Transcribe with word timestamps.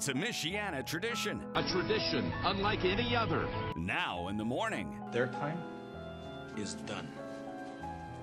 It's 0.00 0.08
a 0.08 0.14
Michiana 0.14 0.86
tradition. 0.86 1.42
A 1.56 1.62
tradition 1.62 2.32
unlike 2.44 2.86
any 2.86 3.14
other. 3.14 3.46
Now 3.76 4.28
in 4.28 4.38
the 4.38 4.44
morning. 4.46 4.98
Their 5.12 5.26
time 5.26 5.58
is 6.56 6.72
done. 6.72 7.06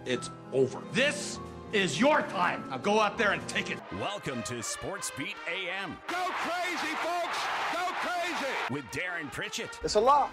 It's 0.04 0.32
over. 0.54 0.82
This 0.92 1.38
is 1.74 2.00
your 2.00 2.24
time. 2.24 2.68
Now 2.72 2.80
go 2.80 3.00
out 3.00 3.20
there 3.20 3.34
and 3.34 3.48
take 3.48 3.70
it. 3.70 3.78
Welcome 4.02 4.42
to 4.46 4.64
Sports 4.64 5.12
Beat 5.20 5.36
AM. 5.48 5.96
Go 6.08 6.26
crazy, 6.30 6.96
folks! 6.96 7.38
Go 7.72 7.86
crazy! 8.02 8.74
With 8.74 8.86
Darren 8.86 9.32
Pritchett. 9.32 9.80
It's 9.84 9.94
a 9.94 10.00
lot. 10.00 10.32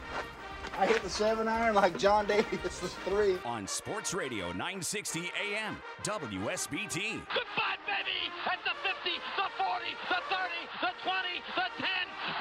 I 0.77 0.87
hit 0.87 1.02
the 1.05 1.10
seven 1.10 1.46
iron 1.46 1.77
like 1.77 1.96
John 1.98 2.27
Davis 2.27 2.80
the 2.80 2.88
three. 3.06 3.38
On 3.45 3.66
Sports 3.66 4.12
Radio 4.12 4.48
960 4.52 5.30
AM, 5.38 5.77
WSBT. 6.02 7.23
Goodbye, 7.30 7.78
baby! 7.87 8.19
At 8.42 8.59
the 8.66 8.74
50, 8.83 9.14
the 9.38 9.48
40, 9.55 9.87
the 10.10 10.20
30, 10.34 10.50
the 10.83 10.92
20, 10.98 11.30
the 11.55 11.69
10. 11.78 11.88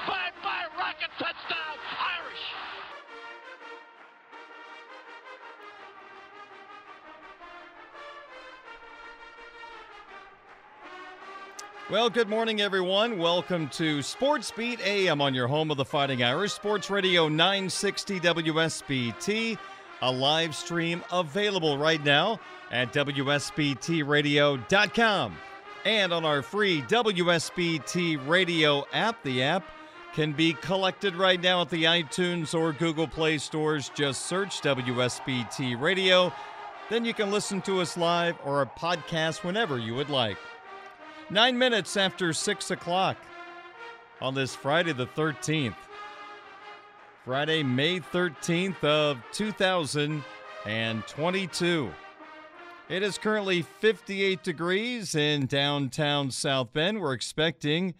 Bye-bye, 0.10 0.66
rocket 0.82 1.14
touchdown, 1.22 1.78
Irish! 1.94 2.46
Well, 11.90 12.10
good 12.10 12.30
morning, 12.30 12.62
everyone. 12.62 13.18
Welcome 13.18 13.68
to 13.72 14.02
Sports 14.02 14.54
Beat 14.56 14.80
AM 14.88 15.20
on 15.20 15.34
your 15.34 15.50
home 15.50 15.70
of 15.70 15.76
the 15.76 15.84
Fighting 15.84 16.24
Irish, 16.24 16.54
Sports 16.54 16.90
Radio 16.90 17.28
960 17.28 18.22
WSBT. 18.22 19.58
A 20.02 20.12
live 20.12 20.56
stream 20.56 21.04
available 21.12 21.78
right 21.78 22.02
now 22.04 22.40
at 22.72 22.94
WSBTRadio.com 22.94 25.38
and 25.86 26.14
on 26.14 26.24
our 26.24 26.42
free 26.42 26.82
WSBT 26.84 28.28
Radio 28.28 28.86
app. 28.94 29.22
The 29.24 29.44
app 29.44 29.66
can 30.14 30.32
be 30.32 30.54
collected 30.54 31.16
right 31.16 31.42
now 31.42 31.60
at 31.62 31.70
the 31.70 31.84
iTunes 31.84 32.58
or 32.58 32.72
Google 32.72 33.10
Play 33.10 33.38
stores. 33.38 33.92
Just 33.94 34.26
search 34.26 34.62
WSBT 34.62 35.78
Radio. 35.80 36.32
Then 36.90 37.04
you 37.04 37.14
can 37.14 37.30
listen 37.30 37.62
to 37.64 37.82
us 37.82 37.98
live 37.98 38.38
or 38.46 38.62
a 38.62 38.66
podcast 38.66 39.44
whenever 39.44 39.78
you 39.78 39.96
would 39.96 40.10
like. 40.10 40.38
Nine 41.30 41.58
minutes 41.58 41.96
after 41.96 42.34
six 42.34 42.70
o'clock 42.70 43.16
on 44.22 44.36
this 44.36 44.54
Friday, 44.54 44.92
the 44.92 45.08
13th. 45.08 45.78
Friday, 47.24 47.64
May 47.64 48.02
13th 48.02 48.84
of 48.84 49.24
2022. 49.32 51.94
It 52.90 53.02
is 53.02 53.18
currently 53.18 53.62
58 53.62 54.44
degrees 54.44 55.16
in 55.16 55.46
downtown 55.46 56.30
South 56.30 56.74
Bend. 56.74 57.00
We're 57.00 57.14
expecting 57.14 57.94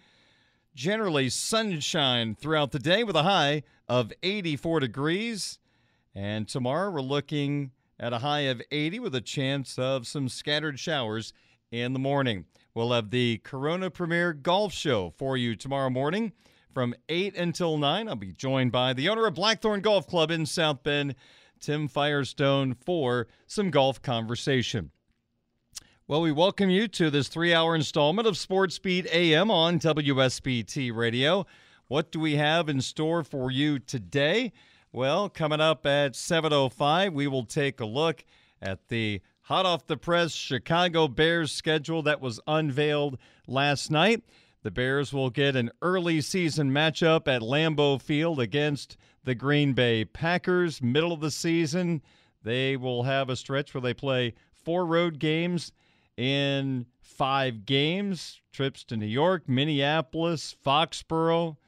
generally 0.74 1.30
sunshine 1.30 2.34
throughout 2.34 2.72
the 2.72 2.78
day 2.78 3.04
with 3.04 3.16
a 3.16 3.22
high 3.22 3.62
of 3.88 4.12
84 4.22 4.80
degrees. 4.80 5.58
And 6.14 6.46
tomorrow 6.46 6.90
we're 6.90 7.00
looking 7.00 7.70
at 7.98 8.12
a 8.12 8.18
high 8.18 8.40
of 8.40 8.60
80 8.70 9.00
with 9.00 9.14
a 9.14 9.22
chance 9.22 9.78
of 9.78 10.06
some 10.06 10.28
scattered 10.28 10.78
showers 10.78 11.32
in 11.70 11.94
the 11.94 11.98
morning. 11.98 12.44
We'll 12.74 12.90
have 12.90 13.10
the 13.10 13.38
Corona 13.44 13.88
Premier 13.88 14.32
Golf 14.32 14.72
Show 14.72 15.14
for 15.16 15.36
you 15.36 15.54
tomorrow 15.54 15.90
morning 15.90 16.32
from 16.72 16.92
8 17.08 17.36
until 17.36 17.78
9. 17.78 18.08
I'll 18.08 18.16
be 18.16 18.32
joined 18.32 18.72
by 18.72 18.92
the 18.92 19.08
owner 19.08 19.26
of 19.26 19.34
Blackthorn 19.34 19.80
Golf 19.80 20.08
Club 20.08 20.32
in 20.32 20.44
South 20.44 20.82
Bend, 20.82 21.14
Tim 21.60 21.86
Firestone, 21.86 22.74
for 22.74 23.28
some 23.46 23.70
golf 23.70 24.02
conversation. 24.02 24.90
Well, 26.08 26.20
we 26.20 26.32
welcome 26.32 26.68
you 26.68 26.88
to 26.88 27.10
this 27.10 27.28
three 27.28 27.54
hour 27.54 27.76
installment 27.76 28.26
of 28.26 28.36
Sports 28.36 28.76
Beat 28.80 29.06
AM 29.06 29.52
on 29.52 29.78
WSBT 29.78 30.92
Radio. 30.92 31.46
What 31.86 32.10
do 32.10 32.18
we 32.18 32.34
have 32.34 32.68
in 32.68 32.80
store 32.80 33.22
for 33.22 33.52
you 33.52 33.78
today? 33.78 34.52
Well, 34.90 35.28
coming 35.28 35.60
up 35.60 35.86
at 35.86 36.14
7.05, 36.14 37.12
we 37.12 37.28
will 37.28 37.44
take 37.44 37.78
a 37.78 37.86
look 37.86 38.24
at 38.60 38.88
the 38.88 39.20
hot 39.44 39.66
off 39.66 39.86
the 39.86 39.96
press 39.96 40.32
Chicago 40.32 41.06
Bears 41.06 41.52
schedule 41.52 42.02
that 42.02 42.20
was 42.20 42.40
unveiled 42.46 43.18
last 43.46 43.90
night. 43.90 44.24
The 44.62 44.70
Bears 44.70 45.12
will 45.12 45.28
get 45.28 45.54
an 45.54 45.70
early 45.82 46.22
season 46.22 46.70
matchup 46.70 47.28
at 47.28 47.42
Lambeau 47.42 48.00
Field 48.00 48.40
against 48.40 48.96
the 49.22 49.34
Green 49.34 49.74
Bay 49.74 50.06
Packers. 50.06 50.80
Middle 50.80 51.12
of 51.12 51.20
the 51.20 51.30
season, 51.30 52.00
they 52.42 52.78
will 52.78 53.02
have 53.02 53.28
a 53.28 53.36
stretch 53.36 53.74
where 53.74 53.82
they 53.82 53.92
play 53.92 54.32
four 54.52 54.86
road 54.86 55.18
games 55.18 55.72
in 56.16 56.86
five 57.02 57.66
games. 57.66 58.40
Trips 58.50 58.82
to 58.84 58.96
New 58.96 59.04
York, 59.04 59.46
Minneapolis, 59.46 60.56
Foxborough, 60.64 61.58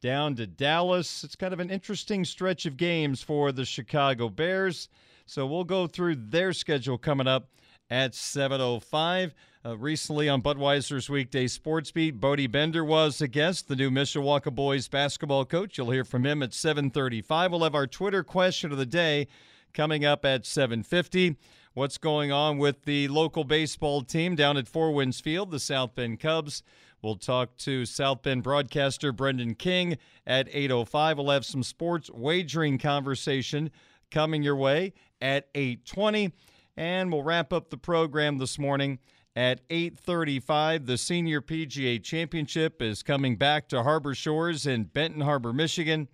down 0.00 0.36
to 0.36 0.46
Dallas. 0.46 1.24
It's 1.24 1.34
kind 1.34 1.52
of 1.52 1.58
an 1.58 1.70
interesting 1.70 2.24
stretch 2.24 2.64
of 2.64 2.76
games 2.76 3.24
for 3.24 3.50
the 3.50 3.64
Chicago 3.64 4.28
Bears. 4.28 4.88
So 5.26 5.46
we'll 5.46 5.64
go 5.64 5.86
through 5.86 6.16
their 6.16 6.52
schedule 6.52 6.98
coming 6.98 7.26
up 7.26 7.48
at 7.90 8.12
7.05. 8.12 9.32
Uh, 9.66 9.78
recently 9.78 10.28
on 10.28 10.42
Budweiser's 10.42 11.08
weekday 11.08 11.46
sports 11.46 11.90
beat, 11.90 12.20
Bodie 12.20 12.46
Bender 12.46 12.84
was 12.84 13.22
a 13.22 13.28
guest, 13.28 13.68
the 13.68 13.76
new 13.76 13.90
Mishawaka 13.90 14.54
boys 14.54 14.88
basketball 14.88 15.46
coach. 15.46 15.78
You'll 15.78 15.90
hear 15.90 16.04
from 16.04 16.26
him 16.26 16.42
at 16.42 16.50
7.35. 16.50 17.50
We'll 17.50 17.62
have 17.62 17.74
our 17.74 17.86
Twitter 17.86 18.22
question 18.22 18.72
of 18.72 18.78
the 18.78 18.84
day 18.84 19.26
coming 19.72 20.04
up 20.04 20.24
at 20.24 20.42
7.50. 20.42 21.36
What's 21.72 21.98
going 21.98 22.30
on 22.30 22.58
with 22.58 22.84
the 22.84 23.08
local 23.08 23.42
baseball 23.44 24.02
team 24.02 24.36
down 24.36 24.56
at 24.56 24.68
Four 24.68 24.92
Winds 24.92 25.20
Field, 25.20 25.50
the 25.50 25.58
South 25.58 25.94
Bend 25.94 26.20
Cubs? 26.20 26.62
We'll 27.02 27.16
talk 27.16 27.56
to 27.58 27.84
South 27.84 28.22
Bend 28.22 28.42
broadcaster 28.42 29.12
Brendan 29.12 29.54
King 29.54 29.98
at 30.26 30.50
8.05. 30.52 31.16
We'll 31.16 31.30
have 31.30 31.44
some 31.44 31.62
sports 31.62 32.10
wagering 32.10 32.78
conversation 32.78 33.70
coming 34.10 34.42
your 34.42 34.56
way 34.56 34.92
at 35.24 35.52
8:20 35.54 36.32
and 36.76 37.10
we'll 37.10 37.22
wrap 37.22 37.50
up 37.52 37.70
the 37.70 37.78
program 37.78 38.36
this 38.36 38.58
morning 38.58 38.98
at 39.34 39.66
8:35 39.70 40.84
the 40.84 40.98
senior 40.98 41.40
PGA 41.40 41.98
championship 41.98 42.82
is 42.82 43.02
coming 43.02 43.36
back 43.36 43.66
to 43.70 43.82
Harbor 43.82 44.14
Shores 44.14 44.66
in 44.66 44.84
Benton 44.84 45.22
Harbor 45.22 45.54
Michigan 45.54 46.08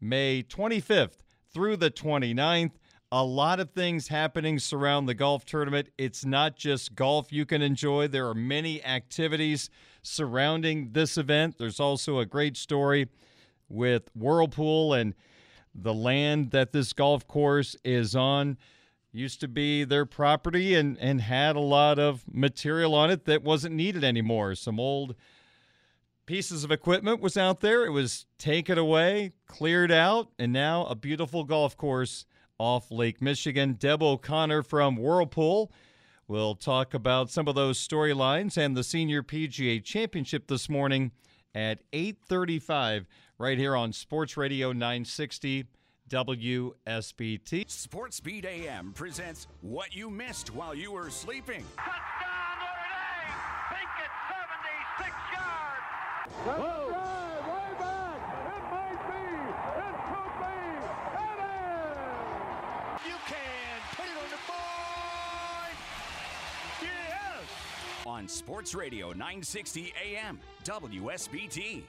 May 0.00 0.42
25th 0.42 1.22
through 1.52 1.76
the 1.76 1.90
29th 1.90 2.72
a 3.14 3.22
lot 3.22 3.60
of 3.60 3.72
things 3.72 4.08
happening 4.08 4.58
surround 4.58 5.06
the 5.06 5.12
golf 5.12 5.44
tournament. 5.44 5.90
It's 5.98 6.24
not 6.24 6.56
just 6.56 6.94
golf 6.94 7.30
you 7.30 7.44
can 7.44 7.60
enjoy. 7.60 8.08
There 8.08 8.26
are 8.26 8.34
many 8.34 8.82
activities 8.82 9.68
surrounding 10.02 10.92
this 10.92 11.18
event. 11.18 11.58
There's 11.58 11.78
also 11.78 12.20
a 12.20 12.24
great 12.24 12.56
story 12.56 13.08
with 13.68 14.08
Whirlpool 14.14 14.94
and 14.94 15.14
the 15.74 15.94
land 15.94 16.50
that 16.50 16.72
this 16.72 16.92
golf 16.92 17.26
course 17.26 17.76
is 17.84 18.14
on 18.14 18.58
used 19.12 19.40
to 19.40 19.48
be 19.48 19.84
their 19.84 20.06
property 20.06 20.74
and, 20.74 20.98
and 20.98 21.20
had 21.20 21.54
a 21.54 21.60
lot 21.60 21.98
of 21.98 22.24
material 22.32 22.94
on 22.94 23.10
it 23.10 23.26
that 23.26 23.42
wasn't 23.42 23.74
needed 23.74 24.02
anymore. 24.02 24.54
Some 24.54 24.80
old 24.80 25.14
pieces 26.24 26.64
of 26.64 26.70
equipment 26.70 27.20
was 27.20 27.36
out 27.36 27.60
there. 27.60 27.84
It 27.84 27.90
was 27.90 28.26
taken 28.38 28.78
away, 28.78 29.32
cleared 29.46 29.92
out, 29.92 30.28
and 30.38 30.52
now 30.52 30.86
a 30.86 30.94
beautiful 30.94 31.44
golf 31.44 31.76
course 31.76 32.24
off 32.58 32.90
Lake 32.90 33.20
Michigan. 33.20 33.74
Deb 33.74 34.02
O'Connor 34.02 34.62
from 34.62 34.96
Whirlpool 34.96 35.72
will 36.26 36.54
talk 36.54 36.94
about 36.94 37.28
some 37.30 37.48
of 37.48 37.54
those 37.54 37.78
storylines 37.78 38.56
and 38.56 38.76
the 38.76 38.84
Senior 38.84 39.22
PGA 39.22 39.82
Championship 39.84 40.46
this 40.46 40.68
morning 40.68 41.12
at 41.54 41.80
835 41.92 43.06
right 43.42 43.58
here 43.58 43.74
on 43.74 43.92
Sports 43.92 44.36
Radio 44.36 44.70
960 44.70 45.66
WSBT. 46.08 47.68
Sports 47.68 48.20
Beat 48.20 48.44
AM 48.44 48.92
presents 48.92 49.48
what 49.62 49.96
you 49.96 50.08
missed 50.08 50.54
while 50.54 50.76
you 50.76 50.92
were 50.92 51.10
sleeping. 51.10 51.64
Touchdown, 51.74 52.54
Notre 52.60 52.86
Dame! 52.86 53.34
Think 53.74 53.90
it's 53.98 54.14
76 54.30 55.10
yards! 55.34 55.82
Whoa. 56.46 56.86
Drive, 56.86 57.42
way 57.50 57.74
back! 57.82 58.22
It 58.46 58.62
might 58.70 59.02
be! 59.10 59.26
It 59.82 59.96
could 60.06 60.34
be! 60.38 60.62
It 61.18 61.38
is! 61.50 61.98
You 63.10 63.18
can 63.26 63.74
put 63.96 64.06
it 64.06 64.18
on 64.22 64.30
the 64.30 64.42
board! 64.46 65.74
Yes! 66.80 68.06
On 68.06 68.12
on 68.22 68.28
Sports 68.28 68.76
Radio 68.76 69.08
960 69.08 69.92
AM 70.00 70.38
WSBT. 70.62 71.82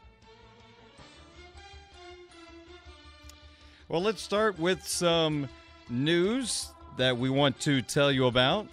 Well, 3.90 4.02
let's 4.02 4.22
start 4.22 4.58
with 4.58 4.88
some 4.88 5.50
news 5.90 6.70
that 6.96 7.18
we 7.18 7.30
want 7.30 7.60
to 7.62 7.82
tell 7.82 8.12
you 8.12 8.28
about. 8.28 8.66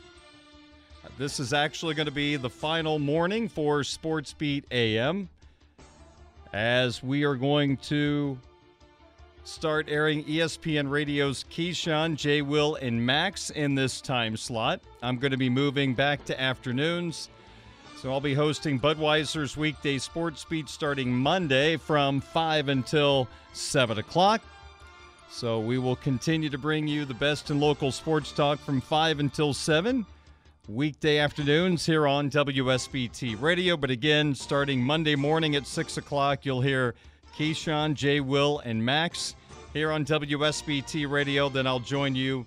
This 1.19 1.41
is 1.41 1.53
actually 1.53 1.95
going 1.95 2.07
to 2.07 2.12
be 2.12 2.37
the 2.37 2.49
final 2.49 3.01
morning 3.01 3.49
for 3.49 3.83
Sports 3.83 4.33
Beat 4.33 4.65
AM 4.71 5.29
as 6.53 7.03
we 7.03 7.25
are 7.25 7.35
going 7.35 7.77
to 7.79 8.39
start 9.43 9.87
airing 9.89 10.23
ESPN 10.25 10.89
Radio's 10.89 11.45
Keyshawn, 11.51 12.15
J. 12.15 12.41
Will, 12.41 12.77
and 12.77 13.05
Max 13.05 13.51
in 13.51 13.75
this 13.75 14.01
time 14.01 14.37
slot. 14.37 14.81
I'm 15.03 15.19
going 15.19 15.33
to 15.33 15.37
be 15.37 15.51
moving 15.51 15.93
back 15.93 16.25
to 16.27 16.41
afternoons. 16.41 17.31
So 17.97 18.12
I'll 18.12 18.21
be 18.21 18.35
hosting 18.35 18.79
Budweiser's 18.79 19.57
weekday 19.57 19.99
sports 19.99 20.47
beat 20.49 20.69
starting 20.69 21.12
Monday 21.12 21.77
from 21.77 22.21
5 22.21 22.69
until 22.69 23.29
7 23.53 23.99
o'clock. 23.99 24.41
So 25.31 25.61
we 25.61 25.79
will 25.79 25.97
continue 25.97 26.50
to 26.50 26.59
bring 26.59 26.88
you 26.88 27.05
the 27.05 27.15
best 27.15 27.50
in 27.50 27.61
local 27.61 27.93
sports 27.93 28.32
talk 28.32 28.59
from 28.59 28.81
5 28.81 29.21
until 29.21 29.55
7 29.55 30.05
weekday 30.69 31.19
afternoons 31.19 31.87
here 31.87 32.06
on 32.06 32.29
WSBT 32.31 33.41
Radio. 33.41 33.77
But 33.77 33.91
again, 33.91 34.35
starting 34.35 34.82
Monday 34.82 35.15
morning 35.15 35.55
at 35.55 35.67
6 35.67 35.97
o'clock, 35.97 36.44
you'll 36.44 36.61
hear 36.61 36.94
Keyshawn, 37.37 37.94
Jay, 37.94 38.21
Will, 38.21 38.59
and 38.65 38.85
Max 38.85 39.37
here 39.73 39.93
on 39.93 40.05
WSBT 40.05 41.09
Radio. 41.09 41.49
Then 41.49 41.67
I'll 41.67 41.81
join 41.81 42.15
you 42.15 42.44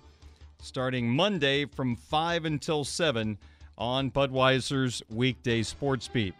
starting 0.62 1.09
Monday 1.09 1.65
from 1.65 1.95
5 1.95 2.45
until 2.45 2.83
7 2.83 3.38
on 3.77 4.12
Budweiser's 4.12 5.01
weekday 5.09 5.63
sports 5.63 6.07
beat. 6.09 6.36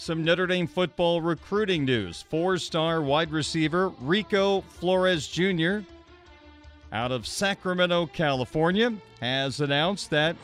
Some 0.00 0.24
Notre 0.24 0.46
Dame 0.46 0.66
football 0.66 1.20
recruiting 1.20 1.84
news. 1.84 2.22
Four 2.22 2.56
star 2.56 3.02
wide 3.02 3.30
receiver 3.30 3.90
Rico 4.00 4.62
Flores 4.62 5.28
Jr. 5.28 5.80
out 6.90 7.12
of 7.12 7.26
Sacramento, 7.26 8.06
California, 8.06 8.94
has 9.20 9.60
announced 9.60 10.08
that 10.08 10.36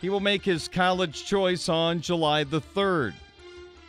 he 0.00 0.08
will 0.08 0.20
make 0.20 0.44
his 0.44 0.68
college 0.68 1.24
choice 1.24 1.68
on 1.68 2.00
July 2.00 2.44
the 2.44 2.60
3rd. 2.60 3.14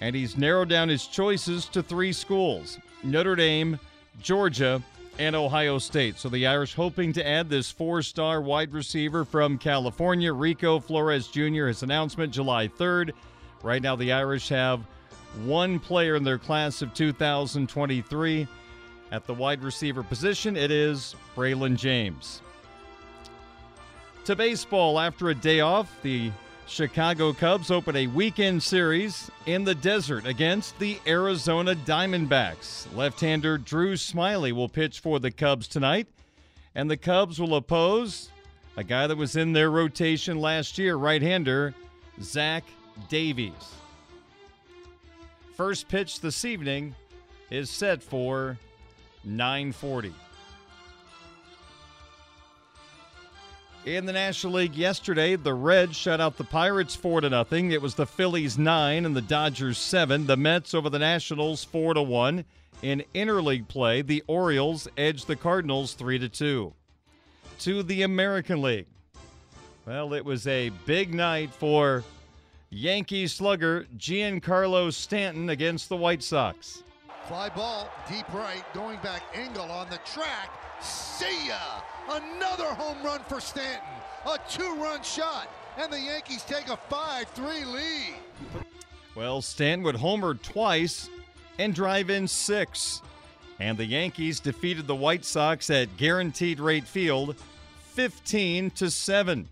And 0.01 0.15
he's 0.15 0.36
narrowed 0.36 0.69
down 0.69 0.89
his 0.89 1.06
choices 1.06 1.65
to 1.65 1.83
three 1.83 2.12
schools 2.12 2.80
Notre 3.04 3.36
Dame, 3.36 3.77
Georgia, 4.19 4.81
and 5.19 5.36
Ohio 5.36 5.77
State. 5.77 6.18
So 6.18 6.27
the 6.27 6.48
Irish 6.48 6.74
hoping 6.74 7.13
to 7.13 7.25
add 7.25 7.50
this 7.50 7.69
four 7.69 8.01
star 8.01 8.42
wide 8.42 8.74
receiver 8.74 9.25
from 9.25 9.60
California, 9.60 10.33
Rico 10.33 10.80
Flores 10.80 11.27
Jr., 11.27 11.68
his 11.68 11.83
announcement 11.83 12.33
July 12.33 12.68
3rd. 12.68 13.12
Right 13.62 13.81
now, 13.81 13.95
the 13.95 14.12
Irish 14.12 14.50
have 14.50 14.81
one 15.45 15.80
player 15.80 16.15
in 16.15 16.24
their 16.24 16.38
class 16.38 16.81
of 16.81 16.94
2023 16.94 18.47
at 19.12 19.25
the 19.25 19.33
wide 19.33 19.63
receiver 19.63 20.03
position. 20.03 20.56
It 20.56 20.71
is 20.71 21.15
Braylon 21.35 21.77
James. 21.77 22.41
To 24.25 24.35
baseball, 24.35 25.00
after 25.00 25.30
a 25.30 25.35
day 25.35 25.59
off, 25.59 25.94
the 26.01 26.31
Chicago 26.65 27.33
Cubs 27.33 27.69
open 27.69 27.95
a 27.95 28.07
weekend 28.07 28.63
series 28.63 29.30
in 29.45 29.63
the 29.63 29.75
desert 29.75 30.25
against 30.25 30.80
the 30.80 30.97
Arizona 31.06 31.75
Diamondbacks. 31.75 32.88
Left 32.95 33.19
hander 33.19 33.57
Drew 33.57 33.94
Smyly 33.94 34.53
will 34.53 34.69
pitch 34.69 35.00
for 35.00 35.19
the 35.19 35.29
Cubs 35.29 35.68
tonight, 35.68 36.07
and 36.74 36.89
the 36.89 36.97
Cubs 36.97 37.39
will 37.39 37.56
oppose 37.56 38.29
a 38.77 38.83
guy 38.83 39.07
that 39.07 39.18
was 39.18 39.36
in 39.36 39.53
their 39.53 39.69
rotation 39.69 40.39
last 40.39 40.77
year, 40.77 40.95
right 40.95 41.21
hander 41.21 41.75
Zach 42.21 42.63
Davies. 43.09 43.75
First 45.55 45.88
pitch 45.88 46.19
this 46.19 46.45
evening 46.45 46.95
is 47.51 47.69
set 47.69 48.01
for 48.01 48.57
940. 49.23 50.11
In 53.85 54.07
the 54.07 54.13
National 54.13 54.53
League 54.53 54.75
yesterday, 54.75 55.35
the 55.35 55.53
Reds 55.53 55.95
shut 55.95 56.19
out 56.19 56.38
the 56.38 56.44
Pirates 56.44 56.95
4 56.95 57.21
to 57.21 57.29
nothing. 57.29 57.71
It 57.71 57.83
was 57.83 57.94
the 57.94 58.07
Phillies 58.07 58.57
9 58.57 59.05
and 59.05 59.15
the 59.15 59.21
Dodgers 59.21 59.77
7. 59.77 60.25
The 60.25 60.38
Mets 60.38 60.73
over 60.73 60.89
the 60.89 60.97
Nationals 60.97 61.63
4 61.65 61.95
to 61.95 62.01
1. 62.01 62.45
In 62.81 63.03
interleague 63.13 63.67
play, 63.67 64.01
the 64.01 64.23
Orioles 64.25 64.88
edged 64.97 65.27
the 65.27 65.35
Cardinals 65.35 65.94
3 65.94 66.17
to 66.17 66.29
2. 66.29 66.73
To 67.59 67.83
the 67.83 68.01
American 68.01 68.59
League. 68.61 68.88
Well, 69.85 70.13
it 70.13 70.25
was 70.25 70.47
a 70.47 70.69
big 70.88 71.13
night 71.13 71.53
for 71.53 72.03
Yankee 72.73 73.27
slugger 73.27 73.85
Giancarlo 73.97 74.91
Stanton 74.91 75.49
against 75.49 75.89
the 75.89 75.95
White 75.95 76.23
Sox. 76.23 76.83
Fly 77.27 77.49
ball, 77.49 77.87
deep 78.09 78.27
right, 78.33 78.63
going 78.73 78.97
back. 79.03 79.21
Engel 79.35 79.71
on 79.71 79.87
the 79.91 79.99
track. 79.99 80.49
See 80.81 81.47
ya! 81.47 81.81
Another 82.09 82.65
home 82.65 82.97
run 83.03 83.21
for 83.29 83.39
Stanton. 83.39 83.87
A 84.25 84.39
two 84.49 84.75
run 84.75 85.03
shot. 85.03 85.49
And 85.77 85.93
the 85.93 85.99
Yankees 85.99 86.43
take 86.43 86.67
a 86.67 86.77
5 86.77 87.27
3 87.27 87.65
lead. 87.65 88.15
Well, 89.15 89.41
Stanton 89.43 89.83
would 89.85 89.95
homer 89.95 90.33
twice 90.33 91.09
and 91.59 91.75
drive 91.75 92.09
in 92.09 92.27
six. 92.27 93.03
And 93.59 93.77
the 93.77 93.85
Yankees 93.85 94.39
defeated 94.39 94.87
the 94.87 94.95
White 94.95 95.25
Sox 95.25 95.69
at 95.69 95.95
Guaranteed 95.97 96.59
Rate 96.59 96.87
Field 96.87 97.35
15 97.91 98.71
to 98.71 98.89
7. 98.89 99.47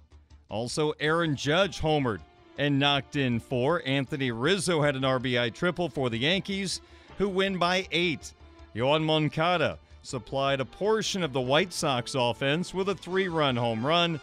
Also, 0.50 0.91
Aaron 1.00 1.35
Judge 1.35 1.79
homered 1.79 2.19
and 2.62 2.78
knocked 2.78 3.16
in 3.16 3.40
four. 3.40 3.81
Anthony 3.88 4.30
Rizzo 4.30 4.84
had 4.84 4.96
an 4.96 5.02
RBI 5.02 5.52
triple 5.52 5.90
for 5.90 6.12
the 6.12 6.19
Yankees, 6.19 6.80
who 7.18 7.28
win 7.28 7.58
by 7.58 7.88
eight. 7.92 8.34
Yoan 8.75 9.04
Moncada 9.04 9.80
supplied 10.04 10.60
a 10.60 10.66
portion 10.66 11.24
of 11.24 11.34
the 11.34 11.42
White 11.42 11.74
Sox 11.74 12.13
offense 12.13 12.72
with 12.72 12.90
a 12.90 12.94
three 12.94 13.28
run 13.28 13.56
home 13.56 13.84
run. 13.84 14.22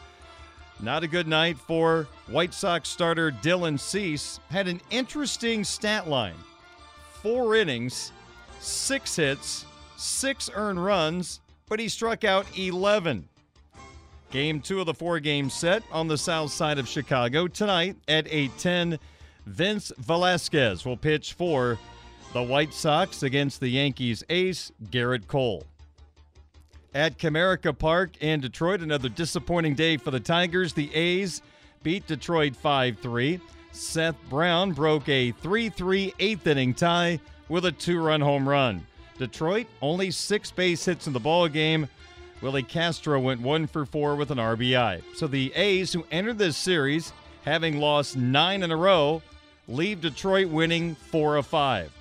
Not 0.79 1.03
a 1.03 1.09
good 1.09 1.27
night 1.27 1.59
for 1.59 2.07
White 2.29 2.55
Sox 2.55 2.89
starter 2.89 3.33
Dylan 3.33 3.79
Cease. 3.79 4.39
Had 4.51 4.69
an 4.69 4.81
interesting 4.91 5.65
stat 5.65 6.09
line 6.09 6.37
four 7.21 7.57
innings, 7.57 8.13
six 8.61 9.17
hits, 9.17 9.67
six 9.97 10.49
earned 10.55 10.85
runs, 10.85 11.41
but 11.69 11.81
he 11.81 11.89
struck 11.89 12.23
out 12.23 12.47
11. 12.57 13.29
Game 14.31 14.61
two 14.61 14.81
of 14.81 14.87
the 14.87 14.95
four 14.95 15.21
game 15.21 15.49
set 15.49 15.83
on 15.91 16.07
the 16.07 16.19
south 16.19 16.53
side 16.53 16.79
of 16.79 16.87
Chicago 16.87 17.49
tonight 17.49 17.97
at 18.09 18.27
8:10. 18.27 18.99
Vince 19.47 19.91
Velasquez 19.97 20.85
will 20.85 20.99
pitch 20.99 21.33
for 21.33 21.79
the 22.35 22.43
White 22.43 22.75
Sox 22.75 23.23
against 23.23 23.61
the 23.61 23.69
Yankees 23.69 24.23
ace 24.29 24.71
Gerrit 24.91 25.27
Cole. 25.27 25.65
At 26.95 27.19
Comerica 27.19 27.77
Park 27.77 28.19
in 28.21 28.41
Detroit, 28.41 28.83
another 28.83 29.09
disappointing 29.09 29.75
day 29.75 29.97
for 29.97 30.11
the 30.11 30.21
Tigers. 30.21 30.75
The 30.75 30.95
A's 30.95 31.41
beat 31.83 32.07
Detroit 32.07 32.55
5 32.55 32.99
3. 32.99 33.41
Seth 33.73 34.17
Brown 34.29 34.73
broke 34.73 35.09
a 35.09 35.33
3 35.33 35.71
3 35.71 36.13
eighth 36.19 36.47
inning 36.47 36.75
tie 36.75 37.19
with 37.49 37.65
a 37.65 37.73
two 37.73 38.03
run 38.03 38.21
home 38.21 38.47
run. 38.47 38.87
Detroit 39.17 39.67
only 39.81 40.11
six 40.11 40.51
base 40.51 40.85
hits 40.85 41.07
in 41.07 41.13
the 41.13 41.21
ball 41.21 41.49
game. 41.49 41.89
Willi 42.41 42.63
Castro 42.63 43.19
went 43.19 43.41
one 43.41 43.67
for 43.67 43.85
four 43.85 44.15
with 44.17 44.31
an 44.31 44.39
RBI. 44.39 45.03
So 45.15 45.27
the 45.27 45.53
A's, 45.55 45.93
who 45.93 46.07
entered 46.11 46.39
this 46.39 46.57
series 46.57 47.13
having 47.45 47.81
lost 47.81 48.17
nine 48.17 48.63
in 48.63 48.71
a 48.71 48.77
row, 48.77 49.23
leave 49.67 50.01
Detroit 50.01 50.49
winning 50.49 50.95
four 50.95 51.37
of 51.37 51.47
five. 51.47 51.93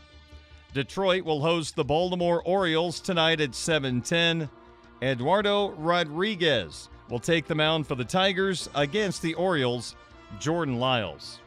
Detroit 0.73 1.23
will 1.23 1.41
host 1.41 1.75
the 1.75 1.83
Baltimore 1.83 2.41
Orioles 2.43 2.99
tonight 2.99 3.41
at 3.41 3.55
7:10. 3.55 4.49
Eduardo 5.01 5.69
Rodriguez 5.71 6.89
will 7.09 7.19
take 7.19 7.47
the 7.47 7.55
mound 7.55 7.87
for 7.87 7.95
the 7.95 8.05
Tigers 8.05 8.69
against 8.75 9.21
the 9.21 9.33
Orioles. 9.35 9.95
Jordan 10.39 10.77
Lyles. 10.77 11.39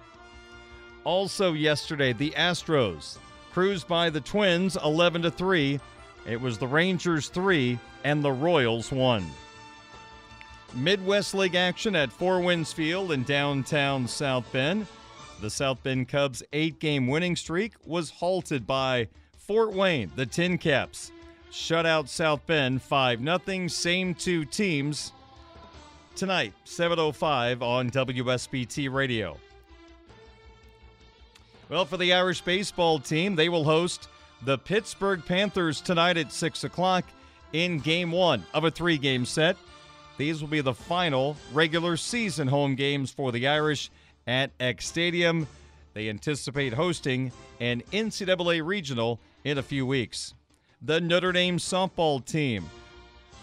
Also 1.04 1.52
yesterday, 1.52 2.12
the 2.12 2.30
Astros 2.30 3.18
cruised 3.52 3.88
by 3.88 4.11
the 4.11 4.20
Twins 4.20 4.76
11 4.76 5.23
to 5.23 5.30
3. 5.30 5.80
It 6.26 6.40
was 6.40 6.58
the 6.58 6.66
Rangers 6.66 7.28
3 7.28 7.78
and 8.04 8.22
the 8.22 8.32
Royals 8.32 8.92
1. 8.92 9.24
Midwest 10.74 11.34
League 11.34 11.54
action 11.54 11.96
at 11.96 12.12
Four 12.12 12.40
Winds 12.40 12.72
Field 12.72 13.12
in 13.12 13.24
downtown 13.24 14.06
South 14.06 14.50
Bend. 14.52 14.86
The 15.40 15.50
South 15.50 15.82
Bend 15.82 16.08
Cubs' 16.08 16.42
eight 16.52 16.78
game 16.78 17.06
winning 17.06 17.34
streak 17.34 17.72
was 17.84 18.10
halted 18.10 18.66
by 18.66 19.08
Fort 19.36 19.72
Wayne. 19.72 20.12
The 20.14 20.26
Tin 20.26 20.58
Caps 20.58 21.10
shut 21.50 21.86
out 21.86 22.08
South 22.08 22.46
Bend 22.46 22.82
5 22.82 23.20
0. 23.20 23.68
Same 23.68 24.14
two 24.14 24.44
teams 24.44 25.12
tonight, 26.14 26.52
7.05 26.66 27.62
on 27.62 27.90
WSBT 27.90 28.92
Radio. 28.92 29.38
Well, 31.68 31.84
for 31.84 31.96
the 31.96 32.12
Irish 32.12 32.42
baseball 32.42 32.98
team, 32.98 33.36
they 33.36 33.48
will 33.48 33.64
host 33.64 34.08
the 34.42 34.59
Pittsburgh 34.59 35.25
Panthers 35.25 35.80
tonight 35.80 36.16
at 36.16 36.32
6 36.32 36.64
o'clock 36.64 37.04
in 37.52 37.78
game 37.78 38.12
one 38.12 38.44
of 38.54 38.64
a 38.64 38.70
three 38.70 38.99
game 38.99 39.25
set. 39.25 39.56
These 40.16 40.40
will 40.40 40.49
be 40.49 40.61
the 40.61 40.75
final 40.75 41.37
regular 41.52 41.97
season 41.97 42.49
home 42.49 42.75
games 42.75 43.11
for 43.11 43.32
the 43.32 43.49
Irish 43.49 43.90
at 44.26 44.50
Eck 44.61 44.82
Stadium. 44.82 45.47
They 45.94 46.09
anticipate 46.09 46.75
hosting 46.75 47.32
an 47.59 47.82
NCAA 47.92 48.64
regional 48.64 49.18
in 49.44 49.59
a 49.59 49.62
few 49.62 49.87
weeks. 49.87 50.35
The 50.82 51.00
Notre 51.00 51.32
Dame 51.32 51.59
softball 51.59 52.25
team 52.25 52.68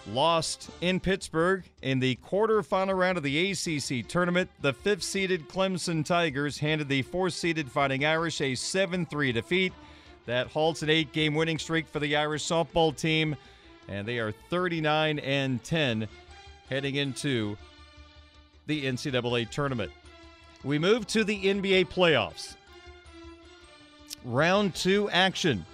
lost 0.07 0.69
in 0.81 0.99
Pittsburgh 0.99 1.63
in 1.81 1.99
the 1.99 2.17
quarterfinal 2.25 2.97
round 2.97 3.17
of 3.17 3.23
the 3.23 3.51
ACC 3.51 4.07
tournament. 4.07 4.49
The 4.61 4.73
fifth 4.73 5.03
seeded 5.03 5.49
Clemson 5.49 6.05
Tigers 6.05 6.59
handed 6.59 6.87
the 6.87 7.01
fourth 7.01 7.33
seeded 7.33 7.71
Fighting 7.71 8.05
Irish 8.05 8.39
a 8.41 8.55
7 8.55 9.05
3 9.05 9.31
defeat. 9.31 9.73
That 10.27 10.47
halts 10.47 10.83
an 10.83 10.89
eight 10.89 11.13
game 11.13 11.33
winning 11.33 11.57
streak 11.57 11.87
for 11.87 11.99
the 11.99 12.17
Irish 12.17 12.43
softball 12.43 12.95
team, 12.95 13.35
and 13.87 14.07
they 14.07 14.19
are 14.19 14.33
39 14.49 15.19
and 15.19 15.63
10 15.63 16.07
heading 16.69 16.95
into 16.95 17.57
the 18.67 18.85
NCAA 18.85 19.49
tournament. 19.49 19.91
We 20.65 20.79
move 20.79 21.07
to 21.07 21.23
the 21.23 21.45
NBA 21.45 21.87
playoffs. 21.87 22.55
Round 24.25 24.75
two 24.75 25.09
action. 25.11 25.65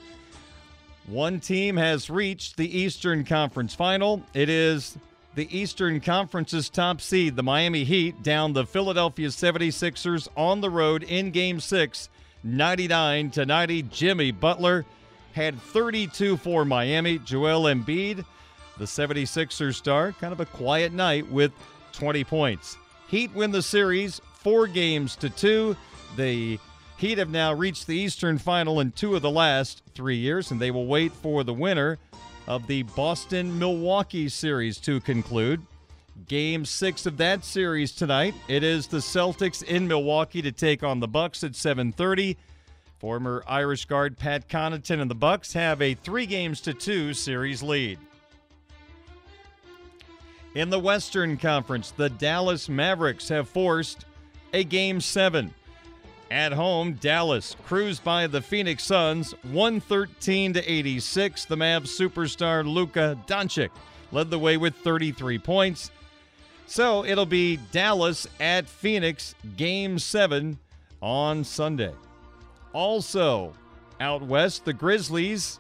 One 1.08 1.40
team 1.40 1.76
has 1.76 2.12
reached 2.12 2.56
the 2.56 2.78
Eastern 2.78 3.26
Conference 3.26 3.74
final. 3.74 4.22
It 4.36 4.50
is 4.50 4.98
the 5.34 5.48
Eastern 5.58 6.00
Conference's 6.00 6.70
top 6.70 7.02
seed, 7.02 7.36
the 7.36 7.42
Miami 7.42 7.84
Heat, 7.84 8.22
down 8.22 8.54
the 8.54 8.68
Philadelphia 8.68 9.30
76ers 9.30 10.28
on 10.38 10.62
the 10.62 10.70
road 10.70 11.02
in 11.02 11.32
game 11.32 11.60
six, 11.60 12.10
99 12.44 13.32
to 13.32 13.46
90. 13.46 13.84
Jimmy 13.84 14.32
Butler 14.32 14.86
had 15.34 15.60
32 15.60 16.38
for 16.38 16.66
Miami. 16.66 17.20
Joel 17.20 17.64
Embiid, 17.64 18.26
the 18.78 18.86
76ers 18.86 19.76
star, 19.76 20.12
kind 20.14 20.34
of 20.34 20.40
a 20.40 20.46
quiet 20.46 20.94
night 20.94 21.30
with 21.32 21.52
20 21.94 22.24
points. 22.24 22.78
Heat 23.08 23.34
win 23.34 23.52
the 23.52 23.62
series 23.62 24.22
four 24.44 24.68
games 24.68 25.16
to 25.18 25.30
two. 25.30 25.76
The 26.18 26.60
Heat 26.98 27.18
have 27.18 27.30
now 27.30 27.54
reached 27.54 27.88
the 27.88 27.98
Eastern 27.98 28.38
Final 28.38 28.80
in 28.80 28.92
two 28.92 29.16
of 29.16 29.22
the 29.22 29.30
last 29.30 29.82
three 29.96 30.16
years, 30.16 30.52
and 30.52 30.60
they 30.60 30.72
will 30.72 30.86
wait 30.86 31.12
for 31.12 31.44
the 31.44 31.54
winner 31.54 31.98
of 32.48 32.68
the 32.68 32.84
Boston 32.84 33.58
Milwaukee 33.58 34.30
series 34.30 34.78
to 34.80 35.00
conclude. 35.00 35.62
Game 36.28 36.64
six 36.64 37.08
of 37.08 37.18
that 37.18 37.44
series 37.44 37.92
tonight. 37.92 38.36
It 38.48 38.64
is 38.64 38.88
the 38.88 39.00
Celtics 39.00 39.64
in 39.64 39.88
Milwaukee 39.88 40.44
to 40.44 40.52
take 40.52 40.84
on 40.84 41.00
the 41.00 41.08
Bucks 41.08 41.44
at 41.44 41.56
7:30. 41.56 42.38
Former 43.00 43.44
Irish 43.48 43.86
guard 43.86 44.18
Pat 44.18 44.48
Connaughton 44.48 45.02
and 45.02 45.10
the 45.10 45.16
Bucks 45.16 45.54
have 45.54 45.82
a 45.82 45.96
three 45.96 46.28
games 46.28 46.62
to 46.62 46.74
two 46.74 47.14
series 47.14 47.64
lead. 47.64 47.98
In 50.54 50.70
the 50.70 50.80
Western 50.80 51.36
Conference, 51.36 51.92
the 51.92 52.10
Dallas 52.10 52.70
Mavericks 52.70 53.28
have 53.30 53.50
forced 53.50 54.06
a 54.54 54.64
game 54.64 55.02
seven. 55.02 55.52
At 56.30 56.54
home, 56.54 56.94
Dallas 56.94 57.56
cruised 57.66 58.04
by 58.04 58.28
the 58.28 58.42
Phoenix 58.42 58.84
Suns 58.84 59.34
113 59.44 60.54
to 60.54 60.72
86. 60.72 61.46
The 61.46 61.56
Mavs 61.56 61.88
superstar 61.88 62.66
Luka 62.66 63.18
Doncic 63.28 63.72
led 64.12 64.30
the 64.30 64.40
way 64.40 64.58
with 64.58 64.76
33 64.76 65.40
points. 65.40 65.90
So 66.74 67.06
it'll 67.06 67.28
be 67.28 67.58
Dallas 67.72 68.26
at 68.40 68.68
Phoenix 68.68 69.36
game 69.58 70.00
7 70.00 70.58
on 71.04 71.44
Sunday. 71.44 71.94
Also, 72.74 73.54
out 74.00 74.24
west, 74.24 74.66
the 74.66 74.74
Grizzlies 74.74 75.60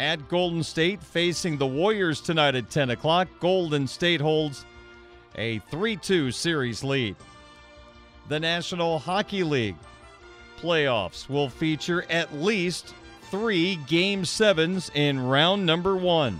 at 0.00 0.28
Golden 0.28 0.62
State 0.62 1.02
facing 1.02 1.56
the 1.56 1.66
Warriors 1.66 2.20
tonight 2.20 2.56
at 2.56 2.68
10 2.68 2.90
o'clock. 2.90 3.28
Golden 3.40 3.86
State 3.86 4.20
holds 4.20 4.66
a 5.34 5.60
3 5.70 5.96
2 5.96 6.30
series 6.30 6.84
lead. 6.84 7.16
The 8.28 8.38
National 8.38 8.98
Hockey 8.98 9.42
League 9.42 9.78
playoffs 10.58 11.26
will 11.26 11.48
feature 11.48 12.04
at 12.10 12.34
least 12.34 12.92
three 13.30 13.76
Game 13.86 14.24
7s 14.24 14.90
in 14.94 15.18
round 15.26 15.64
number 15.64 15.96
one. 15.96 16.38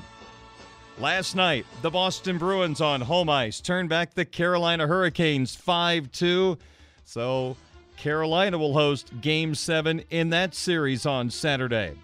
Last 1.01 1.35
night, 1.35 1.65
the 1.81 1.89
Boston 1.89 2.37
Bruins 2.37 2.83
on 2.83 3.01
home 3.01 3.31
ice 3.31 3.59
turned 3.59 3.89
back 3.89 4.13
the 4.13 4.27
Carolina 4.27 4.87
Hurricanes 4.87 5.57
5 5.57 6.13
2. 6.13 6.59
So, 7.07 7.57
Carolina 7.97 8.59
will 8.59 8.75
host 8.75 9.11
Game 9.23 9.55
7 9.55 10.05
in 10.11 10.29
that 10.29 10.55
series 10.55 11.07
on 11.07 11.31
Saturday. 11.31 11.95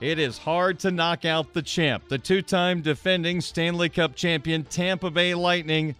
It 0.00 0.18
is 0.18 0.38
hard 0.38 0.78
to 0.80 0.90
knock 0.90 1.26
out 1.26 1.52
the 1.52 1.60
champ. 1.60 2.08
The 2.08 2.16
two 2.16 2.40
time 2.40 2.80
defending 2.80 3.42
Stanley 3.42 3.90
Cup 3.90 4.14
champion 4.14 4.64
Tampa 4.64 5.10
Bay 5.10 5.34
Lightning 5.34 5.94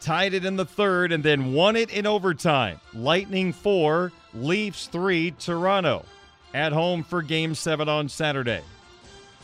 tied 0.00 0.32
it 0.32 0.46
in 0.46 0.56
the 0.56 0.64
third 0.64 1.12
and 1.12 1.22
then 1.22 1.52
won 1.52 1.76
it 1.76 1.90
in 1.90 2.06
overtime. 2.06 2.80
Lightning 2.94 3.52
4, 3.52 4.10
Leafs 4.32 4.86
3, 4.86 5.32
Toronto 5.32 6.06
at 6.54 6.72
home 6.72 7.04
for 7.04 7.20
Game 7.20 7.54
7 7.54 7.90
on 7.90 8.08
Saturday. 8.08 8.62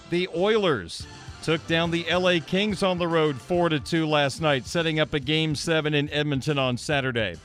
The 0.09 0.27
Oilers 0.35 1.07
took 1.43 1.67
down 1.67 1.91
the 1.91 2.05
LA 2.13 2.39
Kings 2.45 2.83
on 2.83 2.99
the 2.99 3.09
road 3.09 3.41
4 3.41 3.71
to 3.71 3.81
2 3.81 4.07
last 4.07 4.41
night, 4.41 4.67
setting 4.67 5.01
up 5.01 5.15
a 5.15 5.21
Game 5.21 5.55
7 5.55 5.95
in 5.95 6.11
Edmonton 6.11 6.59
on 6.59 6.77
Saturday. 6.77 7.37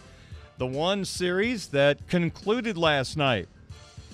The 0.57 0.67
one 0.67 1.05
series 1.05 1.67
that 1.67 2.07
concluded 2.07 2.77
last 2.77 3.17
night, 3.17 3.47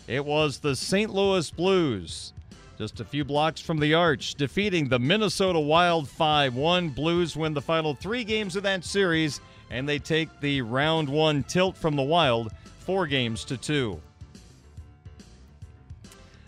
it 0.07 0.25
was 0.25 0.59
the 0.59 0.75
St. 0.75 1.11
Louis 1.11 1.49
Blues 1.51 2.33
just 2.81 2.99
a 2.99 3.05
few 3.05 3.23
blocks 3.23 3.61
from 3.61 3.79
the 3.79 3.93
arch, 3.93 4.33
defeating 4.33 4.89
the 4.89 4.97
Minnesota 4.97 5.59
Wild 5.59 6.09
5 6.09 6.55
1. 6.55 6.89
Blues 6.89 7.37
win 7.37 7.53
the 7.53 7.61
final 7.61 7.93
three 7.93 8.23
games 8.23 8.55
of 8.55 8.63
that 8.63 8.83
series, 8.83 9.39
and 9.69 9.87
they 9.87 9.99
take 9.99 10.29
the 10.39 10.63
round 10.63 11.07
one 11.07 11.43
tilt 11.43 11.77
from 11.77 11.95
the 11.95 12.01
Wild, 12.01 12.51
four 12.79 13.05
games 13.05 13.45
to 13.45 13.55
two. 13.55 14.01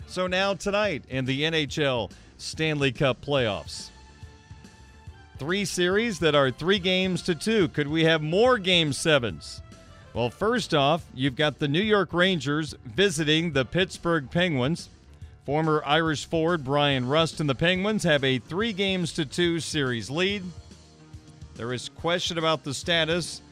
So 0.08 0.26
now 0.26 0.54
tonight 0.54 1.04
in 1.08 1.24
the 1.24 1.42
NHL 1.42 2.10
Stanley 2.44 2.92
Cup 2.92 3.24
playoffs. 3.24 3.88
Three 5.38 5.64
series 5.64 6.20
that 6.20 6.34
are 6.34 6.50
three 6.50 6.78
games 6.78 7.22
to 7.22 7.34
two. 7.34 7.68
Could 7.68 7.88
we 7.88 8.04
have 8.04 8.22
more 8.22 8.58
game 8.58 8.92
sevens? 8.92 9.62
Well, 10.12 10.30
first 10.30 10.74
off, 10.74 11.04
you've 11.12 11.34
got 11.34 11.58
the 11.58 11.66
New 11.66 11.82
York 11.82 12.12
Rangers 12.12 12.74
visiting 12.84 13.52
the 13.52 13.64
Pittsburgh 13.64 14.30
Penguins. 14.30 14.88
Former 15.44 15.82
Irish 15.84 16.26
forward 16.26 16.64
Bryan 16.64 17.08
Rust 17.08 17.40
and 17.40 17.50
the 17.50 17.54
Penguins 17.54 18.04
have 18.04 18.22
a 18.22 18.38
three 18.38 18.72
games 18.72 19.12
to 19.14 19.26
two 19.26 19.58
series 19.58 20.08
lead. 20.08 20.44
There 21.56 21.72
is 21.72 21.88
question 21.88 22.38
about 22.38 22.62
the 22.62 22.72
status 22.72 23.42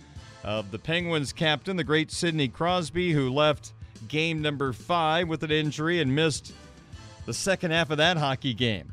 of 0.44 0.70
the 0.70 0.78
Penguins 0.78 1.32
captain, 1.32 1.76
the 1.76 1.84
great 1.84 2.12
Sidney 2.12 2.49
Crosby, 2.49 3.12
who 3.12 3.30
left 3.30 3.72
game 4.08 4.40
number 4.40 4.72
five 4.72 5.28
with 5.28 5.42
an 5.42 5.50
injury 5.50 6.00
and 6.00 6.14
missed 6.14 6.52
the 7.26 7.35
second 7.35 7.71
half 7.71 7.91
of 7.91 7.99
that 7.99 8.17
hockey 8.17 8.55
game. 8.55 8.93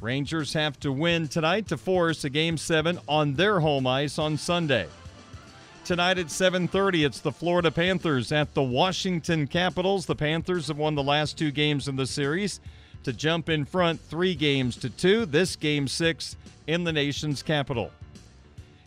Rangers 0.00 0.52
have 0.52 0.78
to 0.80 0.92
win 0.92 1.28
tonight 1.28 1.68
to 1.68 1.76
force 1.76 2.24
a 2.24 2.30
game 2.30 2.56
seven 2.56 2.98
on 3.08 3.34
their 3.34 3.60
home 3.60 3.86
ice 3.86 4.18
on 4.18 4.36
Sunday. 4.36 4.86
Tonight 5.84 6.18
at 6.18 6.30
7:30, 6.30 7.04
it's 7.04 7.20
the 7.20 7.32
Florida 7.32 7.70
Panthers 7.70 8.32
at 8.32 8.54
the 8.54 8.62
Washington 8.62 9.46
Capitals. 9.46 10.06
The 10.06 10.14
Panthers 10.14 10.68
have 10.68 10.78
won 10.78 10.94
the 10.94 11.02
last 11.02 11.36
two 11.36 11.50
games 11.50 11.88
in 11.88 11.96
the 11.96 12.06
series 12.06 12.60
to 13.02 13.12
jump 13.12 13.48
in 13.48 13.64
front 13.64 14.00
3 14.00 14.34
games 14.34 14.76
to 14.76 14.88
2. 14.88 15.26
This 15.26 15.56
game 15.56 15.86
6 15.86 16.36
in 16.66 16.84
the 16.84 16.92
nation's 16.92 17.42
capital. 17.42 17.90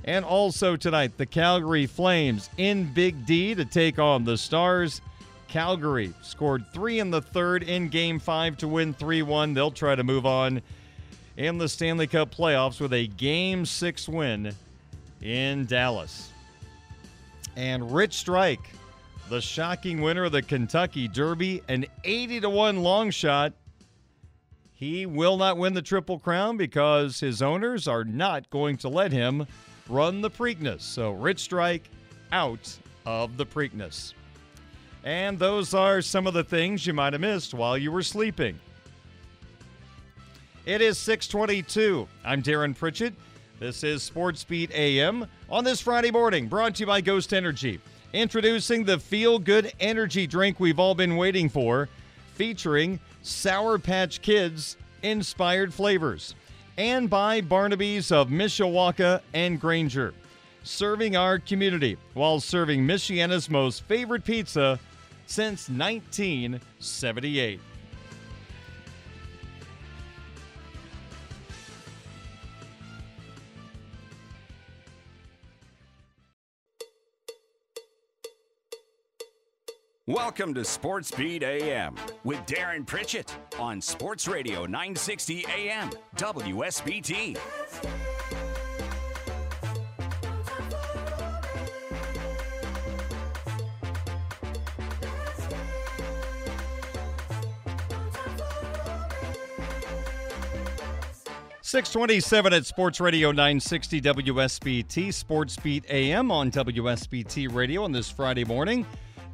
And 0.06 0.26
also 0.26 0.76
tonight, 0.76 1.18
the 1.18 1.26
Calgary 1.26 1.86
Flames 1.86 2.50
in 2.58 2.94
Big 2.94 3.26
D 3.26 3.54
to 3.54 3.66
take 3.66 4.00
on 4.00 4.24
the 4.24 4.38
Stars. 4.38 5.02
Calgary 5.48 6.14
scored 6.22 6.66
3 6.74 7.00
in 7.00 7.12
the 7.12 7.22
third 7.22 7.64
in 7.64 7.90
game 7.90 8.20
5 8.20 8.58
to 8.58 8.68
win 8.68 8.94
3-1. 8.94 9.54
They'll 9.54 9.72
try 9.72 9.96
to 9.96 10.04
move 10.04 10.26
on 10.26 10.62
in 11.38 11.58
the 11.58 11.70
Stanley 11.70 12.08
Cup 12.08 12.34
playoffs 12.34 12.82
with 12.82 12.94
a 12.94 13.08
game 13.08 13.66
6 13.66 14.10
win 14.10 14.54
in 15.22 15.66
Dallas. 15.66 16.32
And 17.56 17.92
Rich 17.92 18.14
Strike, 18.16 18.70
the 19.30 19.42
shocking 19.42 20.02
winner 20.02 20.26
of 20.26 20.32
the 20.32 20.42
Kentucky 20.42 21.08
Derby, 21.08 21.62
an 21.68 21.86
80 22.04 22.42
to 22.42 22.50
1 22.50 22.84
long 22.84 23.10
shot. 23.10 23.54
He 24.74 25.08
will 25.08 25.38
not 25.38 25.58
win 25.58 25.74
the 25.74 25.82
Triple 25.82 26.20
Crown 26.20 26.56
because 26.56 27.20
his 27.20 27.42
owners 27.42 27.88
are 27.88 28.04
not 28.04 28.50
going 28.52 28.78
to 28.78 28.90
let 28.90 29.12
him 29.12 29.48
run 29.90 30.22
the 30.22 30.30
Preakness. 30.30 30.82
So 30.82 31.12
Rich 31.14 31.40
Strike 31.40 31.90
out 32.32 32.78
of 33.06 33.38
the 33.38 33.46
Preakness. 33.46 34.14
And 35.08 35.40
those 35.40 35.74
are 35.74 36.02
some 36.02 36.28
of 36.28 36.34
the 36.34 36.44
things 36.44 36.86
you 36.86 36.94
might 36.94 37.14
have 37.14 37.22
missed 37.22 37.54
while 37.54 37.78
you 37.78 37.94
were 37.94 38.04
sleeping. 38.04 38.60
It 40.66 40.82
is 40.82 40.98
622. 40.98 42.10
I'm 42.26 42.44
Darren 42.44 42.76
Pritchett. 42.76 43.14
This 43.58 43.86
is 43.86 44.04
Sports 44.04 44.44
Beat 44.44 44.70
AM 44.72 45.26
on 45.50 45.64
this 45.64 45.80
Friday 45.80 46.12
morning, 46.12 46.50
brought 46.50 46.76
to 46.76 46.80
you 46.82 46.88
by 46.88 47.00
Ghost 47.00 47.34
Energy. 47.34 47.80
Introducing 48.12 48.84
the 48.84 49.00
feel 49.00 49.40
good 49.40 49.72
energy 49.80 50.28
drink 50.28 50.60
we've 50.60 50.78
all 50.78 50.94
been 50.94 51.16
waiting 51.16 51.48
for, 51.48 51.88
featuring 52.34 53.00
Sour 53.22 53.80
Patch 53.80 54.22
Kids 54.22 54.76
inspired 55.04 55.74
flavors, 55.74 56.36
and 56.78 57.10
by 57.10 57.40
Barnaby's 57.40 58.12
of 58.12 58.28
Mishawaka 58.28 59.22
and 59.34 59.58
Granger, 59.58 60.14
serving 60.64 61.16
our 61.16 61.40
community 61.40 61.96
while 62.14 62.42
serving 62.42 62.86
Michiana's 62.86 63.50
most 63.50 63.84
favorite 63.84 64.26
pizza 64.26 64.78
since 65.28 65.70
1978. 65.70 67.60
Welcome 80.08 80.54
to 80.54 80.64
Sports 80.64 81.12
Beat 81.12 81.44
AM 81.44 81.96
with 82.24 82.40
Darren 82.46 82.88
Pritchett 82.88 83.36
on 83.60 83.82
Sports 83.82 84.26
Radio 84.26 84.62
960 84.62 85.46
AM 85.54 85.90
WSBT. 86.16 87.38
Six 101.68 101.92
twenty-seven 101.92 102.54
at 102.54 102.66
Sports 102.66 103.02
Radio 103.02 103.30
960 103.32 104.00
WSBT 104.00 105.14
Sports 105.14 105.58
Beat 105.58 105.84
AM 105.90 106.32
on 106.32 106.50
WSBT 106.50 107.54
Radio 107.54 107.84
on 107.84 107.92
this 107.92 108.10
Friday 108.10 108.46
morning. 108.46 108.86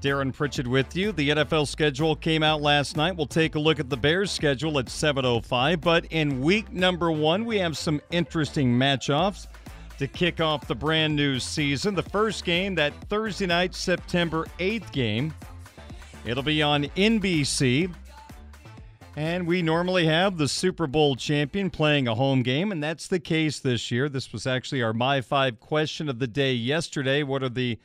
Darren 0.01 0.33
Pritchett 0.33 0.65
with 0.65 0.95
you. 0.95 1.11
The 1.11 1.29
NFL 1.29 1.67
schedule 1.67 2.15
came 2.15 2.41
out 2.41 2.59
last 2.59 2.97
night. 2.97 3.15
We'll 3.15 3.27
take 3.27 3.53
a 3.53 3.59
look 3.59 3.79
at 3.79 3.87
the 3.87 3.97
Bears 3.97 4.31
schedule 4.31 4.79
at 4.79 4.87
7:05. 4.87 5.79
But 5.79 6.05
in 6.05 6.41
week 6.41 6.73
number 6.73 7.11
one, 7.11 7.45
we 7.45 7.59
have 7.59 7.77
some 7.77 8.01
interesting 8.09 8.73
matchups 8.73 9.45
to 9.99 10.07
kick 10.07 10.41
off 10.41 10.65
the 10.65 10.73
brand 10.73 11.15
new 11.15 11.39
season. 11.39 11.93
The 11.93 12.01
first 12.01 12.45
game, 12.45 12.73
that 12.73 12.95
Thursday 13.09 13.45
night, 13.45 13.75
September 13.75 14.47
8th 14.57 14.91
game, 14.91 15.35
it'll 16.25 16.41
be 16.41 16.63
on 16.63 16.85
NBC. 16.95 17.93
And 19.15 19.46
we 19.46 19.62
normally 19.62 20.08
have 20.08 20.38
the 20.38 20.48
Super 20.48 20.88
Bowl 20.88 21.15
champion 21.15 21.70
playing 21.70 22.08
a 22.08 22.15
home 22.15 22.41
game, 22.41 22.72
and 22.72 22.82
that's 22.82 23.05
the 23.08 23.20
case 23.20 23.60
this 23.60 23.91
year. 23.91 24.10
This 24.10 24.34
was 24.34 24.48
actually 24.48 24.82
our 24.82 24.93
My 24.93 25.22
Five 25.22 25.60
question 25.60 26.10
of 26.10 26.17
the 26.17 26.25
day 26.25 26.53
yesterday. 26.53 27.22
What 27.22 27.43
are 27.43 27.50
the 27.50 27.77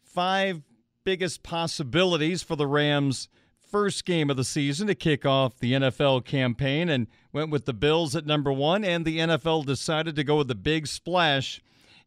five 0.00 0.62
biggest 1.02 1.42
possibilities 1.42 2.44
for 2.44 2.54
the 2.54 2.68
Rams' 2.68 3.28
first 3.68 4.04
game 4.04 4.30
of 4.30 4.36
the 4.36 4.44
season 4.44 4.86
to 4.86 4.94
kick 4.94 5.26
off 5.26 5.58
the 5.58 5.72
NFL 5.72 6.24
campaign? 6.24 6.88
And 6.88 7.08
went 7.32 7.50
with 7.50 7.64
the 7.64 7.72
Bills 7.72 8.14
at 8.14 8.24
number 8.24 8.52
one, 8.52 8.84
and 8.84 9.04
the 9.04 9.18
NFL 9.18 9.66
decided 9.66 10.14
to 10.14 10.22
go 10.22 10.36
with 10.36 10.46
the 10.46 10.54
big 10.54 10.86
splash 10.86 11.60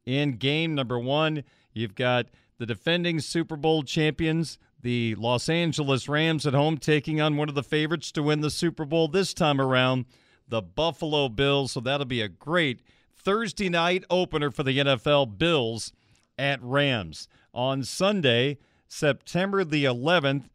in 0.06 0.38
game 0.38 0.74
number 0.74 0.98
one. 0.98 1.44
You've 1.74 1.96
got 1.96 2.28
the 2.60 2.66
defending 2.66 3.20
Super 3.20 3.58
Bowl 3.58 3.84
champions, 3.84 4.58
the 4.82 5.16
Los 5.16 5.50
Angeles 5.50 6.08
Rams 6.08 6.46
at 6.46 6.54
home 6.54 6.78
taking 6.78 7.20
on 7.20 7.38
one 7.38 7.50
of 7.50 7.56
the 7.56 7.64
favorites 7.64 8.12
to 8.14 8.24
win 8.24 8.42
the 8.42 8.50
Super 8.50 8.86
Bowl 8.86 9.08
this 9.08 9.34
time 9.34 9.60
around, 9.60 10.06
the 10.48 10.62
Buffalo 10.62 11.30
Bills. 11.30 11.72
So 11.72 11.80
that'll 11.80 12.06
be 12.06 12.22
a 12.22 12.30
great 12.30 12.82
Thursday 13.16 13.70
night 13.70 14.04
opener 14.10 14.52
for 14.52 14.64
the 14.64 14.78
NFL 14.78 15.38
Bills 15.38 15.92
at 16.38 16.62
Rams. 16.62 17.28
On 17.54 17.84
Sunday, 17.84 18.58
September 18.88 19.64
the 19.64 19.86
11th, 19.86 20.50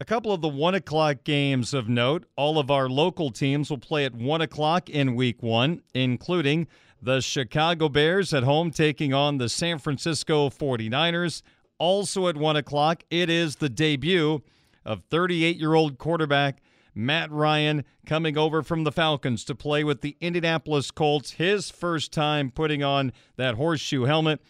a 0.00 0.04
couple 0.04 0.32
of 0.32 0.40
the 0.40 0.48
one 0.48 0.74
o'clock 0.74 1.24
games 1.24 1.72
of 1.72 1.88
note. 1.88 2.24
All 2.36 2.58
of 2.58 2.70
our 2.70 2.88
local 2.88 3.30
teams 3.30 3.70
will 3.70 3.78
play 3.78 4.04
at 4.04 4.14
one 4.14 4.40
o'clock 4.40 4.90
in 4.90 5.14
week 5.14 5.42
one, 5.42 5.82
including 5.94 6.66
the 7.00 7.20
Chicago 7.20 7.88
Bears 7.88 8.34
at 8.34 8.42
home 8.42 8.70
taking 8.70 9.14
on 9.14 9.38
the 9.38 9.48
San 9.48 9.78
Francisco 9.78 10.50
49ers. 10.50 11.42
Also 11.78 12.28
at 12.28 12.36
1 12.36 12.56
o'clock, 12.56 13.04
it 13.10 13.28
is 13.28 13.56
the 13.56 13.68
debut 13.68 14.42
of 14.84 15.02
38 15.10 15.56
year 15.56 15.74
old 15.74 15.98
quarterback 15.98 16.62
Matt 16.94 17.30
Ryan 17.32 17.84
coming 18.06 18.38
over 18.38 18.62
from 18.62 18.84
the 18.84 18.92
Falcons 18.92 19.44
to 19.44 19.54
play 19.54 19.82
with 19.82 20.00
the 20.00 20.16
Indianapolis 20.20 20.90
Colts. 20.90 21.32
His 21.32 21.70
first 21.70 22.12
time 22.12 22.50
putting 22.50 22.82
on 22.82 23.12
that 23.36 23.56
horseshoe 23.56 24.04
helmet 24.04 24.40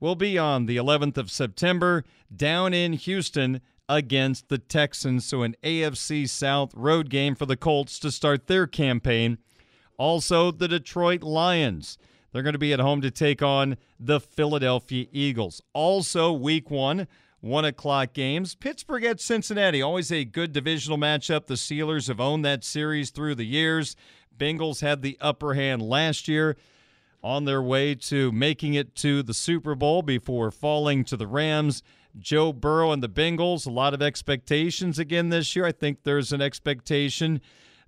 will 0.00 0.16
be 0.16 0.36
on 0.36 0.66
the 0.66 0.76
11th 0.76 1.16
of 1.16 1.30
September 1.30 2.04
down 2.34 2.74
in 2.74 2.94
Houston 2.94 3.60
against 3.88 4.48
the 4.48 4.58
Texans. 4.58 5.24
So, 5.24 5.42
an 5.42 5.54
AFC 5.62 6.28
South 6.28 6.72
road 6.74 7.08
game 7.08 7.34
for 7.34 7.46
the 7.46 7.56
Colts 7.56 7.98
to 8.00 8.10
start 8.10 8.46
their 8.46 8.66
campaign. 8.66 9.38
Also, 9.98 10.50
the 10.50 10.68
Detroit 10.68 11.22
Lions. 11.22 11.98
They're 12.32 12.42
going 12.42 12.54
to 12.54 12.58
be 12.58 12.72
at 12.72 12.80
home 12.80 13.02
to 13.02 13.10
take 13.10 13.42
on 13.42 13.76
the 14.00 14.18
Philadelphia 14.18 15.06
Eagles. 15.12 15.60
Also, 15.74 16.32
week 16.32 16.70
one, 16.70 17.06
one 17.40 17.66
o'clock 17.66 18.14
games. 18.14 18.54
Pittsburgh 18.54 19.04
at 19.04 19.20
Cincinnati, 19.20 19.82
always 19.82 20.10
a 20.10 20.24
good 20.24 20.52
divisional 20.52 20.96
matchup. 20.96 21.46
The 21.46 21.54
Steelers 21.54 22.08
have 22.08 22.20
owned 22.20 22.44
that 22.44 22.64
series 22.64 23.10
through 23.10 23.34
the 23.34 23.44
years. 23.44 23.96
Bengals 24.36 24.80
had 24.80 25.02
the 25.02 25.18
upper 25.20 25.54
hand 25.54 25.82
last 25.82 26.26
year 26.26 26.56
on 27.22 27.44
their 27.44 27.62
way 27.62 27.94
to 27.94 28.32
making 28.32 28.74
it 28.74 28.94
to 28.96 29.22
the 29.22 29.34
Super 29.34 29.74
Bowl 29.74 30.02
before 30.02 30.50
falling 30.50 31.04
to 31.04 31.16
the 31.16 31.26
Rams. 31.26 31.82
Joe 32.18 32.52
Burrow 32.52 32.92
and 32.92 33.02
the 33.02 33.08
Bengals, 33.08 33.66
a 33.66 33.70
lot 33.70 33.94
of 33.94 34.02
expectations 34.02 34.98
again 34.98 35.28
this 35.28 35.54
year. 35.54 35.66
I 35.66 35.72
think 35.72 36.02
there's 36.02 36.32
an 36.32 36.40
expectation 36.40 37.40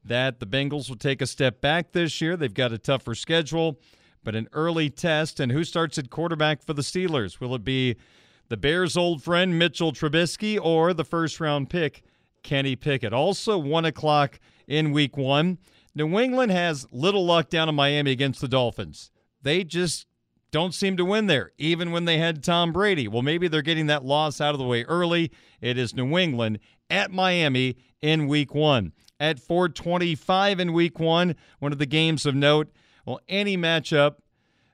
that 0.05 0.39
the 0.39 0.47
Bengals 0.47 0.89
will 0.89 0.97
take 0.97 1.23
a 1.23 1.27
step 1.27 1.61
back 1.61 1.93
this 1.93 2.21
year. 2.21 2.37
They've 2.37 2.53
got 2.53 2.73
a 2.73 2.79
tougher 2.79 3.15
schedule 3.15 3.79
but 4.25 4.35
an 4.35 4.49
early 4.53 4.91
test. 4.91 5.39
And 5.39 5.53
who 5.53 5.63
starts 5.65 5.99
at 5.99 6.11
quarterback 6.11 6.63
for 6.63 6.73
the 6.73 6.83
Steelers? 6.83 7.41
Will 7.41 7.55
it 7.55 7.65
be 7.65 7.97
the 8.49 8.57
Bears' 8.57 8.97
old 8.97 9.23
friend 9.23 9.59
Mitchell 9.59 9.93
Trubisky 9.93 10.59
or 10.61 10.93
the 10.93 11.05
first 11.05 11.39
round 11.39 11.71
pick 11.71 12.03
Kenny 12.43 12.75
Pickett? 12.75 13.13
Also, 13.13 13.59
one 13.59 13.85
o'clock 13.85 14.41
in 14.67 14.93
week 14.93 15.17
one. 15.17 15.59
New 15.95 16.19
England 16.19 16.51
has 16.51 16.87
little 16.91 17.25
luck 17.25 17.49
down 17.49 17.69
in 17.69 17.75
Miami 17.75 18.11
against 18.11 18.41
the 18.41 18.49
Dolphins. 18.49 19.11
They 19.43 19.63
just 19.63 20.07
don't 20.51 20.75
seem 20.75 20.97
to 20.97 21.05
win 21.05 21.27
there, 21.27 21.53
even 21.59 21.91
when 21.91 22.05
they 22.05 22.19
had 22.19 22.43
Tom 22.43 22.73
Brady. 22.73 23.09
Well, 23.09 23.23
maybe 23.23 23.49
they're 23.49 23.63
getting 23.63 23.87
that 23.87 24.05
loss 24.05 24.41
out 24.41 24.55
of 24.55 24.59
the 24.59 24.67
way 24.67 24.85
early. 24.85 25.31
It 25.61 25.79
is 25.79 25.95
New 25.95 26.17
England 26.17 26.61
at 26.89 27.11
Miami 27.11 27.77
in 28.01 28.27
week 28.29 28.55
one. 28.55 28.93
At 29.21 29.39
425 29.39 30.61
in 30.61 30.73
week 30.73 30.99
one, 30.99 31.37
one 31.59 31.73
of 31.73 31.79
the 31.79 31.87
games 31.87 32.27
of 32.27 32.35
note 32.35 32.73
well, 33.05 33.21
any 33.29 33.57
matchup 33.57 34.17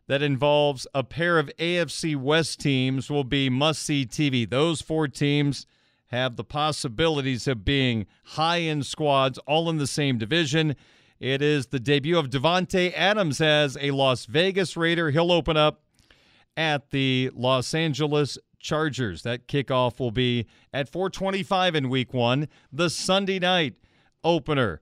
that 0.06 0.22
involves 0.22 0.86
a 0.92 1.04
pair 1.04 1.38
of 1.38 1.50
AFC 1.58 2.16
West 2.16 2.60
teams 2.60 3.08
will 3.10 3.24
be 3.24 3.48
must 3.48 3.82
see 3.82 4.04
TV. 4.04 4.48
Those 4.48 4.80
four 4.80 5.06
teams 5.08 5.66
have 6.08 6.36
the 6.36 6.44
possibilities 6.44 7.46
of 7.46 7.64
being 7.64 8.06
high 8.24 8.60
end 8.60 8.86
squads, 8.86 9.38
all 9.46 9.70
in 9.70 9.78
the 9.78 9.86
same 9.86 10.18
division. 10.18 10.74
It 11.20 11.42
is 11.42 11.66
the 11.66 11.78
debut 11.78 12.18
of 12.18 12.30
Davante 12.30 12.92
Adams 12.96 13.40
as 13.40 13.76
a 13.80 13.92
Las 13.92 14.26
Vegas 14.26 14.76
Raider. 14.76 15.10
He'll 15.10 15.30
open 15.30 15.56
up 15.56 15.82
at 16.56 16.90
the 16.90 17.30
Los 17.34 17.74
Angeles 17.74 18.38
Chargers. 18.58 19.22
That 19.22 19.46
kickoff 19.46 20.00
will 20.00 20.10
be 20.10 20.46
at 20.72 20.88
425 20.88 21.74
in 21.74 21.88
week 21.88 22.12
one, 22.12 22.48
the 22.72 22.90
Sunday 22.90 23.38
night 23.38 23.74
opener 24.24 24.80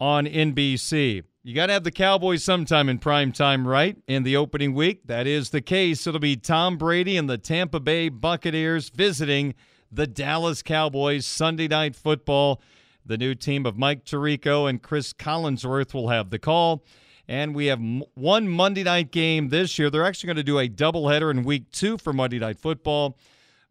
on 0.00 0.24
NBC. 0.24 1.24
You 1.44 1.56
got 1.56 1.66
to 1.66 1.72
have 1.72 1.82
the 1.82 1.90
Cowboys 1.90 2.44
sometime 2.44 2.88
in 2.88 3.00
prime 3.00 3.32
time, 3.32 3.66
right? 3.66 3.96
In 4.06 4.22
the 4.22 4.36
opening 4.36 4.74
week, 4.74 5.08
that 5.08 5.26
is 5.26 5.50
the 5.50 5.60
case. 5.60 6.06
It'll 6.06 6.20
be 6.20 6.36
Tom 6.36 6.78
Brady 6.78 7.16
and 7.16 7.28
the 7.28 7.36
Tampa 7.36 7.80
Bay 7.80 8.08
Buccaneers 8.10 8.90
visiting 8.90 9.56
the 9.90 10.06
Dallas 10.06 10.62
Cowboys 10.62 11.26
Sunday 11.26 11.66
night 11.66 11.96
football. 11.96 12.62
The 13.04 13.18
new 13.18 13.34
team 13.34 13.66
of 13.66 13.76
Mike 13.76 14.04
Tirico 14.04 14.70
and 14.70 14.80
Chris 14.80 15.12
Collinsworth 15.12 15.92
will 15.92 16.10
have 16.10 16.30
the 16.30 16.38
call. 16.38 16.84
And 17.26 17.56
we 17.56 17.66
have 17.66 17.80
one 18.14 18.48
Monday 18.48 18.84
night 18.84 19.10
game 19.10 19.48
this 19.48 19.80
year. 19.80 19.90
They're 19.90 20.06
actually 20.06 20.28
going 20.28 20.36
to 20.36 20.44
do 20.44 20.60
a 20.60 20.68
doubleheader 20.68 21.28
in 21.32 21.42
week 21.42 21.72
two 21.72 21.98
for 21.98 22.12
Monday 22.12 22.38
Night 22.38 22.60
Football. 22.60 23.18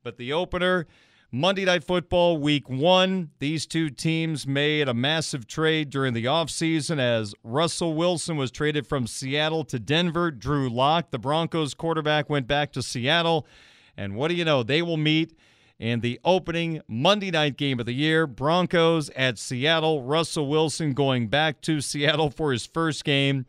But 0.03 0.17
the 0.17 0.33
opener 0.33 0.87
Monday 1.33 1.63
Night 1.63 1.85
Football 1.85 2.39
Week 2.39 2.67
1. 2.67 3.29
These 3.39 3.65
two 3.65 3.89
teams 3.89 4.45
made 4.45 4.89
a 4.89 4.93
massive 4.93 5.47
trade 5.47 5.89
during 5.89 6.13
the 6.13 6.25
offseason 6.25 6.99
as 6.99 7.33
Russell 7.41 7.93
Wilson 7.93 8.35
was 8.35 8.51
traded 8.51 8.85
from 8.85 9.07
Seattle 9.07 9.63
to 9.63 9.79
Denver. 9.79 10.29
Drew 10.29 10.69
Lock, 10.69 11.09
the 11.11 11.17
Broncos 11.17 11.73
quarterback, 11.73 12.29
went 12.29 12.47
back 12.47 12.73
to 12.73 12.81
Seattle. 12.81 13.47
And 13.95 14.17
what 14.17 14.27
do 14.27 14.33
you 14.33 14.43
know? 14.43 14.61
They 14.61 14.81
will 14.81 14.97
meet 14.97 15.33
in 15.79 16.01
the 16.01 16.19
opening 16.25 16.81
Monday 16.89 17.31
night 17.31 17.55
game 17.55 17.79
of 17.79 17.85
the 17.85 17.93
year. 17.93 18.27
Broncos 18.27 19.09
at 19.11 19.39
Seattle. 19.39 20.03
Russell 20.03 20.49
Wilson 20.49 20.93
going 20.93 21.29
back 21.29 21.61
to 21.61 21.79
Seattle 21.79 22.29
for 22.29 22.51
his 22.51 22.65
first 22.65 23.05
game 23.05 23.45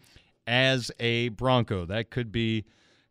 as 0.47 0.93
a 1.01 1.31
Bronco. 1.31 1.85
That 1.87 2.11
could 2.11 2.31
be 2.31 2.65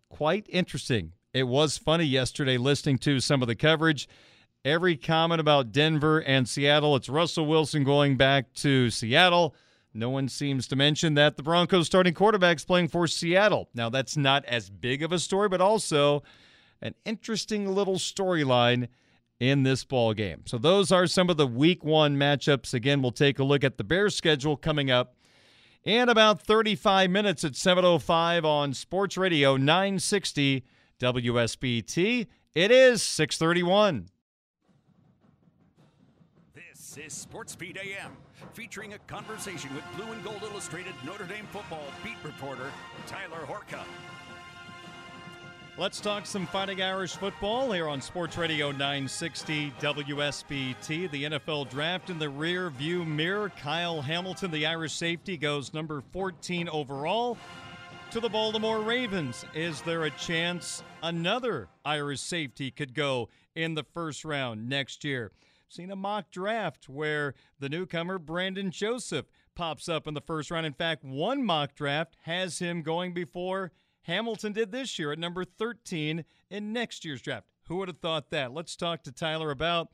quite 0.07 0.45
interesting. 0.47 1.11
It 1.33 1.43
was 1.43 1.77
funny 1.77 2.05
yesterday 2.05 2.55
listening 2.55 2.99
to 2.99 3.19
some 3.19 3.41
of 3.41 3.49
the 3.49 3.55
coverage 3.55 4.07
every 4.63 4.95
comment 4.95 5.41
about 5.41 5.71
Denver 5.71 6.19
and 6.19 6.47
Seattle. 6.47 6.95
It's 6.95 7.09
Russell 7.09 7.45
Wilson 7.45 7.83
going 7.83 8.17
back 8.17 8.53
to 8.55 8.89
Seattle. 8.89 9.55
No 9.93 10.09
one 10.09 10.29
seems 10.29 10.67
to 10.67 10.75
mention 10.75 11.15
that 11.15 11.35
the 11.35 11.43
Broncos 11.43 11.87
starting 11.87 12.13
quarterback's 12.13 12.63
playing 12.63 12.87
for 12.87 13.07
Seattle. 13.07 13.69
Now, 13.73 13.89
that's 13.89 14.15
not 14.15 14.45
as 14.45 14.69
big 14.69 15.03
of 15.03 15.11
a 15.11 15.19
story, 15.19 15.49
but 15.49 15.59
also 15.61 16.23
an 16.81 16.95
interesting 17.05 17.73
little 17.73 17.95
storyline 17.95 18.87
in 19.39 19.63
this 19.63 19.83
ball 19.83 20.13
game. 20.13 20.43
So 20.45 20.57
those 20.57 20.91
are 20.91 21.07
some 21.07 21.29
of 21.29 21.37
the 21.37 21.47
week 21.47 21.83
1 21.83 22.15
matchups. 22.15 22.73
Again, 22.73 23.01
we'll 23.01 23.11
take 23.11 23.39
a 23.39 23.43
look 23.43 23.63
at 23.63 23.77
the 23.77 23.83
Bears 23.83 24.15
schedule 24.15 24.55
coming 24.55 24.91
up 24.91 25.15
in 25.83 26.09
about 26.09 26.43
35 26.43 27.09
minutes 27.09 27.43
at 27.43 27.53
7:05 27.53 28.45
on 28.45 28.73
Sports 28.73 29.17
Radio 29.17 29.57
960 29.57 30.63
WSBT. 30.99 32.27
It 32.53 32.69
is 32.69 33.01
631. 33.01 34.10
This 36.93 37.05
is 37.05 37.13
Sports 37.13 37.55
Beat 37.55 37.77
AM, 37.77 38.11
featuring 38.51 38.95
a 38.95 38.97
conversation 38.99 39.73
with 39.73 39.85
Blue 39.95 40.11
and 40.11 40.21
Gold 40.25 40.41
Illustrated 40.43 40.93
Notre 41.05 41.23
Dame 41.23 41.45
football 41.45 41.85
beat 42.03 42.17
reporter 42.21 42.69
Tyler 43.07 43.45
Horka. 43.47 43.79
Let's 45.77 46.01
talk 46.01 46.25
some 46.25 46.45
Fighting 46.45 46.81
Irish 46.81 47.15
football 47.15 47.71
here 47.71 47.87
on 47.87 48.01
Sports 48.01 48.35
Radio 48.35 48.71
960 48.71 49.71
WSBT. 49.79 51.09
The 51.11 51.23
NFL 51.23 51.69
draft 51.69 52.09
in 52.09 52.19
the 52.19 52.27
rear 52.27 52.69
view 52.69 53.05
mirror. 53.05 53.49
Kyle 53.61 54.01
Hamilton, 54.01 54.51
the 54.51 54.65
Irish 54.65 54.93
safety, 54.93 55.37
goes 55.37 55.73
number 55.73 56.03
14 56.11 56.67
overall 56.67 57.37
to 58.09 58.19
the 58.19 58.27
Baltimore 58.27 58.81
Ravens. 58.81 59.45
Is 59.55 59.81
there 59.83 60.03
a 60.03 60.11
chance 60.11 60.83
another 61.01 61.69
Irish 61.85 62.19
safety 62.19 62.69
could 62.69 62.93
go 62.93 63.29
in 63.55 63.75
the 63.75 63.85
first 63.93 64.25
round 64.25 64.67
next 64.67 65.05
year? 65.05 65.31
Seen 65.71 65.89
a 65.89 65.95
mock 65.95 66.29
draft 66.31 66.89
where 66.89 67.33
the 67.57 67.69
newcomer 67.69 68.19
Brandon 68.19 68.71
Joseph 68.71 69.27
pops 69.55 69.87
up 69.87 70.05
in 70.05 70.13
the 70.13 70.19
first 70.19 70.51
round. 70.51 70.65
In 70.65 70.73
fact, 70.73 71.01
one 71.01 71.45
mock 71.45 71.75
draft 71.75 72.17
has 72.23 72.59
him 72.59 72.81
going 72.81 73.13
before 73.13 73.71
Hamilton 74.01 74.51
did 74.51 74.73
this 74.73 74.99
year 74.99 75.13
at 75.13 75.17
number 75.17 75.45
13 75.45 76.25
in 76.49 76.73
next 76.73 77.05
year's 77.05 77.21
draft. 77.21 77.47
Who 77.69 77.77
would 77.77 77.87
have 77.87 77.99
thought 77.99 78.31
that? 78.31 78.53
Let's 78.53 78.75
talk 78.75 79.01
to 79.03 79.13
Tyler 79.13 79.49
about 79.49 79.87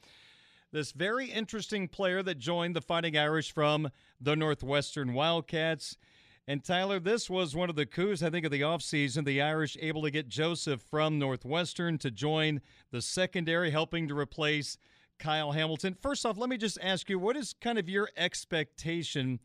this 0.72 0.94
very 0.94 1.28
interesting 1.28 1.88
player 1.88 2.24
that 2.24 2.40
joined 2.40 2.76
the 2.76 2.82
Fighting 2.82 3.16
Irish 3.16 3.54
from 3.54 3.92
the 4.20 4.36
Northwestern 4.36 5.14
Wildcats. 5.14 5.96
And 6.48 6.64
Tyler, 6.64 7.00
this 7.00 7.30
was 7.30 7.56
one 7.56 7.70
of 7.70 7.76
the 7.76 7.86
coups, 7.86 8.24
I 8.24 8.32
think, 8.32 8.48
of 8.48 8.52
the 8.52 8.62
offseason. 8.62 9.26
The 9.26 9.44
Irish 9.44 9.78
able 9.80 10.02
to 10.02 10.10
get 10.10 10.28
Joseph 10.28 10.82
from 10.82 11.20
Northwestern 11.20 12.00
to 12.00 12.10
join 12.10 12.62
the 12.90 13.04
secondary, 13.04 13.70
helping 13.70 14.08
to 14.08 14.18
replace 14.18 14.80
Kyle 15.18 15.52
Hamilton. 15.52 15.96
First 16.00 16.26
off, 16.26 16.38
let 16.38 16.50
me 16.50 16.58
just 16.58 16.78
ask 16.82 17.10
you 17.10 17.20
what 17.20 17.36
is 17.36 17.54
kind 17.60 17.78
of 17.78 17.90
your 17.90 18.10
expectation 18.18 19.40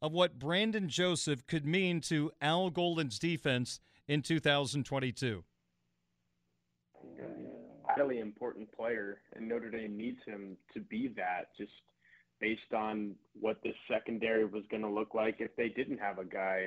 of 0.00 0.12
what 0.12 0.38
Brandon 0.38 0.88
Joseph 0.88 1.46
could 1.46 1.64
mean 1.64 2.00
to 2.02 2.30
Al 2.40 2.70
Golden's 2.70 3.18
defense 3.18 3.80
in 4.06 4.22
2022? 4.22 5.44
Highly 7.88 8.18
important 8.18 8.70
player, 8.72 9.20
and 9.34 9.48
Notre 9.48 9.70
Dame 9.70 9.96
needs 9.96 10.18
him 10.26 10.56
to 10.74 10.80
be 10.80 11.08
that. 11.16 11.48
Just 11.56 11.72
based 12.40 12.74
on 12.76 13.14
what 13.40 13.62
the 13.62 13.72
secondary 13.90 14.44
was 14.44 14.64
going 14.70 14.82
to 14.82 14.88
look 14.88 15.14
like 15.14 15.36
if 15.38 15.54
they 15.56 15.68
didn't 15.68 15.98
have 15.98 16.18
a 16.18 16.24
guy 16.24 16.66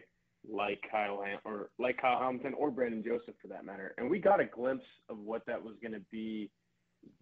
like 0.50 0.82
Kyle 0.90 1.22
Ham- 1.22 1.40
or 1.44 1.70
like 1.78 1.98
Kyle 1.98 2.20
Hamilton 2.20 2.54
or 2.58 2.72
Brandon 2.72 3.04
Joseph 3.04 3.36
for 3.42 3.48
that 3.50 3.66
matter. 3.66 3.94
And 3.98 4.10
we 4.10 4.20
got 4.20 4.40
a 4.40 4.46
glimpse 4.46 4.86
of 5.10 5.20
what 5.20 5.46
that 5.48 5.62
was 5.62 5.76
going 5.82 5.94
to 5.94 6.06
be 6.12 6.50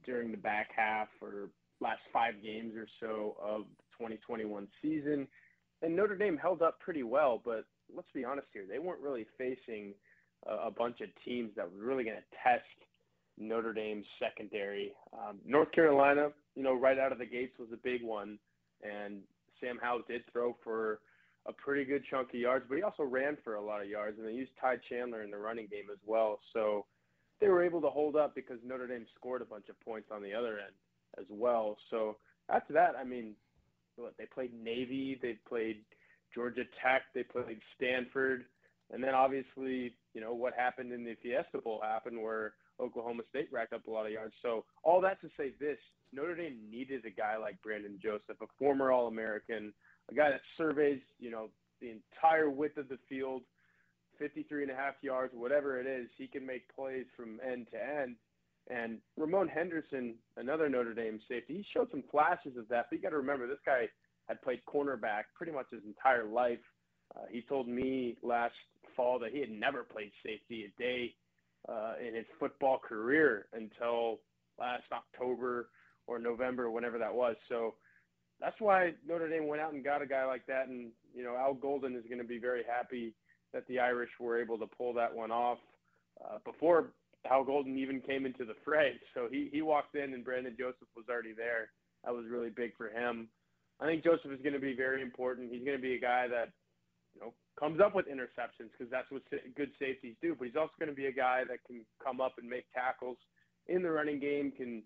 during 0.06 0.32
the 0.32 0.38
back 0.38 0.70
half 0.76 1.08
or 1.22 1.50
last 1.82 2.02
five 2.12 2.36
games 2.44 2.74
or 2.76 2.88
so 3.00 3.36
of 3.42 3.62
the 3.78 3.84
2021 3.98 4.68
season. 4.82 5.28
And 5.82 5.96
Notre 5.96 6.16
Dame 6.16 6.38
held 6.38 6.62
up 6.62 6.80
pretty 6.80 7.04
well, 7.04 7.42
but 7.44 7.66
let's 7.94 8.08
be 8.14 8.26
honest 8.26 8.48
here, 8.54 8.66
they 8.70 8.80
weren't 8.80 9.02
really 9.02 9.26
facing 9.38 9.94
a, 10.48 10.68
a 10.68 10.72
bunch 10.72 11.02
of 11.02 11.10
teams 11.24 11.52
that 11.56 11.70
were 11.72 11.86
really 11.86 12.04
going 12.04 12.18
to 12.18 12.38
test 12.44 12.64
Notre 13.38 13.74
Dame's 13.74 14.06
secondary. 14.20 14.94
Um, 15.14 15.40
North 15.46 15.72
Carolina, 15.72 16.30
you 16.56 16.64
know, 16.64 16.74
right 16.74 16.98
out 16.98 17.12
of 17.12 17.18
the 17.18 17.26
gates 17.26 17.60
was 17.60 17.70
a 17.74 17.78
big 17.78 18.02
one, 18.04 18.40
and 18.82 19.20
Sam 19.60 19.78
Howell 19.82 20.04
did 20.08 20.22
throw 20.32 20.56
for 20.64 21.00
a 21.48 21.54
pretty 21.54 21.86
good 21.86 22.04
chunk 22.10 22.30
of 22.30 22.36
yards, 22.36 22.66
but 22.68 22.76
he 22.76 22.84
also 22.84 23.04
ran 23.04 23.38
for 23.44 23.56
a 23.56 23.62
lot 23.62 23.82
of 23.82 23.90
yards, 23.90 24.18
and 24.18 24.28
they 24.28 24.34
used 24.34 24.52
Ty 24.60 24.78
Chandler 24.90 25.22
in 25.22 25.32
the 25.32 25.38
running 25.38 25.68
game 25.68 25.86
as 25.92 26.00
well. 26.06 26.40
So 26.54 26.86
they 27.42 27.48
were 27.48 27.64
able 27.64 27.82
to 27.82 27.90
hold 27.90 28.16
up 28.16 28.34
because 28.36 28.58
Notre 28.66 28.88
Dame 28.88 29.06
scored 29.16 29.42
a 29.42 29.46
bunch 29.46 29.70
of 29.70 29.80
points 29.82 30.10
on 30.12 30.22
the 30.22 30.34
other 30.34 30.60
end 30.60 30.74
as 31.20 31.26
well. 31.30 31.78
So 31.90 32.18
after 32.50 32.74
that, 32.74 32.94
I 33.00 33.04
mean, 33.04 33.34
what, 33.98 34.14
they 34.18 34.26
played 34.26 34.52
Navy, 34.54 35.20
they 35.22 35.38
played 35.48 35.78
Georgia 36.34 36.64
Tech, 36.84 37.04
they 37.14 37.24
played 37.24 37.60
Stanford, 37.76 38.46
and 38.94 39.04
then 39.04 39.16
obviously, 39.16 39.94
you 40.14 40.22
know, 40.22 40.34
what 40.34 40.54
happened 40.54 40.92
in 40.92 41.04
the 41.04 41.16
Fiesta 41.22 41.60
Bowl 41.64 41.82
happened 41.84 42.22
where 42.22 42.54
Oklahoma 42.80 43.24
State 43.30 43.48
racked 43.52 43.74
up 43.74 43.88
a 43.88 43.92
lot 43.92 44.06
of 44.06 44.12
yards. 44.12 44.34
So 44.42 44.66
all 44.84 45.02
that 45.02 45.22
to 45.22 45.30
say 45.38 45.54
this, 45.60 45.78
Notre 46.14 46.36
Dame 46.36 46.58
needed 46.70 47.06
a 47.06 47.10
guy 47.10 47.38
like 47.38 47.62
Brandon 47.62 48.00
Joseph, 48.02 48.42
a 48.42 48.46
former 48.60 48.92
All-American, 48.92 49.74
a 50.12 50.14
guy 50.14 50.30
that 50.30 50.42
surveys, 50.58 51.02
you 51.20 51.32
know, 51.32 51.50
the 51.82 51.92
entire 51.92 52.50
width 52.50 52.78
of 52.78 52.90
the 52.90 53.00
field, 53.10 53.42
53 54.20 54.64
and 54.64 54.72
a 54.72 54.76
half 54.76 54.96
yards, 55.02 55.34
whatever 55.36 55.80
it 55.80 55.88
is, 55.88 56.08
he 56.18 56.28
can 56.28 56.46
make 56.46 56.74
plays 56.76 57.06
from 57.16 57.40
end 57.46 57.68
to 57.72 57.78
end. 57.78 58.16
And 58.70 59.00
Ramon 59.18 59.48
Henderson, 59.48 60.16
another 60.38 60.70
Notre 60.70 60.94
Dame 60.94 61.20
safety, 61.30 61.58
he 61.58 61.66
showed 61.74 61.92
some 61.92 62.04
flashes 62.10 62.58
of 62.58 62.68
that. 62.70 62.88
But 62.90 62.98
you 62.98 63.02
got 63.02 63.10
to 63.10 63.18
remember, 63.18 63.48
this 63.48 63.58
guy 63.66 63.88
had 64.28 64.42
played 64.42 64.62
cornerback 64.68 65.24
pretty 65.36 65.52
much 65.52 65.68
his 65.72 65.84
entire 65.86 66.26
life. 66.26 66.60
Uh, 67.16 67.26
he 67.30 67.42
told 67.42 67.68
me 67.68 68.18
last 68.24 68.56
fall 68.96 69.20
that 69.20 69.32
he 69.32 69.40
had 69.40 69.52
never 69.52 69.84
played 69.84 70.12
safety 70.26 70.66
a 70.66 70.82
day 70.82 71.14
uh, 71.70 71.94
in 72.06 72.16
his 72.16 72.26
football 72.40 72.80
career 72.80 73.46
until 73.54 74.20
last 74.60 74.84
October 74.92 75.70
or 76.08 76.18
November, 76.18 76.72
whenever 76.72 76.98
that 76.98 77.14
was. 77.14 77.36
So 77.50 77.76
that's 78.40 78.60
why 78.60 78.94
Notre 79.08 79.30
Dame 79.30 79.48
went 79.48 79.62
out 79.62 79.74
and 79.74 79.84
got 79.84 80.02
a 80.02 80.08
guy 80.08 80.26
like 80.26 80.46
that. 80.48 80.68
And, 80.68 80.92
you 81.14 81.24
know, 81.24 81.36
Al 81.36 81.54
Golden 81.54 81.96
is 81.96 82.04
going 82.08 82.20
to 82.20 82.28
be 82.28 82.40
very 82.40 82.64
happy 82.64 83.14
that 83.56 83.66
the 83.68 83.80
Irish 83.80 84.12
were 84.20 84.40
able 84.40 84.60
to 84.60 84.68
pull 84.68 84.94
that 84.94 85.16
one 85.16 85.32
off 85.32 85.58
uh, 86.24 86.38
before 86.44 86.92
Al 87.32 87.46
Golden 87.46 87.78
even 87.78 88.02
came 88.02 88.26
into 88.26 88.46
the 88.46 88.54
fray. 88.64 89.00
So 89.16 89.28
he, 89.32 89.50
he 89.52 89.62
walked 89.62 89.96
in 89.96 90.14
and 90.14 90.26
Brandon 90.26 90.56
Joseph 90.60 90.92
was 90.96 91.06
already 91.10 91.34
there. 91.34 91.70
That 92.04 92.14
was 92.14 92.26
really 92.30 92.50
big 92.50 92.76
for 92.76 92.90
him. 92.90 93.30
I 93.80 93.86
think 93.86 94.04
Joseph 94.04 94.32
is 94.32 94.42
going 94.42 94.54
to 94.54 94.60
be 94.60 94.76
very 94.76 95.02
important. 95.02 95.52
He's 95.52 95.64
going 95.64 95.78
to 95.78 95.82
be 95.82 95.96
a 95.96 96.00
guy 96.00 96.28
that, 96.28 96.50
you 97.16 97.22
know, 97.22 97.34
comes 97.58 97.80
up 97.80 97.96
with 97.96 98.08
interceptions 98.08 98.76
because 98.76 98.92
that's 98.92 99.10
what 99.10 99.24
good 99.56 99.72
safeties 99.80 100.16
do. 100.22 100.36
But 100.38 100.48
he's 100.48 100.58
also 100.60 100.74
going 100.78 100.92
to 100.92 100.96
be 100.96 101.08
a 101.08 101.14
guy 101.14 101.44
that 101.48 101.64
can 101.66 101.86
come 102.04 102.20
up 102.20 102.34
and 102.38 102.50
make 102.50 102.66
tackles 102.74 103.18
in 103.68 103.82
the 103.82 103.90
running 103.90 104.20
game, 104.20 104.52
can 104.52 104.84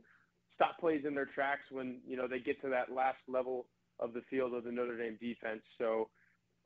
stop 0.54 0.78
plays 0.80 1.04
in 1.08 1.16
their 1.16 1.26
tracks 1.26 1.66
when 1.72 1.98
you 2.08 2.16
know 2.16 2.28
they 2.28 2.40
get 2.40 2.62
to 2.62 2.70
that 2.70 2.94
last 2.94 3.20
level 3.28 3.66
of 4.00 4.14
the 4.14 4.22
field 4.30 4.54
of 4.54 4.64
the 4.64 4.72
Notre 4.72 4.98
Dame 4.98 5.18
defense. 5.20 5.62
So 5.78 6.10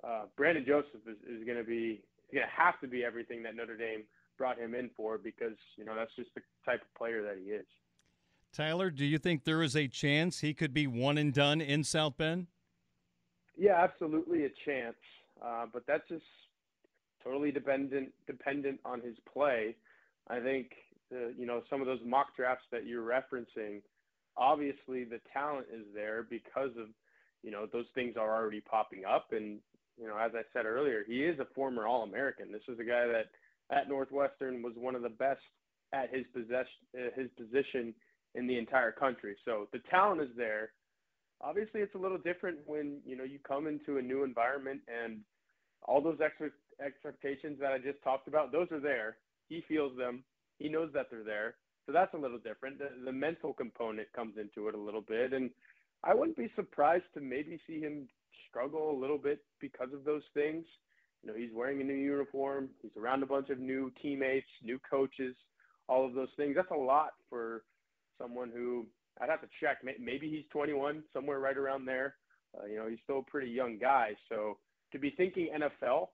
uh, 0.03 0.23
Brandon 0.35 0.65
Joseph 0.65 1.01
is, 1.07 1.17
is 1.27 1.45
going 1.45 1.57
to 1.57 1.63
be 1.63 2.01
going 2.33 2.45
to 2.45 2.63
have 2.63 2.79
to 2.81 2.87
be 2.87 3.03
everything 3.03 3.43
that 3.43 3.55
Notre 3.55 3.77
Dame 3.77 4.03
brought 4.37 4.57
him 4.57 4.73
in 4.73 4.89
for 4.95 5.17
because 5.17 5.57
you 5.77 5.85
know 5.85 5.95
that's 5.95 6.15
just 6.15 6.29
the 6.35 6.41
type 6.65 6.81
of 6.81 6.93
player 6.97 7.21
that 7.23 7.37
he 7.43 7.51
is. 7.51 7.65
Tyler, 8.51 8.91
do 8.91 9.05
you 9.05 9.17
think 9.17 9.43
there 9.43 9.63
is 9.63 9.75
a 9.75 9.87
chance 9.87 10.39
he 10.39 10.53
could 10.53 10.73
be 10.73 10.85
one 10.85 11.17
and 11.17 11.33
done 11.33 11.59
in 11.59 11.83
South 11.83 12.17
Bend? 12.17 12.47
Yeah, 13.57 13.83
absolutely 13.83 14.45
a 14.45 14.49
chance. 14.65 14.95
Uh, 15.43 15.65
but 15.71 15.83
that's 15.87 16.07
just 16.07 16.23
totally 17.23 17.51
dependent 17.51 18.11
dependent 18.27 18.79
on 18.85 19.01
his 19.01 19.15
play. 19.31 19.75
I 20.27 20.39
think 20.39 20.71
uh, 21.11 21.29
you 21.37 21.45
know 21.45 21.61
some 21.69 21.81
of 21.81 21.87
those 21.87 21.99
mock 22.05 22.35
drafts 22.35 22.65
that 22.71 22.85
you're 22.85 23.03
referencing. 23.03 23.81
Obviously, 24.35 25.03
the 25.03 25.19
talent 25.31 25.67
is 25.71 25.85
there 25.93 26.25
because 26.29 26.71
of 26.79 26.87
you 27.43 27.51
know 27.51 27.67
those 27.71 27.85
things 27.93 28.15
are 28.17 28.35
already 28.35 28.61
popping 28.61 29.03
up, 29.05 29.27
and 29.31 29.59
you 29.99 30.07
know 30.07 30.17
as 30.17 30.31
I 30.35 30.41
said 30.53 30.65
earlier, 30.65 31.03
he 31.07 31.23
is 31.23 31.39
a 31.39 31.47
former 31.55 31.87
All-American. 31.87 32.51
This 32.51 32.67
is 32.67 32.79
a 32.79 32.83
guy 32.83 33.07
that 33.07 33.27
at 33.75 33.89
Northwestern 33.89 34.61
was 34.61 34.73
one 34.75 34.95
of 34.95 35.01
the 35.01 35.09
best 35.09 35.41
at 35.93 36.13
his 36.13 36.25
his 37.15 37.29
position 37.37 37.93
in 38.35 38.47
the 38.47 38.57
entire 38.57 38.91
country. 38.91 39.35
So 39.45 39.67
the 39.71 39.79
talent 39.89 40.21
is 40.21 40.35
there. 40.35 40.71
Obviously, 41.41 41.81
it's 41.81 41.95
a 41.95 41.99
little 41.99 42.17
different 42.17 42.59
when 42.65 42.99
you 43.05 43.15
know 43.15 43.23
you 43.23 43.39
come 43.47 43.67
into 43.67 43.97
a 43.97 44.01
new 44.01 44.23
environment 44.23 44.81
and 44.87 45.19
all 45.85 46.01
those 46.01 46.19
expectations 46.83 47.57
that 47.59 47.71
I 47.73 47.77
just 47.77 48.01
talked 48.03 48.27
about, 48.27 48.51
those 48.51 48.71
are 48.71 48.79
there. 48.79 49.17
He 49.49 49.63
feels 49.67 49.97
them. 49.97 50.23
He 50.59 50.69
knows 50.69 50.89
that 50.93 51.07
they're 51.11 51.23
there. 51.23 51.55
So 51.85 51.91
that's 51.91 52.13
a 52.13 52.17
little 52.17 52.37
different. 52.37 52.79
The, 52.79 52.89
the 53.03 53.11
mental 53.11 53.53
component 53.53 54.07
comes 54.13 54.35
into 54.37 54.69
it 54.69 54.75
a 54.75 54.79
little 54.79 55.01
bit. 55.01 55.33
And 55.33 55.49
I 56.03 56.13
wouldn't 56.13 56.37
be 56.37 56.49
surprised 56.55 57.05
to 57.13 57.21
maybe 57.21 57.59
see 57.67 57.81
him 57.81 58.07
struggle 58.53 58.91
a 58.91 58.99
little 58.99 59.17
bit 59.17 59.39
because 59.59 59.89
of 59.93 60.03
those 60.05 60.21
things. 60.35 60.63
You 61.23 61.31
know, 61.31 61.37
he's 61.37 61.49
wearing 61.53 61.81
a 61.81 61.83
new 61.83 61.93
uniform. 61.93 62.69
He's 62.81 62.95
around 62.97 63.23
a 63.23 63.25
bunch 63.25 63.49
of 63.49 63.57
new 63.57 63.91
teammates, 64.01 64.47
new 64.61 64.79
coaches, 64.87 65.35
all 65.87 66.05
of 66.05 66.13
those 66.13 66.29
things. 66.37 66.55
That's 66.55 66.71
a 66.71 66.75
lot 66.75 67.11
for 67.29 67.63
someone 68.21 68.51
who 68.53 68.85
I'd 69.19 69.29
have 69.29 69.41
to 69.41 69.47
check. 69.59 69.77
Maybe 69.83 70.29
he's 70.29 70.43
21, 70.51 71.03
somewhere 71.13 71.39
right 71.39 71.57
around 71.57 71.85
there. 71.85 72.15
Uh, 72.55 72.65
you 72.65 72.75
know, 72.75 72.87
he's 72.87 72.99
still 73.03 73.19
a 73.19 73.31
pretty 73.31 73.49
young 73.49 73.79
guy. 73.79 74.11
So 74.29 74.57
to 74.91 74.99
be 74.99 75.09
thinking 75.09 75.49
NFL. 75.53 76.09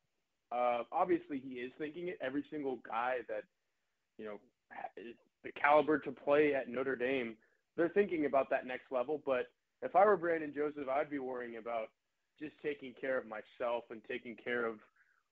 Uh, 0.52 0.84
obviously, 0.92 1.40
he 1.40 1.56
is 1.56 1.72
thinking 1.78 2.08
it. 2.08 2.18
Every 2.22 2.44
single 2.50 2.80
guy 2.88 3.18
that 3.28 3.44
you 4.18 4.26
know 4.26 4.40
the 5.44 5.52
caliber 5.52 6.00
to 6.00 6.12
play 6.12 6.56
at 6.56 6.68
Notre 6.68 6.96
Dame, 6.96 7.36
they're 7.78 7.90
thinking 7.90 8.26
about 8.26 8.50
that 8.50 8.66
next 8.66 8.92
level. 8.92 9.22
But 9.26 9.52
if 9.84 9.96
I 9.96 10.06
were 10.06 10.18
Brandon 10.18 10.52
Joseph, 10.56 10.90
I'd 10.90 11.10
be 11.10 11.20
worrying 11.20 11.58
about 11.58 11.90
just 12.40 12.54
taking 12.64 12.94
care 13.00 13.18
of 13.18 13.26
myself 13.26 13.84
and 13.90 14.02
taking 14.08 14.36
care 14.36 14.66
of 14.66 14.76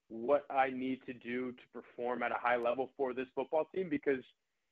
what 0.09 0.45
I 0.49 0.69
need 0.69 0.99
to 1.05 1.13
do 1.13 1.51
to 1.51 1.63
perform 1.73 2.23
at 2.23 2.31
a 2.31 2.39
high 2.39 2.57
level 2.57 2.89
for 2.95 3.13
this 3.13 3.27
football 3.35 3.67
team. 3.73 3.89
Because 3.89 4.23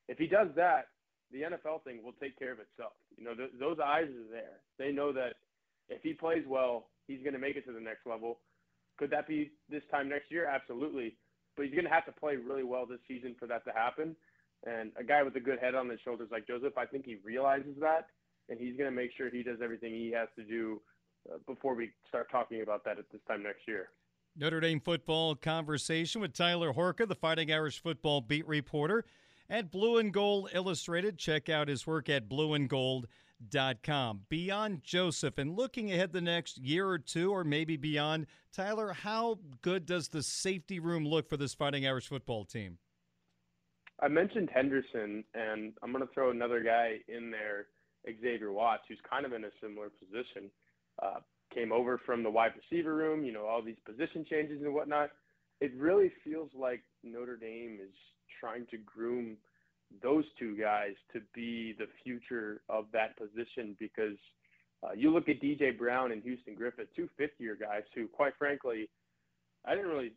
if 0.07 0.17
he 0.17 0.27
does 0.27 0.47
that, 0.55 0.87
the 1.31 1.41
NFL 1.41 1.83
thing 1.83 2.03
will 2.03 2.13
take 2.21 2.37
care 2.37 2.51
of 2.51 2.59
itself. 2.59 2.93
You 3.17 3.25
know, 3.25 3.35
th- 3.35 3.51
those 3.59 3.77
eyes 3.83 4.07
are 4.07 4.31
there. 4.31 4.61
They 4.77 4.91
know 4.91 5.11
that 5.13 5.35
if 5.89 6.01
he 6.03 6.13
plays 6.13 6.43
well, 6.47 6.87
he's 7.07 7.21
going 7.21 7.33
to 7.33 7.39
make 7.39 7.55
it 7.55 7.65
to 7.65 7.73
the 7.73 7.79
next 7.79 8.05
level. 8.05 8.39
Could 8.97 9.09
that 9.11 9.27
be 9.27 9.51
this 9.69 9.83
time 9.91 10.07
next 10.07 10.31
year? 10.31 10.45
Absolutely. 10.45 11.15
But 11.55 11.65
he's 11.65 11.73
going 11.73 11.85
to 11.85 11.91
have 11.91 12.05
to 12.05 12.11
play 12.11 12.35
really 12.35 12.63
well 12.63 12.85
this 12.85 12.99
season 13.07 13.35
for 13.39 13.47
that 13.47 13.65
to 13.65 13.71
happen. 13.71 14.15
And 14.65 14.91
a 14.97 15.03
guy 15.03 15.23
with 15.23 15.35
a 15.35 15.39
good 15.39 15.59
head 15.59 15.75
on 15.75 15.89
his 15.89 15.99
shoulders 16.01 16.29
like 16.31 16.47
Joseph, 16.47 16.77
I 16.77 16.85
think 16.85 17.05
he 17.05 17.17
realizes 17.23 17.75
that, 17.81 18.07
and 18.49 18.59
he's 18.59 18.77
going 18.77 18.89
to 18.89 18.95
make 18.95 19.11
sure 19.15 19.29
he 19.29 19.43
does 19.43 19.59
everything 19.63 19.93
he 19.93 20.11
has 20.11 20.29
to 20.37 20.43
do 20.43 20.81
before 21.47 21.75
we 21.75 21.91
start 22.07 22.29
talking 22.31 22.61
about 22.61 22.83
that 22.85 22.99
at 22.99 23.05
this 23.11 23.21
time 23.27 23.43
next 23.43 23.67
year. 23.67 23.89
Notre 24.37 24.59
Dame 24.59 24.81
football 24.81 25.35
conversation 25.35 26.19
with 26.21 26.33
Tyler 26.33 26.73
Horka, 26.73 27.07
the 27.07 27.15
Fighting 27.15 27.51
Irish 27.51 27.81
football 27.81 28.19
beat 28.19 28.45
reporter 28.47 29.05
at 29.49 29.71
Blue 29.71 29.97
and 29.97 30.13
Gold 30.13 30.49
Illustrated. 30.53 31.17
Check 31.17 31.47
out 31.47 31.69
his 31.69 31.87
work 31.87 32.09
at 32.09 32.27
blueandgold.com. 32.27 34.21
Beyond 34.27 34.83
Joseph 34.83 35.37
and 35.37 35.55
looking 35.55 35.91
ahead 35.91 36.11
the 36.11 36.19
next 36.21 36.57
year 36.57 36.87
or 36.87 36.99
two, 36.99 37.31
or 37.31 37.45
maybe 37.45 37.77
beyond, 37.77 38.27
Tyler, 38.51 38.91
how 38.91 39.39
good 39.61 39.85
does 39.85 40.09
the 40.09 40.23
safety 40.23 40.79
room 40.79 41.07
look 41.07 41.29
for 41.29 41.37
this 41.37 41.53
Fighting 41.53 41.87
Irish 41.87 42.09
football 42.09 42.43
team? 42.43 42.77
I 44.01 44.09
mentioned 44.09 44.49
Henderson, 44.53 45.23
and 45.33 45.73
I'm 45.81 45.93
going 45.93 46.05
to 46.05 46.13
throw 46.13 46.31
another 46.31 46.61
guy 46.61 46.95
in 47.07 47.31
there, 47.31 47.67
Xavier 48.05 48.51
Watts, 48.51 48.83
who's 48.89 48.99
kind 49.09 49.25
of 49.25 49.31
in 49.31 49.45
a 49.45 49.49
similar 49.61 49.89
position. 49.89 50.51
Uh, 51.01 51.19
came 51.53 51.71
over 51.71 51.99
from 52.05 52.21
the 52.21 52.29
wide 52.29 52.51
receiver 52.55 52.95
room, 52.95 53.23
you 53.23 53.31
know, 53.31 53.45
all 53.45 53.61
these 53.61 53.79
position 53.85 54.25
changes 54.29 54.61
and 54.61 54.73
whatnot. 54.73 55.09
It 55.61 55.71
really 55.77 56.11
feels 56.23 56.49
like 56.53 56.83
Notre 57.03 57.37
Dame 57.37 57.79
is 57.81 57.95
trying 58.39 58.65
to 58.71 58.77
groom 58.77 59.37
those 60.03 60.25
two 60.37 60.57
guys 60.57 60.93
to 61.13 61.21
be 61.33 61.73
the 61.77 61.87
future 62.03 62.61
of 62.69 62.85
that 62.91 63.17
position 63.17 63.75
because 63.79 64.17
uh, 64.83 64.91
you 64.95 65.13
look 65.13 65.29
at 65.29 65.41
DJ 65.41 65.77
Brown 65.77 66.11
and 66.11 66.21
Houston 66.23 66.55
Griffith, 66.55 66.87
two 66.95 67.07
fifth 67.17 67.39
year 67.39 67.57
guys 67.59 67.83
who, 67.95 68.07
quite 68.07 68.33
frankly, 68.37 68.89
I 69.65 69.75
didn't 69.75 69.89
really 69.89 70.11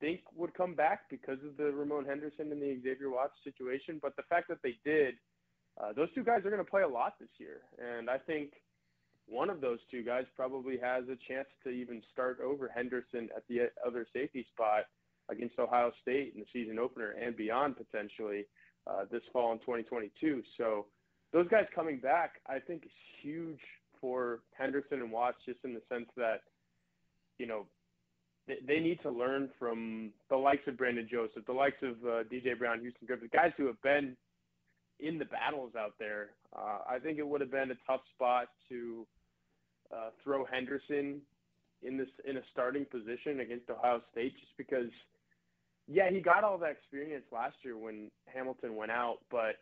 think 0.00 0.20
would 0.34 0.54
come 0.54 0.74
back 0.74 1.02
because 1.10 1.38
of 1.46 1.56
the 1.56 1.72
Ramon 1.72 2.04
Henderson 2.06 2.50
and 2.50 2.60
the 2.60 2.80
Xavier 2.82 3.10
Watts 3.10 3.34
situation. 3.44 3.98
But 4.02 4.16
the 4.16 4.22
fact 4.28 4.48
that 4.48 4.58
they 4.62 4.78
did, 4.84 5.14
uh, 5.80 5.92
those 5.92 6.08
two 6.14 6.24
guys 6.24 6.40
are 6.44 6.50
going 6.50 6.64
to 6.64 6.70
play 6.70 6.82
a 6.82 6.88
lot 6.88 7.14
this 7.20 7.28
year. 7.38 7.60
And 7.78 8.10
I 8.10 8.18
think 8.18 8.52
one 9.30 9.48
of 9.48 9.60
those 9.60 9.78
two 9.90 10.02
guys 10.02 10.24
probably 10.36 10.76
has 10.82 11.04
a 11.04 11.16
chance 11.28 11.48
to 11.64 11.70
even 11.70 12.02
start 12.12 12.38
over 12.44 12.68
Henderson 12.68 13.28
at 13.36 13.44
the 13.48 13.70
other 13.86 14.06
safety 14.12 14.46
spot 14.52 14.84
against 15.30 15.58
Ohio 15.58 15.92
State 16.02 16.32
in 16.34 16.40
the 16.40 16.46
season 16.52 16.78
opener 16.78 17.12
and 17.12 17.36
beyond 17.36 17.76
potentially 17.76 18.44
uh, 18.86 19.04
this 19.10 19.22
fall 19.32 19.52
in 19.52 19.58
2022. 19.60 20.42
So 20.58 20.86
those 21.32 21.46
guys 21.48 21.64
coming 21.74 22.00
back, 22.00 22.40
I 22.46 22.58
think, 22.58 22.84
is 22.84 22.90
huge 23.22 23.60
for 24.00 24.40
Henderson 24.58 25.00
and 25.00 25.12
Watts, 25.12 25.38
just 25.46 25.60
in 25.64 25.74
the 25.74 25.82
sense 25.88 26.08
that, 26.16 26.42
you 27.38 27.46
know, 27.46 27.66
they, 28.66 28.80
need 28.80 29.00
to 29.02 29.10
learn 29.10 29.48
from 29.58 30.10
the 30.28 30.36
likes 30.36 30.66
of 30.66 30.76
Brandon 30.76 31.06
Joseph, 31.08 31.46
the 31.46 31.52
likes 31.52 31.76
of 31.82 31.92
uh, 32.04 32.24
DJ 32.24 32.58
Brown, 32.58 32.80
Houston 32.80 33.06
Griffith, 33.06 33.30
the 33.30 33.36
guys 33.36 33.52
who 33.56 33.66
have 33.66 33.80
been 33.82 34.16
in 34.98 35.18
the 35.18 35.24
battles 35.26 35.72
out 35.78 35.94
there. 36.00 36.30
Uh, 36.56 36.78
I 36.88 36.98
think 36.98 37.18
it 37.18 37.26
would 37.26 37.40
have 37.40 37.52
been 37.52 37.70
a 37.70 37.78
tough 37.86 38.00
spot 38.14 38.48
to 38.68 39.06
uh, 39.94 40.10
throw 40.22 40.44
Henderson 40.44 41.20
in 41.82 41.96
this 41.96 42.08
in 42.28 42.36
a 42.36 42.42
starting 42.52 42.84
position 42.84 43.40
against 43.40 43.70
Ohio 43.70 44.02
State, 44.12 44.34
just 44.38 44.56
because 44.56 44.90
yeah, 45.88 46.10
he 46.10 46.20
got 46.20 46.44
all 46.44 46.58
that 46.58 46.70
experience 46.70 47.24
last 47.32 47.56
year 47.62 47.76
when 47.76 48.10
Hamilton 48.32 48.76
went 48.76 48.92
out, 48.92 49.18
but 49.30 49.56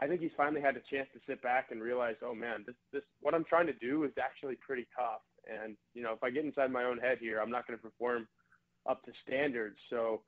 I 0.00 0.06
think 0.06 0.20
he's 0.20 0.30
finally 0.36 0.60
had 0.60 0.76
a 0.76 0.80
chance 0.90 1.08
to 1.12 1.20
sit 1.28 1.42
back 1.42 1.68
and 1.70 1.82
realize, 1.82 2.16
oh 2.24 2.34
man, 2.34 2.64
this 2.66 2.76
this 2.92 3.02
what 3.20 3.34
I'm 3.34 3.44
trying 3.44 3.66
to 3.66 3.74
do 3.74 4.04
is 4.04 4.12
actually 4.20 4.56
pretty 4.56 4.86
tough. 4.96 5.20
And 5.46 5.76
you 5.94 6.02
know, 6.02 6.12
if 6.12 6.22
I 6.22 6.30
get 6.30 6.44
inside 6.44 6.72
my 6.72 6.84
own 6.84 6.98
head 6.98 7.18
here, 7.20 7.40
I'm 7.40 7.50
not 7.50 7.66
going 7.66 7.78
to 7.78 7.82
perform 7.82 8.26
up 8.88 9.04
to 9.04 9.12
standards. 9.26 9.76
So 9.90 10.22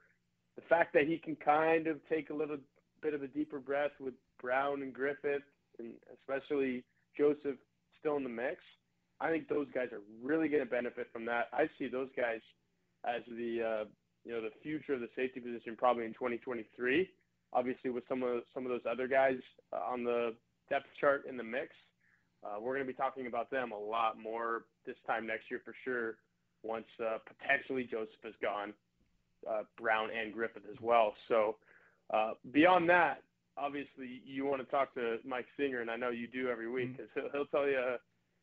the 0.57 0.63
fact 0.69 0.93
that 0.93 1.07
he 1.07 1.19
can 1.19 1.37
kind 1.37 1.87
of 1.87 1.99
take 2.09 2.31
a 2.31 2.35
little 2.35 2.59
bit 3.01 3.15
of 3.15 3.23
a 3.23 3.27
deeper 3.27 3.59
breath 3.59 3.93
with 3.99 4.15
Brown 4.41 4.83
and 4.83 4.93
Griffith, 4.93 5.43
and 5.79 5.95
especially 6.21 6.85
Joseph 7.17 7.57
still 7.99 8.17
in 8.17 8.25
the 8.25 8.29
mix, 8.29 8.59
I 9.23 9.31
think 9.31 9.49
those 9.49 9.69
guys 9.73 9.89
are 9.93 10.03
really 10.21 10.49
going 10.49 10.65
to 10.65 10.69
benefit 10.69 11.07
from 11.13 11.25
that. 11.27 11.49
I 11.53 11.69
see 11.79 11.87
those 11.87 12.09
guys 12.17 12.41
as 13.05 13.23
the 13.29 13.83
uh, 13.83 13.85
you 14.25 14.33
know, 14.33 14.43
the 14.43 14.51
future 14.63 14.95
of 14.95 15.01
the 15.01 15.09
safety 15.15 15.41
position 15.41 15.77
probably 15.77 16.05
in 16.05 16.13
2023. 16.13 17.09
Obviously, 17.53 17.91
with 17.91 18.05
some 18.09 18.23
of 18.23 18.43
some 18.53 18.65
of 18.65 18.71
those 18.71 18.83
other 18.91 19.07
guys 19.07 19.37
uh, 19.73 19.77
on 19.77 20.03
the 20.03 20.35
depth 20.69 20.87
chart 21.01 21.25
in 21.29 21.37
the 21.37 21.45
mix, 21.45 21.69
uh, 22.45 22.59
we're 22.61 22.75
going 22.75 22.87
to 22.87 22.93
be 22.93 22.97
talking 22.97 23.27
about 23.27 23.51
them 23.51 23.71
a 23.71 23.79
lot 23.79 24.19
more 24.19 24.65
this 24.87 24.97
time 25.07 25.27
next 25.27 25.51
year 25.51 25.61
for 25.65 25.75
sure. 25.85 26.17
Once 26.65 26.87
uh, 27.01 27.19
potentially 27.27 27.87
Joseph 27.89 28.25
is 28.25 28.35
gone, 28.41 28.73
uh, 29.49 29.63
Brown 29.79 30.09
and 30.11 30.33
Griffith 30.33 30.63
as 30.71 30.81
well. 30.81 31.15
So 31.29 31.57
uh, 32.13 32.33
beyond 32.53 32.89
that, 32.89 33.23
obviously 33.57 34.23
you 34.25 34.47
want 34.47 34.65
to 34.65 34.71
talk 34.71 34.95
to 34.95 35.19
Mike 35.27 35.47
Singer, 35.57 35.81
and 35.81 35.91
I 35.91 35.97
know 35.97 36.11
you 36.11 36.27
do 36.29 36.49
every 36.49 36.71
week 36.71 36.97
because 36.97 37.11
he'll, 37.15 37.31
he'll, 37.33 37.47
tell 37.47 37.69
you 37.69 37.97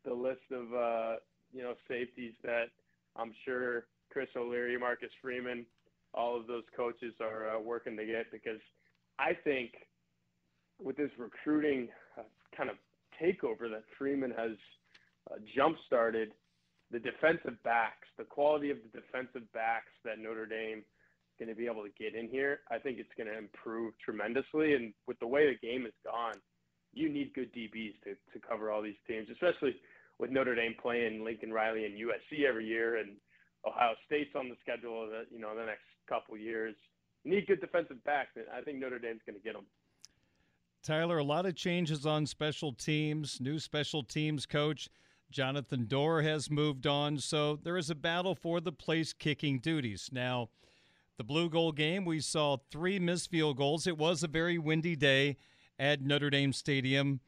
the 0.05 0.13
list 0.13 0.41
of 0.51 1.19
you 1.53 1.63
know 1.63 1.73
safeties 1.87 2.33
that 2.43 2.65
I'm 3.15 3.33
sure 3.45 3.85
Chris 4.11 4.29
O'Leary, 4.35 4.77
Marcus 4.77 5.09
Freeman, 5.21 5.65
all 6.13 6.39
of 6.39 6.47
those 6.47 6.63
coaches 6.75 7.13
are 7.21 7.55
uh, 7.55 7.59
working 7.59 7.95
to 7.97 8.05
get 8.05 8.31
because 8.31 8.59
I 9.19 9.33
think 9.43 9.71
with 10.81 10.97
this 10.97 11.11
recruiting 11.17 11.89
uh, 12.17 12.23
kind 12.55 12.69
of 12.69 12.77
takeover 13.21 13.69
that 13.69 13.83
Freeman 13.97 14.31
has 14.31 14.51
uh, 15.29 15.35
jump 15.55 15.77
started, 15.85 16.31
the 16.91 16.99
defensive 16.99 17.61
backs, 17.63 18.07
the 18.17 18.23
quality 18.23 18.71
of 18.71 18.77
the 18.77 18.99
defensive 18.99 19.51
backs 19.53 19.91
that 20.03 20.17
Notre 20.17 20.45
Dame 20.45 20.79
is 20.79 21.35
going 21.37 21.49
to 21.49 21.55
be 21.55 21.67
able 21.67 21.83
to 21.83 21.91
get 21.99 22.15
in 22.15 22.27
here, 22.27 22.61
I 22.71 22.79
think 22.79 22.97
it's 22.97 23.13
going 23.15 23.27
to 23.27 23.37
improve 23.37 23.93
tremendously. 24.03 24.73
And 24.73 24.93
with 25.07 25.19
the 25.19 25.27
way 25.27 25.45
the 25.45 25.67
game 25.67 25.83
has 25.83 25.93
gone, 26.03 26.35
you 26.93 27.09
need 27.09 27.33
good 27.35 27.53
DBs 27.53 28.01
to, 28.05 28.15
to 28.33 28.47
cover 28.47 28.71
all 28.71 28.81
these 28.81 28.97
teams, 29.07 29.27
especially 29.31 29.75
with 30.19 30.29
Notre 30.29 30.55
Dame 30.55 30.75
playing 30.81 31.23
Lincoln 31.23 31.51
Riley 31.51 31.85
and 31.85 31.95
USC 31.95 32.45
every 32.47 32.65
year 32.65 32.97
and– 32.97 33.15
Ohio 33.65 33.95
State's 34.05 34.35
on 34.35 34.49
the 34.49 34.55
schedule, 34.61 35.07
the, 35.09 35.23
you 35.33 35.39
know, 35.39 35.55
the 35.55 35.65
next 35.65 35.83
couple 36.07 36.37
years. 36.37 36.75
need 37.25 37.47
good 37.47 37.61
defensive 37.61 38.03
backs, 38.03 38.31
and 38.35 38.45
I 38.53 38.61
think 38.61 38.79
Notre 38.79 38.99
Dame's 38.99 39.21
going 39.25 39.37
to 39.37 39.43
get 39.43 39.53
them. 39.53 39.65
Tyler, 40.81 41.17
a 41.17 41.23
lot 41.23 41.45
of 41.45 41.55
changes 41.55 42.05
on 42.05 42.25
special 42.25 42.71
teams. 42.71 43.41
New 43.41 43.59
special 43.59 44.01
teams 44.01 44.45
coach 44.45 44.89
Jonathan 45.29 45.85
Doerer 45.85 46.23
has 46.23 46.49
moved 46.49 46.87
on, 46.87 47.17
so 47.17 47.57
there 47.57 47.77
is 47.77 47.89
a 47.89 47.95
battle 47.95 48.33
for 48.33 48.61
the 48.61 48.71
place 48.71 49.11
kicking 49.11 49.59
duties. 49.59 50.09
Now, 50.11 50.49
the 51.17 51.23
Blue 51.25 51.49
gold 51.49 51.75
game, 51.75 52.05
we 52.05 52.21
saw 52.21 52.57
three 52.71 52.97
missed 52.97 53.29
field 53.29 53.57
goals. 53.57 53.85
It 53.85 53.97
was 53.97 54.23
a 54.23 54.27
very 54.27 54.57
windy 54.57 54.95
day 54.95 55.35
at 55.77 56.01
Notre 56.01 56.29
Dame 56.29 56.53
Stadium 56.53 57.19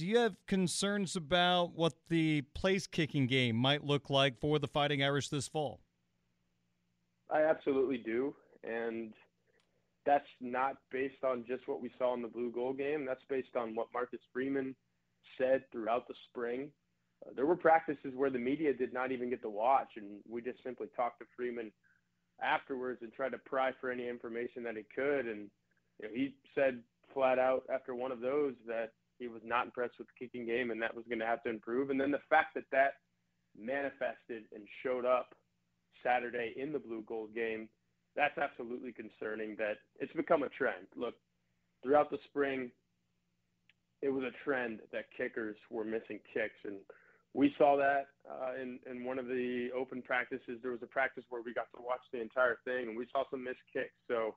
do 0.00 0.06
you 0.06 0.16
have 0.16 0.34
concerns 0.46 1.14
about 1.14 1.74
what 1.74 1.92
the 2.08 2.40
place 2.54 2.86
kicking 2.86 3.26
game 3.26 3.54
might 3.54 3.84
look 3.84 4.08
like 4.08 4.40
for 4.40 4.58
the 4.58 4.66
Fighting 4.66 5.04
Irish 5.04 5.28
this 5.28 5.46
fall? 5.46 5.82
I 7.30 7.42
absolutely 7.42 7.98
do. 7.98 8.34
And 8.64 9.12
that's 10.06 10.24
not 10.40 10.76
based 10.90 11.22
on 11.22 11.44
just 11.46 11.68
what 11.68 11.82
we 11.82 11.90
saw 11.98 12.14
in 12.14 12.22
the 12.22 12.28
blue 12.28 12.50
gold 12.50 12.78
game. 12.78 13.04
That's 13.04 13.20
based 13.28 13.54
on 13.56 13.74
what 13.74 13.88
Marcus 13.92 14.20
Freeman 14.32 14.74
said 15.36 15.64
throughout 15.70 16.08
the 16.08 16.14
spring. 16.30 16.70
Uh, 17.26 17.32
there 17.36 17.44
were 17.44 17.54
practices 17.54 18.14
where 18.14 18.30
the 18.30 18.38
media 18.38 18.72
did 18.72 18.94
not 18.94 19.12
even 19.12 19.28
get 19.28 19.42
to 19.42 19.50
watch, 19.50 19.90
and 19.96 20.20
we 20.26 20.40
just 20.40 20.62
simply 20.64 20.86
talked 20.96 21.18
to 21.18 21.26
Freeman 21.36 21.70
afterwards 22.42 23.00
and 23.02 23.12
tried 23.12 23.32
to 23.32 23.38
pry 23.38 23.72
for 23.82 23.90
any 23.90 24.08
information 24.08 24.62
that 24.62 24.78
he 24.78 24.84
could. 24.94 25.26
And 25.26 25.50
you 26.00 26.08
know, 26.08 26.14
he 26.14 26.34
said 26.54 26.80
flat 27.12 27.38
out 27.38 27.64
after 27.70 27.94
one 27.94 28.12
of 28.12 28.20
those 28.20 28.54
that 28.66 28.92
he 29.20 29.28
was 29.28 29.42
not 29.44 29.66
impressed 29.66 29.94
with 29.98 30.08
the 30.08 30.26
kicking 30.26 30.46
game, 30.46 30.70
and 30.70 30.80
that 30.82 30.94
was 30.94 31.04
going 31.08 31.20
to 31.20 31.26
have 31.26 31.42
to 31.44 31.50
improve. 31.50 31.90
And 31.90 32.00
then 32.00 32.10
the 32.10 32.24
fact 32.28 32.54
that 32.54 32.64
that 32.72 32.94
manifested 33.56 34.44
and 34.54 34.64
showed 34.82 35.04
up 35.04 35.34
Saturday 36.02 36.54
in 36.56 36.72
the 36.72 36.78
blue 36.78 37.04
gold 37.06 37.34
game, 37.34 37.68
that's 38.16 38.38
absolutely 38.38 38.92
concerning. 38.92 39.54
That 39.56 39.76
it's 40.00 40.12
become 40.14 40.42
a 40.42 40.48
trend. 40.48 40.86
Look, 40.96 41.14
throughout 41.82 42.10
the 42.10 42.18
spring, 42.24 42.70
it 44.02 44.08
was 44.08 44.24
a 44.24 44.44
trend 44.44 44.80
that 44.92 45.04
kickers 45.16 45.56
were 45.70 45.84
missing 45.84 46.18
kicks, 46.32 46.58
and 46.64 46.76
we 47.34 47.54
saw 47.58 47.76
that 47.76 48.06
uh, 48.28 48.60
in 48.60 48.78
in 48.90 49.04
one 49.04 49.18
of 49.18 49.26
the 49.26 49.68
open 49.76 50.02
practices. 50.02 50.58
There 50.62 50.72
was 50.72 50.82
a 50.82 50.86
practice 50.86 51.24
where 51.28 51.42
we 51.42 51.54
got 51.54 51.68
to 51.76 51.82
watch 51.82 52.02
the 52.12 52.20
entire 52.20 52.58
thing, 52.64 52.88
and 52.88 52.96
we 52.96 53.06
saw 53.12 53.24
some 53.30 53.44
missed 53.44 53.58
kicks. 53.72 53.94
So 54.08 54.34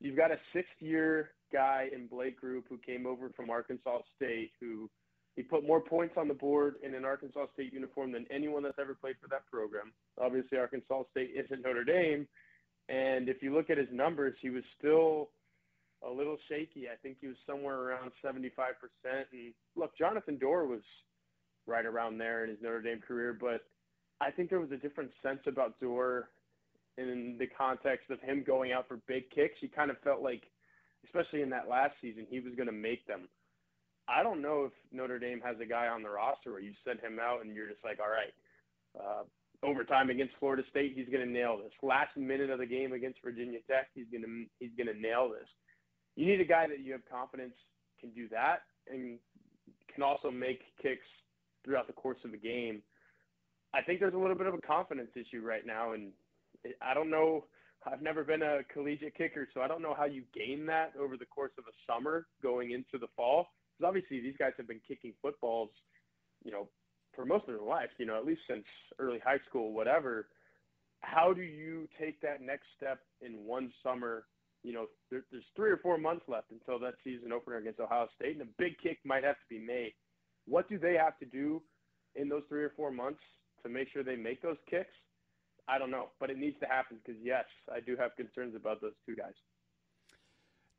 you've 0.00 0.16
got 0.16 0.32
a 0.32 0.38
sixth 0.52 0.80
year 0.80 1.30
guy 1.52 1.88
in 1.94 2.06
Blake 2.06 2.40
Grupe 2.40 2.64
who 2.68 2.78
came 2.78 3.06
over 3.06 3.30
from 3.36 3.50
Arkansas 3.50 4.00
State 4.16 4.52
who 4.60 4.88
He 5.36 5.42
put 5.42 5.66
more 5.66 5.80
points 5.80 6.14
on 6.18 6.28
the 6.28 6.34
board 6.34 6.76
in 6.82 6.94
an 6.94 7.04
Arkansas 7.04 7.46
State 7.54 7.72
uniform 7.72 8.12
than 8.12 8.26
anyone 8.30 8.62
that's 8.62 8.78
ever 8.78 8.94
played 8.94 9.16
for 9.20 9.28
that 9.28 9.46
program. 9.50 9.92
Obviously, 10.20 10.58
Arkansas 10.58 11.04
State 11.10 11.30
isn't 11.34 11.62
Notre 11.62 11.84
Dame. 11.84 12.28
And 12.88 13.28
if 13.28 13.42
you 13.42 13.54
look 13.54 13.70
at 13.70 13.78
his 13.78 13.88
numbers, 13.90 14.34
he 14.42 14.50
was 14.50 14.64
still 14.78 15.30
a 16.06 16.10
little 16.10 16.36
shaky. 16.48 16.88
I 16.88 16.96
think 17.02 17.16
he 17.20 17.28
was 17.28 17.36
somewhere 17.46 17.78
around 17.78 18.10
75%. 18.22 18.42
And 19.04 19.54
look, 19.74 19.96
Jonathan 19.96 20.36
Doerer 20.36 20.66
was 20.66 20.82
right 21.66 21.86
around 21.86 22.18
there 22.18 22.44
in 22.44 22.50
his 22.50 22.58
Notre 22.60 22.82
Dame 22.82 23.00
career, 23.00 23.36
but 23.38 23.62
I 24.20 24.30
think 24.30 24.50
there 24.50 24.60
was 24.60 24.72
a 24.72 24.76
different 24.76 25.12
sense 25.22 25.40
about 25.46 25.80
Doerer 25.80 26.24
in 26.98 27.36
the 27.38 27.46
context 27.46 28.10
of 28.10 28.20
him 28.20 28.44
going 28.46 28.72
out 28.72 28.86
for 28.86 28.98
big 29.08 29.30
kicks. 29.30 29.54
He 29.60 29.68
kind 29.68 29.90
of 29.90 29.96
felt 30.00 30.20
like, 30.20 30.42
especially 31.04 31.42
in 31.42 31.50
that 31.50 31.68
last 31.68 31.94
season, 32.00 32.26
he 32.28 32.40
was 32.40 32.54
going 32.54 32.66
to 32.66 32.72
make 32.72 33.06
them. 33.06 33.28
I 34.08 34.22
don't 34.22 34.42
know 34.42 34.64
if 34.66 34.72
Notre 34.90 35.18
Dame 35.18 35.40
has 35.44 35.56
a 35.60 35.66
guy 35.66 35.86
on 35.86 36.02
the 36.02 36.10
roster 36.10 36.52
where 36.52 36.60
you 36.60 36.72
send 36.84 37.00
him 37.00 37.18
out 37.20 37.44
and 37.44 37.54
you're 37.54 37.68
just 37.68 37.84
like, 37.84 37.98
all 38.00 38.10
right, 38.10 38.34
uh, 38.98 39.22
overtime 39.62 40.10
against 40.10 40.34
Florida 40.40 40.62
State, 40.70 40.92
he's 40.96 41.08
going 41.08 41.24
to 41.24 41.32
nail 41.32 41.56
this. 41.56 41.72
Last 41.82 42.16
minute 42.16 42.50
of 42.50 42.58
the 42.58 42.66
game 42.66 42.92
against 42.92 43.20
Virginia 43.24 43.58
Tech, 43.68 43.88
he's 43.94 44.10
going 44.10 44.24
to 44.24 44.44
he's 44.58 44.74
going 44.76 44.92
to 44.92 45.00
nail 45.00 45.30
this. 45.30 45.48
You 46.16 46.26
need 46.26 46.40
a 46.40 46.44
guy 46.44 46.66
that 46.66 46.80
you 46.80 46.92
have 46.92 47.02
confidence 47.10 47.54
can 48.00 48.10
do 48.10 48.28
that 48.28 48.62
and 48.90 49.18
can 49.94 50.02
also 50.02 50.30
make 50.30 50.60
kicks 50.82 51.06
throughout 51.64 51.86
the 51.86 51.92
course 51.92 52.18
of 52.24 52.34
a 52.34 52.36
game. 52.36 52.82
I 53.74 53.80
think 53.82 54.00
there's 54.00 54.14
a 54.14 54.18
little 54.18 54.36
bit 54.36 54.46
of 54.46 54.54
a 54.54 54.60
confidence 54.60 55.10
issue 55.14 55.40
right 55.40 55.64
now, 55.64 55.92
and 55.92 56.12
I 56.82 56.92
don't 56.92 57.10
know. 57.10 57.44
I've 57.84 58.02
never 58.02 58.22
been 58.22 58.42
a 58.42 58.60
collegiate 58.72 59.16
kicker, 59.16 59.48
so 59.52 59.60
I 59.60 59.68
don't 59.68 59.82
know 59.82 59.94
how 59.94 60.04
you 60.04 60.22
gain 60.34 60.66
that 60.66 60.92
over 60.98 61.16
the 61.16 61.26
course 61.26 61.52
of 61.58 61.64
a 61.64 61.92
summer 61.92 62.26
going 62.42 62.70
into 62.70 62.98
the 62.98 63.08
fall. 63.16 63.48
Because 63.76 63.88
obviously 63.88 64.20
these 64.20 64.36
guys 64.38 64.52
have 64.56 64.68
been 64.68 64.80
kicking 64.86 65.12
footballs, 65.20 65.70
you 66.44 66.52
know, 66.52 66.68
for 67.14 67.24
most 67.24 67.42
of 67.48 67.54
their 67.54 67.66
life, 67.66 67.90
you 67.98 68.06
know, 68.06 68.16
at 68.16 68.24
least 68.24 68.42
since 68.48 68.64
early 68.98 69.18
high 69.18 69.40
school, 69.48 69.72
whatever. 69.72 70.28
How 71.00 71.32
do 71.32 71.42
you 71.42 71.88
take 72.00 72.20
that 72.20 72.40
next 72.40 72.66
step 72.76 73.00
in 73.20 73.44
one 73.44 73.72
summer? 73.82 74.24
You 74.62 74.72
know, 74.72 74.86
there, 75.10 75.24
there's 75.32 75.44
three 75.56 75.70
or 75.70 75.78
four 75.78 75.98
months 75.98 76.24
left 76.28 76.52
until 76.52 76.78
that 76.80 76.94
season 77.02 77.32
opener 77.32 77.56
against 77.56 77.80
Ohio 77.80 78.06
State, 78.14 78.34
and 78.34 78.42
a 78.42 78.52
big 78.58 78.78
kick 78.80 78.98
might 79.04 79.24
have 79.24 79.34
to 79.34 79.48
be 79.50 79.58
made. 79.58 79.92
What 80.46 80.68
do 80.68 80.78
they 80.78 80.94
have 80.94 81.18
to 81.18 81.26
do 81.26 81.62
in 82.14 82.28
those 82.28 82.42
three 82.48 82.62
or 82.62 82.72
four 82.76 82.92
months 82.92 83.20
to 83.64 83.68
make 83.68 83.88
sure 83.92 84.04
they 84.04 84.16
make 84.16 84.40
those 84.40 84.56
kicks? 84.70 84.94
I 85.72 85.78
don't 85.78 85.90
know, 85.90 86.10
but 86.20 86.28
it 86.28 86.36
needs 86.36 86.58
to 86.60 86.66
happen 86.66 86.98
because 87.02 87.18
yes, 87.24 87.44
I 87.72 87.80
do 87.80 87.96
have 87.96 88.14
concerns 88.16 88.54
about 88.54 88.82
those 88.82 88.92
two 89.06 89.16
guys. 89.16 89.32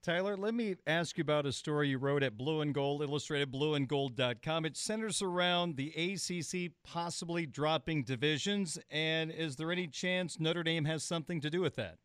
Tyler, 0.04 0.38
let 0.38 0.54
me 0.54 0.76
ask 0.86 1.18
you 1.18 1.24
about 1.24 1.48
a 1.48 1.52
story 1.52 1.90
you 1.90 1.98
wrote 1.98 2.22
at 2.22 2.38
Blue 2.38 2.62
and 2.62 2.76
Gold, 2.76 3.02
illustrated 3.02 3.52
blueandgold.com. 3.52 4.66
It 4.66 4.78
centers 4.78 5.22
around 5.22 5.78
the 5.78 5.90
ACC 5.96 6.74
possibly 6.84 7.48
dropping 7.48 8.04
divisions, 8.04 8.78
and 8.92 9.32
is 9.32 9.56
there 9.56 9.72
any 9.72 9.88
chance 9.88 10.40
Notre 10.40 10.62
Dame 10.62 10.86
has 10.86 11.04
something 11.04 11.42
to 11.42 11.50
do 11.50 11.62
with 11.62 11.76
that? 11.78 11.96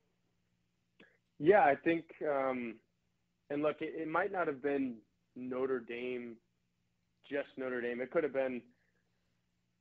Yeah, 1.38 1.60
I 1.60 1.74
think, 1.74 2.04
um, 2.26 2.76
and 3.50 3.62
look, 3.62 3.76
it, 3.80 4.00
it 4.00 4.08
might 4.08 4.32
not 4.32 4.46
have 4.46 4.62
been 4.62 4.94
Notre 5.36 5.80
Dame, 5.80 6.36
just 7.30 7.48
Notre 7.58 7.82
Dame. 7.82 8.00
It 8.00 8.10
could 8.12 8.22
have 8.22 8.32
been, 8.32 8.62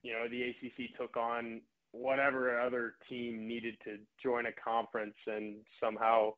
you 0.04 0.14
know, 0.14 0.26
the 0.28 0.42
ACC 0.42 0.98
took 1.00 1.16
on 1.16 1.62
whatever 1.92 2.60
other 2.60 2.96
team 3.10 3.48
needed 3.48 3.76
to 3.84 3.98
join 4.22 4.46
a 4.46 4.52
conference 4.52 5.16
and 5.26 5.56
somehow, 5.82 6.34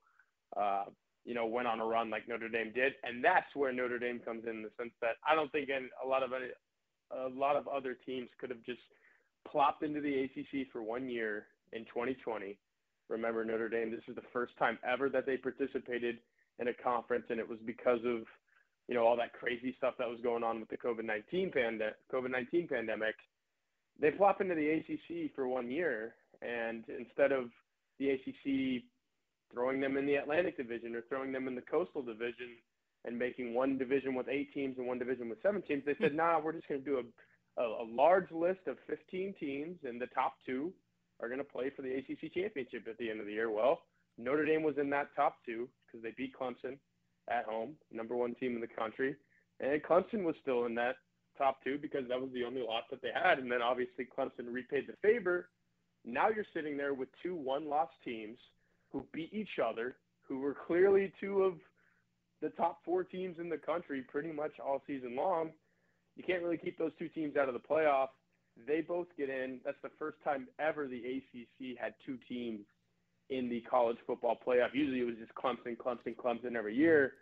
uh, 0.55 0.85
you 1.25 1.33
know, 1.33 1.45
went 1.45 1.67
on 1.67 1.79
a 1.79 1.85
run 1.85 2.09
like 2.09 2.27
Notre 2.27 2.49
Dame 2.49 2.71
did, 2.73 2.93
and 3.03 3.23
that's 3.23 3.53
where 3.55 3.73
Notre 3.73 3.99
Dame 3.99 4.19
comes 4.19 4.43
in, 4.45 4.57
in 4.57 4.63
the 4.63 4.71
sense 4.77 4.93
that 5.01 5.15
I 5.27 5.35
don't 5.35 5.51
think 5.51 5.69
any, 5.69 5.87
a 6.03 6.07
lot 6.07 6.23
of 6.23 6.31
a 6.31 7.29
lot 7.29 7.55
of 7.55 7.67
other 7.67 7.97
teams 8.05 8.29
could 8.39 8.49
have 8.49 8.63
just 8.63 8.81
plopped 9.47 9.83
into 9.83 10.01
the 10.01 10.23
ACC 10.23 10.67
for 10.71 10.83
one 10.83 11.09
year 11.09 11.47
in 11.73 11.85
2020. 11.85 12.57
Remember, 13.09 13.43
Notre 13.43 13.69
Dame, 13.69 13.91
this 13.91 14.03
is 14.07 14.15
the 14.15 14.29
first 14.31 14.53
time 14.57 14.77
ever 14.87 15.09
that 15.09 15.25
they 15.25 15.37
participated 15.37 16.19
in 16.59 16.67
a 16.67 16.73
conference, 16.73 17.25
and 17.29 17.39
it 17.39 17.47
was 17.47 17.57
because 17.65 17.99
of 18.05 18.21
you 18.87 18.95
know 18.95 19.05
all 19.05 19.17
that 19.17 19.33
crazy 19.33 19.73
stuff 19.77 19.95
that 19.99 20.09
was 20.09 20.19
going 20.21 20.43
on 20.43 20.59
with 20.59 20.69
the 20.69 20.77
COVID-19 20.77 21.53
pandemic. 21.53 21.95
COVID-19 22.13 22.69
pandemic 22.69 23.15
they 23.99 24.11
flop 24.11 24.41
into 24.41 24.55
the 24.55 24.69
ACC 24.69 25.33
for 25.35 25.47
one 25.47 25.69
year, 25.69 26.15
and 26.41 26.83
instead 26.97 27.31
of 27.31 27.49
the 27.99 28.11
ACC 28.11 28.83
throwing 29.53 29.81
them 29.81 29.97
in 29.97 30.05
the 30.05 30.15
Atlantic 30.15 30.57
Division 30.57 30.95
or 30.95 31.01
throwing 31.09 31.31
them 31.31 31.47
in 31.47 31.55
the 31.55 31.61
Coastal 31.61 32.01
Division 32.01 32.55
and 33.05 33.17
making 33.17 33.53
one 33.53 33.77
division 33.77 34.13
with 34.13 34.27
eight 34.29 34.53
teams 34.53 34.77
and 34.77 34.87
one 34.87 34.99
division 34.99 35.29
with 35.29 35.41
seven 35.41 35.61
teams, 35.61 35.83
they 35.85 35.95
said, 36.01 36.15
"Nah, 36.15 36.39
we're 36.39 36.53
just 36.53 36.67
going 36.67 36.83
to 36.83 36.85
do 36.85 37.03
a, 37.57 37.61
a, 37.61 37.83
a 37.83 37.85
large 37.85 38.31
list 38.31 38.61
of 38.67 38.77
15 38.87 39.35
teams, 39.39 39.77
and 39.83 39.99
the 39.99 40.07
top 40.07 40.33
two 40.45 40.71
are 41.19 41.27
going 41.27 41.39
to 41.39 41.43
play 41.43 41.69
for 41.75 41.81
the 41.81 41.93
ACC 41.93 42.33
championship 42.33 42.87
at 42.87 42.97
the 42.97 43.09
end 43.09 43.19
of 43.19 43.25
the 43.25 43.33
year." 43.33 43.51
Well, 43.51 43.81
Notre 44.17 44.45
Dame 44.45 44.63
was 44.63 44.77
in 44.77 44.89
that 44.91 45.09
top 45.15 45.37
two 45.45 45.67
because 45.87 46.03
they 46.03 46.13
beat 46.15 46.33
Clemson 46.39 46.77
at 47.29 47.45
home, 47.45 47.75
number 47.91 48.15
one 48.15 48.35
team 48.35 48.55
in 48.55 48.61
the 48.61 48.67
country, 48.67 49.15
and 49.59 49.81
Clemson 49.83 50.23
was 50.23 50.35
still 50.41 50.65
in 50.65 50.75
that 50.75 50.95
top 51.39 51.63
two 51.63 51.79
because 51.81 52.07
that 52.09 52.21
was 52.21 52.29
the 52.33 52.43
only 52.43 52.61
loss 52.61 52.83
that 52.91 53.01
they 53.01 53.09
had. 53.11 53.39
And 53.39 53.51
then 53.51 53.63
obviously 53.63 54.05
Clemson 54.05 54.51
repaid 54.51 54.85
the 54.87 54.93
favor. 55.01 55.49
Now 56.05 56.29
you're 56.29 56.45
sitting 56.53 56.77
there 56.77 56.93
with 56.93 57.09
two 57.23 57.35
one 57.35 57.67
loss 57.67 57.89
teams 58.05 58.37
who 58.91 59.03
beat 59.11 59.33
each 59.33 59.59
other, 59.63 59.95
who 60.27 60.39
were 60.39 60.55
clearly 60.67 61.11
two 61.19 61.43
of 61.43 61.55
the 62.41 62.49
top 62.49 62.79
four 62.85 63.03
teams 63.03 63.37
in 63.39 63.49
the 63.49 63.57
country 63.57 64.03
pretty 64.07 64.31
much 64.31 64.51
all 64.63 64.81
season 64.85 65.15
long. 65.15 65.49
You 66.15 66.23
can't 66.23 66.43
really 66.43 66.57
keep 66.57 66.77
those 66.77 66.91
two 66.99 67.09
teams 67.09 67.35
out 67.35 67.47
of 67.47 67.53
the 67.53 67.59
playoff. 67.59 68.09
They 68.67 68.81
both 68.81 69.07
get 69.17 69.29
in. 69.29 69.59
That's 69.63 69.77
the 69.81 69.91
first 69.97 70.17
time 70.23 70.47
ever 70.59 70.87
the 70.87 70.97
ACC 70.97 71.77
had 71.79 71.93
two 72.05 72.17
teams 72.27 72.65
in 73.29 73.49
the 73.49 73.61
college 73.61 73.97
football 74.05 74.37
playoff. 74.45 74.69
Usually 74.73 74.99
it 74.99 75.05
was 75.05 75.15
just 75.15 75.33
Clemson, 75.35 75.77
Clemson, 75.77 76.15
Clemson 76.15 76.55
every 76.55 76.75
year. 76.75 77.13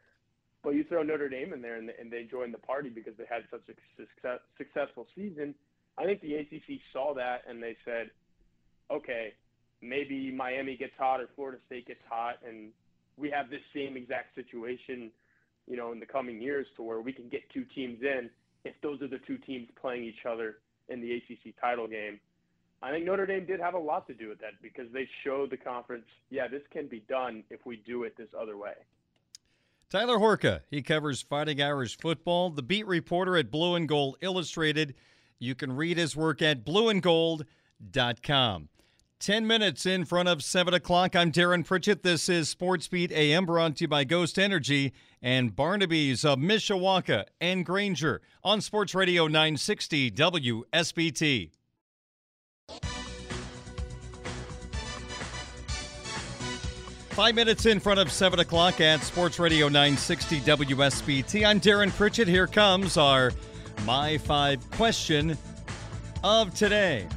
But 0.67 0.75
you 0.75 0.83
throw 0.83 1.01
Notre 1.01 1.29
Dame 1.29 1.53
in 1.53 1.61
there 1.61 1.77
and, 1.77 1.89
and 1.97 2.11
they 2.11 2.23
join 2.29 2.51
the 2.51 2.57
party 2.57 2.89
because 2.89 3.13
they 3.17 3.23
had 3.23 3.43
such 3.49 3.61
a 3.69 3.73
success, 3.95 4.39
successful 4.57 5.07
season. 5.15 5.55
I 5.97 6.03
think 6.03 6.19
the 6.19 6.35
ACC 6.35 6.81
saw 6.91 7.13
that 7.13 7.43
and 7.47 7.63
they 7.63 7.77
said, 7.85 8.11
okay, 8.91 9.31
maybe 9.81 10.29
Miami 10.29 10.75
gets 10.75 10.91
hot 10.99 11.21
or 11.21 11.29
Florida 11.37 11.57
State 11.67 11.87
gets 11.87 12.01
hot, 12.09 12.39
and 12.45 12.71
we 13.15 13.29
have 13.29 13.49
this 13.49 13.61
same 13.73 13.95
exact 13.95 14.35
situation, 14.35 15.09
you 15.67 15.77
know, 15.77 15.93
in 15.93 16.01
the 16.01 16.05
coming 16.05 16.41
years 16.41 16.67
to 16.75 16.83
where 16.83 16.99
we 16.99 17.13
can 17.13 17.29
get 17.29 17.49
two 17.53 17.63
teams 17.73 17.99
in 18.01 18.29
if 18.65 18.75
those 18.83 19.01
are 19.01 19.07
the 19.07 19.19
two 19.25 19.37
teams 19.37 19.69
playing 19.79 20.03
each 20.03 20.25
other 20.29 20.57
in 20.89 20.99
the 20.99 21.13
ACC 21.13 21.55
title 21.61 21.87
game. 21.87 22.19
I 22.83 22.91
think 22.91 23.05
Notre 23.05 23.25
Dame 23.25 23.45
did 23.45 23.61
have 23.61 23.73
a 23.73 23.79
lot 23.79 24.05
to 24.07 24.13
do 24.13 24.27
with 24.27 24.39
that 24.39 24.61
because 24.61 24.91
they 24.91 25.07
showed 25.23 25.49
the 25.49 25.55
conference, 25.55 26.07
yeah, 26.29 26.49
this 26.49 26.63
can 26.73 26.87
be 26.87 27.05
done 27.07 27.45
if 27.49 27.65
we 27.65 27.81
do 27.87 28.03
it 28.03 28.17
this 28.17 28.27
other 28.37 28.57
way. 28.57 28.73
Tyler 29.89 30.17
Horka, 30.17 30.63
he 30.69 30.81
covers 30.81 31.21
Fighting 31.21 31.61
Irish 31.61 31.97
football, 31.97 32.49
the 32.49 32.61
beat 32.61 32.85
reporter 32.85 33.37
at 33.37 33.49
Blue 33.49 33.75
and 33.75 33.87
Gold 33.87 34.17
Illustrated. 34.19 34.95
You 35.39 35.55
can 35.55 35.77
read 35.77 35.97
his 35.97 36.13
work 36.13 36.41
at 36.41 36.65
blueandgold.com. 36.65 38.69
10 39.19 39.47
minutes 39.47 39.85
in 39.85 40.03
front 40.03 40.27
of 40.27 40.43
7 40.43 40.73
o'clock. 40.73 41.15
I'm 41.15 41.31
Darren 41.31 41.65
Pritchett. 41.65 42.03
This 42.03 42.27
is 42.27 42.49
Sports 42.49 42.89
Beat 42.89 43.13
AM 43.13 43.45
brought 43.45 43.77
to 43.77 43.85
you 43.85 43.87
by 43.87 44.03
Ghost 44.03 44.37
Energy 44.37 44.91
and 45.21 45.55
Barnaby's 45.55 46.25
of 46.25 46.37
Mishawaka 46.37 47.23
and 47.39 47.65
Granger 47.65 48.19
on 48.43 48.59
Sports 48.59 48.93
Radio 48.93 49.27
960 49.27 50.11
WSBT. 50.11 51.51
Five 57.17 57.33
minutes 57.33 57.65
in 57.65 57.79
front 57.79 57.99
of 57.99 58.11
7 58.11 58.41
o'clock 58.41 58.79
at 58.79 59.01
Sports 59.01 59.39
Radio 59.39 59.69
960 59.69 60.39
WSBT. 60.41 61.47
I'm 61.47 61.59
Darren 61.59 61.89
Pritchett. 61.89 62.27
Here 62.27 62.45
comes 62.45 62.95
our 62.95 63.31
My 63.87 64.19
Five 64.19 64.69
question 64.69 65.35
of 66.23 66.53
today. 66.53 67.07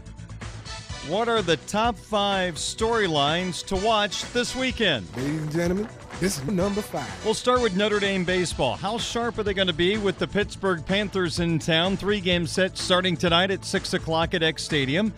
What 1.07 1.29
are 1.29 1.43
the 1.43 1.59
top 1.59 1.99
five 1.99 2.55
storylines 2.55 3.63
to 3.67 3.77
watch 3.77 4.25
this 4.33 4.57
weekend? 4.57 5.07
Ladies 5.19 5.43
and 5.43 5.53
gentlemen, 5.53 5.89
this 6.19 6.39
is 6.39 6.47
number 6.47 6.81
five. 6.81 7.23
We'll 7.23 7.35
start 7.35 7.61
with 7.61 7.77
Notre 7.77 8.01
Dame 8.01 8.25
baseball. 8.25 8.77
How 8.77 8.97
sharp 8.97 9.37
are 9.37 9.43
they 9.43 9.53
going 9.53 9.69
to 9.69 9.75
be 9.75 9.99
with 9.99 10.19
the 10.19 10.27
Pittsburgh 10.27 10.83
Panthers 10.87 11.41
in 11.41 11.59
town? 11.59 11.99
Three 11.99 12.23
game 12.23 12.47
set 12.47 12.79
starting 12.79 13.19
tonight 13.19 13.51
at 13.51 13.67
6 13.67 13.93
o'clock 13.93 14.33
at 14.33 14.43
Eck 14.43 14.61
Stadium. 14.61 15.13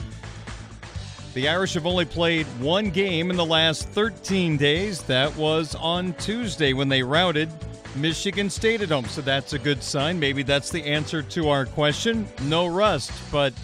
The 1.35 1.49
Irish 1.49 1.75
have 1.75 1.87
only 1.87 2.05
played 2.05 2.47
one 2.61 2.91
game 2.91 3.31
in 3.31 3.37
the 3.37 3.45
last 3.45 3.89
13 3.89 4.59
days. 4.59 5.03
That 5.03 5.35
was 5.37 5.75
on 5.75 6.13
Tuesday 6.15 6.75
when 6.75 6.91
they 6.91 7.03
routed 7.03 7.49
Michigan 7.97 8.51
State 8.51 8.83
at 8.83 8.91
home. 8.91 9.07
So 9.07 9.23
that's 9.23 9.55
a 9.55 9.59
good 9.59 9.83
sign. 9.83 10.21
Maybe 10.21 10.43
that's 10.43 10.71
the 10.71 10.85
answer 10.85 11.23
to 11.23 11.49
our 11.49 11.65
question. 11.65 12.27
No 12.43 12.67
rust, 12.67 13.13
but 13.31 13.55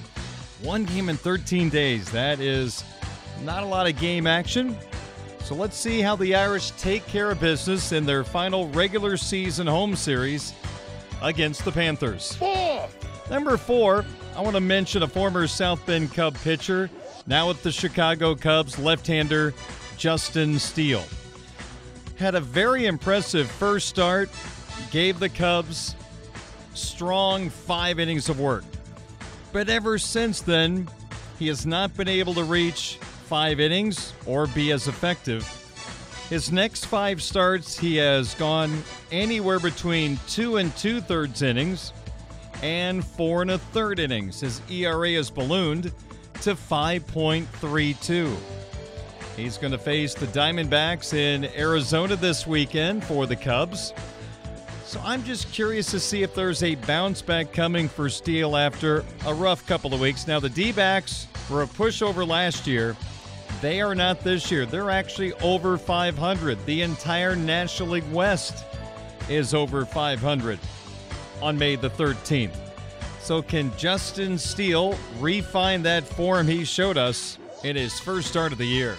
one 0.62 0.84
game 0.84 1.10
in 1.10 1.18
13 1.18 1.68
days. 1.68 2.10
That 2.10 2.40
is 2.40 2.84
not 3.44 3.62
a 3.62 3.66
lot 3.66 3.86
of 3.86 3.98
game 3.98 4.26
action. 4.26 4.74
So 5.44 5.54
let's 5.54 5.76
see 5.76 6.00
how 6.00 6.16
the 6.16 6.34
Irish 6.34 6.70
take 6.72 7.06
care 7.06 7.30
of 7.30 7.40
business 7.40 7.92
in 7.92 8.06
their 8.06 8.24
final 8.24 8.68
regular 8.68 9.18
season 9.18 9.66
home 9.66 9.94
series 9.94 10.54
against 11.20 11.64
the 11.66 11.72
Panthers. 11.72 12.34
Four, 12.34 12.88
Number 13.30 13.58
four, 13.58 14.06
I 14.34 14.40
want 14.40 14.56
to 14.56 14.60
mention 14.60 15.02
a 15.02 15.08
former 15.08 15.46
South 15.46 15.84
Bend 15.84 16.14
Cub 16.14 16.34
pitcher, 16.38 16.88
now 17.28 17.46
with 17.46 17.62
the 17.62 17.70
Chicago 17.70 18.34
Cubs, 18.34 18.78
left 18.78 19.06
hander 19.06 19.52
Justin 19.98 20.58
Steele. 20.58 21.04
Had 22.16 22.34
a 22.34 22.40
very 22.40 22.86
impressive 22.86 23.48
first 23.50 23.88
start, 23.88 24.30
gave 24.90 25.20
the 25.20 25.28
Cubs 25.28 25.94
strong 26.74 27.50
five 27.50 28.00
innings 28.00 28.28
of 28.28 28.40
work. 28.40 28.64
But 29.52 29.68
ever 29.68 29.98
since 29.98 30.40
then, 30.40 30.88
he 31.38 31.48
has 31.48 31.66
not 31.66 31.94
been 31.96 32.08
able 32.08 32.34
to 32.34 32.44
reach 32.44 32.98
five 33.26 33.60
innings 33.60 34.14
or 34.24 34.46
be 34.46 34.72
as 34.72 34.88
effective. 34.88 35.46
His 36.30 36.50
next 36.50 36.86
five 36.86 37.22
starts, 37.22 37.78
he 37.78 37.96
has 37.96 38.34
gone 38.34 38.82
anywhere 39.12 39.58
between 39.58 40.18
two 40.28 40.56
and 40.56 40.74
two 40.76 41.00
thirds 41.00 41.42
innings 41.42 41.92
and 42.62 43.04
four 43.04 43.42
and 43.42 43.50
a 43.50 43.58
third 43.58 43.98
innings. 43.98 44.40
His 44.40 44.60
ERA 44.70 45.12
has 45.12 45.30
ballooned 45.30 45.92
to 46.42 46.54
5.32. 46.54 48.36
He's 49.36 49.58
going 49.58 49.72
to 49.72 49.78
face 49.78 50.14
the 50.14 50.26
Diamondbacks 50.26 51.14
in 51.14 51.44
Arizona 51.56 52.16
this 52.16 52.46
weekend 52.46 53.04
for 53.04 53.26
the 53.26 53.36
Cubs. 53.36 53.92
So 54.84 55.00
I'm 55.04 55.22
just 55.22 55.52
curious 55.52 55.90
to 55.90 56.00
see 56.00 56.22
if 56.22 56.34
there's 56.34 56.62
a 56.62 56.74
bounce 56.74 57.22
back 57.22 57.52
coming 57.52 57.88
for 57.88 58.08
Steele 58.08 58.56
after 58.56 59.04
a 59.26 59.34
rough 59.34 59.66
couple 59.66 59.92
of 59.94 60.00
weeks. 60.00 60.26
Now, 60.26 60.40
the 60.40 60.48
D 60.48 60.72
backs 60.72 61.28
were 61.50 61.62
a 61.62 61.66
pushover 61.66 62.26
last 62.26 62.66
year. 62.66 62.96
They 63.60 63.80
are 63.80 63.94
not 63.94 64.20
this 64.20 64.50
year. 64.50 64.66
They're 64.66 64.90
actually 64.90 65.34
over 65.34 65.76
500. 65.76 66.64
The 66.64 66.82
entire 66.82 67.36
National 67.36 67.90
League 67.90 68.12
West 68.12 68.64
is 69.28 69.54
over 69.54 69.84
500 69.84 70.58
on 71.42 71.58
May 71.58 71.76
the 71.76 71.90
13th. 71.90 72.67
So, 73.28 73.42
can 73.42 73.76
Justin 73.76 74.38
Steele 74.38 74.96
refine 75.18 75.82
that 75.82 76.08
form 76.08 76.48
he 76.48 76.64
showed 76.64 76.96
us 76.96 77.36
in 77.62 77.76
his 77.76 78.00
first 78.00 78.26
start 78.26 78.52
of 78.52 78.58
the 78.58 78.64
year? 78.64 78.96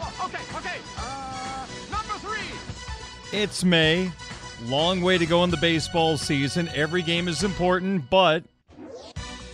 Oh, 0.00 0.24
okay, 0.24 0.42
okay. 0.56 0.78
Uh, 0.98 1.64
number 1.88 2.14
three. 2.14 3.38
It's 3.38 3.62
May. 3.62 4.10
Long 4.64 5.00
way 5.00 5.16
to 5.16 5.26
go 5.26 5.44
in 5.44 5.50
the 5.50 5.58
baseball 5.58 6.16
season. 6.16 6.70
Every 6.74 7.02
game 7.02 7.28
is 7.28 7.44
important, 7.44 8.10
but 8.10 8.42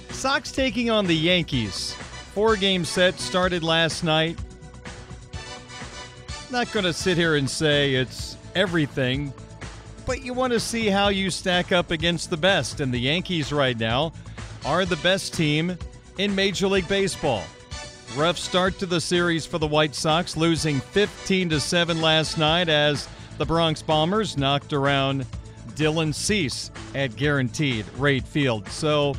Sox 0.08 0.52
taking 0.52 0.88
on 0.88 1.06
the 1.06 1.14
Yankees. 1.14 1.92
Four 2.32 2.56
game 2.56 2.86
set 2.86 3.20
started 3.20 3.62
last 3.62 4.04
night. 4.04 4.38
Not 6.50 6.72
going 6.72 6.86
to 6.86 6.94
sit 6.94 7.18
here 7.18 7.34
and 7.34 7.50
say 7.50 7.94
it's 7.94 8.38
everything, 8.54 9.34
but 10.08 10.24
you 10.24 10.32
want 10.32 10.54
to 10.54 10.58
see 10.58 10.86
how 10.86 11.10
you 11.10 11.30
stack 11.30 11.70
up 11.70 11.90
against 11.90 12.30
the 12.30 12.36
best. 12.36 12.80
And 12.80 12.90
the 12.92 12.98
Yankees 12.98 13.52
right 13.52 13.78
now 13.78 14.14
are 14.64 14.86
the 14.86 14.96
best 14.96 15.34
team 15.34 15.76
in 16.16 16.34
Major 16.34 16.66
League 16.66 16.88
Baseball. 16.88 17.42
Rough 18.16 18.38
start 18.38 18.78
to 18.78 18.86
the 18.86 19.02
series 19.02 19.44
for 19.44 19.58
the 19.58 19.66
White 19.66 19.94
Sox, 19.94 20.34
losing 20.34 20.80
15 20.80 21.50
to 21.50 21.60
7 21.60 22.00
last 22.00 22.38
night 22.38 22.70
as 22.70 23.06
the 23.36 23.44
Bronx 23.44 23.82
Bombers 23.82 24.38
knocked 24.38 24.72
around 24.72 25.26
Dylan 25.74 26.14
Cease 26.14 26.70
at 26.94 27.14
guaranteed 27.14 27.84
rate 27.98 28.26
field. 28.26 28.66
So, 28.70 29.12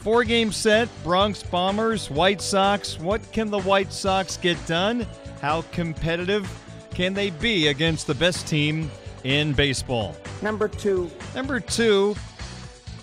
four 0.00 0.24
game 0.24 0.52
set, 0.52 0.88
Bronx 1.04 1.42
Bombers, 1.42 2.10
White 2.10 2.40
Sox. 2.40 2.98
What 2.98 3.20
can 3.30 3.50
the 3.50 3.60
White 3.60 3.92
Sox 3.92 4.38
get 4.38 4.56
done? 4.66 5.06
How 5.42 5.60
competitive 5.72 6.50
can 6.94 7.12
they 7.12 7.28
be 7.28 7.68
against 7.68 8.06
the 8.06 8.14
best 8.14 8.48
team 8.48 8.90
in 9.24 9.52
baseball? 9.52 10.14
Number 10.42 10.68
two. 10.68 11.10
Number 11.34 11.58
two, 11.58 12.14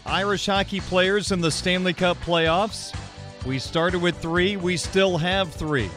Irish 0.06 0.46
hockey 0.46 0.80
players 0.80 1.32
in 1.32 1.42
the 1.42 1.52
Stanley 1.52 1.94
Cup 1.94 2.18
playoffs. 2.22 2.96
We 3.46 3.60
started 3.60 4.02
with 4.02 4.18
three, 4.18 4.56
we 4.56 4.78
still 4.78 5.18
have 5.18 5.52
three. 5.52 5.90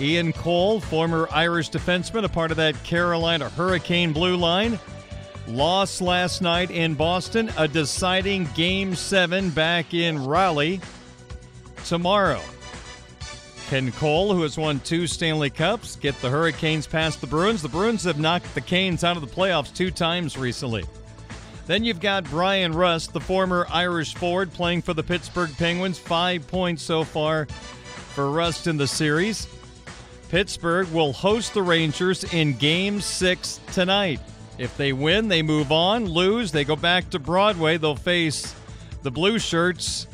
Ian 0.00 0.32
Cole, 0.32 0.80
former 0.80 1.28
Irish 1.30 1.70
defenseman, 1.70 2.24
a 2.24 2.28
part 2.28 2.50
of 2.50 2.56
that 2.56 2.80
Carolina 2.82 3.48
Hurricane 3.48 4.12
blue 4.12 4.36
line, 4.36 4.78
lost 5.46 6.00
last 6.00 6.42
night 6.42 6.70
in 6.70 6.94
Boston, 6.94 7.50
a 7.56 7.68
deciding 7.68 8.48
game 8.54 8.94
seven 8.94 9.50
back 9.50 9.94
in 9.94 10.24
Raleigh 10.24 10.80
tomorrow. 11.84 12.40
Can 13.74 13.90
Cole, 13.90 14.32
who 14.32 14.42
has 14.42 14.56
won 14.56 14.78
two 14.78 15.08
Stanley 15.08 15.50
Cups, 15.50 15.96
get 15.96 16.14
the 16.20 16.30
Hurricanes 16.30 16.86
past 16.86 17.20
the 17.20 17.26
Bruins? 17.26 17.60
The 17.60 17.68
Bruins 17.68 18.04
have 18.04 18.20
knocked 18.20 18.54
the 18.54 18.60
Canes 18.60 19.02
out 19.02 19.16
of 19.16 19.20
the 19.20 19.26
playoffs 19.26 19.74
two 19.74 19.90
times 19.90 20.38
recently. 20.38 20.84
Then 21.66 21.82
you've 21.82 21.98
got 21.98 22.22
Bryan 22.22 22.72
Rust, 22.72 23.12
the 23.12 23.18
former 23.18 23.66
Irish 23.68 24.14
forward, 24.14 24.52
playing 24.52 24.82
for 24.82 24.94
the 24.94 25.02
Pittsburgh 25.02 25.50
Penguins. 25.56 25.98
Five 25.98 26.46
points 26.46 26.84
so 26.84 27.02
far 27.02 27.46
for 28.14 28.30
Rust 28.30 28.68
in 28.68 28.76
the 28.76 28.86
series. 28.86 29.48
Pittsburgh 30.28 30.86
will 30.92 31.12
host 31.12 31.52
the 31.52 31.62
Rangers 31.62 32.22
in 32.32 32.56
Game 32.56 33.00
6 33.00 33.60
tonight. 33.72 34.20
If 34.56 34.76
they 34.76 34.92
win, 34.92 35.26
they 35.26 35.42
move 35.42 35.72
on. 35.72 36.06
Lose, 36.06 36.52
they 36.52 36.62
go 36.62 36.76
back 36.76 37.10
to 37.10 37.18
Broadway. 37.18 37.78
They'll 37.78 37.96
face 37.96 38.54
the 39.02 39.10
Blue 39.10 39.40
Shirts 39.40 40.06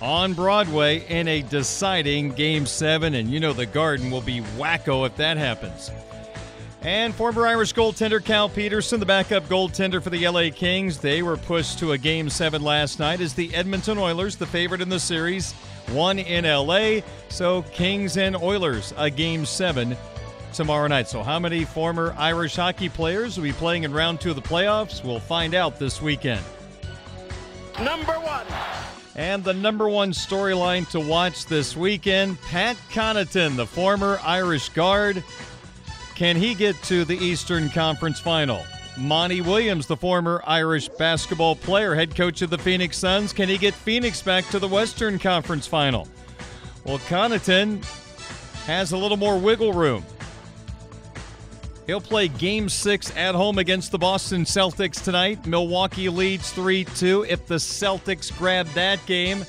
on 0.00 0.34
Broadway 0.34 1.04
in 1.08 1.28
a 1.28 1.42
deciding 1.42 2.32
Game 2.32 2.66
7, 2.66 3.14
and 3.14 3.30
you 3.30 3.40
know 3.40 3.52
the 3.52 3.66
Garden 3.66 4.10
will 4.10 4.20
be 4.20 4.40
wacko 4.56 5.06
if 5.06 5.16
that 5.16 5.36
happens. 5.36 5.90
And 6.82 7.14
former 7.14 7.46
Irish 7.46 7.74
goaltender 7.74 8.24
Cal 8.24 8.48
Petersen, 8.48 9.00
the 9.00 9.06
backup 9.06 9.44
goaltender 9.48 10.00
for 10.00 10.10
the 10.10 10.28
LA 10.28 10.50
Kings, 10.54 10.98
they 10.98 11.22
were 11.22 11.36
pushed 11.36 11.78
to 11.80 11.92
a 11.92 11.98
Game 11.98 12.30
7 12.30 12.62
last 12.62 12.98
night 12.98 13.20
as 13.20 13.34
the 13.34 13.52
Edmonton 13.54 13.98
Oilers, 13.98 14.36
the 14.36 14.46
favorite 14.46 14.80
in 14.80 14.88
the 14.88 15.00
series, 15.00 15.54
won 15.92 16.20
in 16.20 16.44
LA. 16.44 17.00
So 17.30 17.62
Kings 17.72 18.16
and 18.16 18.36
Oilers, 18.36 18.94
a 18.96 19.10
Game 19.10 19.44
7 19.44 19.96
tomorrow 20.52 20.86
night. 20.86 21.08
So, 21.08 21.22
how 21.22 21.38
many 21.38 21.64
former 21.64 22.14
Irish 22.18 22.56
hockey 22.56 22.88
players 22.88 23.36
will 23.36 23.44
be 23.44 23.52
playing 23.52 23.84
in 23.84 23.92
round 23.92 24.20
two 24.20 24.30
of 24.30 24.36
the 24.36 24.42
playoffs? 24.42 25.04
We'll 25.04 25.20
find 25.20 25.54
out 25.54 25.78
this 25.78 26.00
weekend. 26.00 26.44
Number 27.80 28.14
one. 28.14 28.46
And 29.18 29.42
the 29.42 29.52
number 29.52 29.88
one 29.88 30.12
storyline 30.12 30.88
to 30.90 31.00
watch 31.00 31.46
this 31.46 31.76
weekend 31.76 32.40
Pat 32.42 32.76
Connaughton, 32.92 33.56
the 33.56 33.66
former 33.66 34.20
Irish 34.22 34.68
guard. 34.68 35.24
Can 36.14 36.36
he 36.36 36.54
get 36.54 36.80
to 36.84 37.04
the 37.04 37.16
Eastern 37.16 37.68
Conference 37.68 38.20
final? 38.20 38.62
Monty 38.96 39.40
Williams, 39.40 39.88
the 39.88 39.96
former 39.96 40.40
Irish 40.46 40.88
basketball 40.88 41.56
player, 41.56 41.96
head 41.96 42.14
coach 42.14 42.42
of 42.42 42.50
the 42.50 42.58
Phoenix 42.58 42.96
Suns, 42.96 43.32
can 43.32 43.48
he 43.48 43.58
get 43.58 43.74
Phoenix 43.74 44.22
back 44.22 44.46
to 44.50 44.60
the 44.60 44.68
Western 44.68 45.18
Conference 45.18 45.66
final? 45.66 46.06
Well, 46.84 47.00
Connaughton 47.00 47.84
has 48.66 48.92
a 48.92 48.96
little 48.96 49.16
more 49.16 49.36
wiggle 49.36 49.72
room. 49.72 50.04
He'll 51.88 52.02
play 52.02 52.28
game 52.28 52.68
six 52.68 53.16
at 53.16 53.34
home 53.34 53.56
against 53.56 53.92
the 53.92 53.98
Boston 53.98 54.44
Celtics 54.44 55.02
tonight. 55.02 55.46
Milwaukee 55.46 56.10
leads 56.10 56.52
3 56.52 56.84
2. 56.84 57.24
If 57.26 57.46
the 57.46 57.54
Celtics 57.54 58.36
grab 58.36 58.66
that 58.74 59.04
game, 59.06 59.42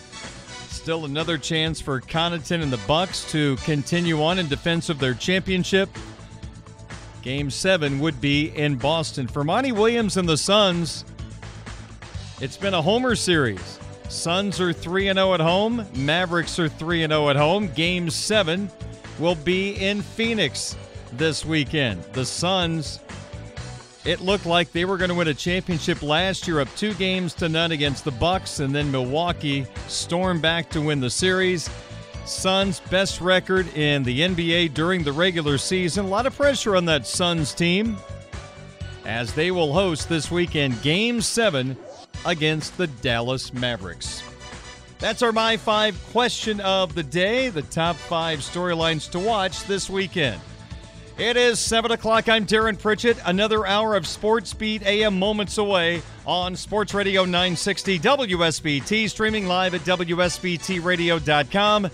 still 0.70 1.04
another 1.04 1.38
chance 1.38 1.82
for 1.82 2.00
Connaughton 2.00 2.64
and 2.64 2.72
the 2.72 2.80
Bucks 2.88 3.30
to 3.34 3.58
continue 3.58 4.24
on 4.24 4.40
in 4.40 4.48
defense 4.48 4.88
of 4.88 5.00
their 5.00 5.14
championship. 5.14 5.90
Game 7.24 7.50
seven 7.52 8.00
would 8.00 8.22
be 8.22 8.56
in 8.56 8.78
Boston. 8.78 9.28
For 9.28 9.44
Monty 9.44 9.74
Williams 9.74 10.16
and 10.16 10.28
the 10.28 10.38
Suns, 10.38 11.04
it's 12.40 12.56
been 12.56 12.74
a 12.74 12.82
homer 12.82 13.18
series. 13.18 13.80
Suns 14.08 14.62
are 14.62 14.72
3 14.72 15.12
0 15.12 15.34
at 15.34 15.42
home, 15.42 15.86
Mavericks 15.94 16.58
are 16.58 16.70
3 16.70 17.06
0 17.06 17.30
at 17.32 17.36
home. 17.36 17.68
Game 17.74 18.10
seven 18.10 18.72
will 19.20 19.36
be 19.36 19.72
in 19.72 20.02
Phoenix 20.02 20.78
this 21.14 21.45
weekend. 21.45 22.03
The 22.14 22.26
Suns, 22.26 22.99
it 24.05 24.22
looked 24.22 24.45
like 24.45 24.72
they 24.72 24.86
were 24.86 24.97
going 24.97 25.10
to 25.10 25.16
win 25.16 25.28
a 25.28 25.34
championship 25.34 26.01
last 26.01 26.47
year, 26.47 26.60
up 26.60 26.68
two 26.76 26.93
games 26.95 27.34
to 27.36 27.49
none 27.49 27.72
against 27.72 28.05
the 28.05 28.12
Bucks, 28.12 28.60
and 28.60 28.74
then 28.74 28.91
Milwaukee 28.91 29.66
stormed 29.88 30.41
back 30.41 30.70
to 30.72 30.82
win 30.82 30.99
the 30.99 31.10
series. 31.10 31.70
Suns' 32.26 32.80
best 32.91 33.22
record 33.22 33.68
in 33.76 34.03
the 34.03 34.22
NBA 34.22 34.74
during 34.74 35.03
the 35.03 35.12
regular 35.12 35.57
season. 35.57 36.05
A 36.05 36.10
lot 36.10 36.28
of 36.28 36.36
pressure 36.36 36.76
on 36.76 36.86
that 36.86 37.07
Suns 37.07 37.53
team 37.53 37.97
as 39.05 39.34
they 39.34 39.49
will 39.49 39.74
host 39.74 40.07
this 40.07 40.30
weekend 40.30 40.80
Game 40.84 41.20
7 41.22 41.76
against 42.26 42.78
the 42.78 42.86
Dallas 42.88 43.51
Mavericks. 43.53 44.22
That's 44.99 45.24
our 45.24 45.32
My 45.32 45.57
Five 45.57 45.99
question 46.12 46.60
of 46.60 46.93
the 46.93 47.03
day, 47.03 47.49
the 47.49 47.62
top 47.64 47.95
five 47.95 48.39
storylines 48.39 49.10
to 49.12 49.20
watch 49.20 49.64
this 49.64 49.89
weekend. 49.89 50.39
It 51.20 51.36
is 51.36 51.60
7 51.60 51.92
o'clock. 51.92 52.30
I'm 52.30 52.46
Darren 52.46 52.80
Pritchett. 52.80 53.18
Another 53.26 53.66
hour 53.66 53.94
of 53.94 54.08
Sports 54.08 54.54
Beat 54.54 54.84
AM 54.84 55.20
moments 55.20 55.58
away 55.58 56.02
on 56.26 56.56
Sports 56.56 56.94
Radio 56.94 57.26
960 57.26 58.00
WSBT, 58.00 59.10
streaming 59.10 59.46
live 59.46 59.74
at 59.74 59.82
WSBTRadio.com 59.82 61.90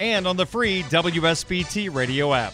and 0.00 0.26
on 0.26 0.36
the 0.36 0.44
free 0.44 0.82
WSBT 0.82 1.94
radio 1.94 2.34
app. 2.34 2.52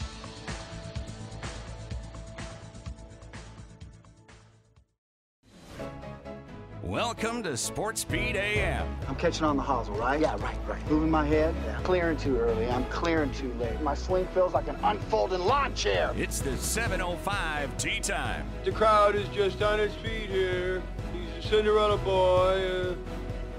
Welcome 6.90 7.44
to 7.44 7.56
Sports 7.56 8.00
Speed 8.00 8.34
AM. 8.34 8.84
I'm 9.06 9.14
catching 9.14 9.44
on 9.44 9.56
the 9.56 9.62
hosel, 9.62 9.96
right? 9.96 10.20
Yeah, 10.20 10.32
right, 10.42 10.58
right. 10.66 10.90
Moving 10.90 11.08
my 11.08 11.24
head. 11.24 11.54
Yeah. 11.64 11.78
Clearing 11.84 12.16
too 12.16 12.36
early. 12.36 12.68
I'm 12.68 12.84
clearing 12.86 13.30
too 13.30 13.52
late. 13.60 13.80
My 13.80 13.94
swing 13.94 14.26
feels 14.34 14.54
like 14.54 14.66
an 14.66 14.76
unfolding 14.82 15.38
lawn 15.38 15.72
chair. 15.76 16.12
It's 16.16 16.40
the 16.40 16.56
705 16.56 17.76
Tea 17.76 18.00
Time. 18.00 18.44
The 18.64 18.72
crowd 18.72 19.14
is 19.14 19.28
just 19.28 19.62
on 19.62 19.78
its 19.78 19.94
feet 19.94 20.28
here. 20.28 20.82
He's 21.12 21.44
a 21.44 21.48
Cinderella 21.48 21.96
boy. 21.98 22.90
Uh, 22.90 22.94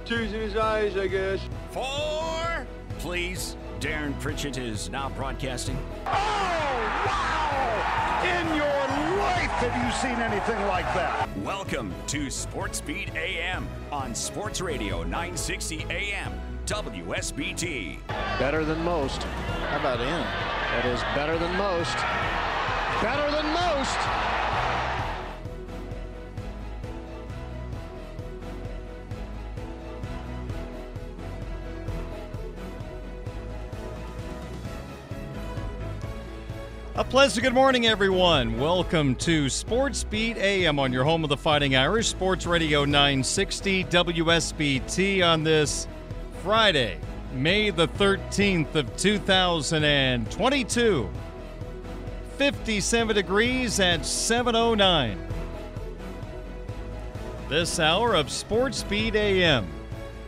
tears 0.04 0.34
in 0.34 0.42
his 0.42 0.58
eyes, 0.58 0.98
I 0.98 1.08
guess. 1.08 1.40
Four, 1.70 2.68
please. 3.00 3.56
Darren 3.82 4.18
Pritchett 4.20 4.58
is 4.60 4.92
now 4.92 5.10
broadcasting. 5.10 5.76
Oh, 6.06 6.12
wow! 7.08 8.22
In 8.24 8.48
your 8.56 9.18
life 9.18 9.50
have 9.58 9.76
you 9.84 9.92
seen 9.94 10.22
anything 10.22 10.62
like 10.68 10.86
that? 10.94 11.28
Welcome 11.40 11.92
to 12.06 12.30
Sports 12.30 12.80
Beat 12.80 13.16
AM 13.16 13.68
on 13.92 14.14
Sports 14.14 14.62
Radio 14.62 15.02
960 15.02 15.88
AM 15.90 16.40
WSBT. 16.68 17.98
Better 18.38 18.64
than 18.64 18.84
most. 18.84 19.24
How 19.24 19.80
about 19.80 19.98
him? 19.98 20.08
That 20.08 20.86
is 20.86 21.02
better 21.16 21.40
than 21.40 21.58
most. 21.58 21.98
Better 23.02 23.32
than 23.32 23.48
most. 23.52 24.41
A 37.02 37.04
pleasant 37.04 37.44
good 37.44 37.54
morning, 37.56 37.88
everyone. 37.88 38.60
Welcome 38.60 39.16
to 39.16 39.50
Sports 39.50 40.04
Beat 40.04 40.38
AM 40.38 40.78
on 40.78 40.94
your 40.94 41.04
home 41.04 41.24
of 41.24 41.32
the 41.32 41.36
Fighting 41.36 41.76
Irish, 41.76 42.10
Sports 42.10 42.46
Radio 42.46 42.86
960 42.86 43.86
WSBT 43.86 45.26
on 45.26 45.44
this 45.44 45.88
Friday, 46.44 47.00
May 47.34 47.72
the 47.72 47.88
13th 47.88 48.76
of 48.76 48.96
2022. 48.98 51.10
57 52.38 53.16
degrees 53.16 53.80
at 53.80 54.06
709. 54.06 55.28
This 57.50 57.80
hour 57.80 58.14
of 58.14 58.30
Sports 58.30 58.84
Beat 58.84 59.16
AM 59.16 59.68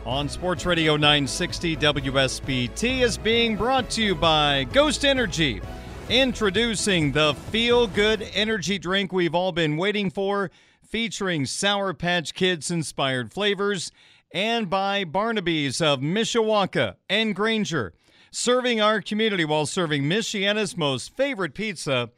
on 0.04 0.28
Sports 0.28 0.66
Radio 0.66 0.96
960 0.96 1.76
WSBT 1.76 3.02
is 3.02 3.16
being 3.16 3.56
brought 3.56 3.88
to 3.90 4.02
you 4.02 4.16
by 4.16 4.64
Ghost 4.72 5.04
Energy. 5.04 5.62
Introducing 6.10 7.12
the 7.12 7.32
feel 7.34 7.86
good 7.86 8.28
energy 8.34 8.78
drink 8.78 9.10
we've 9.10 9.34
all 9.34 9.52
been 9.52 9.78
waiting 9.78 10.10
for, 10.10 10.50
featuring 10.86 11.46
Sour 11.46 11.94
Patch 11.94 12.34
Kids 12.34 12.70
inspired 12.70 13.32
flavors, 13.32 13.90
and 14.30 14.68
by 14.68 15.04
Barnaby's 15.04 15.80
of 15.80 16.00
Mishawaka 16.00 16.96
and 17.08 17.34
Granger, 17.34 17.94
serving 18.30 18.82
our 18.82 19.00
community 19.00 19.46
while 19.46 19.64
serving 19.64 20.02
Michiana's 20.02 20.76
most 20.76 21.16
favorite 21.16 21.54
pizza 21.54 22.10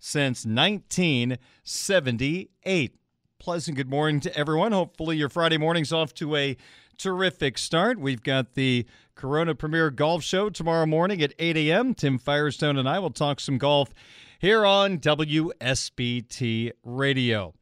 since 0.00 0.44
1978. 0.44 2.94
Pleasant 3.38 3.76
good 3.76 3.88
morning 3.88 4.18
to 4.18 4.36
everyone. 4.36 4.72
Hopefully, 4.72 5.16
your 5.16 5.28
Friday 5.28 5.58
morning's 5.58 5.92
off 5.92 6.12
to 6.14 6.34
a 6.34 6.56
terrific 6.98 7.56
start. 7.56 8.00
We've 8.00 8.24
got 8.24 8.54
the 8.54 8.84
Corona 9.18 9.52
Premier 9.52 9.90
Golf 9.90 10.22
Show 10.22 10.48
tomorrow 10.48 10.86
morning 10.86 11.20
at 11.22 11.34
8 11.40 11.56
a.m. 11.56 11.92
Tim 11.92 12.18
Firestone 12.18 12.76
and 12.78 12.88
I 12.88 13.00
will 13.00 13.10
talk 13.10 13.40
some 13.40 13.58
golf 13.58 13.92
here 14.38 14.64
on 14.64 14.98
WSBT 14.98 16.70
Radio. 16.84 17.52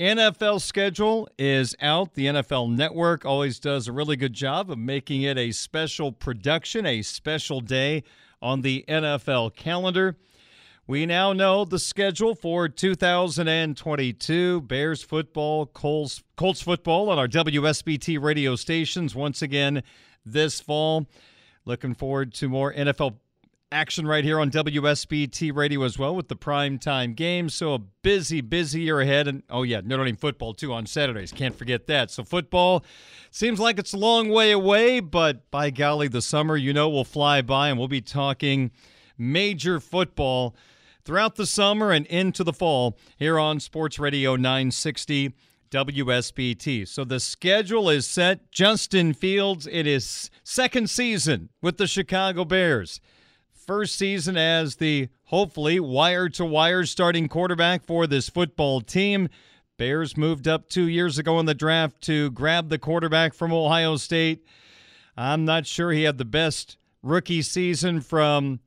NFL 0.00 0.62
schedule 0.62 1.28
is 1.38 1.76
out. 1.82 2.14
The 2.14 2.24
NFL 2.24 2.74
Network 2.74 3.26
always 3.26 3.60
does 3.60 3.86
a 3.86 3.92
really 3.92 4.16
good 4.16 4.32
job 4.32 4.70
of 4.70 4.78
making 4.78 5.20
it 5.20 5.36
a 5.36 5.52
special 5.52 6.10
production, 6.10 6.86
a 6.86 7.02
special 7.02 7.60
day 7.60 8.02
on 8.40 8.62
the 8.62 8.86
NFL 8.88 9.54
calendar. 9.54 10.16
We 10.86 11.04
now 11.04 11.34
know 11.34 11.66
the 11.66 11.78
schedule 11.78 12.34
for 12.34 12.66
2022 12.66 14.62
Bears 14.62 15.02
football, 15.02 15.66
Colts, 15.66 16.22
Colts 16.36 16.62
football 16.62 17.10
on 17.10 17.18
our 17.18 17.28
WSBT 17.28 18.22
radio 18.22 18.56
stations 18.56 19.14
once 19.14 19.42
again 19.42 19.82
this 20.24 20.60
fall. 20.60 21.06
Looking 21.64 21.94
forward 21.94 22.34
to 22.34 22.48
more 22.48 22.72
NFL 22.72 23.16
action 23.74 24.06
right 24.06 24.22
here 24.22 24.38
on 24.38 24.50
WSBT 24.50 25.54
radio 25.54 25.82
as 25.82 25.98
well 25.98 26.14
with 26.14 26.28
the 26.28 26.36
prime 26.36 26.78
time 26.78 27.12
games. 27.12 27.54
So 27.54 27.74
a 27.74 27.78
busy, 27.78 28.40
busy 28.40 28.82
year 28.82 29.00
ahead. 29.00 29.26
And 29.26 29.42
oh, 29.50 29.64
yeah, 29.64 29.80
Notre 29.84 30.04
Dame 30.04 30.16
football 30.16 30.54
too 30.54 30.72
on 30.72 30.86
Saturdays. 30.86 31.32
Can't 31.32 31.56
forget 31.56 31.86
that. 31.88 32.10
So 32.10 32.22
football 32.22 32.84
seems 33.30 33.58
like 33.58 33.78
it's 33.78 33.92
a 33.92 33.98
long 33.98 34.28
way 34.28 34.52
away, 34.52 35.00
but 35.00 35.50
by 35.50 35.70
golly, 35.70 36.06
the 36.06 36.22
summer, 36.22 36.56
you 36.56 36.72
know, 36.72 36.88
will 36.88 37.04
fly 37.04 37.42
by 37.42 37.68
and 37.68 37.78
we'll 37.78 37.88
be 37.88 38.00
talking 38.00 38.70
major 39.18 39.80
football 39.80 40.54
throughout 41.04 41.34
the 41.34 41.46
summer 41.46 41.90
and 41.90 42.06
into 42.06 42.44
the 42.44 42.52
fall 42.52 42.96
here 43.16 43.38
on 43.38 43.58
Sports 43.58 43.98
Radio 43.98 44.36
960 44.36 45.34
WSBT. 45.74 46.86
So 46.86 47.02
the 47.02 47.18
schedule 47.18 47.90
is 47.90 48.06
set. 48.06 48.52
Justin 48.52 49.12
Fields, 49.12 49.66
it 49.66 49.88
is 49.88 50.30
second 50.44 50.88
season 50.88 51.48
with 51.60 51.78
the 51.78 51.88
Chicago 51.88 52.44
Bears. 52.44 53.00
First 53.52 53.96
season 53.96 54.36
as 54.36 54.76
the 54.76 55.08
hopefully 55.24 55.80
wire 55.80 56.28
to 56.28 56.44
wire 56.44 56.84
starting 56.84 57.26
quarterback 57.26 57.84
for 57.84 58.06
this 58.06 58.28
football 58.28 58.82
team. 58.82 59.28
Bears 59.76 60.16
moved 60.16 60.46
up 60.46 60.68
two 60.68 60.86
years 60.86 61.18
ago 61.18 61.40
in 61.40 61.46
the 61.46 61.54
draft 61.54 62.00
to 62.02 62.30
grab 62.30 62.68
the 62.68 62.78
quarterback 62.78 63.34
from 63.34 63.52
Ohio 63.52 63.96
State. 63.96 64.46
I'm 65.16 65.44
not 65.44 65.66
sure 65.66 65.90
he 65.90 66.04
had 66.04 66.18
the 66.18 66.24
best 66.24 66.76
rookie 67.02 67.42
season 67.42 68.00
from 68.00 68.60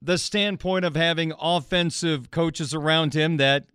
the 0.00 0.16
standpoint 0.16 0.84
of 0.84 0.94
having 0.94 1.32
offensive 1.40 2.30
coaches 2.30 2.72
around 2.72 3.14
him 3.14 3.36
that 3.38 3.66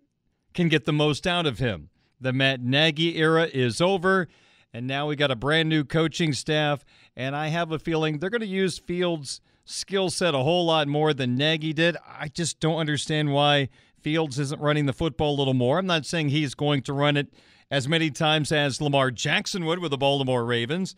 can 0.54 0.70
get 0.70 0.86
the 0.86 0.92
most 0.92 1.26
out 1.26 1.44
of 1.44 1.58
him. 1.58 1.90
The 2.20 2.32
Matt 2.32 2.60
Nagy 2.60 3.18
era 3.18 3.44
is 3.44 3.80
over, 3.80 4.28
and 4.72 4.86
now 4.86 5.06
we 5.06 5.16
got 5.16 5.30
a 5.30 5.36
brand 5.36 5.68
new 5.68 5.84
coaching 5.84 6.32
staff, 6.32 6.84
and 7.14 7.36
I 7.36 7.48
have 7.48 7.72
a 7.72 7.78
feeling 7.78 8.18
they're 8.18 8.30
going 8.30 8.40
to 8.40 8.46
use 8.46 8.78
Fields' 8.78 9.40
skill 9.64 10.10
set 10.10 10.34
a 10.34 10.38
whole 10.38 10.64
lot 10.64 10.88
more 10.88 11.12
than 11.12 11.36
Nagy 11.36 11.72
did. 11.72 11.96
I 12.06 12.28
just 12.28 12.58
don't 12.60 12.78
understand 12.78 13.32
why 13.32 13.68
Fields 14.00 14.38
isn't 14.38 14.60
running 14.60 14.86
the 14.86 14.92
football 14.92 15.34
a 15.34 15.38
little 15.38 15.54
more. 15.54 15.78
I'm 15.78 15.86
not 15.86 16.06
saying 16.06 16.28
he's 16.28 16.54
going 16.54 16.82
to 16.82 16.92
run 16.92 17.16
it 17.16 17.34
as 17.70 17.88
many 17.88 18.10
times 18.10 18.52
as 18.52 18.80
Lamar 18.80 19.10
Jackson 19.10 19.64
would 19.66 19.80
with 19.80 19.90
the 19.90 19.98
Baltimore 19.98 20.44
Ravens. 20.44 20.94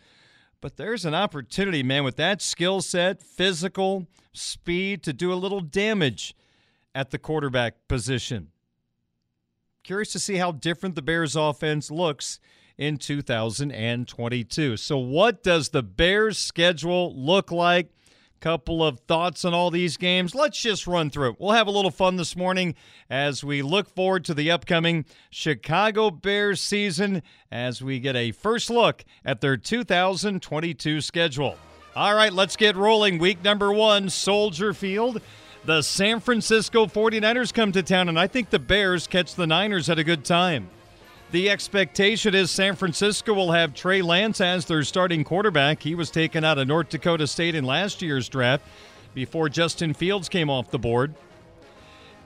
But 0.61 0.77
there's 0.77 1.05
an 1.05 1.15
opportunity, 1.15 1.83
man, 1.83 2.05
with 2.05 2.17
that 2.17 2.43
skill 2.43 2.81
set, 2.81 3.23
physical, 3.23 4.07
speed 4.33 5.03
to 5.05 5.13
do 5.13 5.33
a 5.33 5.35
little 5.35 5.61
damage 5.61 6.35
at 6.95 7.11
the 7.11 7.19
quarterback 7.19 7.89
position. 7.89 8.49
Curious 9.85 10.13
to 10.13 10.19
see 10.19 10.37
how 10.37 10.53
different 10.53 10.95
the 10.95 11.03
Bears 11.03 11.37
offense 11.37 11.91
looks 11.91 12.41
in 12.77 12.97
2022. 12.97 14.77
So, 14.77 14.99
what 14.99 15.43
does 15.43 15.71
the 15.71 15.83
Bears 15.83 16.39
schedule 16.39 17.15
look 17.17 17.51
like? 17.51 17.91
Couple 18.41 18.87
of 18.87 19.01
thoughts 19.01 19.45
on 19.45 19.53
all 19.53 19.69
these 19.69 19.97
games. 19.97 20.33
Let's 20.33 20.63
just 20.63 20.87
run 20.87 21.11
through. 21.11 21.37
We'll 21.41 21.57
have 21.57 21.67
a 21.67 21.73
little 21.73 21.91
fun 21.91 22.15
this 22.15 22.37
morning 22.37 22.77
as 23.11 23.43
we 23.43 23.63
look 23.63 23.93
forward 23.93 24.25
to 24.27 24.35
the 24.35 24.53
upcoming 24.53 25.07
Chicago 25.29 26.11
Bears 26.11 26.61
season 26.61 27.25
as 27.51 27.83
we 27.83 27.99
get 27.99 28.15
a 28.15 28.31
first 28.31 28.71
look 28.71 29.05
at 29.25 29.41
their 29.41 29.57
2022 29.57 31.01
schedule. 31.01 31.57
All 31.97 32.15
right, 32.15 32.33
let's 32.33 32.55
get 32.55 32.77
rolling. 32.77 33.19
Week 33.19 33.43
number 33.43 33.73
one, 33.73 34.09
Soldier 34.09 34.73
Field. 34.73 35.21
The 35.69 35.83
San 35.83 36.21
Francisco 36.21 36.87
49ers 36.87 37.53
come 37.53 37.73
to 37.73 37.83
town, 37.83 38.09
and 38.09 38.19
I 38.19 38.27
think 38.27 38.49
the 38.49 38.59
Bears 38.59 39.07
catch 39.07 39.35
the 39.35 39.47
Niners 39.47 39.91
at 39.91 39.99
a 39.99 40.03
good 40.03 40.25
time. 40.25 40.71
The 41.31 41.51
expectation 41.51 42.35
is 42.35 42.51
San 42.51 42.75
Francisco 42.75 43.35
will 43.35 43.53
have 43.53 43.75
Trey 43.75 44.01
Lance 44.01 44.41
as 44.41 44.65
their 44.65 44.83
starting 44.83 45.25
quarterback. 45.25 45.83
He 45.83 45.95
was 45.95 46.11
taken 46.11 46.43
out 46.43 46.57
of 46.57 46.69
North 46.69 46.89
Dakota 46.89 47.27
State 47.27 47.55
in 47.55 47.65
last 47.65 48.01
year's 48.01 48.31
draft 48.31 48.65
before 49.13 49.51
Justin 49.51 49.93
Fields 49.93 50.31
came 50.31 50.49
off 50.49 50.71
the 50.71 50.79
board. 50.79 51.13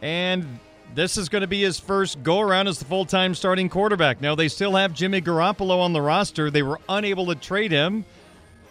And 0.02 0.60
this 0.94 1.16
is 1.16 1.28
going 1.28 1.42
to 1.42 1.48
be 1.48 1.62
his 1.62 1.80
first 1.80 2.22
go 2.22 2.38
around 2.38 2.68
as 2.68 2.78
the 2.78 2.84
full 2.84 3.06
time 3.06 3.34
starting 3.34 3.68
quarterback. 3.68 4.20
Now, 4.20 4.36
they 4.36 4.46
still 4.46 4.76
have 4.76 4.94
Jimmy 4.94 5.20
Garoppolo 5.20 5.80
on 5.80 5.92
the 5.92 6.00
roster. 6.00 6.48
They 6.48 6.62
were 6.62 6.78
unable 6.88 7.26
to 7.26 7.34
trade 7.34 7.72
him, 7.72 8.04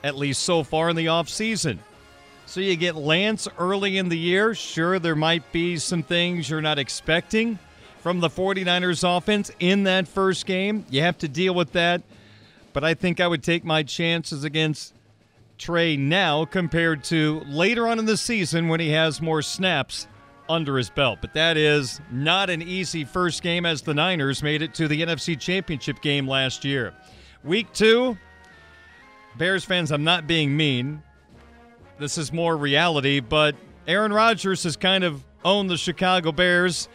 at 0.01 0.15
least 0.15 0.43
so 0.43 0.63
far 0.63 0.91
in 0.91 0.95
the 0.95 1.07
offseason. 1.07 1.79
So 2.51 2.59
you 2.59 2.75
get 2.75 2.97
Lance 2.97 3.47
early 3.57 3.97
in 3.97 4.09
the 4.09 4.17
year. 4.17 4.53
Sure, 4.53 4.99
there 4.99 5.15
might 5.15 5.53
be 5.53 5.77
some 5.77 6.03
things 6.03 6.49
you're 6.49 6.59
not 6.59 6.79
expecting 6.79 7.57
from 7.99 8.19
the 8.19 8.27
49ers 8.27 9.05
offense 9.17 9.51
in 9.61 9.83
that 9.83 10.05
first 10.05 10.45
game. 10.45 10.85
You 10.89 10.99
have 10.99 11.17
to 11.19 11.29
deal 11.29 11.55
with 11.55 11.71
that. 11.71 12.01
But 12.73 12.83
I 12.83 12.93
think 12.93 13.21
I 13.21 13.27
would 13.27 13.41
take 13.41 13.63
my 13.63 13.83
chances 13.83 14.43
against 14.43 14.93
Trey 15.57 15.95
now 15.95 16.43
compared 16.43 17.05
to 17.05 17.39
later 17.47 17.87
on 17.87 17.99
in 17.99 18.05
the 18.05 18.17
season 18.17 18.67
when 18.67 18.81
he 18.81 18.89
has 18.89 19.21
more 19.21 19.41
snaps 19.41 20.07
under 20.49 20.75
his 20.75 20.89
belt. 20.89 21.19
But 21.21 21.33
that 21.35 21.55
is 21.55 22.01
not 22.11 22.49
an 22.49 22.61
easy 22.61 23.05
first 23.05 23.43
game 23.43 23.65
as 23.65 23.81
the 23.81 23.93
Niners 23.93 24.43
made 24.43 24.61
it 24.61 24.73
to 24.73 24.89
the 24.89 25.01
NFC 25.01 25.39
Championship 25.39 26.01
game 26.01 26.27
last 26.27 26.65
year. 26.65 26.93
Week 27.45 27.71
two, 27.71 28.17
Bears 29.37 29.63
fans, 29.63 29.89
I'm 29.89 30.03
not 30.03 30.27
being 30.27 30.57
mean. 30.57 31.01
This 31.99 32.17
is 32.17 32.33
more 32.33 32.57
reality, 32.57 33.19
but 33.19 33.55
Aaron 33.87 34.13
Rodgers 34.13 34.63
has 34.63 34.75
kind 34.75 35.03
of 35.03 35.23
owned 35.43 35.69
the 35.69 35.77
Chicago 35.77 36.31
Bears. 36.31 36.87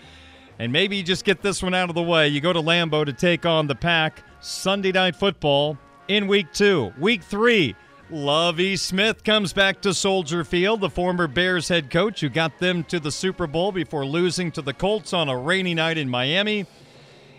And 0.58 0.72
maybe 0.72 0.96
you 0.96 1.02
just 1.02 1.24
get 1.24 1.42
this 1.42 1.62
one 1.62 1.74
out 1.74 1.90
of 1.90 1.94
the 1.94 2.02
way. 2.02 2.28
You 2.28 2.40
go 2.40 2.52
to 2.52 2.60
Lambeau 2.60 3.04
to 3.04 3.12
take 3.12 3.44
on 3.44 3.66
the 3.66 3.74
Pack 3.74 4.22
Sunday 4.40 4.92
Night 4.92 5.14
Football 5.14 5.78
in 6.08 6.26
week 6.26 6.52
two. 6.52 6.92
Week 6.98 7.22
three, 7.22 7.74
Lovie 8.10 8.76
Smith 8.76 9.24
comes 9.24 9.52
back 9.52 9.82
to 9.82 9.92
Soldier 9.92 10.44
Field, 10.44 10.80
the 10.80 10.88
former 10.88 11.26
Bears 11.26 11.68
head 11.68 11.90
coach 11.90 12.20
who 12.20 12.28
got 12.28 12.58
them 12.58 12.84
to 12.84 13.00
the 13.00 13.10
Super 13.10 13.46
Bowl 13.46 13.72
before 13.72 14.06
losing 14.06 14.50
to 14.52 14.62
the 14.62 14.72
Colts 14.72 15.12
on 15.12 15.28
a 15.28 15.36
rainy 15.36 15.74
night 15.74 15.98
in 15.98 16.08
Miami. 16.08 16.66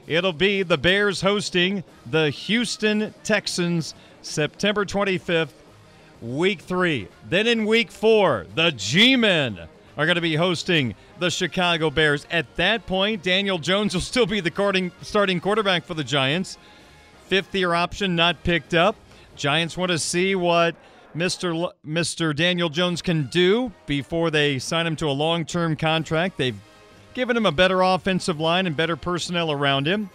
It'll 0.08 0.34
be 0.34 0.64
the 0.64 0.78
Bears 0.78 1.22
hosting 1.22 1.84
the 2.06 2.30
Houston 2.30 3.14
Texans 3.24 3.96
September 4.22 4.86
25th, 4.86 5.54
week 6.22 6.62
three. 6.62 7.08
Then 7.30 7.48
in 7.48 7.66
week 7.66 7.92
four, 7.92 8.46
the 8.56 8.72
G 8.72 9.16
Men 9.16 9.68
are 9.98 10.06
going 10.06 10.16
to 10.16 10.22
be 10.22 10.36
hosting 10.36 10.96
the 11.20 11.30
Chicago 11.30 11.90
Bears. 11.90 12.26
At 12.30 12.56
that 12.56 12.86
point, 12.86 13.24
Daniel 13.24 13.58
Jones 13.58 13.94
will 13.94 14.02
still 14.02 14.28
be 14.28 14.40
the 14.40 14.92
starting 15.02 15.40
quarterback 15.40 15.86
for 15.86 15.96
the 15.96 16.04
Giants. 16.04 16.58
Fifth 17.26 17.54
year 17.56 17.74
option 17.74 18.16
not 18.16 18.44
picked 18.44 18.74
up. 18.74 18.96
Giants 19.36 19.76
want 19.76 19.92
to 19.92 20.00
see 20.00 20.36
what 20.36 20.76
Mr. 21.16 21.56
L- 21.56 21.74
Mr. 21.86 22.36
Daniel 22.36 22.70
Jones 22.70 23.02
can 23.02 23.28
do 23.28 23.72
before 23.86 24.30
they 24.30 24.60
sign 24.60 24.86
him 24.88 24.96
to 24.98 25.08
a 25.08 25.12
long 25.12 25.46
term 25.46 25.76
contract. 25.76 26.38
They've 26.38 26.60
given 27.14 27.36
him 27.36 27.46
a 27.46 27.52
better 27.52 27.82
offensive 27.82 28.40
line 28.40 28.68
and 28.68 28.78
better 28.78 28.96
personnel 28.96 29.52
around 29.52 29.88
him. 29.88 30.10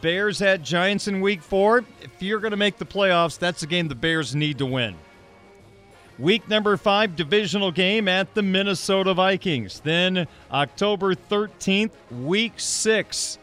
Bears 0.00 0.40
at 0.40 0.62
Giants 0.62 1.08
in 1.08 1.20
week 1.20 1.42
four. 1.42 1.84
If 2.00 2.22
you're 2.22 2.40
going 2.40 2.52
to 2.52 2.56
make 2.56 2.78
the 2.78 2.86
playoffs, 2.86 3.38
that's 3.38 3.62
a 3.62 3.66
game 3.66 3.88
the 3.88 3.94
Bears 3.94 4.34
need 4.34 4.58
to 4.58 4.66
win. 4.66 4.94
Week 6.18 6.46
number 6.48 6.76
five, 6.76 7.16
divisional 7.16 7.72
game 7.72 8.06
at 8.06 8.34
the 8.34 8.42
Minnesota 8.42 9.14
Vikings. 9.14 9.80
Then 9.80 10.26
October 10.50 11.14
13th, 11.14 11.92
week 12.10 12.52
six, 12.56 13.38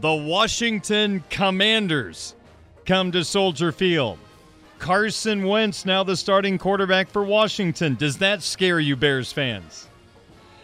the 0.00 0.12
Washington 0.12 1.22
Commanders 1.28 2.34
come 2.86 3.12
to 3.12 3.24
Soldier 3.24 3.72
Field. 3.72 4.18
Carson 4.78 5.44
Wentz, 5.44 5.84
now 5.84 6.02
the 6.02 6.16
starting 6.16 6.58
quarterback 6.58 7.08
for 7.08 7.22
Washington. 7.22 7.94
Does 7.94 8.18
that 8.18 8.42
scare 8.42 8.80
you, 8.80 8.96
Bears 8.96 9.32
fans? 9.32 9.88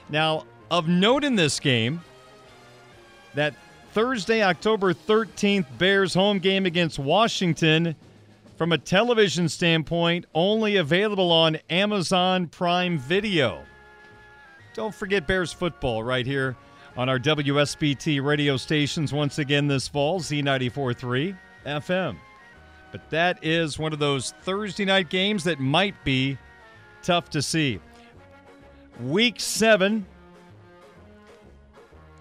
Now, 0.09 0.45
of 0.71 0.89
note 0.89 1.25
in 1.25 1.37
this 1.37 1.61
game, 1.61 2.01
that 3.35 3.55
Thursday, 3.93 4.43
October 4.43 4.93
13th, 4.93 5.66
Bears 5.79 6.14
home 6.14 6.39
game 6.39 6.66
against 6.66 6.99
Washington 6.99 7.95
from 8.59 8.72
a 8.72 8.78
television 8.78 9.48
standpoint, 9.48 10.26
only 10.34 10.76
available 10.76 11.30
on 11.30 11.56
Amazon 11.70 12.48
Prime 12.48 12.98
Video. 12.98 13.62
Don't 14.74 14.92
forget 14.92 15.28
Bears 15.28 15.52
football 15.52 16.02
right 16.02 16.26
here 16.26 16.56
on 16.96 17.09
our 17.09 17.20
WSBT 17.20 18.20
radio 18.22 18.56
stations 18.56 19.12
once 19.12 19.38
again 19.38 19.68
this 19.68 19.86
fall, 19.86 20.18
Z94.3 20.18 21.38
FM. 21.64 22.16
But 22.90 23.09
that 23.11 23.38
is 23.44 23.78
one 23.78 23.92
of 23.92 24.00
those 24.00 24.32
Thursday 24.42 24.84
night 24.84 25.09
games 25.09 25.44
that 25.44 25.61
might 25.61 25.94
be 26.02 26.36
tough 27.04 27.30
to 27.30 27.40
see. 27.40 27.78
Week 29.00 29.38
seven, 29.38 30.04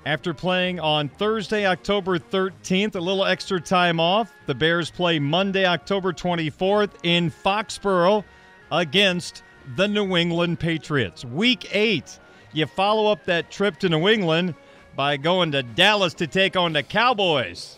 after 0.07 0.33
playing 0.33 0.79
on 0.79 1.09
Thursday, 1.09 1.65
October 1.65 2.17
13th, 2.17 2.95
a 2.95 2.99
little 2.99 3.25
extra 3.25 3.59
time 3.59 3.99
off, 3.99 4.33
the 4.45 4.55
Bears 4.55 4.89
play 4.89 5.19
Monday, 5.19 5.65
October 5.65 6.13
24th 6.13 6.91
in 7.03 7.29
Foxborough 7.29 8.23
against 8.71 9.43
the 9.75 9.85
New 9.85 10.15
England 10.15 10.61
Patriots. 10.61 11.25
Week 11.25 11.67
eight, 11.75 12.19
you 12.53 12.65
follow 12.67 13.11
up 13.11 13.25
that 13.25 13.51
trip 13.51 13.79
to 13.79 13.89
New 13.89 14.07
England 14.07 14.55
by 14.95 15.17
going 15.17 15.51
to 15.51 15.61
Dallas 15.61 16.13
to 16.13 16.25
take 16.25 16.55
on 16.55 16.71
the 16.71 16.83
Cowboys. 16.83 17.75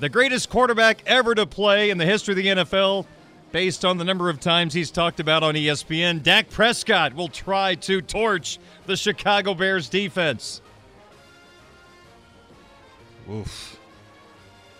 The 0.00 0.08
greatest 0.08 0.50
quarterback 0.50 1.04
ever 1.06 1.32
to 1.36 1.46
play 1.46 1.90
in 1.90 1.98
the 1.98 2.06
history 2.06 2.32
of 2.32 2.38
the 2.38 2.46
NFL, 2.64 3.06
based 3.52 3.84
on 3.84 3.98
the 3.98 4.04
number 4.04 4.28
of 4.28 4.40
times 4.40 4.74
he's 4.74 4.90
talked 4.90 5.20
about 5.20 5.44
on 5.44 5.54
ESPN, 5.54 6.24
Dak 6.24 6.50
Prescott 6.50 7.14
will 7.14 7.28
try 7.28 7.76
to 7.76 8.02
torch 8.02 8.58
the 8.86 8.96
Chicago 8.96 9.54
Bears 9.54 9.88
defense. 9.88 10.60
Oof. 13.30 13.78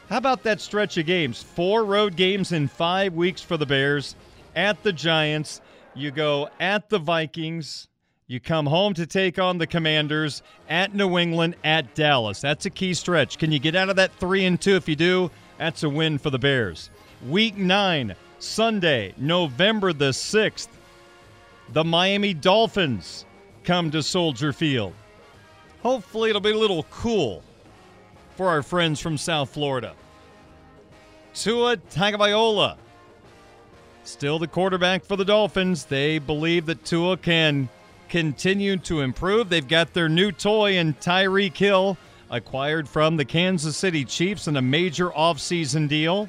How 0.08 0.18
about 0.18 0.44
that 0.44 0.60
stretch 0.60 0.96
of 0.98 1.06
games? 1.06 1.42
Four 1.42 1.84
road 1.84 2.14
games 2.14 2.52
in 2.52 2.68
five 2.68 3.14
weeks 3.14 3.42
for 3.42 3.56
the 3.56 3.66
Bears. 3.66 4.14
At 4.54 4.82
the 4.82 4.92
Giants, 4.92 5.60
you 5.94 6.10
go 6.10 6.48
at 6.60 6.88
the 6.88 6.98
Vikings. 6.98 7.88
You 8.28 8.40
come 8.40 8.66
home 8.66 8.94
to 8.94 9.06
take 9.06 9.38
on 9.38 9.58
the 9.58 9.66
Commanders 9.66 10.42
at 10.68 10.94
New 10.94 11.18
England, 11.18 11.56
at 11.64 11.94
Dallas. 11.94 12.40
That's 12.40 12.66
a 12.66 12.70
key 12.70 12.94
stretch. 12.94 13.38
Can 13.38 13.52
you 13.52 13.58
get 13.58 13.76
out 13.76 13.88
of 13.88 13.96
that 13.96 14.12
three 14.14 14.44
and 14.44 14.60
two? 14.60 14.76
If 14.76 14.88
you 14.88 14.96
do, 14.96 15.30
that's 15.58 15.82
a 15.82 15.88
win 15.88 16.18
for 16.18 16.30
the 16.30 16.38
Bears. 16.38 16.90
Week 17.28 17.56
nine, 17.56 18.14
Sunday, 18.38 19.14
November 19.16 19.92
the 19.92 20.10
6th, 20.10 20.68
the 21.72 21.84
Miami 21.84 22.34
Dolphins 22.34 23.24
come 23.64 23.90
to 23.90 24.02
Soldier 24.02 24.52
Field. 24.52 24.92
Hopefully, 25.82 26.30
it'll 26.30 26.40
be 26.40 26.50
a 26.50 26.58
little 26.58 26.84
cool 26.84 27.42
for 28.36 28.48
our 28.48 28.62
friends 28.62 29.00
from 29.00 29.18
South 29.18 29.50
Florida. 29.50 29.94
Tua 31.34 31.76
Tagovailoa, 31.76 32.76
still 34.04 34.38
the 34.38 34.46
quarterback 34.46 35.04
for 35.04 35.16
the 35.16 35.24
Dolphins. 35.24 35.84
They 35.84 36.18
believe 36.18 36.66
that 36.66 36.84
Tua 36.84 37.16
can 37.16 37.68
continue 38.08 38.76
to 38.78 39.00
improve. 39.00 39.48
They've 39.48 39.66
got 39.66 39.92
their 39.92 40.08
new 40.08 40.32
toy 40.32 40.76
in 40.76 40.94
Tyreek 40.94 41.56
Hill, 41.56 41.98
acquired 42.30 42.88
from 42.88 43.16
the 43.16 43.24
Kansas 43.24 43.76
City 43.76 44.04
Chiefs 44.04 44.48
in 44.48 44.56
a 44.56 44.62
major 44.62 45.10
offseason 45.10 45.88
deal. 45.88 46.28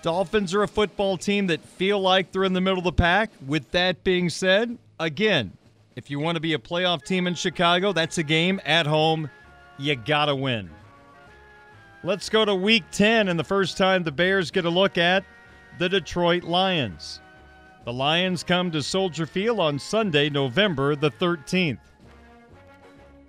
Dolphins 0.00 0.54
are 0.54 0.62
a 0.62 0.68
football 0.68 1.16
team 1.18 1.48
that 1.48 1.60
feel 1.60 2.00
like 2.00 2.30
they're 2.30 2.44
in 2.44 2.52
the 2.52 2.60
middle 2.60 2.78
of 2.78 2.84
the 2.84 2.92
pack. 2.92 3.30
With 3.46 3.70
that 3.72 4.04
being 4.04 4.30
said, 4.30 4.78
again, 5.00 5.52
if 5.96 6.10
you 6.10 6.20
want 6.20 6.36
to 6.36 6.40
be 6.40 6.54
a 6.54 6.58
playoff 6.58 7.04
team 7.04 7.26
in 7.26 7.34
Chicago, 7.34 7.92
that's 7.92 8.16
a 8.18 8.22
game 8.22 8.60
at 8.64 8.86
home 8.86 9.28
you 9.78 9.96
got 9.96 10.26
to 10.26 10.36
win. 10.36 10.70
Let's 12.04 12.28
go 12.28 12.44
to 12.44 12.54
week 12.54 12.84
10 12.92 13.28
and 13.28 13.38
the 13.38 13.44
first 13.44 13.76
time 13.76 14.02
the 14.02 14.12
Bears 14.12 14.50
get 14.50 14.64
a 14.64 14.70
look 14.70 14.98
at 14.98 15.24
the 15.78 15.88
Detroit 15.88 16.44
Lions. 16.44 17.20
The 17.84 17.92
Lions 17.92 18.42
come 18.42 18.70
to 18.72 18.82
Soldier 18.82 19.26
Field 19.26 19.60
on 19.60 19.78
Sunday, 19.78 20.28
November 20.28 20.94
the 20.94 21.10
13th. 21.10 21.78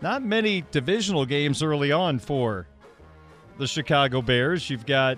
Not 0.02 0.24
many 0.24 0.64
divisional 0.72 1.26
games 1.26 1.64
early 1.64 1.92
on 1.92 2.20
for 2.20 2.68
the 3.58 3.68
Chicago 3.68 4.22
Bears. 4.22 4.70
You've 4.70 4.86
got 4.86 5.18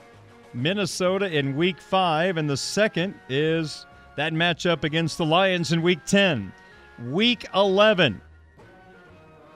Minnesota 0.53 1.32
in 1.32 1.55
week 1.55 1.79
5 1.79 2.38
and 2.38 2.49
the 2.49 2.57
second 2.57 3.15
is 3.29 3.86
that 4.15 4.34
matchup 4.34 4.84
against 4.84 5.17
the 5.17 5.25
Lions 5.25 5.71
in 5.71 5.82
week 5.82 6.05
10. 6.05 6.51
Week 7.09 7.45
11 7.55 8.21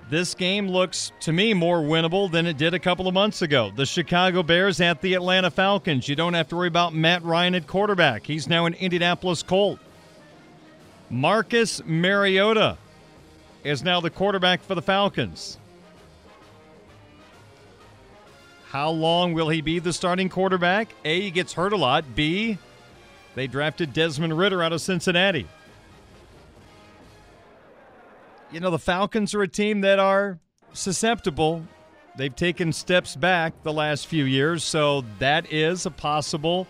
this 0.09 0.35
game 0.35 0.67
looks 0.67 1.11
to 1.21 1.33
me 1.33 1.53
more 1.53 1.79
winnable 1.79 2.31
than 2.31 2.45
it 2.45 2.57
did 2.57 2.73
a 2.73 2.79
couple 2.79 3.07
of 3.07 3.13
months 3.13 3.41
ago. 3.41 3.71
The 3.75 3.85
Chicago 3.85 4.43
Bears 4.43 4.79
at 4.79 5.01
the 5.01 5.15
Atlanta 5.15 5.49
Falcons. 5.49 6.07
You 6.07 6.15
don't 6.15 6.35
have 6.35 6.47
to 6.49 6.55
worry 6.55 6.67
about 6.67 6.93
Matt 6.93 7.23
Ryan 7.23 7.55
at 7.55 7.65
quarterback. 7.65 8.25
He's 8.25 8.47
now 8.47 8.65
an 8.65 8.75
Indianapolis 8.75 9.41
Colt. 9.41 9.79
Marcus 11.09 11.83
Mariota 11.85 12.77
is 13.63 13.83
now 13.83 13.99
the 13.99 14.11
quarterback 14.11 14.61
for 14.61 14.75
the 14.75 14.81
Falcons. 14.81 15.57
How 18.69 18.89
long 18.89 19.33
will 19.33 19.49
he 19.49 19.61
be 19.61 19.79
the 19.79 19.93
starting 19.93 20.29
quarterback? 20.29 20.93
A, 21.03 21.21
he 21.21 21.31
gets 21.31 21.53
hurt 21.53 21.73
a 21.73 21.77
lot. 21.77 22.15
B, 22.15 22.57
they 23.33 23.47
drafted 23.47 23.93
Desmond 23.93 24.37
Ridder 24.37 24.61
out 24.61 24.73
of 24.73 24.81
Cincinnati 24.81 25.47
you 28.55 28.61
know, 28.61 28.71
the 28.71 28.79
Falcons 28.79 29.35
are 29.35 29.41
a 29.41 29.49
team 29.49 29.81
that 29.81 29.99
are 29.99 30.39
susceptible. 30.71 31.67
They've 32.15 32.33
taken 32.33 32.71
steps 32.71 33.13
back 33.13 33.53
the 33.63 33.73
last 33.73 34.07
few 34.07 34.23
years, 34.23 34.63
so 34.63 35.03
that 35.19 35.51
is 35.51 35.85
a 35.85 35.91
possible 35.91 36.65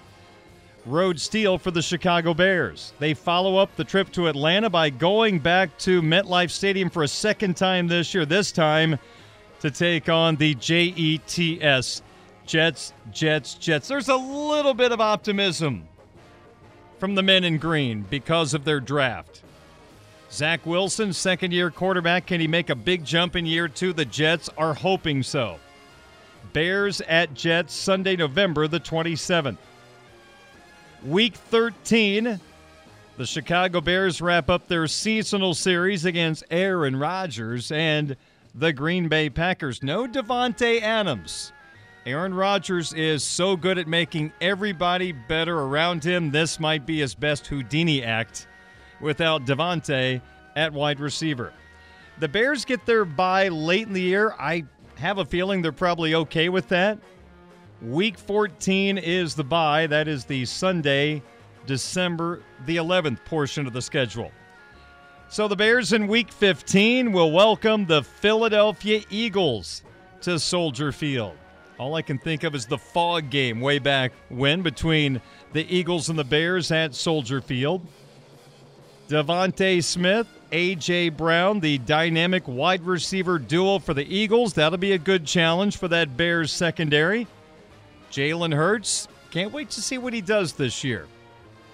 road 0.87 1.19
steal 1.19 1.59
for 1.59 1.69
the 1.69 1.83
Chicago 1.83 2.33
Bears. 2.33 2.91
They 2.97 3.13
follow 3.13 3.57
up 3.57 3.75
the 3.75 3.83
trip 3.83 4.11
to 4.13 4.29
Atlanta 4.29 4.67
by 4.67 4.89
going 4.89 5.37
back 5.37 5.77
to 5.79 6.01
MetLife 6.01 6.49
Stadium 6.49 6.89
for 6.89 7.03
a 7.03 7.07
second 7.07 7.55
time 7.55 7.87
this 7.87 8.15
year, 8.15 8.25
this 8.25 8.51
time 8.51 8.97
to 9.59 9.69
take 9.69 10.09
on 10.09 10.37
the 10.37 10.55
JETS 10.55 12.01
Jets, 12.47 12.93
Jets, 13.11 13.53
Jets. 13.53 13.87
There's 13.87 14.09
a 14.09 14.15
little 14.15 14.73
bit 14.73 14.91
of 14.91 14.99
optimism 14.99 15.87
from 16.97 17.13
the 17.13 17.21
men 17.21 17.43
in 17.43 17.59
green 17.59 18.07
because 18.09 18.55
of 18.55 18.65
their 18.65 18.79
draft. 18.79 19.43
Zach 20.31 20.65
Wilson, 20.65 21.13
second 21.13 21.51
year 21.53 21.71
quarterback. 21.71 22.27
Can 22.27 22.41
he 22.41 22.47
make 22.47 22.69
a 22.69 22.75
big 22.75 23.05
jump 23.05 23.35
in 23.35 23.45
year 23.45 23.67
two? 23.67 23.93
The 23.93 24.05
Jets 24.05 24.49
are 24.57 24.73
hoping 24.73 25.23
so. 25.23 25.59
Bears 26.53 27.01
at 27.01 27.33
Jets, 27.33 27.73
Sunday, 27.73 28.15
November 28.15 28.67
the 28.67 28.79
27th. 28.79 29.57
Week 31.03 31.35
13, 31.35 32.39
the 33.17 33.25
Chicago 33.25 33.81
Bears 33.81 34.21
wrap 34.21 34.49
up 34.49 34.67
their 34.67 34.87
seasonal 34.87 35.53
series 35.53 36.05
against 36.05 36.43
Aaron 36.49 36.95
Rodgers 36.95 37.71
and 37.71 38.15
the 38.55 38.73
Green 38.73 39.07
Bay 39.07 39.29
Packers. 39.29 39.83
No 39.83 40.07
Davante 40.07 40.81
Adams. 40.81 41.51
Aaron 42.05 42.33
Rodgers 42.33 42.93
is 42.93 43.23
so 43.23 43.55
good 43.55 43.77
at 43.77 43.87
making 43.87 44.31
everybody 44.39 45.11
better 45.11 45.59
around 45.59 46.03
him. 46.03 46.31
This 46.31 46.59
might 46.59 46.85
be 46.85 46.99
his 46.99 47.15
best 47.15 47.47
Houdini 47.47 48.03
act 48.03 48.47
without 48.99 49.45
Davante 49.45 50.21
at 50.55 50.73
wide 50.73 50.99
receiver. 50.99 51.53
The 52.19 52.27
Bears 52.27 52.65
get 52.65 52.85
their 52.85 53.05
bye 53.05 53.49
late 53.49 53.87
in 53.87 53.93
the 53.93 54.01
year. 54.01 54.33
I 54.39 54.63
have 54.97 55.17
a 55.17 55.25
feeling 55.25 55.61
they're 55.61 55.71
probably 55.71 56.15
okay 56.15 56.49
with 56.49 56.69
that. 56.69 56.99
Week 57.81 58.17
14 58.17 58.97
is 58.97 59.35
the 59.35 59.43
bye. 59.43 59.87
That 59.87 60.07
is 60.07 60.25
the 60.25 60.45
Sunday, 60.45 61.21
December 61.65 62.41
the 62.65 62.77
11th 62.77 63.23
portion 63.25 63.67
of 63.67 63.73
the 63.73 63.81
schedule. 63.81 64.31
So 65.27 65.47
the 65.47 65.55
Bears 65.55 65.91
in 65.91 66.07
week 66.07 66.31
15 66.31 67.11
will 67.11 67.31
welcome 67.31 67.85
the 67.85 68.03
Philadelphia 68.03 69.01
Eagles 69.09 69.83
to 70.21 70.39
Soldier 70.39 70.91
Field. 70.91 71.35
All 71.77 71.95
I 71.95 72.01
can 72.01 72.17
think 72.17 72.43
of 72.43 72.55
is 72.55 72.65
the 72.65 72.77
fog 72.77 73.29
game 73.29 73.59
way 73.59 73.79
back 73.79 74.13
when 74.29 74.61
between 74.61 75.19
the 75.51 75.65
Eagles 75.75 76.07
and 76.09 76.17
the 76.17 76.23
Bears 76.23 76.71
at 76.71 76.95
Soldier 76.95 77.41
Field. 77.41 77.85
DeVonta 79.07 79.83
Smith, 79.83 80.27
A.J. 80.51 81.09
Brown, 81.09 81.59
the 81.59 81.77
dynamic 81.79 82.47
wide 82.47 82.81
receiver 82.81 83.37
duo 83.37 83.77
for 83.77 83.93
the 83.93 84.03
Eagles. 84.03 84.53
That'll 84.53 84.79
be 84.79 84.93
a 84.93 84.97
good 84.97 85.25
challenge 85.27 85.77
for 85.77 85.87
that 85.89 86.17
Bears 86.17 86.51
secondary. 86.51 87.27
Jalen 88.11 88.55
Hurts, 88.55 89.07
can't 89.29 89.53
wait 89.53 89.69
to 89.71 89.81
see 89.81 89.99
what 89.99 90.13
he 90.13 90.21
does 90.21 90.53
this 90.53 90.83
year. 90.83 91.05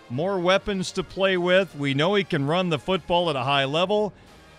More 0.09 0.39
weapons 0.39 0.91
to 0.91 1.03
play 1.03 1.37
with. 1.37 1.73
We 1.75 1.93
know 1.93 2.15
he 2.15 2.25
can 2.25 2.45
run 2.45 2.67
the 2.67 2.79
football 2.79 3.29
at 3.29 3.37
a 3.37 3.43
high 3.43 3.65
level. 3.65 4.11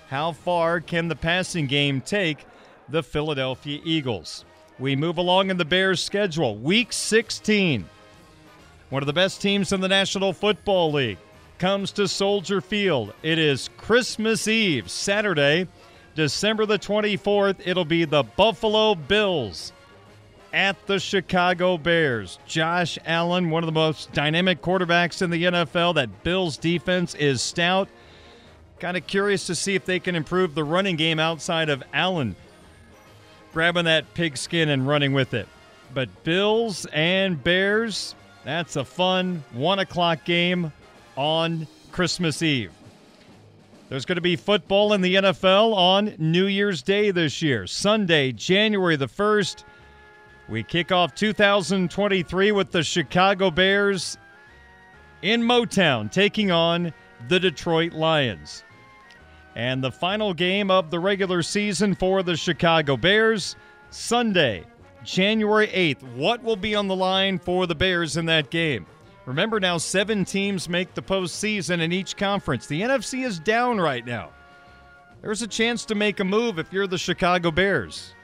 How 0.08 0.32
far 0.32 0.80
can 0.80 1.08
the 1.08 1.16
passing 1.16 1.66
game 1.66 2.00
take 2.00 2.46
the 2.88 3.02
Philadelphia 3.02 3.80
Eagles? 3.84 4.46
We 4.78 4.96
move 4.96 5.18
along 5.18 5.50
in 5.50 5.58
the 5.58 5.66
Bears' 5.66 6.02
schedule. 6.02 6.56
Week 6.56 6.90
16. 6.90 7.84
One 8.88 9.02
of 9.02 9.06
the 9.06 9.12
best 9.12 9.42
teams 9.42 9.72
in 9.72 9.82
the 9.82 9.88
National 9.88 10.32
Football 10.32 10.92
League 10.92 11.18
comes 11.62 11.92
to 11.92 12.08
Soldier 12.08 12.60
Field. 12.60 13.14
It 13.22 13.38
is 13.38 13.70
Christmas 13.76 14.48
Eve, 14.48 14.90
Saturday, 14.90 15.68
December 16.16 16.66
the 16.66 16.76
24th. 16.76 17.60
It'll 17.64 17.84
be 17.84 18.04
the 18.04 18.24
Buffalo 18.24 18.96
Bills 18.96 19.72
at 20.52 20.84
the 20.88 20.98
Chicago 20.98 21.78
Bears. 21.78 22.40
Josh 22.48 22.98
Allen, 23.06 23.48
one 23.48 23.62
of 23.62 23.68
the 23.68 23.72
most 23.72 24.12
dynamic 24.12 24.60
quarterbacks 24.60 25.22
in 25.22 25.30
the 25.30 25.44
NFL. 25.44 25.94
That 25.94 26.24
Bills 26.24 26.56
defense 26.56 27.14
is 27.14 27.40
stout. 27.40 27.88
Kind 28.80 28.96
of 28.96 29.06
curious 29.06 29.46
to 29.46 29.54
see 29.54 29.76
if 29.76 29.84
they 29.84 30.00
can 30.00 30.16
improve 30.16 30.56
the 30.56 30.64
running 30.64 30.96
game 30.96 31.20
outside 31.20 31.68
of 31.68 31.84
Allen 31.92 32.34
grabbing 33.52 33.84
that 33.84 34.14
pigskin 34.14 34.68
and 34.68 34.88
running 34.88 35.12
with 35.12 35.32
it. 35.32 35.46
But 35.94 36.24
Bills 36.24 36.86
and 36.92 37.40
Bears, 37.40 38.16
that's 38.42 38.74
a 38.74 38.84
fun 38.84 39.44
one 39.52 39.78
o'clock 39.78 40.24
game 40.24 40.72
on 41.16 41.66
Christmas 41.90 42.42
Eve. 42.42 42.72
There's 43.88 44.06
going 44.06 44.16
to 44.16 44.22
be 44.22 44.36
football 44.36 44.94
in 44.94 45.02
the 45.02 45.16
NFL 45.16 45.74
on 45.74 46.14
New 46.18 46.46
Year's 46.46 46.82
Day 46.82 47.10
this 47.10 47.42
year. 47.42 47.66
Sunday, 47.66 48.32
January 48.32 48.96
the 48.96 49.06
1st. 49.06 49.64
We 50.48 50.62
kick 50.62 50.90
off 50.90 51.14
2023 51.14 52.52
with 52.52 52.70
the 52.70 52.82
Chicago 52.82 53.50
Bears 53.50 54.16
in 55.20 55.42
Motown 55.42 56.10
taking 56.10 56.50
on 56.50 56.92
the 57.28 57.38
Detroit 57.38 57.92
Lions. 57.92 58.64
And 59.54 59.84
the 59.84 59.92
final 59.92 60.32
game 60.32 60.70
of 60.70 60.90
the 60.90 60.98
regular 60.98 61.42
season 61.42 61.94
for 61.94 62.22
the 62.22 62.36
Chicago 62.36 62.96
Bears, 62.96 63.56
Sunday, 63.90 64.64
January 65.04 65.68
8th. 65.68 66.02
What 66.14 66.42
will 66.42 66.56
be 66.56 66.74
on 66.74 66.88
the 66.88 66.96
line 66.96 67.38
for 67.38 67.66
the 67.66 67.74
Bears 67.74 68.16
in 68.16 68.24
that 68.26 68.50
game? 68.50 68.86
Remember 69.24 69.60
now, 69.60 69.78
seven 69.78 70.24
teams 70.24 70.68
make 70.68 70.94
the 70.94 71.02
postseason 71.02 71.80
in 71.80 71.92
each 71.92 72.16
conference. 72.16 72.66
The 72.66 72.82
NFC 72.82 73.24
is 73.24 73.38
down 73.38 73.80
right 73.80 74.04
now. 74.04 74.30
There's 75.20 75.42
a 75.42 75.46
chance 75.46 75.84
to 75.86 75.94
make 75.94 76.18
a 76.18 76.24
move 76.24 76.58
if 76.58 76.72
you're 76.72 76.88
the 76.88 76.98
Chicago 76.98 77.52
Bears. 77.52 78.14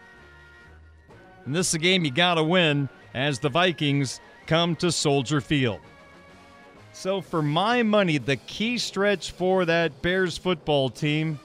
And 1.45 1.55
this 1.55 1.69
is 1.69 1.75
a 1.75 1.79
game 1.79 2.05
you 2.05 2.11
got 2.11 2.35
to 2.35 2.43
win 2.43 2.89
as 3.15 3.39
the 3.39 3.49
Vikings 3.49 4.21
come 4.47 4.75
to 4.77 4.91
Soldier 4.91 5.41
Field. 5.41 5.81
So, 6.93 7.21
for 7.21 7.43
my 7.43 7.85
money, 7.85 8.19
the 8.19 8.37
key 8.37 8.77
stretch 8.77 9.31
for 9.31 9.65
that 9.65 10.03
Bears 10.03 10.37
football 10.37 10.91
team, 10.91 11.39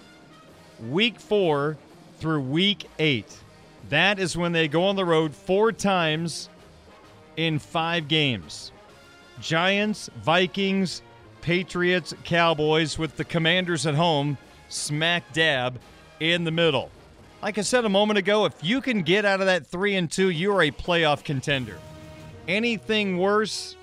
week 0.89 1.20
four 1.20 1.78
through 2.18 2.41
week 2.41 2.89
eight. 2.97 3.38
That 3.89 4.18
is 4.18 4.36
when 4.36 4.51
they 4.51 4.68
go 4.68 4.86
on 4.86 4.95
the 4.95 5.06
road 5.06 5.36
four 5.36 5.72
times 5.72 6.49
in 7.38 7.60
five 7.60 8.08
games. 8.08 8.72
Giants, 9.42 10.10
Vikings, 10.22 11.02
Patriots, 11.42 12.14
Cowboys, 12.24 12.98
with 12.98 13.18
the 13.18 13.26
Commanders 13.26 13.86
at 13.86 13.96
home, 13.96 14.38
smack 14.70 15.34
dab 15.34 15.80
in 16.20 16.44
the 16.44 16.52
middle. 16.52 16.90
Like 17.42 17.58
I 17.58 17.62
said 17.62 17.84
a 17.84 17.90
moment 17.90 18.18
ago, 18.18 18.46
if 18.46 18.54
you 18.64 18.80
can 18.80 19.02
get 19.02 19.26
out 19.26 19.42
of 19.42 19.48
that 19.48 19.68
three 19.68 19.96
and 19.96 20.10
two, 20.10 20.30
you 20.30 20.54
are 20.54 20.62
a 20.62 20.72
playoff 20.72 21.24
contender. 21.24 21.78
Anything 22.48 23.18
worse, 23.18 23.76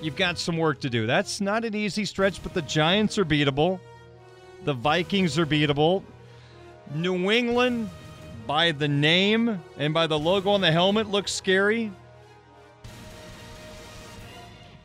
you've 0.00 0.14
got 0.16 0.38
some 0.38 0.56
work 0.56 0.80
to 0.82 0.90
do. 0.90 1.06
That's 1.06 1.40
not 1.40 1.64
an 1.64 1.74
easy 1.74 2.04
stretch, 2.04 2.42
but 2.42 2.54
the 2.54 2.62
Giants 2.62 3.18
are 3.18 3.24
beatable. 3.24 3.80
The 4.64 4.74
Vikings 4.74 5.38
are 5.38 5.46
beatable. 5.46 6.04
New 6.94 7.30
England, 7.30 7.90
by 8.46 8.72
the 8.72 8.88
name 8.88 9.60
and 9.76 9.92
by 9.92 10.06
the 10.06 10.18
logo 10.18 10.50
on 10.50 10.60
the 10.60 10.70
helmet, 10.70 11.08
looks 11.08 11.32
scary. 11.32 11.90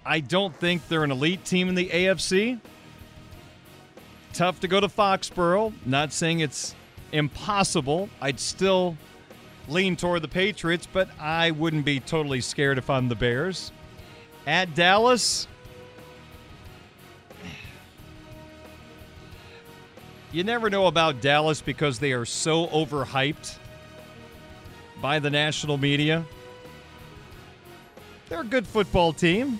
I 0.06 0.20
don't 0.20 0.56
think 0.56 0.88
they're 0.88 1.04
an 1.04 1.12
elite 1.12 1.46
team 1.46 1.70
in 1.70 1.76
the 1.76 1.90
AFC. 1.90 2.60
Tough 4.34 4.60
to 4.62 4.68
go 4.68 4.80
to 4.80 4.88
Foxborough. 4.88 5.74
Not 5.86 6.12
saying 6.12 6.40
it's 6.40 6.76
impossible. 7.12 8.10
I'd 8.20 8.40
still 8.40 8.98
lean 9.68 9.96
toward 9.96 10.22
the 10.22 10.28
Patriots, 10.28 10.88
but 10.92 11.08
I 11.20 11.52
wouldn't 11.52 11.86
be 11.86 12.00
totally 12.00 12.42
scared 12.42 12.78
if 12.78 12.90
I'm 12.90 13.08
the 13.08 13.16
Bears. 13.16 13.72
At 14.46 14.76
Dallas, 14.76 15.48
you 20.34 20.44
never 20.44 20.70
know 20.70 20.88
about 20.88 21.22
Dallas 21.22 21.62
because 21.62 22.00
they 22.00 22.12
are 22.12 22.26
so 22.26 22.68
overhyped 22.68 23.58
by 25.02 25.20
the 25.20 25.30
national 25.30 25.78
media. 25.78 26.26
They're 28.28 28.42
a 28.42 28.46
good 28.46 28.68
football 28.68 29.14
team. 29.14 29.60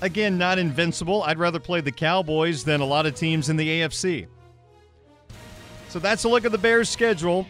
Again, 0.00 0.38
not 0.38 0.58
invincible. 0.58 1.24
I'd 1.24 1.38
rather 1.38 1.58
play 1.58 1.80
the 1.80 1.90
Cowboys 1.90 2.62
than 2.62 2.80
a 2.80 2.84
lot 2.84 3.06
of 3.06 3.16
teams 3.16 3.48
in 3.48 3.56
the 3.56 3.80
AFC. 3.80 4.28
So 5.88 5.98
that's 5.98 6.24
a 6.24 6.28
look 6.28 6.44
at 6.44 6.52
the 6.52 6.58
Bears' 6.58 6.88
schedule. 6.88 7.46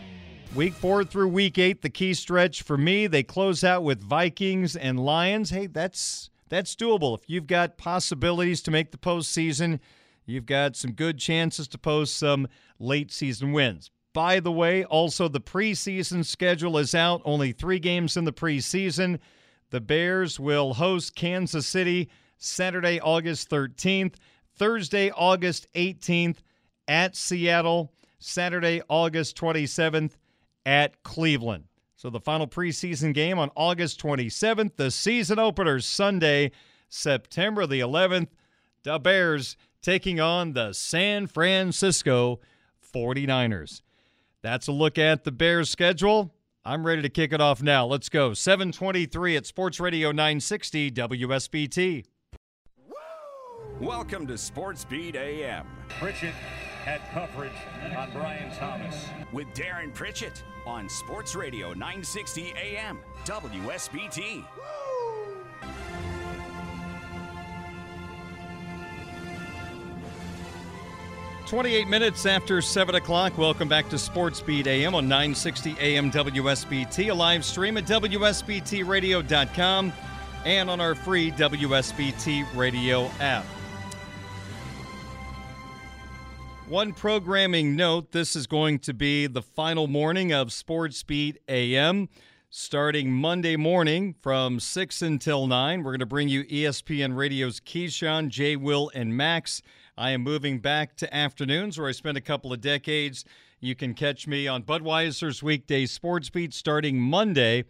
Week 0.54 0.72
four 0.72 1.04
through 1.04 1.28
week 1.28 1.58
eight, 1.58 1.82
the 1.82 1.90
key 1.90 2.14
stretch 2.14 2.62
for 2.62 2.78
me. 2.78 3.06
They 3.06 3.22
close 3.22 3.62
out 3.62 3.82
with 3.82 4.00
Vikings 4.00 4.76
and 4.76 4.98
Lions. 4.98 5.50
Hey, 5.50 5.66
that's 5.66 6.30
that's 6.48 6.74
doable. 6.74 7.18
If 7.18 7.28
you've 7.28 7.46
got 7.46 7.76
possibilities 7.76 8.62
to 8.62 8.70
make 8.70 8.92
the 8.92 8.96
postseason, 8.96 9.78
you've 10.24 10.46
got 10.46 10.74
some 10.74 10.92
good 10.92 11.18
chances 11.18 11.68
to 11.68 11.76
post 11.78 12.16
some 12.16 12.48
late 12.78 13.12
season 13.12 13.52
wins. 13.52 13.90
By 14.14 14.40
the 14.40 14.50
way, 14.50 14.84
also 14.84 15.28
the 15.28 15.40
preseason 15.40 16.24
schedule 16.24 16.78
is 16.78 16.94
out. 16.94 17.20
Only 17.26 17.52
three 17.52 17.78
games 17.78 18.16
in 18.16 18.24
the 18.24 18.32
preseason. 18.32 19.18
The 19.68 19.82
Bears 19.82 20.40
will 20.40 20.74
host 20.74 21.14
Kansas 21.14 21.66
City 21.66 22.08
Saturday, 22.38 23.00
August 23.00 23.50
13th, 23.50 24.14
Thursday, 24.56 25.10
August 25.10 25.66
18th 25.74 26.38
at 26.86 27.14
Seattle, 27.14 27.92
Saturday, 28.18 28.80
August 28.88 29.36
27th 29.36 30.12
at 30.64 31.02
Cleveland. 31.02 31.64
So 31.96 32.10
the 32.10 32.20
final 32.20 32.46
preseason 32.46 33.12
game 33.12 33.38
on 33.38 33.50
August 33.56 34.00
27th, 34.00 34.76
the 34.76 34.90
season 34.90 35.38
opener 35.38 35.80
Sunday, 35.80 36.52
September 36.88 37.66
the 37.66 37.80
11th, 37.80 38.28
the 38.84 38.98
Bears 38.98 39.56
taking 39.82 40.20
on 40.20 40.52
the 40.52 40.72
San 40.72 41.26
Francisco 41.26 42.40
49ers. 42.94 43.82
That's 44.42 44.68
a 44.68 44.72
look 44.72 44.96
at 44.98 45.24
the 45.24 45.32
Bears 45.32 45.70
schedule. 45.70 46.32
I'm 46.64 46.86
ready 46.86 47.02
to 47.02 47.08
kick 47.08 47.32
it 47.32 47.40
off 47.40 47.62
now. 47.62 47.86
Let's 47.86 48.08
go. 48.08 48.34
723 48.34 49.36
at 49.36 49.46
Sports 49.46 49.80
Radio 49.80 50.10
960 50.10 50.92
WSBT. 50.92 52.04
Welcome 53.80 54.26
to 54.26 54.36
Sports 54.36 54.84
Beat 54.84 55.14
AM. 55.14 55.64
Pritchett 56.00 56.34
had 56.84 57.00
coverage 57.12 57.52
on 57.96 58.10
Brian 58.10 58.52
Thomas. 58.56 59.06
With 59.32 59.46
Darren 59.54 59.94
Pritchett 59.94 60.42
on 60.66 60.88
Sports 60.88 61.36
Radio 61.36 61.68
960 61.68 62.54
AM, 62.60 62.98
WSBT. 63.24 64.44
28 71.46 71.86
minutes 71.86 72.26
after 72.26 72.60
7 72.60 72.96
o'clock. 72.96 73.38
Welcome 73.38 73.68
back 73.68 73.88
to 73.90 73.98
Sports 73.98 74.40
Beat 74.40 74.66
AM 74.66 74.96
on 74.96 75.06
960 75.06 75.76
AM 75.78 76.10
WSBT, 76.10 77.10
a 77.10 77.14
live 77.14 77.44
stream 77.44 77.76
at 77.76 77.84
WSBTRadio.com 77.84 79.92
and 80.44 80.68
on 80.68 80.80
our 80.80 80.96
free 80.96 81.30
WSBT 81.30 82.56
radio 82.56 83.08
app. 83.20 83.44
One 86.68 86.92
programming 86.92 87.76
note 87.76 88.12
this 88.12 88.36
is 88.36 88.46
going 88.46 88.80
to 88.80 88.92
be 88.92 89.26
the 89.26 89.40
final 89.40 89.86
morning 89.86 90.34
of 90.34 90.52
Sports 90.52 91.02
Beat 91.02 91.38
AM. 91.48 92.10
Starting 92.50 93.10
Monday 93.10 93.56
morning 93.56 94.14
from 94.20 94.60
6 94.60 95.00
until 95.00 95.46
9, 95.46 95.82
we're 95.82 95.92
going 95.92 96.00
to 96.00 96.06
bring 96.06 96.28
you 96.28 96.44
ESPN 96.44 97.16
Radio's 97.16 97.58
Keyshawn, 97.58 98.28
J. 98.28 98.54
Will, 98.56 98.90
and 98.94 99.16
Max. 99.16 99.62
I 99.96 100.10
am 100.10 100.20
moving 100.20 100.58
back 100.58 100.94
to 100.96 101.16
afternoons 101.16 101.78
where 101.78 101.88
I 101.88 101.92
spent 101.92 102.18
a 102.18 102.20
couple 102.20 102.52
of 102.52 102.60
decades. 102.60 103.24
You 103.60 103.74
can 103.74 103.94
catch 103.94 104.26
me 104.26 104.46
on 104.46 104.62
Budweiser's 104.62 105.42
weekday 105.42 105.86
sports 105.86 106.28
beat 106.28 106.52
starting 106.52 107.00
Monday 107.00 107.64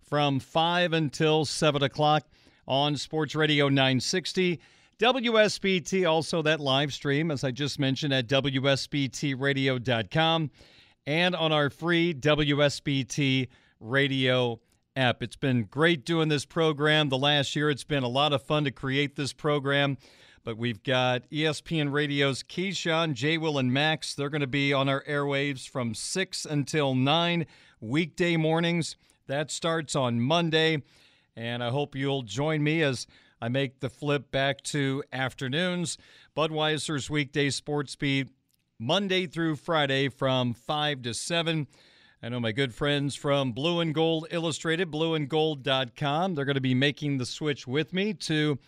from 0.00 0.38
5 0.38 0.92
until 0.92 1.44
7 1.44 1.82
o'clock 1.82 2.24
on 2.68 2.96
Sports 2.96 3.34
Radio 3.34 3.68
960. 3.68 4.60
WSBT, 4.98 6.08
also 6.08 6.40
that 6.42 6.60
live 6.60 6.92
stream, 6.92 7.32
as 7.32 7.42
I 7.42 7.50
just 7.50 7.80
mentioned, 7.80 8.14
at 8.14 8.28
WSBTRadio.com 8.28 10.50
and 11.06 11.34
on 11.34 11.52
our 11.52 11.68
free 11.68 12.14
WSBT 12.14 13.48
radio 13.80 14.60
app. 14.94 15.22
It's 15.22 15.36
been 15.36 15.64
great 15.64 16.04
doing 16.04 16.28
this 16.28 16.44
program 16.44 17.08
the 17.08 17.18
last 17.18 17.56
year. 17.56 17.70
It's 17.70 17.84
been 17.84 18.04
a 18.04 18.08
lot 18.08 18.32
of 18.32 18.42
fun 18.42 18.64
to 18.64 18.70
create 18.70 19.16
this 19.16 19.32
program. 19.32 19.98
But 20.44 20.58
we've 20.58 20.82
got 20.82 21.28
ESPN 21.30 21.90
Radio's 21.90 22.42
Keyshawn, 22.42 23.14
J. 23.14 23.38
Will, 23.38 23.58
and 23.58 23.72
Max. 23.72 24.14
They're 24.14 24.28
going 24.28 24.42
to 24.42 24.46
be 24.46 24.72
on 24.72 24.88
our 24.88 25.02
airwaves 25.04 25.68
from 25.68 25.94
6 25.94 26.44
until 26.44 26.94
9 26.94 27.46
weekday 27.80 28.36
mornings. 28.36 28.96
That 29.26 29.50
starts 29.50 29.96
on 29.96 30.20
Monday. 30.20 30.82
And 31.34 31.64
I 31.64 31.70
hope 31.70 31.96
you'll 31.96 32.22
join 32.22 32.62
me 32.62 32.82
as 32.82 33.06
I 33.44 33.48
make 33.48 33.80
the 33.80 33.90
flip 33.90 34.30
back 34.30 34.62
to 34.62 35.04
afternoons. 35.12 35.98
Budweiser's 36.34 37.10
weekday 37.10 37.50
sports 37.50 37.94
beat 37.94 38.30
Monday 38.80 39.26
through 39.26 39.56
Friday 39.56 40.08
from 40.08 40.54
5 40.54 41.02
to 41.02 41.12
7. 41.12 41.66
I 42.22 42.28
know 42.30 42.40
my 42.40 42.52
good 42.52 42.74
friends 42.74 43.14
from 43.14 43.52
Blue 43.52 43.80
and 43.80 43.94
Gold 43.94 44.28
Illustrated, 44.30 44.90
blueandgold.com. 44.90 46.34
They're 46.34 46.46
going 46.46 46.54
to 46.54 46.62
be 46.62 46.74
making 46.74 47.18
the 47.18 47.26
switch 47.26 47.66
with 47.66 47.92
me 47.92 48.14
to 48.14 48.58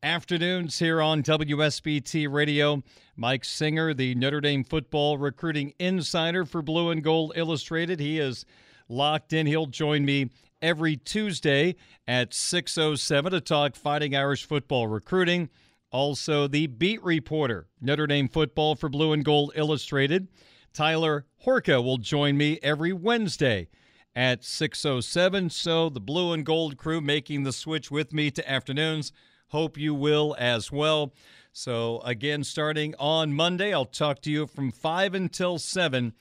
afternoons 0.00 0.78
here 0.78 1.02
on 1.02 1.24
WSBT 1.24 2.32
Radio. 2.32 2.84
Mike 3.16 3.44
Singer, 3.44 3.92
the 3.94 4.14
Notre 4.14 4.40
Dame 4.40 4.62
football 4.62 5.18
recruiting 5.18 5.74
insider 5.80 6.44
for 6.44 6.62
Blue 6.62 6.90
and 6.90 7.02
Gold 7.02 7.32
Illustrated. 7.34 7.98
He 7.98 8.20
is 8.20 8.46
locked 8.88 9.32
in. 9.32 9.48
He'll 9.48 9.66
join 9.66 10.04
me 10.04 10.30
every 10.62 10.96
Tuesday 10.96 11.76
at 12.06 12.32
6:07 12.32 13.30
to 13.30 13.40
talk 13.40 13.74
Fighting 13.76 14.14
Irish 14.14 14.44
football 14.44 14.86
recruiting. 14.86 15.48
Also, 15.90 16.46
the 16.46 16.66
beat 16.66 17.02
reporter, 17.02 17.66
Notre 17.80 18.06
Dame 18.06 18.28
football 18.28 18.76
for 18.76 18.88
Blue 18.88 19.12
and 19.12 19.24
Gold 19.24 19.52
Illustrated, 19.56 20.28
Tyler 20.72 21.26
Horka 21.44 21.82
will 21.82 21.98
join 21.98 22.36
me 22.36 22.58
every 22.62 22.92
Wednesday 22.92 23.68
at 24.14 24.44
6:07. 24.44 25.50
So 25.50 25.88
the 25.88 26.00
Blue 26.00 26.32
and 26.32 26.46
Gold 26.46 26.76
crew 26.76 27.00
making 27.00 27.42
the 27.42 27.52
switch 27.52 27.90
with 27.90 28.12
me 28.12 28.30
to 28.30 28.50
afternoons. 28.50 29.12
Hope 29.48 29.76
you 29.76 29.94
will 29.94 30.36
as 30.38 30.70
well. 30.70 31.12
So, 31.52 32.00
again, 32.02 32.44
starting 32.44 32.94
on 33.00 33.32
Monday, 33.32 33.74
I'll 33.74 33.84
talk 33.84 34.22
to 34.22 34.30
you 34.30 34.46
from 34.46 34.70
5 34.70 35.14
until 35.14 35.58
7 35.58 36.14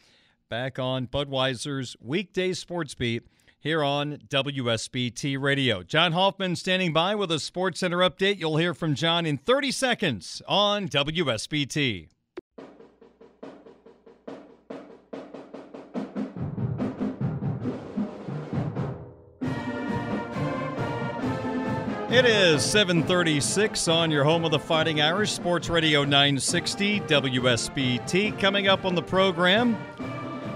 back 0.50 0.80
on 0.80 1.06
Budweiser's 1.06 1.96
weekday 2.00 2.54
sports 2.54 2.96
beat 2.96 3.28
here 3.60 3.84
on 3.84 4.20
WSBT 4.30 5.40
Radio. 5.40 5.84
John 5.84 6.14
Hoffman 6.14 6.56
standing 6.56 6.94
by 6.94 7.14
with 7.14 7.32
a 7.32 7.40
Sports 7.40 7.82
Center 7.82 7.98
update. 7.98 8.40
You'll 8.40 8.58
hear 8.58 8.74
from 8.74 8.96
John 8.96 9.26
in 9.26 9.38
30 9.38 9.72
seconds 9.72 10.42
on 10.48 10.88
WSBT. 10.88 12.08
It 22.12 22.26
is 22.26 22.64
736 22.64 23.88
on 23.88 24.10
your 24.10 24.24
home 24.24 24.44
of 24.44 24.52
the 24.52 24.58
Fighting 24.58 25.00
Irish, 25.00 25.32
Sports 25.32 25.70
Radio 25.70 26.04
960 26.04 27.02
WSBT. 27.02 28.40
Coming 28.40 28.68
up 28.68 28.84
on 28.84 28.96
the 28.96 29.04
program 29.04 29.78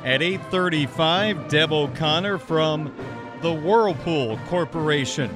at 0.04 0.22
835, 0.22 1.48
Deb 1.48 1.72
O'Connor 1.72 2.38
from 2.38 2.94
the 3.42 3.54
Whirlpool 3.54 4.38
Corporation 4.48 5.30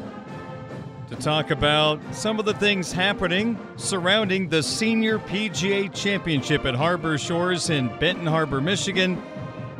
to 1.09 1.15
talk 1.15 1.51
about 1.51 2.01
some 2.13 2.37
of 2.37 2.45
the 2.45 2.53
things 2.53 2.91
happening 2.91 3.57
surrounding 3.77 4.49
the 4.49 4.61
Senior 4.61 5.19
PGA 5.19 5.93
Championship 5.93 6.65
at 6.65 6.75
Harbor 6.75 7.17
Shores 7.17 7.69
in 7.69 7.87
Benton 7.97 8.25
Harbor, 8.25 8.59
Michigan. 8.59 9.21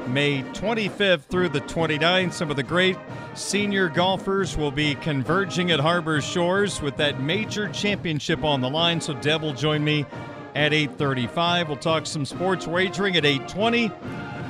May 0.07 0.41
25th 0.53 1.23
through 1.23 1.49
the 1.49 1.59
29th. 1.61 2.31
Some 2.31 2.49
of 2.49 2.55
the 2.55 2.63
great 2.63 2.95
senior 3.33 3.89
golfers 3.89 4.55
will 4.55 4.71
be 4.71 4.95
converging 4.95 5.71
at 5.71 5.81
Harbor 5.81 6.21
Shores 6.21 6.81
with 6.81 6.95
that 6.95 7.19
major 7.19 7.67
championship 7.69 8.43
on 8.45 8.61
the 8.61 8.69
line. 8.69 9.01
So 9.01 9.13
Deb 9.15 9.41
will 9.41 9.53
join 9.53 9.83
me 9.83 10.05
at 10.55 10.71
8:35. 10.71 11.67
We'll 11.67 11.77
talk 11.77 12.05
some 12.05 12.25
sports 12.25 12.65
wagering 12.65 13.17
at 13.17 13.25
8:20, 13.25 13.91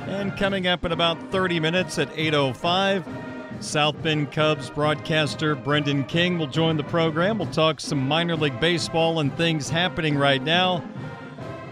and 0.08 0.36
coming 0.36 0.66
up 0.66 0.84
in 0.84 0.92
about 0.92 1.30
30 1.30 1.60
minutes 1.60 1.98
at 1.98 2.08
8:05. 2.16 3.04
South 3.60 4.00
Bend 4.02 4.32
Cubs 4.32 4.70
broadcaster 4.70 5.54
Brendan 5.54 6.04
King 6.04 6.38
will 6.38 6.46
join 6.46 6.76
the 6.76 6.84
program. 6.84 7.38
We'll 7.38 7.50
talk 7.50 7.80
some 7.80 8.06
minor 8.06 8.36
league 8.36 8.58
baseball 8.60 9.20
and 9.20 9.36
things 9.36 9.68
happening 9.68 10.16
right 10.16 10.42
now 10.42 10.82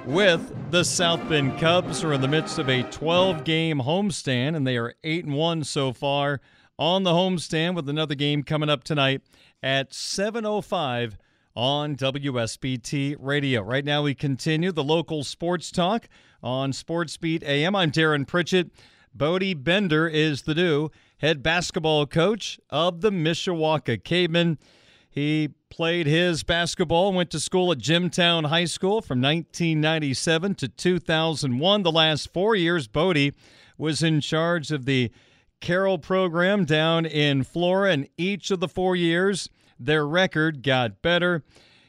with 0.05 0.55
the 0.71 0.85
South 0.85 1.27
Bend 1.29 1.59
Cubs 1.59 2.05
are 2.05 2.13
in 2.13 2.21
the 2.21 2.29
midst 2.29 2.59
of 2.59 2.69
a 2.69 2.83
12 2.85 3.45
game 3.45 3.81
homestand 3.81 4.57
and 4.57 4.67
they 4.67 4.77
are 4.77 4.95
8 5.03 5.25
and 5.25 5.35
1 5.35 5.65
so 5.65 5.93
far 5.93 6.41
on 6.79 7.05
the 7.05 7.13
homestand 7.13 7.75
with 7.75 7.89
another 7.89 8.15
game 8.15 8.43
coming 8.43 8.69
up 8.69 8.85
tonight 8.85 9.23
at 9.63 9.93
7:05 9.93 11.17
on 11.57 11.97
WSBT 11.97 13.17
Radio. 13.19 13.63
Right 13.63 13.85
now 13.85 14.03
we 14.03 14.15
continue 14.15 14.73
the 14.73 14.85
local 14.85 15.25
sports 15.25 15.71
talk 15.71 16.07
on 16.43 16.75
Sports 16.75 17.17
Beat 17.17 17.43
AM. 17.43 17.75
I'm 17.75 17.91
Darren 17.91 18.27
Pritchett. 18.27 18.71
Bodie 19.15 19.55
Bender 19.55 20.07
is 20.07 20.43
the 20.43 20.55
new 20.55 20.91
head 21.19 21.43
basketball 21.43 22.05
coach 22.07 22.61
of 22.69 23.01
the 23.01 23.11
Mishawaka 23.11 24.05
Cavemen. 24.05 24.59
He 25.09 25.49
played 25.71 26.07
his 26.07 26.43
basketball, 26.43 27.15
went 27.15 27.31
to 27.31 27.41
school 27.41 27.73
at 27.73 27.79
Jimtown 27.79 28.45
High 28.45 28.67
School 28.67 29.01
from 29.01 29.23
1997 29.23 30.57
to 30.57 30.69
2001. 30.69 31.83
The 31.83 31.91
last 31.91 32.33
four 32.35 32.55
years, 32.55 32.87
Bodie 32.87 33.33
was 33.79 34.03
in 34.03 34.21
charge 34.21 34.71
of 34.71 34.85
the 34.85 35.11
Carroll 35.63 35.97
program 35.97 36.67
down 36.67 37.07
in 37.07 37.43
Flora, 37.45 37.93
and 37.93 38.09
each 38.19 38.51
of 38.51 38.61
the 38.61 38.69
four 38.69 38.95
years, 38.95 39.49
their 39.79 40.07
record 40.07 40.63
got 40.63 41.03
better, 41.03 41.43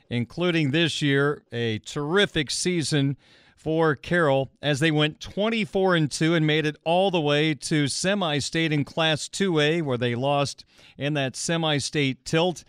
including 0.09 0.71
this 0.71 1.01
year, 1.01 1.43
a 1.51 1.79
terrific 1.79 2.51
season 2.51 3.17
for 3.55 3.95
Carroll 3.95 4.51
as 4.61 4.79
they 4.79 4.91
went 4.91 5.19
24 5.19 5.95
and 5.95 6.11
2 6.11 6.35
and 6.35 6.47
made 6.47 6.65
it 6.65 6.77
all 6.83 7.11
the 7.11 7.19
way 7.19 7.53
to 7.53 7.87
semi-state 7.87 8.71
in 8.71 8.85
Class 8.85 9.27
2A 9.27 9.81
where 9.81 9.97
they 9.97 10.15
lost 10.15 10.63
in 10.97 11.15
that 11.15 11.35
semi-state 11.35 12.23
tilt 12.23 12.63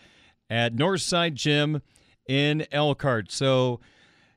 at 0.50 0.74
Northside 0.74 1.34
Gym 1.34 1.82
in 2.26 2.66
Elkhart. 2.72 3.30
So 3.30 3.80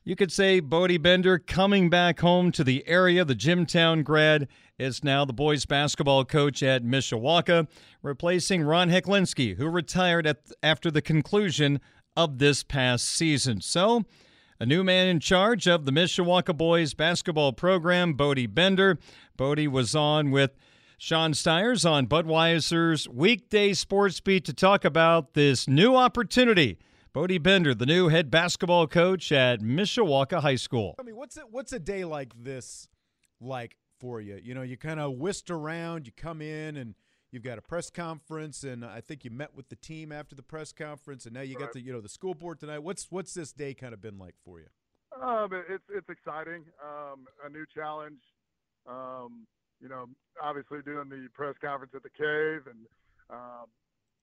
you 0.03 0.15
could 0.15 0.31
say 0.31 0.59
Bodie 0.59 0.97
Bender 0.97 1.39
coming 1.39 1.89
back 1.89 2.19
home 2.19 2.51
to 2.53 2.63
the 2.63 2.87
area. 2.87 3.23
The 3.23 3.35
Jimtown 3.35 4.03
grad 4.03 4.47
is 4.81 5.03
now 5.03 5.23
the 5.23 5.33
boys 5.33 5.65
basketball 5.65 6.25
coach 6.25 6.63
at 6.63 6.83
Mishawaka, 6.83 7.67
replacing 8.01 8.63
Ron 8.63 8.89
Heklinski, 8.89 9.55
who 9.55 9.67
retired 9.67 10.25
at, 10.25 10.39
after 10.63 10.89
the 10.89 11.03
conclusion 11.03 11.79
of 12.17 12.39
this 12.39 12.63
past 12.63 13.07
season. 13.07 13.61
So 13.61 14.03
a 14.59 14.65
new 14.65 14.83
man 14.83 15.07
in 15.07 15.19
charge 15.19 15.67
of 15.67 15.85
the 15.85 15.91
Mishawaka 15.91 16.57
boys 16.57 16.95
basketball 16.95 17.53
program, 17.53 18.13
Bodie 18.13 18.47
Bender. 18.47 18.97
Bodie 19.37 19.67
was 19.67 19.95
on 19.95 20.31
with 20.31 20.57
Sean 20.97 21.35
Stiers 21.35 21.85
on 21.85 22.07
Budweiser's 22.07 23.07
weekday 23.07 23.73
sports 23.73 24.19
beat 24.19 24.45
to 24.45 24.53
talk 24.53 24.83
about 24.83 25.35
this 25.35 25.67
new 25.67 25.95
opportunity 25.95 26.79
Bodie 27.13 27.39
Bender, 27.39 27.75
the 27.75 27.85
new 27.85 28.07
head 28.07 28.31
basketball 28.31 28.87
coach 28.87 29.33
at 29.33 29.59
Mishawaka 29.59 30.39
High 30.39 30.55
School. 30.55 30.95
I 30.97 31.03
mean, 31.03 31.17
what's 31.17 31.37
what's 31.51 31.73
a 31.73 31.79
day 31.79 32.05
like 32.05 32.33
this 32.41 32.87
like 33.41 33.75
for 34.01 34.19
you? 34.19 34.39
You 34.43 34.55
know, 34.55 34.63
you 34.63 34.75
kind 34.77 34.99
of 34.99 35.13
whisked 35.13 35.51
around, 35.51 36.07
you 36.07 36.11
come 36.17 36.41
in 36.41 36.75
and 36.75 36.95
you've 37.29 37.43
got 37.43 37.59
a 37.59 37.61
press 37.61 37.89
conference 37.91 38.63
and 38.63 38.83
I 38.83 38.99
think 38.99 39.23
you 39.23 39.29
met 39.31 39.55
with 39.55 39.69
the 39.69 39.75
team 39.75 40.11
after 40.11 40.35
the 40.35 40.41
press 40.43 40.73
conference 40.73 41.25
and 41.25 41.35
now 41.35 41.41
you 41.41 41.55
Right. 41.55 41.65
got 41.65 41.73
the, 41.73 41.81
you 41.81 41.93
know, 41.93 42.01
the 42.01 42.09
school 42.09 42.33
board 42.33 42.59
tonight. 42.59 42.79
What's 42.79 43.11
what's 43.11 43.33
this 43.35 43.53
day 43.53 43.73
kind 43.75 43.93
of 43.93 44.01
been 44.01 44.17
like 44.17 44.35
for 44.43 44.59
you? 44.59 44.67
Um, 45.21 45.53
it's 45.53 45.83
it's 45.93 46.09
exciting. 46.09 46.65
Um, 46.83 47.27
a 47.45 47.49
new 47.49 47.65
challenge. 47.73 48.21
Um, 48.89 49.45
you 49.79 49.87
know, 49.87 50.07
obviously 50.41 50.79
doing 50.83 51.09
the 51.09 51.27
press 51.33 51.55
conference 51.61 51.93
at 51.95 52.01
the 52.03 52.09
cave, 52.09 52.65
and 52.65 52.85
um, 53.29 53.65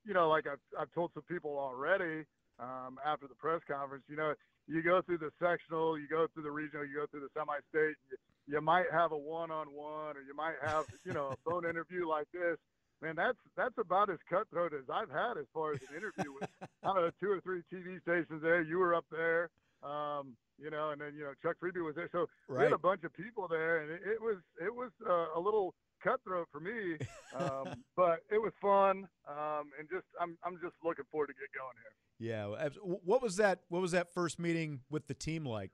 you 0.04 0.12
know, 0.14 0.28
like 0.28 0.46
I've 0.46 0.62
I've 0.78 0.90
told 0.92 1.12
some 1.14 1.22
people 1.24 1.56
already 1.56 2.24
um, 2.58 2.98
after 3.06 3.28
the 3.28 3.34
press 3.36 3.60
conference. 3.70 4.04
You 4.08 4.16
know, 4.16 4.34
you 4.66 4.82
go 4.82 5.02
through 5.02 5.18
the 5.18 5.30
sectional, 5.40 5.98
you 5.98 6.08
go 6.08 6.26
through 6.34 6.42
the 6.44 6.50
regional, 6.50 6.84
you 6.86 6.96
go 6.96 7.06
through 7.06 7.20
the 7.20 7.32
semi-state. 7.38 7.96
You, 8.10 8.16
you 8.48 8.60
might 8.60 8.86
have 8.92 9.12
a 9.12 9.16
one-on-one, 9.18 10.16
or 10.16 10.22
you 10.26 10.34
might 10.34 10.54
have 10.62 10.86
you 11.04 11.12
know 11.12 11.28
a 11.28 11.36
phone 11.50 11.64
interview 11.64 12.08
like 12.08 12.26
this. 12.32 12.56
Man, 13.00 13.14
that's 13.16 13.38
that's 13.56 13.78
about 13.78 14.10
as 14.10 14.18
cutthroat 14.28 14.72
as 14.74 14.84
I've 14.92 15.10
had 15.10 15.38
as 15.38 15.46
far 15.54 15.72
as 15.72 15.80
an 15.82 15.96
interview 15.96 16.32
with 16.32 16.48
I 16.82 16.86
don't 16.86 16.96
know 16.96 17.10
two 17.20 17.30
or 17.30 17.40
three 17.40 17.62
TV 17.72 18.00
stations 18.02 18.42
there. 18.42 18.62
You 18.62 18.78
were 18.78 18.94
up 18.94 19.04
there, 19.10 19.50
um, 19.84 20.36
you 20.58 20.70
know, 20.70 20.90
and 20.90 21.00
then 21.00 21.14
you 21.14 21.22
know 21.22 21.32
Chuck 21.42 21.56
Freeby 21.62 21.84
was 21.84 21.94
there. 21.94 22.08
So 22.10 22.26
we 22.48 22.62
had 22.62 22.72
a 22.72 22.78
bunch 22.78 23.04
of 23.04 23.12
people 23.14 23.46
there, 23.48 23.82
and 23.82 23.90
it, 23.92 24.00
it 24.14 24.20
was 24.20 24.38
it 24.60 24.74
was 24.74 24.90
uh, 25.08 25.38
a 25.38 25.40
little 25.40 25.74
cutthroat 26.02 26.48
for 26.50 26.60
me, 26.60 26.96
um, 27.36 27.68
but 27.96 28.20
it 28.30 28.38
was 28.42 28.52
fun, 28.60 29.06
um, 29.28 29.70
and 29.78 29.88
just 29.90 30.06
I'm 30.20 30.36
I'm 30.44 30.54
just 30.54 30.74
looking 30.82 31.04
forward 31.12 31.28
to 31.28 31.34
get 31.34 31.48
going 31.56 31.76
here. 31.76 31.92
Yeah. 32.20 32.46
well, 32.46 32.56
abs- 32.58 32.76
wh- 32.78 33.06
What 33.06 33.22
was 33.22 33.36
that? 33.36 33.60
What 33.68 33.80
was 33.80 33.92
that 33.92 34.12
first 34.12 34.40
meeting 34.40 34.80
with 34.90 35.06
the 35.06 35.14
team 35.14 35.44
like 35.44 35.70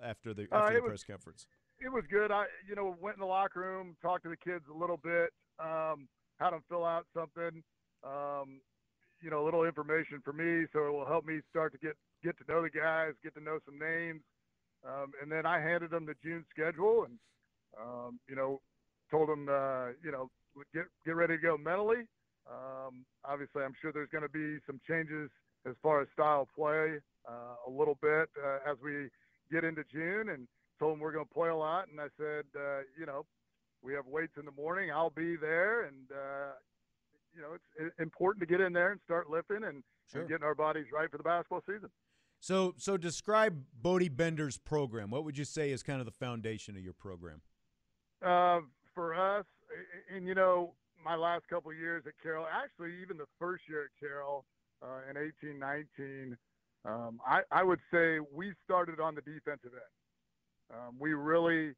after 0.00 0.32
the 0.32 0.42
Uh, 0.52 0.56
after 0.56 0.70
the 0.72 0.76
it 0.76 0.82
was- 0.84 0.88
press 0.90 1.04
conference? 1.04 1.46
It 1.80 1.90
was 1.90 2.04
good. 2.10 2.30
I 2.30 2.44
you 2.68 2.74
know 2.74 2.94
went 3.00 3.16
in 3.16 3.20
the 3.20 3.26
locker 3.26 3.60
room, 3.60 3.96
talked 4.02 4.24
to 4.24 4.28
the 4.28 4.36
kids 4.36 4.64
a 4.72 4.76
little 4.76 4.98
bit, 4.98 5.30
um, 5.58 6.08
had 6.38 6.50
them 6.50 6.62
fill 6.68 6.84
out 6.84 7.06
something, 7.14 7.62
um, 8.04 8.60
you 9.22 9.30
know, 9.30 9.42
a 9.42 9.44
little 9.44 9.64
information 9.64 10.20
for 10.24 10.32
me, 10.32 10.66
so 10.72 10.86
it 10.86 10.92
will 10.92 11.06
help 11.06 11.24
me 11.24 11.40
start 11.50 11.72
to 11.72 11.78
get 11.78 11.96
get 12.22 12.36
to 12.38 12.44
know 12.52 12.62
the 12.62 12.70
guys, 12.70 13.12
get 13.22 13.34
to 13.34 13.40
know 13.40 13.58
some 13.64 13.78
names, 13.78 14.20
um, 14.86 15.12
and 15.22 15.32
then 15.32 15.46
I 15.46 15.60
handed 15.60 15.90
them 15.90 16.04
the 16.04 16.14
June 16.22 16.44
schedule, 16.50 17.04
and 17.04 17.18
um, 17.80 18.20
you 18.28 18.36
know, 18.36 18.60
told 19.10 19.30
them 19.30 19.48
uh, 19.48 19.88
you 20.04 20.12
know 20.12 20.28
get 20.74 20.84
get 21.06 21.16
ready 21.16 21.36
to 21.36 21.42
go 21.42 21.56
mentally. 21.56 22.04
Um, 22.50 23.06
obviously, 23.24 23.62
I'm 23.62 23.74
sure 23.80 23.92
there's 23.92 24.10
going 24.10 24.24
to 24.24 24.28
be 24.28 24.58
some 24.66 24.80
changes 24.86 25.30
as 25.66 25.74
far 25.82 26.02
as 26.02 26.08
style 26.12 26.46
play 26.54 26.98
uh, 27.28 27.68
a 27.68 27.70
little 27.70 27.96
bit 28.02 28.28
uh, 28.36 28.70
as 28.70 28.76
we 28.84 29.08
get 29.52 29.64
into 29.64 29.82
June, 29.92 30.30
and 30.30 30.46
told 30.80 30.94
him 30.94 31.00
we're 31.00 31.12
going 31.12 31.26
to 31.26 31.32
play 31.34 31.50
a 31.50 31.54
lot. 31.54 31.86
And 31.88 32.00
I 32.00 32.08
said, 32.16 32.44
uh, 32.56 32.80
you 32.98 33.06
know, 33.06 33.24
we 33.82 33.92
have 33.94 34.06
weights 34.06 34.32
in 34.38 34.44
the 34.46 34.50
morning. 34.52 34.90
I'll 34.90 35.10
be 35.10 35.36
there, 35.36 35.84
and 35.84 36.10
uh, 36.10 36.52
you 37.34 37.40
know, 37.40 37.50
it's 37.78 37.94
important 38.00 38.40
to 38.40 38.46
get 38.46 38.60
in 38.60 38.72
there 38.72 38.90
and 38.90 39.00
start 39.04 39.30
lifting 39.30 39.62
and, 39.64 39.84
Sure. 40.10 40.22
and 40.22 40.28
getting 40.28 40.44
our 40.44 40.56
bodies 40.56 40.86
right 40.92 41.08
for 41.08 41.18
the 41.18 41.22
basketball 41.22 41.62
season. 41.66 41.88
So 42.40 42.74
so 42.78 42.96
describe 42.96 43.62
Bodie 43.80 44.08
Bender's 44.08 44.58
program. 44.58 45.10
What 45.10 45.24
would 45.24 45.38
you 45.38 45.44
say 45.44 45.70
is 45.70 45.82
kind 45.84 46.00
of 46.00 46.06
the 46.06 46.10
foundation 46.12 46.74
of 46.76 46.82
your 46.82 46.94
program? 46.94 47.42
Uh, 48.24 48.60
for 48.94 49.14
us, 49.14 49.44
a- 49.70 50.16
and 50.16 50.26
you 50.26 50.34
know, 50.34 50.74
my 51.04 51.14
last 51.14 51.46
couple 51.48 51.70
of 51.70 51.76
years 51.76 52.02
at 52.06 52.14
Carroll, 52.22 52.46
actually 52.52 52.94
even 53.02 53.16
the 53.18 53.26
first 53.38 53.62
year 53.68 53.84
at 53.84 53.90
Carroll 54.00 54.44
uh, 54.82 55.00
in 55.08 55.16
eighteen 55.16 55.58
nineteen, 55.60 56.36
um, 56.84 57.20
I, 57.26 57.42
I 57.52 57.62
would 57.62 57.80
say 57.92 58.18
we 58.32 58.52
started 58.64 58.98
on 59.00 59.14
the 59.14 59.20
defensive 59.22 59.72
end. 59.72 59.94
Um, 60.72 60.96
we 60.98 61.14
really 61.14 61.74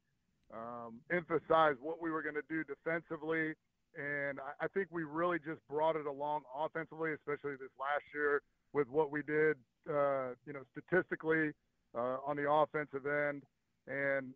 um, 0.53 0.99
emphasized 1.11 1.79
what 1.81 2.01
we 2.01 2.11
were 2.11 2.21
going 2.21 2.35
to 2.35 2.47
do 2.49 2.63
defensively, 2.63 3.53
and 3.97 4.39
I, 4.39 4.65
I 4.65 4.67
think 4.67 4.87
we 4.91 5.03
really 5.03 5.39
just 5.39 5.59
brought 5.69 5.95
it 5.95 6.05
along 6.05 6.41
offensively, 6.55 7.13
especially 7.13 7.53
this 7.53 7.73
last 7.79 8.03
year 8.13 8.41
with 8.73 8.87
what 8.89 9.11
we 9.11 9.21
did, 9.23 9.57
uh, 9.89 10.33
you 10.45 10.53
know, 10.53 10.61
statistically 10.71 11.51
uh, 11.97 12.17
on 12.25 12.35
the 12.37 12.49
offensive 12.49 13.05
end, 13.05 13.43
and 13.87 14.33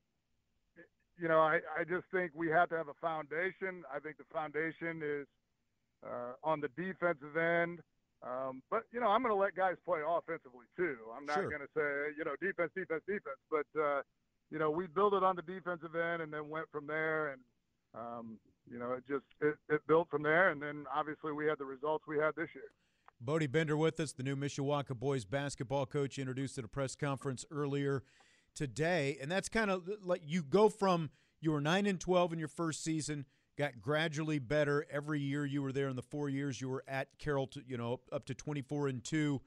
you 1.19 1.27
know, 1.27 1.39
I, 1.39 1.59
I 1.77 1.83
just 1.83 2.05
think 2.13 2.31
we 2.35 2.47
have 2.49 2.69
to 2.69 2.77
have 2.77 2.89
a 2.89 2.97
foundation. 3.01 3.83
I 3.93 3.99
think 3.99 4.17
the 4.17 4.29
foundation 4.31 5.01
is 5.03 5.25
uh, 6.05 6.33
on 6.43 6.61
the 6.61 6.69
defensive 6.77 7.35
end. 7.35 7.79
Um, 8.21 8.61
but, 8.69 8.83
you 8.91 8.99
know, 8.99 9.07
I'm 9.07 9.21
going 9.21 9.33
to 9.33 9.39
let 9.39 9.55
guys 9.55 9.75
play 9.85 10.01
offensively 10.05 10.65
too. 10.75 10.97
I'm 11.15 11.25
not 11.25 11.37
Sure. 11.37 11.49
going 11.49 11.61
to 11.61 11.73
say, 11.73 12.13
you 12.17 12.23
know, 12.25 12.33
defense, 12.41 12.71
defense, 12.75 13.01
defense. 13.07 13.41
But, 13.49 13.65
uh, 13.79 14.01
you 14.51 14.59
know, 14.59 14.69
we 14.69 14.87
built 14.87 15.13
it 15.13 15.23
on 15.23 15.35
the 15.35 15.41
defensive 15.41 15.95
end 15.95 16.21
and 16.21 16.31
then 16.31 16.49
went 16.49 16.67
from 16.71 16.87
there. 16.87 17.33
And, 17.33 17.41
um, 17.95 18.37
you 18.69 18.79
know, 18.79 18.93
it 18.93 19.03
just 19.07 19.25
it, 19.41 19.55
it 19.69 19.81
built 19.87 20.09
from 20.09 20.23
there. 20.23 20.49
And 20.49 20.61
then 20.61 20.85
obviously 20.93 21.31
we 21.31 21.45
had 21.45 21.57
the 21.57 21.65
results 21.65 22.05
we 22.07 22.17
had 22.17 22.35
this 22.35 22.49
year. 22.53 22.71
Bodie 23.19 23.47
Bender 23.47 23.75
with 23.75 23.99
us, 23.99 24.13
the 24.13 24.23
new 24.23 24.35
Mishawaka 24.35 24.95
boys 24.95 25.25
basketball 25.25 25.85
coach, 25.87 26.19
introduced 26.19 26.57
at 26.57 26.63
a 26.63 26.67
press 26.67 26.95
conference 26.95 27.45
earlier 27.49 28.03
today, 28.53 29.17
and 29.21 29.31
that's 29.31 29.49
kind 29.49 29.71
of 29.71 29.87
like 30.03 30.21
you 30.25 30.43
go 30.43 30.69
from 30.69 31.09
you 31.41 31.51
were 31.51 31.61
nine 31.61 31.85
and 31.85 31.99
twelve 31.99 32.31
in 32.31 32.39
your 32.39 32.47
first 32.47 32.83
season, 32.83 33.25
got 33.57 33.81
gradually 33.81 34.39
better 34.39 34.85
every 34.91 35.19
year 35.19 35.45
you 35.45 35.61
were 35.63 35.71
there 35.71 35.89
in 35.89 35.95
the 35.95 36.01
four 36.03 36.29
years 36.29 36.61
you 36.61 36.69
were 36.69 36.83
at 36.87 37.07
Carroll, 37.17 37.47
to, 37.47 37.61
you 37.67 37.77
know, 37.77 37.99
up 38.11 38.25
to 38.25 38.35
twenty 38.35 38.61
four 38.61 38.87
and 38.87 39.03
two. 39.03 39.41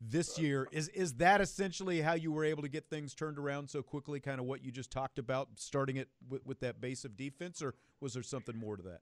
This 0.00 0.38
year 0.38 0.68
is 0.72 0.88
is 0.88 1.14
that 1.14 1.40
essentially 1.40 2.02
how 2.02 2.12
you 2.12 2.30
were 2.30 2.44
able 2.44 2.62
to 2.62 2.68
get 2.68 2.90
things 2.90 3.14
turned 3.14 3.38
around 3.38 3.70
so 3.70 3.82
quickly? 3.82 4.20
Kind 4.20 4.40
of 4.40 4.46
what 4.46 4.62
you 4.62 4.70
just 4.70 4.90
talked 4.90 5.18
about, 5.18 5.48
starting 5.56 5.96
it 5.96 6.08
with, 6.28 6.44
with 6.44 6.60
that 6.60 6.80
base 6.80 7.04
of 7.06 7.16
defense, 7.16 7.62
or 7.62 7.74
was 8.00 8.12
there 8.12 8.22
something 8.22 8.56
more 8.56 8.76
to 8.76 8.82
that? 8.82 9.00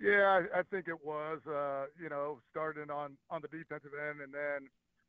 Yeah, 0.00 0.40
I, 0.54 0.60
I 0.60 0.62
think 0.70 0.86
it 0.86 1.04
was. 1.04 1.40
Uh, 1.46 1.86
you 2.00 2.08
know, 2.08 2.38
starting 2.50 2.88
on 2.88 3.16
on 3.30 3.42
the 3.42 3.48
defensive 3.48 3.90
end, 4.10 4.20
and 4.20 4.32
then 4.32 4.68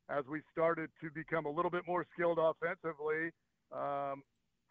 as 0.10 0.26
we 0.30 0.42
started 0.52 0.90
to 1.02 1.10
become 1.12 1.46
a 1.46 1.52
little 1.52 1.72
bit 1.72 1.84
more 1.88 2.06
skilled 2.14 2.40
offensively, 2.40 3.32
um, 3.72 4.24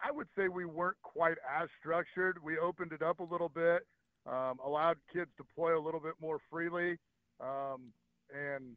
I 0.02 0.10
would 0.10 0.26
say 0.36 0.48
we 0.48 0.64
weren't 0.64 1.00
quite 1.02 1.38
as 1.48 1.68
structured. 1.78 2.38
We 2.42 2.58
opened 2.58 2.92
it 2.92 3.02
up 3.02 3.20
a 3.20 3.24
little 3.24 3.48
bit, 3.48 3.86
um, 4.26 4.58
allowed 4.64 4.96
kids 5.12 5.30
to 5.38 5.44
play 5.56 5.72
a 5.72 5.80
little 5.80 6.00
bit 6.00 6.14
more 6.20 6.38
freely, 6.50 6.98
um, 7.40 7.92
and 8.34 8.76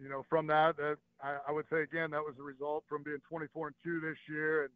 you 0.00 0.08
know, 0.08 0.24
from 0.28 0.46
that, 0.48 0.76
that 0.76 0.96
I, 1.22 1.38
I 1.48 1.52
would 1.52 1.66
say 1.70 1.82
again 1.82 2.10
that 2.10 2.22
was 2.22 2.34
a 2.38 2.42
result 2.42 2.84
from 2.88 3.02
being 3.02 3.18
24 3.28 3.68
and 3.68 3.76
two 3.82 4.00
this 4.00 4.18
year 4.28 4.64
and 4.64 4.72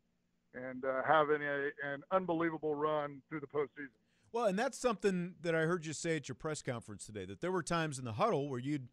and 0.55 0.85
uh, 0.85 1.03
having 1.07 1.43
a, 1.43 1.69
an 1.85 2.03
unbelievable 2.11 2.75
run 2.75 3.21
through 3.29 3.41
the 3.41 3.47
postseason. 3.47 3.93
Well, 4.33 4.47
and 4.47 4.59
that's 4.59 4.79
something 4.79 5.35
that 5.43 5.55
I 5.55 5.61
heard 5.61 5.85
you 5.87 5.93
say 5.93 6.17
at 6.17 6.29
your 6.29 6.35
press 6.35 6.63
conference 6.63 7.07
today. 7.07 7.25
That 7.27 7.41
there 7.41 7.53
were 7.53 7.63
times 7.63 7.99
in 7.99 8.05
the 8.05 8.13
huddle 8.13 8.49
where 8.49 8.59
you'd 8.59 8.89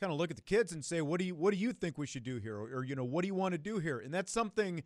kind 0.00 0.12
of 0.12 0.18
look 0.18 0.30
at 0.30 0.36
the 0.36 0.42
kids 0.42 0.72
and 0.72 0.84
say, 0.84 1.00
"What 1.00 1.20
do 1.20 1.26
you 1.26 1.34
What 1.34 1.52
do 1.52 1.58
you 1.58 1.72
think 1.72 1.98
we 1.98 2.06
should 2.06 2.24
do 2.24 2.38
here?" 2.38 2.56
Or, 2.56 2.78
or 2.78 2.84
you 2.84 2.94
know, 2.94 3.04
"What 3.04 3.22
do 3.22 3.28
you 3.28 3.34
want 3.34 3.52
to 3.52 3.58
do 3.58 3.78
here?" 3.78 3.98
And 3.98 4.12
that's 4.12 4.32
something 4.32 4.82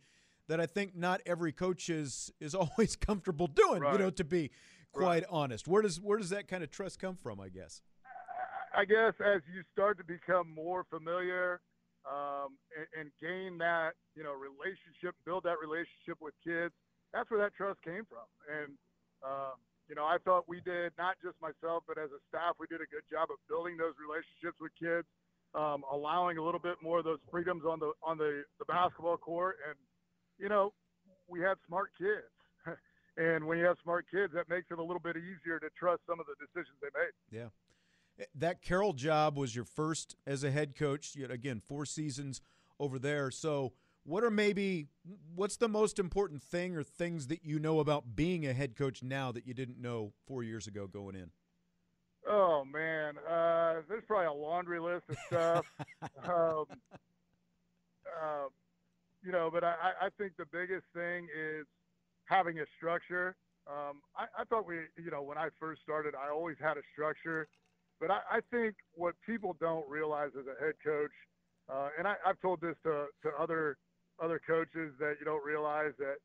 that 0.47 0.59
I 0.59 0.65
think 0.65 0.95
not 0.95 1.21
every 1.25 1.51
coach 1.51 1.89
is 1.89 2.31
is 2.39 2.55
always 2.55 2.95
comfortable 2.95 3.47
doing. 3.47 3.83
You 3.83 3.97
know, 3.97 4.09
to 4.09 4.23
be 4.23 4.51
quite 4.91 5.23
honest. 5.29 5.67
Where 5.67 5.81
does 5.81 5.99
Where 5.99 6.17
does 6.17 6.29
that 6.29 6.47
kind 6.47 6.63
of 6.63 6.71
trust 6.71 6.99
come 6.99 7.15
from? 7.15 7.39
I 7.39 7.49
guess. 7.49 7.81
I 8.79 8.87
guess 8.87 9.11
as 9.19 9.43
you 9.51 9.59
start 9.75 9.99
to 9.99 10.07
become 10.07 10.47
more 10.55 10.87
familiar 10.87 11.59
um, 12.07 12.55
and, 12.71 12.87
and 12.95 13.07
gain 13.19 13.59
that, 13.59 13.99
you 14.15 14.23
know, 14.23 14.31
relationship, 14.31 15.19
build 15.27 15.43
that 15.43 15.59
relationship 15.59 16.15
with 16.23 16.31
kids, 16.39 16.71
that's 17.11 17.27
where 17.27 17.43
that 17.43 17.51
trust 17.59 17.83
came 17.83 18.07
from. 18.07 18.23
And, 18.47 18.79
um, 19.19 19.59
you 19.91 19.99
know, 19.99 20.07
I 20.07 20.15
thought 20.23 20.47
we 20.47 20.63
did, 20.63 20.95
not 20.95 21.19
just 21.19 21.35
myself, 21.43 21.83
but 21.91 21.99
as 21.99 22.07
a 22.15 22.23
staff, 22.31 22.55
we 22.55 22.71
did 22.71 22.79
a 22.79 22.87
good 22.87 23.03
job 23.11 23.27
of 23.27 23.43
building 23.51 23.75
those 23.75 23.99
relationships 23.99 24.55
with 24.63 24.71
kids, 24.79 25.11
um, 25.59 25.83
allowing 25.91 26.39
a 26.39 26.43
little 26.43 26.63
bit 26.63 26.79
more 26.79 27.03
of 27.03 27.03
those 27.03 27.19
freedoms 27.27 27.67
on 27.67 27.83
the 27.83 27.91
on 27.99 28.15
the, 28.15 28.47
the 28.63 28.67
basketball 28.71 29.19
court. 29.19 29.59
And, 29.67 29.75
you 30.39 30.47
know, 30.47 30.71
we 31.27 31.43
had 31.43 31.59
smart 31.67 31.91
kids. 31.99 32.31
and 33.19 33.43
when 33.43 33.59
you 33.59 33.67
have 33.67 33.75
smart 33.83 34.07
kids, 34.07 34.31
that 34.39 34.47
makes 34.47 34.71
it 34.71 34.79
a 34.79 34.87
little 34.87 35.03
bit 35.03 35.19
easier 35.19 35.59
to 35.59 35.67
trust 35.75 35.99
some 36.07 36.23
of 36.23 36.31
the 36.31 36.39
decisions 36.39 36.79
they 36.79 36.95
made. 36.95 37.11
Yeah. 37.27 37.51
That 38.35 38.61
Carroll 38.61 38.93
job 38.93 39.37
was 39.37 39.55
your 39.55 39.65
first 39.65 40.15
as 40.27 40.43
a 40.43 40.51
head 40.51 40.75
coach. 40.75 41.15
Yet 41.15 41.31
again, 41.31 41.61
four 41.65 41.85
seasons 41.85 42.41
over 42.79 42.99
there. 42.99 43.31
So, 43.31 43.73
what 44.03 44.23
are 44.23 44.31
maybe 44.31 44.87
what's 45.35 45.57
the 45.57 45.69
most 45.69 45.99
important 45.99 46.41
thing 46.41 46.75
or 46.75 46.83
things 46.83 47.27
that 47.27 47.43
you 47.43 47.59
know 47.59 47.79
about 47.79 48.15
being 48.15 48.45
a 48.45 48.53
head 48.53 48.75
coach 48.75 49.03
now 49.03 49.31
that 49.31 49.45
you 49.45 49.53
didn't 49.53 49.81
know 49.81 50.13
four 50.25 50.43
years 50.43 50.67
ago 50.67 50.87
going 50.87 51.15
in? 51.15 51.31
Oh 52.27 52.63
man, 52.65 53.15
uh, 53.19 53.81
there's 53.87 54.03
probably 54.05 54.27
a 54.27 54.33
laundry 54.33 54.79
list 54.79 55.05
of 55.09 55.17
stuff. 55.27 55.65
um, 56.23 56.65
uh, 58.21 58.47
you 59.23 59.31
know, 59.31 59.49
but 59.51 59.63
I, 59.63 59.73
I 59.81 60.05
I 60.05 60.09
think 60.17 60.33
the 60.37 60.45
biggest 60.45 60.85
thing 60.93 61.27
is 61.35 61.65
having 62.25 62.59
a 62.59 62.65
structure. 62.77 63.35
Um, 63.67 64.01
I, 64.15 64.25
I 64.41 64.43
thought 64.45 64.65
we, 64.65 64.75
you 64.97 65.11
know, 65.11 65.21
when 65.21 65.37
I 65.37 65.49
first 65.59 65.81
started, 65.81 66.15
I 66.15 66.29
always 66.31 66.57
had 66.59 66.77
a 66.77 66.81
structure, 66.93 67.47
but 67.99 68.09
I, 68.11 68.19
I 68.31 68.39
think 68.51 68.75
what 68.93 69.15
people 69.25 69.55
don't 69.59 69.87
realize 69.89 70.31
as 70.39 70.45
a 70.47 70.55
head 70.63 70.75
coach, 70.83 71.11
Uh, 71.69 71.89
and 71.97 72.07
I, 72.07 72.15
I've 72.25 72.39
told 72.41 72.61
this 72.61 72.75
to, 72.83 73.05
to 73.23 73.29
other 73.37 73.77
other 74.19 74.41
coaches 74.45 74.91
that 74.99 75.15
you 75.19 75.25
don't 75.25 75.45
realize 75.45 75.93
that 75.97 76.17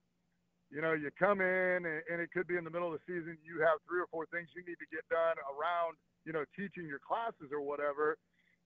you 0.71 0.81
know 0.81 0.95
you 0.95 1.11
come 1.19 1.41
in 1.41 1.85
and, 1.87 2.01
and 2.11 2.19
it 2.25 2.33
could 2.33 2.47
be 2.47 2.57
in 2.57 2.65
the 2.65 2.71
middle 2.71 2.89
of 2.93 2.99
the 2.99 3.05
season. 3.07 3.37
You 3.45 3.61
have 3.61 3.79
three 3.87 4.01
or 4.01 4.09
four 4.11 4.27
things 4.33 4.49
you 4.57 4.65
need 4.65 4.81
to 4.81 4.89
get 4.91 5.05
done 5.11 5.37
around 5.53 5.97
you 6.25 6.33
know 6.33 6.45
teaching 6.57 6.87
your 6.89 6.99
classes 6.99 7.53
or 7.53 7.61
whatever, 7.61 8.17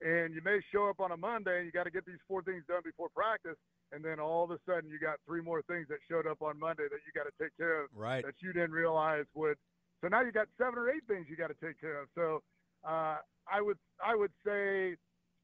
and 0.01 0.33
you 0.35 0.41
may 0.45 0.61
show 0.73 0.89
up 0.89 1.01
on 1.01 1.11
a 1.13 1.17
Monday 1.17 1.59
and 1.59 1.67
you 1.67 1.73
got 1.73 1.85
to 1.85 1.95
get 1.99 2.07
these 2.07 2.23
four 2.29 2.43
things 2.43 2.63
done 2.69 2.83
before 2.85 3.09
practice. 3.11 3.59
And 3.91 4.05
then 4.05 4.21
all 4.21 4.45
of 4.45 4.51
a 4.53 4.61
sudden, 4.69 4.91
you 4.93 5.01
got 5.01 5.17
three 5.27 5.41
more 5.41 5.63
things 5.63 5.89
that 5.89 5.99
showed 6.11 6.27
up 6.29 6.43
on 6.43 6.61
Monday 6.61 6.85
that 6.93 7.01
you 7.09 7.11
got 7.17 7.25
to 7.25 7.33
take 7.43 7.57
care 7.57 7.83
of 7.83 7.89
Right. 7.97 8.23
that 8.25 8.37
you 8.45 8.53
didn't 8.53 8.73
realize 8.73 9.25
would. 9.35 9.57
So 10.01 10.09
now 10.09 10.21
you 10.21 10.31
got 10.31 10.47
seven 10.61 10.79
or 10.79 10.91
eight 10.93 11.03
things 11.09 11.27
you 11.29 11.37
got 11.37 11.49
to 11.49 11.57
take 11.67 11.81
care 11.81 11.99
of. 12.03 12.09
So 12.15 12.43
uh, 12.87 13.17
I 13.51 13.61
would 13.61 13.79
I 14.05 14.15
would 14.15 14.33
say, 14.45 14.97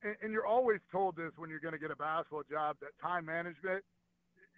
and, 0.03 0.15
and 0.23 0.33
you're 0.33 0.47
always 0.47 0.81
told 0.93 1.17
this 1.17 1.33
when 1.37 1.51
you're 1.51 1.61
going 1.61 1.73
to 1.75 1.79
get 1.79 1.91
a 1.91 1.97
basketball 1.97 2.43
job 2.51 2.77
that 2.81 2.91
time 3.03 3.27
management, 3.27 3.83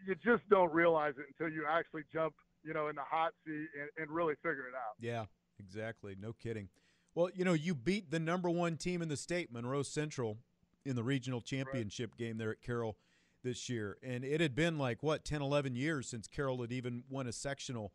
you 0.07 0.15
just 0.25 0.49
don't 0.51 0.73
realize 0.73 1.15
it 1.19 1.27
until 1.29 1.53
you 1.55 1.65
actually 1.69 2.03
jump, 2.13 2.35
you 2.65 2.75
know, 2.75 2.89
in 2.89 2.97
the 2.97 3.03
hot 3.09 3.33
seat 3.47 3.69
and, 3.81 3.89
and 3.99 4.11
really 4.11 4.35
figure 4.37 4.69
it 4.69 4.75
out. 4.75 4.95
Yeah, 5.01 5.25
exactly. 5.59 6.17
No 6.21 6.33
kidding. 6.33 6.69
Well, 7.15 7.31
you 7.35 7.45
know, 7.45 7.55
you 7.55 7.75
beat 7.75 8.11
the 8.11 8.21
number 8.21 8.51
one 8.51 8.77
team 8.77 9.01
in 9.01 9.09
the 9.09 9.17
state, 9.17 9.51
Monroe 9.51 9.83
Central, 9.83 10.37
in 10.85 10.97
the 10.97 11.03
regional 11.03 11.41
championship 11.41 12.17
game 12.17 12.37
there 12.37 12.51
at 12.51 12.61
Carroll 12.61 12.99
this 13.43 13.69
year. 13.71 13.97
And 14.03 14.23
it 14.23 14.41
had 14.41 14.55
been 14.55 14.77
like, 14.77 15.03
what, 15.03 15.25
10, 15.25 15.41
11 15.41 15.75
years 15.75 16.09
since 16.09 16.29
Carroll 16.29 16.61
had 16.61 16.73
even 16.73 17.05
won 17.09 17.27
a 17.27 17.33
sectional. 17.33 17.93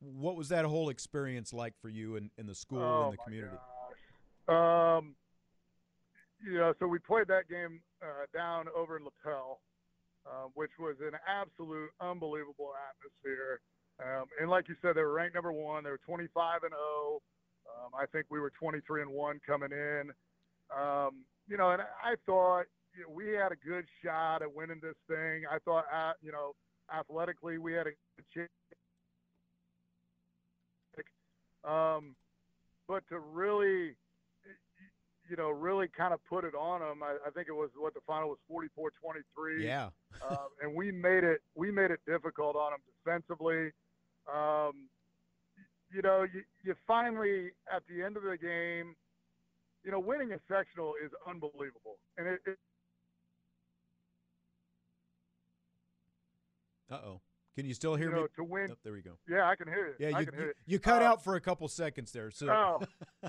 What 0.00 0.36
was 0.36 0.48
that 0.48 0.64
whole 0.64 0.88
experience 0.88 1.52
like 1.52 1.74
for 1.80 1.88
you 1.88 2.16
and, 2.16 2.30
and 2.36 2.48
the 2.48 2.54
school 2.54 2.82
Oh, 2.82 3.04
and 3.04 3.12
the 3.12 3.16
community? 3.18 3.56
Um, 4.48 5.14
know, 6.64 6.74
so 6.78 6.86
we 6.86 6.98
played 6.98 7.28
that 7.28 7.48
game 7.48 7.80
uh, 8.02 8.26
down 8.32 8.66
over 8.76 8.96
in 8.96 9.04
Lapel, 9.04 9.60
uh, 10.26 10.48
which 10.54 10.70
was 10.78 10.96
an 11.00 11.18
absolute 11.28 11.90
unbelievable 12.00 12.72
atmosphere. 12.88 13.60
Um, 14.00 14.24
and 14.40 14.50
like 14.50 14.68
you 14.68 14.74
said, 14.82 14.96
they 14.96 15.02
were 15.02 15.12
ranked 15.12 15.34
number 15.34 15.52
one. 15.52 15.84
They 15.84 15.90
were 15.90 16.00
25 16.06 16.62
and 16.64 16.72
0. 16.72 17.20
Um, 17.66 17.90
I 17.98 18.06
think 18.06 18.26
we 18.30 18.40
were 18.40 18.52
23 18.58 19.02
and 19.02 19.10
one 19.10 19.40
coming 19.46 19.70
in. 19.72 20.10
Um, 20.74 21.24
you 21.46 21.56
know, 21.56 21.70
and 21.70 21.82
I 21.82 22.14
thought 22.26 22.64
you 22.94 23.02
know, 23.02 23.14
we 23.14 23.32
had 23.32 23.52
a 23.52 23.56
good 23.56 23.84
shot 24.04 24.42
at 24.42 24.52
winning 24.52 24.80
this 24.82 24.96
thing. 25.08 25.44
I 25.50 25.58
thought, 25.64 25.84
uh, 25.92 26.12
you 26.22 26.32
know, 26.32 26.52
athletically 26.92 27.58
we 27.58 27.72
had 27.72 27.86
a 27.86 27.92
chance. 28.32 28.50
Um, 31.64 32.14
but 32.86 33.02
to 33.08 33.18
really, 33.18 33.96
you 35.28 35.36
know, 35.36 35.50
really 35.50 35.88
kind 35.88 36.12
of 36.12 36.20
put 36.24 36.44
it 36.44 36.54
on 36.54 36.80
them, 36.80 37.02
I, 37.02 37.16
I 37.26 37.30
think 37.30 37.48
it 37.48 37.52
was 37.52 37.70
what 37.76 37.94
the 37.94 38.00
final 38.06 38.28
was 38.28 38.38
44-23. 38.50 39.62
Yeah. 39.62 39.88
uh, 40.28 40.36
and 40.62 40.74
we 40.74 40.92
made 40.92 41.24
it 41.24 41.40
we 41.54 41.70
made 41.70 41.90
it 41.90 42.00
difficult 42.06 42.56
on 42.56 42.72
them 42.72 42.80
defensively. 43.04 43.72
Um, 44.32 44.88
you 45.92 46.02
know, 46.02 46.22
you, 46.22 46.42
you 46.62 46.74
finally 46.86 47.50
at 47.72 47.82
the 47.88 48.02
end 48.02 48.16
of 48.16 48.22
the 48.22 48.36
game, 48.36 48.94
you 49.84 49.90
know, 49.90 50.00
winning 50.00 50.32
a 50.32 50.38
sectional 50.48 50.94
is 51.04 51.10
unbelievable, 51.26 51.98
and 52.18 52.26
it, 52.26 52.40
it 52.46 52.58
Uh 56.90 57.00
oh. 57.06 57.20
Can 57.56 57.66
you 57.66 57.74
still 57.74 57.94
hear 57.94 58.08
you 58.10 58.16
know 58.16 58.22
me? 58.22 58.28
to 58.36 58.44
win. 58.44 58.68
Oh, 58.72 58.76
there 58.82 58.92
we 58.92 59.00
go. 59.02 59.12
Yeah, 59.28 59.48
I 59.48 59.54
can 59.54 59.68
hear 59.68 59.86
you. 59.88 59.94
Yeah, 60.08 60.16
I 60.16 60.20
you, 60.20 60.26
can 60.26 60.34
you, 60.34 60.40
hear 60.40 60.48
you. 60.48 60.54
you 60.66 60.78
cut 60.80 61.02
Uh, 61.02 61.06
out 61.06 61.22
for 61.22 61.36
a 61.36 61.40
couple 61.40 61.68
seconds 61.68 62.10
there. 62.10 62.30
So 62.32 62.48
Oh. 62.50 62.82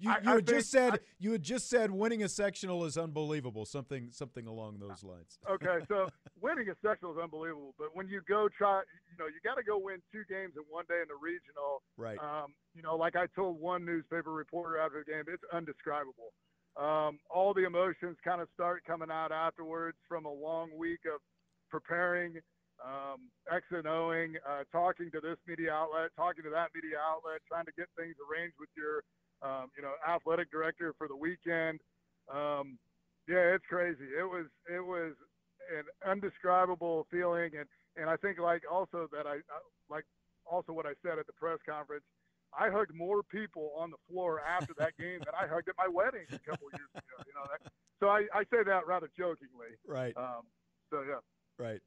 you, 0.00 0.10
I- 0.10 0.18
you 0.22 0.30
I 0.30 0.34
had 0.36 0.46
just 0.46 0.70
said 0.72 1.00
you 1.18 1.30
had 1.32 1.42
just 1.42 1.68
said 1.70 1.90
winning 1.92 2.22
a 2.24 2.28
sectional 2.28 2.84
is 2.84 2.98
unbelievable. 2.98 3.64
Something 3.64 4.08
something 4.10 4.46
along 4.46 4.80
those 4.80 5.04
lines. 5.04 5.38
okay, 5.50 5.84
so 5.88 6.08
winning 6.40 6.68
a 6.68 6.74
sectional 6.84 7.12
is 7.12 7.18
unbelievable, 7.22 7.74
but 7.78 7.88
when 7.94 8.08
you 8.08 8.22
go 8.28 8.48
try, 8.48 8.82
you 9.10 9.16
know, 9.18 9.26
you 9.26 9.38
got 9.44 9.54
to 9.54 9.62
go 9.62 9.78
win 9.78 9.98
two 10.12 10.22
games 10.28 10.54
in 10.56 10.62
one 10.68 10.84
day 10.88 11.00
in 11.02 11.08
the 11.08 11.14
regional. 11.22 11.82
Right. 11.96 12.18
Um, 12.18 12.52
you 12.74 12.82
know, 12.82 12.96
like 12.96 13.14
I 13.14 13.26
told 13.36 13.60
one 13.60 13.84
newspaper 13.84 14.32
reporter 14.32 14.78
after 14.78 15.04
the 15.06 15.10
game, 15.12 15.24
it's 15.28 15.44
undescribable. 15.52 16.32
Um, 16.76 17.18
all 17.32 17.52
the 17.54 17.64
emotions 17.66 18.16
kind 18.24 18.40
of 18.40 18.48
start 18.54 18.82
coming 18.84 19.10
out 19.10 19.32
afterwards 19.32 19.96
from 20.08 20.24
a 20.24 20.32
long 20.32 20.70
week 20.78 21.00
of 21.12 21.20
preparing, 21.68 22.34
um, 22.84 23.30
X 23.50 23.64
and 23.70 23.84
Oing, 23.84 24.34
uh, 24.48 24.64
talking 24.72 25.10
to 25.12 25.20
this 25.20 25.36
media 25.46 25.72
outlet, 25.72 26.10
talking 26.16 26.44
to 26.44 26.50
that 26.50 26.68
media 26.74 26.98
outlet, 26.98 27.40
trying 27.48 27.66
to 27.66 27.72
get 27.76 27.86
things 27.96 28.14
arranged 28.20 28.54
with 28.58 28.70
your, 28.76 29.02
um, 29.42 29.70
you 29.76 29.82
know, 29.82 29.92
athletic 30.08 30.50
director 30.50 30.94
for 30.96 31.08
the 31.08 31.16
weekend. 31.16 31.80
Um, 32.32 32.78
yeah, 33.28 33.54
it's 33.54 33.64
crazy. 33.68 34.06
It 34.18 34.24
was 34.24 34.46
it 34.68 34.80
was 34.84 35.14
an 35.76 35.84
undescribable 36.08 37.06
feeling, 37.10 37.52
and 37.58 37.66
and 37.96 38.08
I 38.08 38.16
think 38.16 38.38
like 38.38 38.62
also 38.70 39.08
that 39.12 39.26
I 39.26 39.34
I- 39.34 39.68
like 39.88 40.04
also 40.46 40.72
what 40.72 40.86
I 40.86 40.94
said 41.02 41.18
at 41.18 41.26
the 41.26 41.32
press 41.34 41.58
conference. 41.68 42.04
I 42.52 42.68
hugged 42.68 42.92
more 42.94 43.22
people 43.22 43.70
on 43.78 43.90
the 43.90 43.96
floor 44.10 44.40
after 44.40 44.74
that 44.78 44.96
game 44.98 45.20
than 45.20 45.34
I 45.38 45.46
hugged 45.46 45.68
at 45.68 45.76
my 45.78 45.86
wedding 45.86 46.26
a 46.32 46.38
couple 46.38 46.66
of 46.66 46.74
years 46.74 46.90
ago. 46.96 47.22
You 47.24 47.32
know, 47.34 47.46
that, 47.46 47.70
so 48.00 48.08
I, 48.08 48.26
I 48.34 48.42
say 48.50 48.64
that 48.66 48.86
rather 48.88 49.08
jokingly. 49.16 49.78
Right. 49.86 50.16
Um, 50.16 50.42
so 50.90 51.02
yeah. 51.06 51.22
Right. 51.58 51.80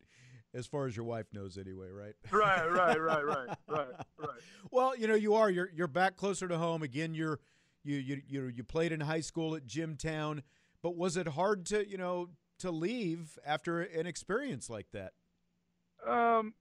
As 0.56 0.68
far 0.68 0.86
as 0.86 0.96
your 0.96 1.06
wife 1.06 1.26
knows, 1.34 1.58
anyway, 1.58 1.90
right? 1.90 2.14
Right, 2.32 2.70
right, 2.70 3.02
right, 3.02 3.26
right, 3.26 3.58
right, 3.68 3.88
right. 4.18 4.40
Well, 4.72 4.96
you 4.96 5.08
know, 5.08 5.16
you 5.16 5.34
are. 5.34 5.50
You're 5.50 5.70
you're 5.74 5.88
back 5.88 6.16
closer 6.16 6.48
to 6.48 6.58
home 6.58 6.84
again. 6.84 7.14
You're 7.16 7.40
you 7.84 7.98
you 7.98 8.22
you 8.28 8.48
you 8.48 8.64
played 8.64 8.92
in 8.92 9.02
high 9.02 9.22
school 9.22 9.56
at 9.56 9.66
Jimtown, 9.66 10.44
but 10.82 10.96
was 10.96 11.18
it 11.18 11.30
hard 11.30 11.66
to 11.68 11.88
you 11.90 11.98
know 11.98 12.30
to 12.60 12.72
leave 12.72 13.38
after 13.46 13.82
an 13.82 14.06
experience 14.06 14.70
like 14.70 14.88
that? 14.94 15.14
Um, 16.08 16.54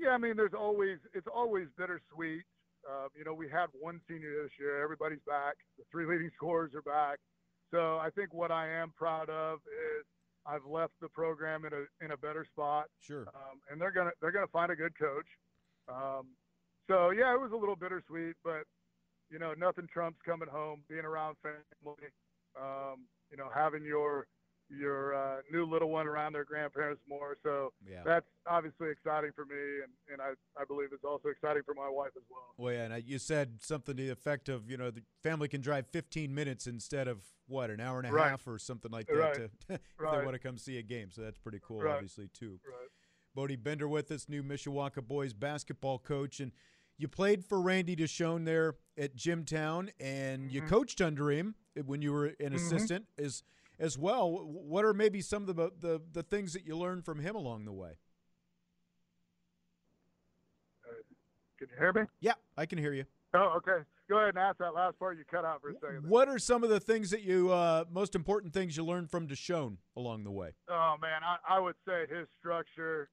yeah, 0.00 0.10
I 0.10 0.18
mean, 0.18 0.36
there's 0.36 0.54
always 0.54 0.98
it's 1.14 1.26
always 1.26 1.66
bittersweet. 1.76 2.44
Uh, 2.88 3.08
you 3.16 3.24
know, 3.24 3.34
we 3.34 3.48
had 3.48 3.66
one 3.78 4.00
senior 4.08 4.42
this 4.42 4.52
year. 4.58 4.82
Everybody's 4.82 5.22
back. 5.26 5.54
The 5.78 5.84
three 5.90 6.06
leading 6.06 6.30
scorers 6.36 6.72
are 6.74 6.82
back. 6.82 7.18
So 7.70 7.98
I 7.98 8.10
think 8.14 8.32
what 8.32 8.50
I 8.50 8.68
am 8.68 8.92
proud 8.96 9.28
of 9.28 9.58
is 9.58 10.06
I've 10.46 10.64
left 10.64 10.94
the 11.00 11.08
program 11.08 11.64
in 11.64 11.72
a 11.72 12.04
in 12.04 12.12
a 12.12 12.16
better 12.16 12.44
spot. 12.44 12.86
Sure. 13.00 13.26
Um, 13.28 13.60
and 13.70 13.80
they're 13.80 13.92
gonna 13.92 14.10
they're 14.20 14.32
gonna 14.32 14.46
find 14.48 14.72
a 14.72 14.76
good 14.76 14.98
coach. 14.98 15.26
Um, 15.88 16.28
so 16.88 17.10
yeah, 17.10 17.34
it 17.34 17.40
was 17.40 17.52
a 17.52 17.56
little 17.56 17.76
bittersweet, 17.76 18.36
but 18.42 18.64
you 19.30 19.38
know, 19.38 19.54
nothing 19.56 19.86
trumps 19.92 20.18
coming 20.24 20.48
home, 20.48 20.82
being 20.88 21.04
around 21.04 21.36
family. 21.42 22.10
Um, 22.60 23.06
you 23.30 23.36
know, 23.36 23.48
having 23.54 23.84
your 23.84 24.26
your 24.70 25.14
uh, 25.14 25.40
new 25.50 25.64
little 25.66 25.90
one 25.90 26.06
around 26.06 26.32
their 26.32 26.44
grandparents 26.44 27.02
more. 27.08 27.36
So 27.42 27.72
Yeah. 27.86 28.02
that's 28.04 28.26
obviously 28.46 28.88
exciting 28.90 29.32
for 29.34 29.44
me, 29.44 29.56
and, 29.82 29.92
and 30.12 30.22
I, 30.22 30.30
I 30.60 30.64
believe 30.64 30.88
it's 30.92 31.04
also 31.04 31.28
exciting 31.28 31.62
for 31.64 31.74
my 31.74 31.88
wife 31.88 32.12
as 32.16 32.22
well. 32.30 32.54
Well, 32.56 32.72
yeah, 32.74 32.84
and 32.84 32.94
I- 32.94 32.98
you 32.98 33.18
said 33.18 33.62
something 33.62 33.96
to 33.96 34.02
the 34.02 34.10
effect 34.10 34.48
of, 34.48 34.70
you 34.70 34.76
know, 34.76 34.90
the 34.90 35.02
family 35.22 35.48
can 35.48 35.60
drive 35.60 35.86
15 35.88 36.34
minutes 36.34 36.66
instead 36.66 37.08
of 37.08 37.24
what 37.46 37.70
an 37.70 37.80
hour 37.80 37.98
and 37.98 38.06
a 38.06 38.12
Right. 38.12 38.30
half 38.30 38.46
or 38.46 38.58
something 38.58 38.90
like 38.92 39.06
that 39.08 39.14
Right. 39.16 39.34
to 39.34 39.44
if 39.68 39.80
they 39.98 40.04
want 40.24 40.32
to 40.34 40.38
come 40.38 40.56
see 40.56 40.78
a 40.78 40.82
game. 40.82 41.10
So 41.10 41.22
that's 41.22 41.38
pretty 41.38 41.60
cool, 41.62 41.82
Right. 41.82 41.94
obviously 41.94 42.28
too. 42.28 42.60
Right. 42.64 42.88
Bodie 43.34 43.56
Bender 43.56 43.88
with 43.88 44.10
us, 44.10 44.28
new 44.28 44.42
Mishawaka 44.42 45.06
boys 45.06 45.32
basketball 45.34 45.98
coach, 45.98 46.40
and 46.40 46.52
you 46.96 47.08
played 47.08 47.44
for 47.44 47.60
Randy 47.60 47.96
DeShone 47.96 48.44
there 48.44 48.74
at 48.98 49.16
Jimtown, 49.16 49.90
and 49.98 50.50
you 50.52 50.62
Mhm. 50.62 50.68
coached 50.68 51.00
under 51.00 51.30
him 51.30 51.54
when 51.86 52.02
you 52.02 52.12
were 52.12 52.26
an 52.26 52.36
Mhm. 52.52 52.54
assistant 52.54 53.06
as 53.18 53.42
as 53.80 53.98
well. 53.98 54.30
What 54.30 54.84
are 54.84 54.94
maybe 54.94 55.20
some 55.20 55.48
of 55.48 55.56
the 55.56 55.72
the, 55.80 56.00
the 56.12 56.22
things 56.22 56.52
that 56.52 56.64
you 56.64 56.76
learned 56.76 57.04
from 57.04 57.18
him 57.18 57.34
along 57.34 57.64
the 57.64 57.72
way? 57.72 57.98
Can 61.58 61.68
you 61.70 61.76
hear 61.78 61.92
me? 61.92 62.02
Yeah, 62.20 62.34
I 62.56 62.66
can 62.66 62.78
hear 62.78 62.92
you. 62.92 63.04
Oh, 63.34 63.54
okay. 63.58 63.84
Go 64.08 64.16
ahead 64.16 64.30
and 64.30 64.38
ask 64.38 64.58
that 64.58 64.74
last 64.74 64.98
part. 64.98 65.18
You 65.18 65.24
cut 65.30 65.44
out 65.44 65.60
for 65.60 65.70
a 65.70 65.74
second. 65.74 66.08
What 66.08 66.26
are 66.28 66.38
some 66.38 66.64
of 66.64 66.70
the 66.70 66.80
things 66.80 67.10
that 67.10 67.22
you 67.22 67.52
uh, 67.52 67.84
most 67.90 68.14
important 68.14 68.52
things 68.52 68.76
you 68.76 68.84
learned 68.84 69.10
from 69.10 69.28
DeShone 69.28 69.76
along 69.96 70.24
the 70.24 70.30
way? 70.30 70.54
Oh 70.68 70.96
man, 71.00 71.20
I, 71.22 71.36
I 71.56 71.60
would 71.60 71.76
say 71.86 72.06
his 72.08 72.26
structure, 72.38 73.08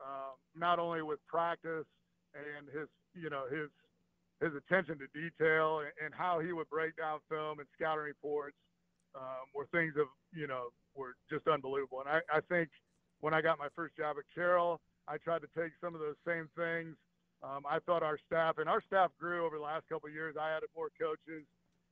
um, 0.00 0.34
not 0.54 0.78
only 0.78 1.02
with 1.02 1.18
practice 1.26 1.86
and 2.34 2.68
his, 2.68 2.88
you 3.14 3.30
know, 3.30 3.44
his 3.50 3.70
his 4.40 4.52
attention 4.54 4.98
to 4.98 5.06
detail 5.18 5.80
and, 5.80 5.90
and 6.04 6.14
how 6.14 6.38
he 6.38 6.52
would 6.52 6.68
break 6.68 6.96
down 6.96 7.18
film 7.30 7.58
and 7.58 7.66
scouting 7.74 8.04
reports, 8.04 8.56
um, 9.16 9.48
were 9.54 9.66
things 9.72 9.94
of, 9.98 10.06
you 10.32 10.46
know, 10.46 10.68
were 10.94 11.14
just 11.30 11.48
unbelievable. 11.48 12.00
And 12.00 12.08
I, 12.08 12.20
I 12.38 12.40
think 12.48 12.68
when 13.20 13.34
I 13.34 13.40
got 13.40 13.58
my 13.58 13.68
first 13.74 13.96
job 13.96 14.16
at 14.18 14.24
Carroll, 14.34 14.80
I 15.08 15.16
tried 15.18 15.40
to 15.40 15.48
take 15.56 15.72
some 15.80 15.94
of 15.94 16.00
those 16.00 16.16
same 16.26 16.48
things. 16.56 16.96
Um, 17.42 17.64
I 17.68 17.78
thought 17.80 18.02
our 18.02 18.18
staff 18.26 18.58
and 18.58 18.68
our 18.68 18.82
staff 18.86 19.10
grew 19.18 19.44
over 19.46 19.56
the 19.56 19.62
last 19.62 19.88
couple 19.88 20.08
of 20.08 20.14
years. 20.14 20.36
I 20.40 20.56
added 20.56 20.68
more 20.74 20.90
coaches. 21.00 21.44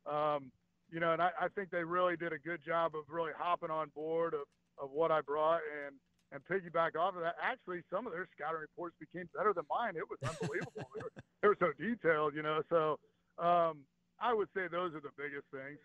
Um, 0.06 0.50
you 0.90 1.00
know, 1.00 1.12
and 1.12 1.22
I, 1.22 1.30
I 1.40 1.48
think 1.48 1.70
they 1.70 1.84
really 1.84 2.16
did 2.16 2.32
a 2.32 2.38
good 2.38 2.60
job 2.64 2.92
of 2.94 3.04
really 3.08 3.32
hopping 3.36 3.70
on 3.70 3.88
board 3.94 4.34
of, 4.34 4.44
of 4.82 4.90
what 4.90 5.10
I 5.10 5.20
brought 5.20 5.60
and 5.86 5.96
and 6.32 6.42
piggyback 6.50 6.98
off 6.98 7.14
of 7.14 7.22
that. 7.22 7.36
Actually, 7.40 7.82
some 7.92 8.06
of 8.06 8.12
their 8.12 8.26
scouting 8.34 8.60
reports 8.60 8.96
became 8.98 9.28
better 9.36 9.52
than 9.54 9.64
mine. 9.70 9.94
It 9.94 10.02
was 10.10 10.18
unbelievable. 10.26 10.82
they, 10.94 11.02
were, 11.02 11.12
they 11.40 11.48
were 11.48 11.58
so 11.62 11.70
detailed, 11.78 12.34
you 12.34 12.42
know. 12.42 12.60
So 12.68 12.98
um, 13.38 13.86
I 14.18 14.34
would 14.34 14.48
say 14.50 14.66
those 14.66 14.94
are 14.98 15.04
the 15.04 15.14
biggest 15.14 15.46
things. 15.54 15.78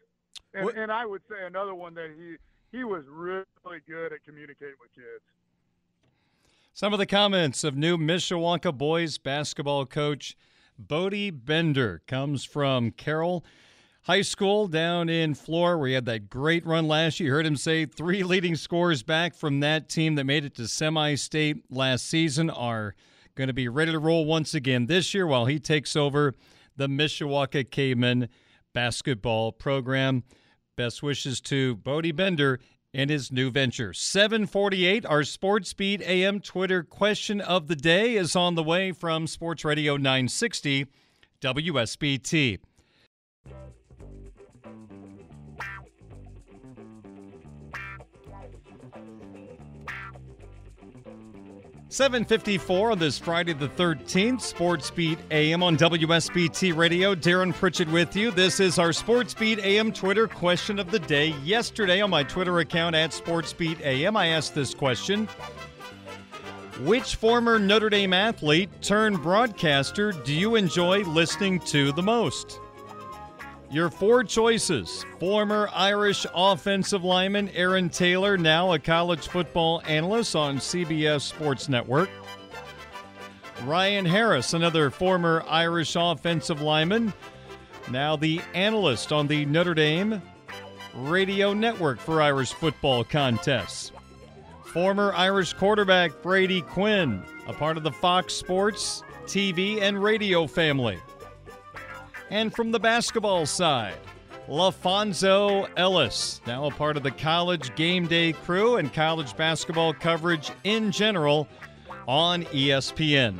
And, 0.53 0.65
What- 0.65 0.75
and 0.77 0.91
I 0.91 1.05
would 1.05 1.21
say 1.29 1.45
another 1.45 1.75
one 1.75 1.93
that 1.95 2.11
he 2.17 2.37
he 2.71 2.83
was 2.83 3.03
really 3.07 3.45
good 3.87 4.13
at 4.13 4.23
communicating 4.23 4.75
with 4.79 4.93
kids. 4.93 5.23
Some 6.73 6.93
of 6.93 6.99
the 6.99 7.07
comments 7.07 7.63
of 7.63 7.75
new 7.75 7.97
Mishawaka 7.97 8.77
boys 8.77 9.17
basketball 9.17 9.85
coach 9.87 10.37
Bodie 10.77 11.31
Bender 11.31 12.01
comes 12.07 12.45
from 12.45 12.91
Carroll 12.91 13.43
High 14.03 14.21
School 14.21 14.67
down 14.67 15.09
in 15.09 15.33
Flora, 15.33 15.77
where 15.77 15.87
he 15.89 15.93
had 15.95 16.05
that 16.05 16.29
great 16.29 16.65
run 16.65 16.87
last 16.87 17.19
year. 17.19 17.27
You 17.29 17.33
heard 17.33 17.45
him 17.45 17.57
say 17.57 17.85
three 17.85 18.23
leading 18.23 18.55
scores 18.55 19.03
back 19.03 19.33
from 19.35 19.59
that 19.59 19.89
team 19.89 20.15
that 20.15 20.23
made 20.23 20.45
it 20.45 20.55
to 20.55 20.67
semi 20.67 21.15
state 21.15 21.63
last 21.71 22.05
season 22.05 22.49
are 22.49 22.95
going 23.35 23.47
to 23.49 23.53
be 23.53 23.67
ready 23.67 23.91
to 23.91 23.99
roll 23.99 24.25
once 24.25 24.53
again 24.53 24.85
this 24.85 25.13
year 25.13 25.25
while 25.27 25.47
he 25.47 25.59
takes 25.59 25.95
over 25.95 26.33
the 26.77 26.87
Mishawaka 26.87 27.69
Cavemen 27.69 28.29
basketball 28.73 29.51
program. 29.51 30.23
Best 30.75 31.03
wishes 31.03 31.41
to 31.41 31.75
Bodie 31.75 32.11
Bender 32.11 32.59
and 32.93 33.09
his 33.09 33.31
new 33.31 33.51
venture. 33.51 33.93
748, 33.93 35.05
our 35.05 35.23
Sports 35.23 35.73
Beat 35.73 36.01
AM 36.01 36.39
Twitter 36.39 36.83
question 36.83 37.41
of 37.41 37.67
the 37.67 37.75
day 37.75 38.15
is 38.15 38.35
on 38.35 38.55
the 38.55 38.63
way 38.63 38.91
from 38.91 39.27
Sports 39.27 39.63
Radio 39.63 39.95
960 39.95 40.87
WSBT. 41.41 42.59
754 51.91 52.91
on 52.91 52.99
this 52.99 53.17
Friday 53.17 53.53
the 53.53 53.67
13th, 53.67 54.41
Sports 54.41 54.91
Beat 54.91 55.17
AM 55.31 55.63
on 55.63 55.75
WSBT 55.75 56.77
Radio. 56.77 57.15
Darren 57.15 57.51
Pritchett 57.51 57.89
with 57.89 58.15
you. 58.15 58.29
This 58.29 58.59
is 58.59 58.77
our 58.77 58.93
Sports 58.93 59.33
Beat 59.33 59.57
AM 59.57 59.91
Twitter 59.91 60.27
question 60.27 60.77
of 60.77 60.91
the 60.91 60.99
day. 60.99 61.29
Yesterday 61.43 61.99
on 61.99 62.11
my 62.11 62.21
Twitter 62.21 62.59
account 62.59 62.95
at 62.95 63.11
Sports 63.11 63.53
Beat 63.53 63.81
AM, 63.81 64.15
I 64.15 64.27
asked 64.27 64.53
this 64.53 64.75
question. 64.75 65.27
Which 66.81 67.15
former 67.15 67.57
Notre 67.57 67.89
Dame 67.89 68.13
athlete 68.13 68.69
turned 68.83 69.23
broadcaster 69.23 70.11
do 70.11 70.35
you 70.35 70.57
enjoy 70.57 71.01
listening 71.05 71.59
to 71.61 71.91
the 71.93 72.03
most? 72.03 72.59
Your 73.71 73.91
four 73.91 74.23
choices 74.23 75.05
former 75.19 75.69
Irish 75.75 76.25
offensive 76.33 77.03
lineman 77.03 77.49
Aaron 77.49 77.89
Taylor, 77.89 78.35
now 78.35 78.73
a 78.73 78.79
college 78.79 79.27
football 79.27 79.83
analyst 79.85 80.35
on 80.35 80.57
CBS 80.57 81.21
Sports 81.21 81.69
Network. 81.69 82.09
Ryan 83.65 84.05
Harris, 84.05 84.53
another 84.53 84.89
former 84.89 85.43
Irish 85.47 85.95
offensive 85.95 86.61
lineman, 86.61 87.13
now 87.91 88.15
the 88.15 88.41
analyst 88.55 89.11
on 89.11 89.27
the 89.27 89.45
Notre 89.45 89.75
Dame 89.75 90.19
radio 90.95 91.53
network 91.53 91.99
for 91.99 92.23
Irish 92.23 92.53
football 92.53 93.03
contests. 93.03 93.91
Former 94.65 95.13
Irish 95.13 95.53
quarterback 95.53 96.23
Brady 96.23 96.61
Quinn, 96.61 97.21
a 97.47 97.53
part 97.53 97.77
of 97.77 97.83
the 97.83 97.91
Fox 97.91 98.33
Sports 98.33 99.03
TV 99.25 99.79
and 99.81 100.01
radio 100.01 100.47
family. 100.47 100.99
And 102.31 102.53
from 102.53 102.71
the 102.71 102.79
basketball 102.79 103.45
side, 103.45 103.97
LaPhonso 104.47 105.69
Ellis, 105.77 106.41
now 106.45 106.65
a 106.65 106.71
part 106.71 106.97
of 106.97 107.03
the 107.03 107.11
college 107.11 107.75
game 107.75 108.07
day 108.07 108.33
crew 108.33 108.77
and 108.77 108.93
college 108.93 109.35
basketball 109.35 109.93
coverage 109.93 110.51
in 110.63 110.91
general 110.91 111.47
on 112.07 112.43
ESPN. 112.45 113.37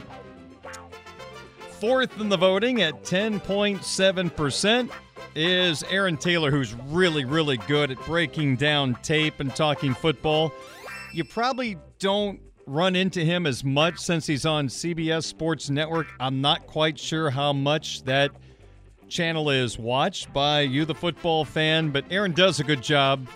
Fourth 1.80 2.20
in 2.20 2.30
the 2.30 2.38
voting 2.38 2.82
at 2.82 3.03
10.7% 3.03 4.91
is 5.36 5.84
Aaron 5.84 6.18
Taylor, 6.18 6.52
who's 6.52 6.74
really, 6.88 7.26
really 7.26 7.57
good 7.57 7.91
at 7.91 8.06
breaking 8.06 8.57
down 8.57 8.95
tape 9.02 9.40
and 9.40 9.56
talking 9.56 9.94
football. 9.94 10.52
You 11.14 11.24
probably 11.24 11.78
don't 11.99 12.40
run 12.66 12.95
into 12.95 13.24
him 13.24 13.48
as 13.48 13.64
much 13.64 13.98
since 13.98 14.28
he's 14.28 14.45
on 14.45 14.68
CBS 14.68 15.24
Sports 15.24 15.70
Network. 15.70 16.07
I'm 16.20 16.41
not 16.41 16.68
quite 16.68 16.99
sure 16.99 17.30
how 17.30 17.53
much 17.53 18.03
that 18.03 18.32
channel 19.10 19.49
is 19.49 19.77
watched 19.77 20.31
by 20.34 20.61
you, 20.61 20.86
the 20.86 20.95
football 20.95 21.44
fan, 21.44 21.90
but 21.90 22.06
Aaron 22.10 22.31
does 22.31 22.60
a 22.60 22.64
good 22.64 22.81
job. 22.81 23.27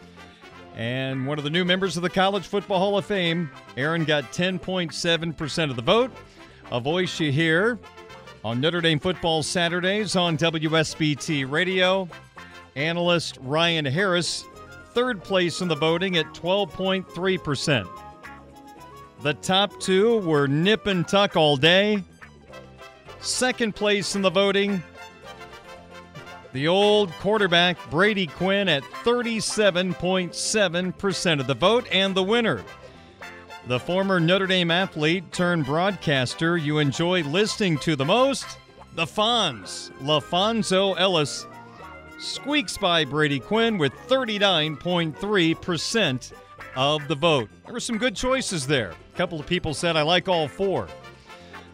And 0.76 1.28
one 1.28 1.38
of 1.38 1.44
the 1.44 1.50
new 1.50 1.66
members 1.66 1.98
of 1.98 2.04
the 2.04 2.10
College 2.10 2.48
Football 2.48 2.80
Hall 2.80 2.98
of 2.98 3.06
Fame, 3.06 3.50
Aaron 3.78 4.06
got 4.06 4.26
10.7% 4.32 5.70
of 5.70 5.76
the 5.76 5.82
vote. 5.82 6.12
A 6.72 6.80
voice 6.80 7.20
you 7.20 7.32
hear 7.32 7.78
on 8.44 8.60
Notre 8.60 8.82
Dame 8.82 9.00
Football 9.00 9.44
Saturdays 9.44 10.16
on 10.16 10.38
WSBT 10.38 11.50
Radio. 11.50 12.08
Analyst 12.76 13.38
Ryan 13.42 13.86
Harris, 13.86 14.46
third 14.94 15.24
place 15.24 15.62
in 15.62 15.68
the 15.68 15.76
voting 15.76 16.18
at 16.18 16.26
12.3%. 16.34 17.88
The 19.22 19.34
top 19.36 19.80
two 19.80 20.20
were 20.20 20.48
nip 20.48 20.88
and 20.88 21.08
tuck 21.08 21.38
all 21.38 21.56
day. 21.56 22.04
Second 23.20 23.76
place 23.76 24.16
in 24.16 24.22
the 24.22 24.30
voting, 24.30 24.84
the 26.54 26.68
old 26.68 27.12
quarterback 27.14 27.78
Brady 27.90 28.28
Quinn 28.28 28.70
at 28.70 28.84
37.7% 28.84 31.40
of 31.40 31.48
the 31.48 31.56
vote, 31.56 31.88
and 31.92 32.16
the 32.16 32.24
winner, 32.24 32.64
the 33.68 33.80
former 33.80 34.20
Notre 34.20 34.46
Dame 34.46 34.70
athlete 34.72 35.32
turned 35.32 35.66
broadcaster 35.66 36.58
you 36.58 36.80
enjoy 36.80 37.24
listening 37.24 37.78
to 37.80 37.96
the 37.96 38.04
most, 38.06 38.46
the 38.96 39.06
Fonz, 39.06 39.92
LaPhonso 40.02 41.00
Ellis, 41.00 41.48
squeaks 42.20 42.78
by 42.78 43.04
Brady 43.04 43.40
Quinn 43.40 43.78
with 43.78 43.94
39.3% 44.08 46.34
of 46.76 47.08
the 47.08 47.16
vote. 47.16 47.50
There 47.66 47.74
were 47.74 47.80
some 47.80 47.98
good 47.98 48.16
choices 48.16 48.68
there. 48.68 48.92
A 48.92 49.18
couple 49.18 49.40
of 49.40 49.48
people 49.48 49.74
said, 49.74 49.96
I 49.96 50.04
like 50.04 50.28
all 50.28 50.48
four. 50.48 50.88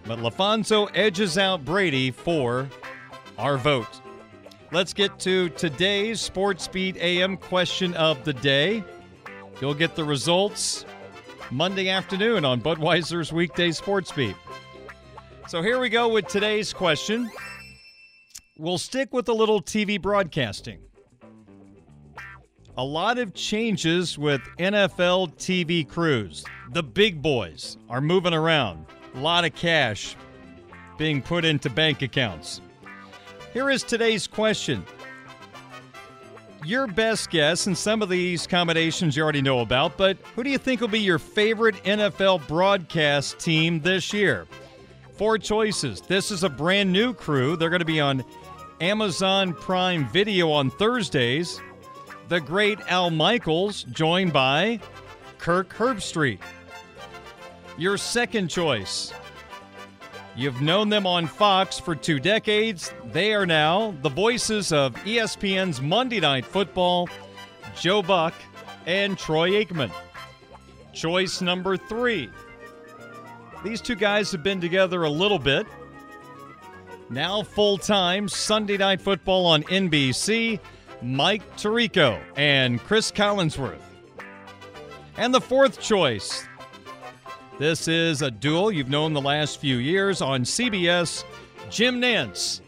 But 0.06 0.20
LaPhonso 0.20 0.90
edges 0.94 1.38
out 1.38 1.66
Brady 1.66 2.12
for 2.12 2.70
our 3.38 3.58
vote. 3.58 4.00
Let's 4.72 4.94
get 4.94 5.18
to 5.22 5.50
today's 5.50 6.22
Sports 6.22 6.68
Beat 6.68 6.96
AM 6.98 7.38
question 7.38 7.96
of 7.96 8.24
the 8.24 8.34
day. 8.34 8.84
You'll 9.60 9.74
get 9.74 9.96
the 9.96 10.04
results 10.04 10.86
Monday 11.50 11.90
afternoon 11.90 12.46
on 12.46 12.62
Budweiser's 12.62 13.34
weekday 13.34 13.72
Sports 13.72 14.12
Beat. 14.12 14.36
So 15.48 15.64
here 15.64 15.80
we 15.80 15.90
go 15.90 16.10
with 16.10 16.28
today's 16.28 16.72
question. 16.72 17.32
We'll 18.60 18.78
stick 18.78 19.12
with 19.12 19.28
a 19.30 19.34
little 19.34 19.60
TV 19.60 20.00
broadcasting. 20.00 20.82
A 22.78 22.84
lot 22.84 23.18
of 23.18 23.34
changes 23.34 24.20
with 24.20 24.42
NFL 24.60 25.36
TV 25.38 25.88
crews. 25.88 26.46
The 26.74 26.84
big 26.84 27.24
boys 27.24 27.78
are 27.90 28.02
moving 28.02 28.36
around. 28.36 28.86
A 29.16 29.20
lot 29.20 29.46
of 29.46 29.56
cash 29.56 30.16
being 31.00 31.24
put 31.24 31.44
into 31.44 31.72
bank 31.72 32.04
accounts. 32.04 32.62
Here 33.60 33.70
is 33.70 33.84
today's 33.84 34.26
question. 34.26 34.86
Your 36.64 36.88
best 36.88 37.30
guess, 37.30 37.68
and 37.68 37.78
some 37.78 38.02
of 38.02 38.08
these 38.08 38.48
combinations 38.48 39.18
you 39.18 39.24
already 39.24 39.42
know 39.42 39.60
about, 39.60 39.98
but 39.98 40.16
who 40.34 40.46
do 40.46 40.50
you 40.50 40.58
think 40.58 40.80
will 40.80 40.88
be 40.88 41.02
your 41.02 41.20
favorite 41.20 41.76
NFL 41.84 42.48
broadcast 42.48 43.38
team 43.38 43.82
this 43.82 44.14
year? 44.14 44.48
Four 45.18 45.40
choices. 45.40 46.00
This 46.00 46.32
is 46.32 46.46
a 46.46 46.50
brand 46.50 46.94
new 46.94 47.14
crew. 47.14 47.58
They're 47.58 47.70
going 47.70 47.82
to 47.82 47.86
be 47.86 48.00
on 48.00 48.24
Amazon 48.80 49.54
Prime 49.54 50.08
Video 50.08 50.50
on 50.52 50.72
Thursdays. 50.72 51.60
The 52.30 52.40
great 52.40 52.80
Al 52.88 53.10
Michaels, 53.10 53.84
joined 53.92 54.32
by 54.32 54.80
Kirk 55.38 55.74
Herbstreit. 55.74 56.40
Your 57.78 57.98
second 57.98 58.48
choice. 58.48 59.12
You've 60.40 60.62
known 60.62 60.88
them 60.88 61.06
on 61.06 61.28
Fox 61.28 61.80
for 61.80 61.96
two 61.96 62.18
decades. 62.18 62.94
They 63.12 63.34
are 63.34 63.46
now 63.46 63.94
the 64.02 64.08
voices 64.08 64.72
of 64.72 64.96
ESPN's 65.04 65.82
Monday 65.82 66.22
Night 66.22 66.46
Football, 66.46 67.10
Joe 67.76 68.02
Buck 68.02 68.34
and 68.86 69.18
Troy 69.18 69.50
Aikman. 69.62 69.92
Choice 70.94 71.42
number 71.42 71.76
three. 71.76 72.30
These 73.66 73.82
two 73.82 73.96
guys 73.96 74.32
have 74.32 74.42
been 74.42 74.62
together 74.62 75.04
a 75.04 75.10
little 75.10 75.40
bit. 75.40 75.68
Now 77.10 77.44
full 77.44 77.78
time 77.78 78.30
Sunday 78.30 78.78
Night 78.78 79.02
Football 79.02 79.46
on 79.46 79.64
NBC, 79.64 80.62
Mike 81.02 81.58
Tirico 81.58 82.18
and 82.38 82.82
Cris 82.86 83.12
Collinsworth. 83.12 83.82
And 85.18 85.34
the 85.34 85.42
fourth 85.42 85.82
choice, 85.82 86.46
this 87.60 87.88
is 87.90 88.22
a 88.22 88.32
duel 88.32 88.72
you've 88.72 88.90
known 88.90 89.14
the 89.14 89.22
last 89.22 89.60
few 89.60 89.78
years 89.78 90.22
on 90.22 90.44
CBS 90.44 91.26
Jim 91.70 92.02
Nantz 92.02 92.62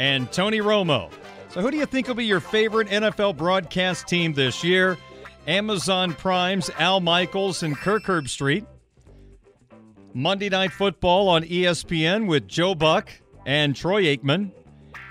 and 0.00 0.32
Tony 0.32 0.58
Romo. 0.58 1.12
So, 1.50 1.60
who 1.60 1.70
do 1.70 1.76
you 1.76 1.86
think 1.86 2.08
will 2.08 2.14
be 2.14 2.24
your 2.24 2.40
favorite 2.40 2.88
NFL 2.88 3.36
broadcast 3.36 4.08
team 4.08 4.32
this 4.32 4.64
year? 4.64 4.96
Amazon 5.46 6.12
Prime's 6.14 6.70
Al 6.78 7.00
Michaels 7.00 7.62
and 7.62 7.76
Kirk 7.76 8.04
Herbstreit. 8.04 8.66
Monday 10.14 10.48
Night 10.48 10.72
Football 10.72 11.28
on 11.28 11.44
ESPN 11.44 12.26
with 12.26 12.48
Joe 12.48 12.74
Buck 12.74 13.10
and 13.46 13.76
Troy 13.76 14.04
Aikman. 14.04 14.50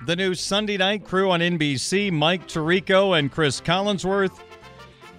The 0.05 0.15
new 0.15 0.33
Sunday 0.35 0.77
Night 0.77 1.05
crew 1.05 1.31
on 1.31 1.39
NBC, 1.39 2.11
Mike 2.11 2.47
Tirico 2.47 3.17
and 3.17 3.31
Cris 3.31 3.61
Collinsworth. 3.61 4.39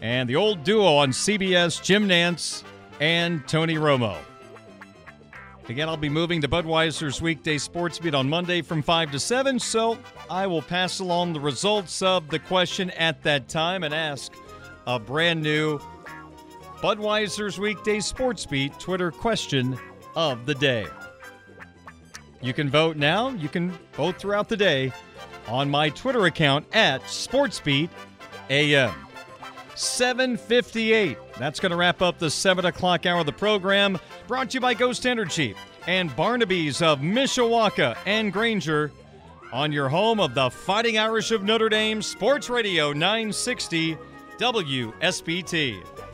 and 0.01 0.29
the 0.29 0.37
old 0.37 0.63
duo 0.63 0.95
on 0.97 1.11
CBS, 1.11 1.83
Jim 1.83 2.09
Nantz 2.09 2.63
and 3.01 3.47
Tony 3.47 3.75
Romo. 3.75 4.17
Again, 5.69 5.89
I'll 5.89 5.99
be 5.99 6.09
moving 6.09 6.41
to 6.41 6.49
Budweiser's 6.49 7.21
weekday 7.21 7.59
sports 7.59 7.99
beat 7.99 8.15
on 8.15 8.27
Monday 8.29 8.63
from 8.63 8.81
5 8.81 9.11
to 9.13 9.21
7, 9.21 9.59
so 9.59 9.99
I 10.31 10.47
will 10.47 10.63
pass 10.63 11.01
along 11.01 11.35
the 11.35 11.41
results 11.41 12.01
of 12.01 12.29
the 12.31 12.39
question 12.39 12.91
at 12.93 13.23
that 13.25 13.49
time 13.49 13.83
and 13.83 13.93
ask 13.93 14.33
a 14.87 14.99
brand 14.99 15.43
new 15.43 15.79
Budweiser's 16.81 17.59
weekday 17.59 18.01
sports 18.01 18.47
beat 18.47 18.79
Twitter 18.79 19.11
question 19.11 19.79
of 20.17 20.47
the 20.47 20.55
day. 20.55 20.87
You 22.41 22.55
can 22.55 22.71
vote 22.71 22.97
now, 22.97 23.29
you 23.31 23.51
can 23.51 23.73
vote 23.93 24.17
throughout 24.17 24.49
the 24.49 24.57
day 24.57 24.91
on 25.49 25.69
my 25.69 25.91
Twitter 25.91 26.25
account 26.25 26.65
at 26.73 27.03
SportsBeatAM. 27.03 28.95
758. 29.75 31.19
That's 31.39 31.61
going 31.61 31.71
to 31.71 31.77
wrap 31.77 32.03
up 32.03 32.19
the 32.19 32.31
7 32.31 32.65
o'clock 32.65 33.07
hour 33.07 33.21
of 33.21 33.27
the 33.27 33.33
program. 33.33 33.99
Brought 34.27 34.51
to 34.51 34.55
you 34.55 34.61
by 34.61 34.75
Ghost 34.75 35.07
Energy 35.07 35.55
and 35.87 36.15
Barnaby's 36.17 36.83
of 36.83 37.01
Mishawaka 37.01 37.97
and 38.07 38.33
Granger 38.33 38.91
on 39.53 39.73
your 39.73 39.89
home 39.89 40.21
of 40.21 40.35
the 40.35 40.51
Fighting 40.51 40.99
Irish 40.99 41.31
of 41.31 41.43
Notre 41.43 41.69
Dame 41.69 42.03
Sports 42.03 42.51
Radio 42.51 42.93
960 42.93 43.97
WSBT. 44.39 46.08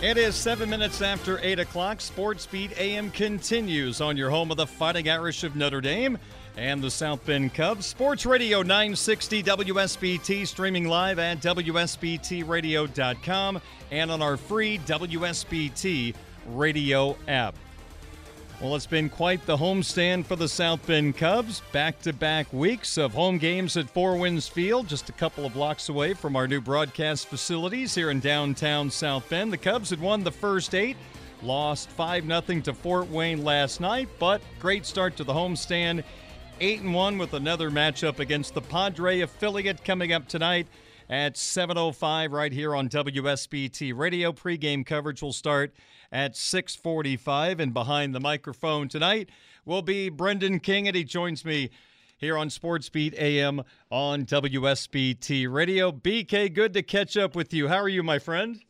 It 0.00 0.16
is 0.16 0.36
seven 0.36 0.70
minutes 0.70 1.02
after 1.02 1.40
8 1.42 1.58
o'clock. 1.58 2.00
Sports 2.00 2.46
Beat 2.46 2.78
AM 2.78 3.10
continues 3.10 4.00
on 4.00 4.16
your 4.16 4.30
home 4.30 4.52
of 4.52 4.56
the 4.56 4.66
Fighting 4.66 5.10
Irish 5.10 5.42
of 5.42 5.56
Notre 5.56 5.80
Dame 5.80 6.16
and 6.56 6.80
the 6.80 6.90
South 6.90 7.26
Bend 7.26 7.52
Cubs. 7.52 7.86
Sports 7.86 8.24
Radio 8.24 8.62
960 8.62 9.42
WSBT, 9.42 10.46
streaming 10.46 10.86
live 10.86 11.18
at 11.18 11.40
WSBTRadio.com 11.40 13.60
and 13.90 14.10
on 14.12 14.22
our 14.22 14.36
free 14.36 14.78
WSBT 14.78 16.14
radio 16.46 17.16
app. 17.26 17.56
Well, 18.60 18.74
it's 18.74 18.86
been 18.86 19.08
quite 19.08 19.46
the 19.46 19.56
homestand 19.56 20.26
for 20.26 20.34
the 20.34 20.48
South 20.48 20.84
Bend 20.84 21.16
Cubs. 21.16 21.62
Back 21.70 22.00
to 22.00 22.12
back 22.12 22.52
weeks 22.52 22.98
of 22.98 23.12
home 23.12 23.38
games 23.38 23.76
at 23.76 23.88
Four 23.88 24.16
Winds 24.16 24.48
Field, 24.48 24.88
just 24.88 25.08
a 25.08 25.12
couple 25.12 25.46
of 25.46 25.52
blocks 25.52 25.90
away 25.90 26.12
from 26.12 26.34
our 26.34 26.48
new 26.48 26.60
broadcast 26.60 27.28
facilities 27.28 27.94
here 27.94 28.10
in 28.10 28.18
downtown 28.18 28.90
South 28.90 29.28
Bend. 29.28 29.52
The 29.52 29.58
Cubs 29.58 29.90
had 29.90 30.00
won 30.00 30.24
the 30.24 30.32
first 30.32 30.74
eight, 30.74 30.96
lost 31.40 31.88
5 31.90 32.26
0 32.26 32.40
to 32.62 32.74
Fort 32.74 33.08
Wayne 33.08 33.44
last 33.44 33.80
night, 33.80 34.08
but 34.18 34.42
great 34.58 34.84
start 34.84 35.16
to 35.18 35.24
the 35.24 35.32
homestand. 35.32 36.02
8 36.60 36.80
and 36.80 36.92
1 36.92 37.16
with 37.16 37.34
another 37.34 37.70
matchup 37.70 38.18
against 38.18 38.54
the 38.54 38.60
Padre 38.60 39.20
affiliate 39.20 39.84
coming 39.84 40.12
up 40.12 40.26
tonight 40.26 40.66
at 41.08 41.36
7:05 41.36 42.32
right 42.32 42.52
here 42.52 42.74
on 42.74 42.88
WSBT 42.88 43.92
Radio. 43.96 44.32
Pre-game 44.32 44.84
coverage 44.84 45.22
will 45.22 45.32
start 45.32 45.74
at 46.12 46.36
6:45 46.36 47.60
and 47.60 47.72
behind 47.72 48.14
the 48.14 48.20
microphone 48.20 48.88
tonight 48.88 49.30
will 49.64 49.82
be 49.82 50.08
Brendan 50.08 50.60
King 50.60 50.86
and 50.86 50.96
he 50.96 51.04
joins 51.04 51.44
me 51.44 51.70
here 52.18 52.36
on 52.36 52.50
Sports 52.50 52.88
Beat 52.88 53.14
AM 53.14 53.62
on 53.90 54.24
WSBT 54.24 55.50
Radio. 55.50 55.92
BK, 55.92 56.52
good 56.52 56.74
to 56.74 56.82
catch 56.82 57.16
up 57.16 57.34
with 57.34 57.54
you. 57.54 57.68
How 57.68 57.76
are 57.76 57.88
you, 57.88 58.02
my 58.02 58.18
friend? 58.18 58.60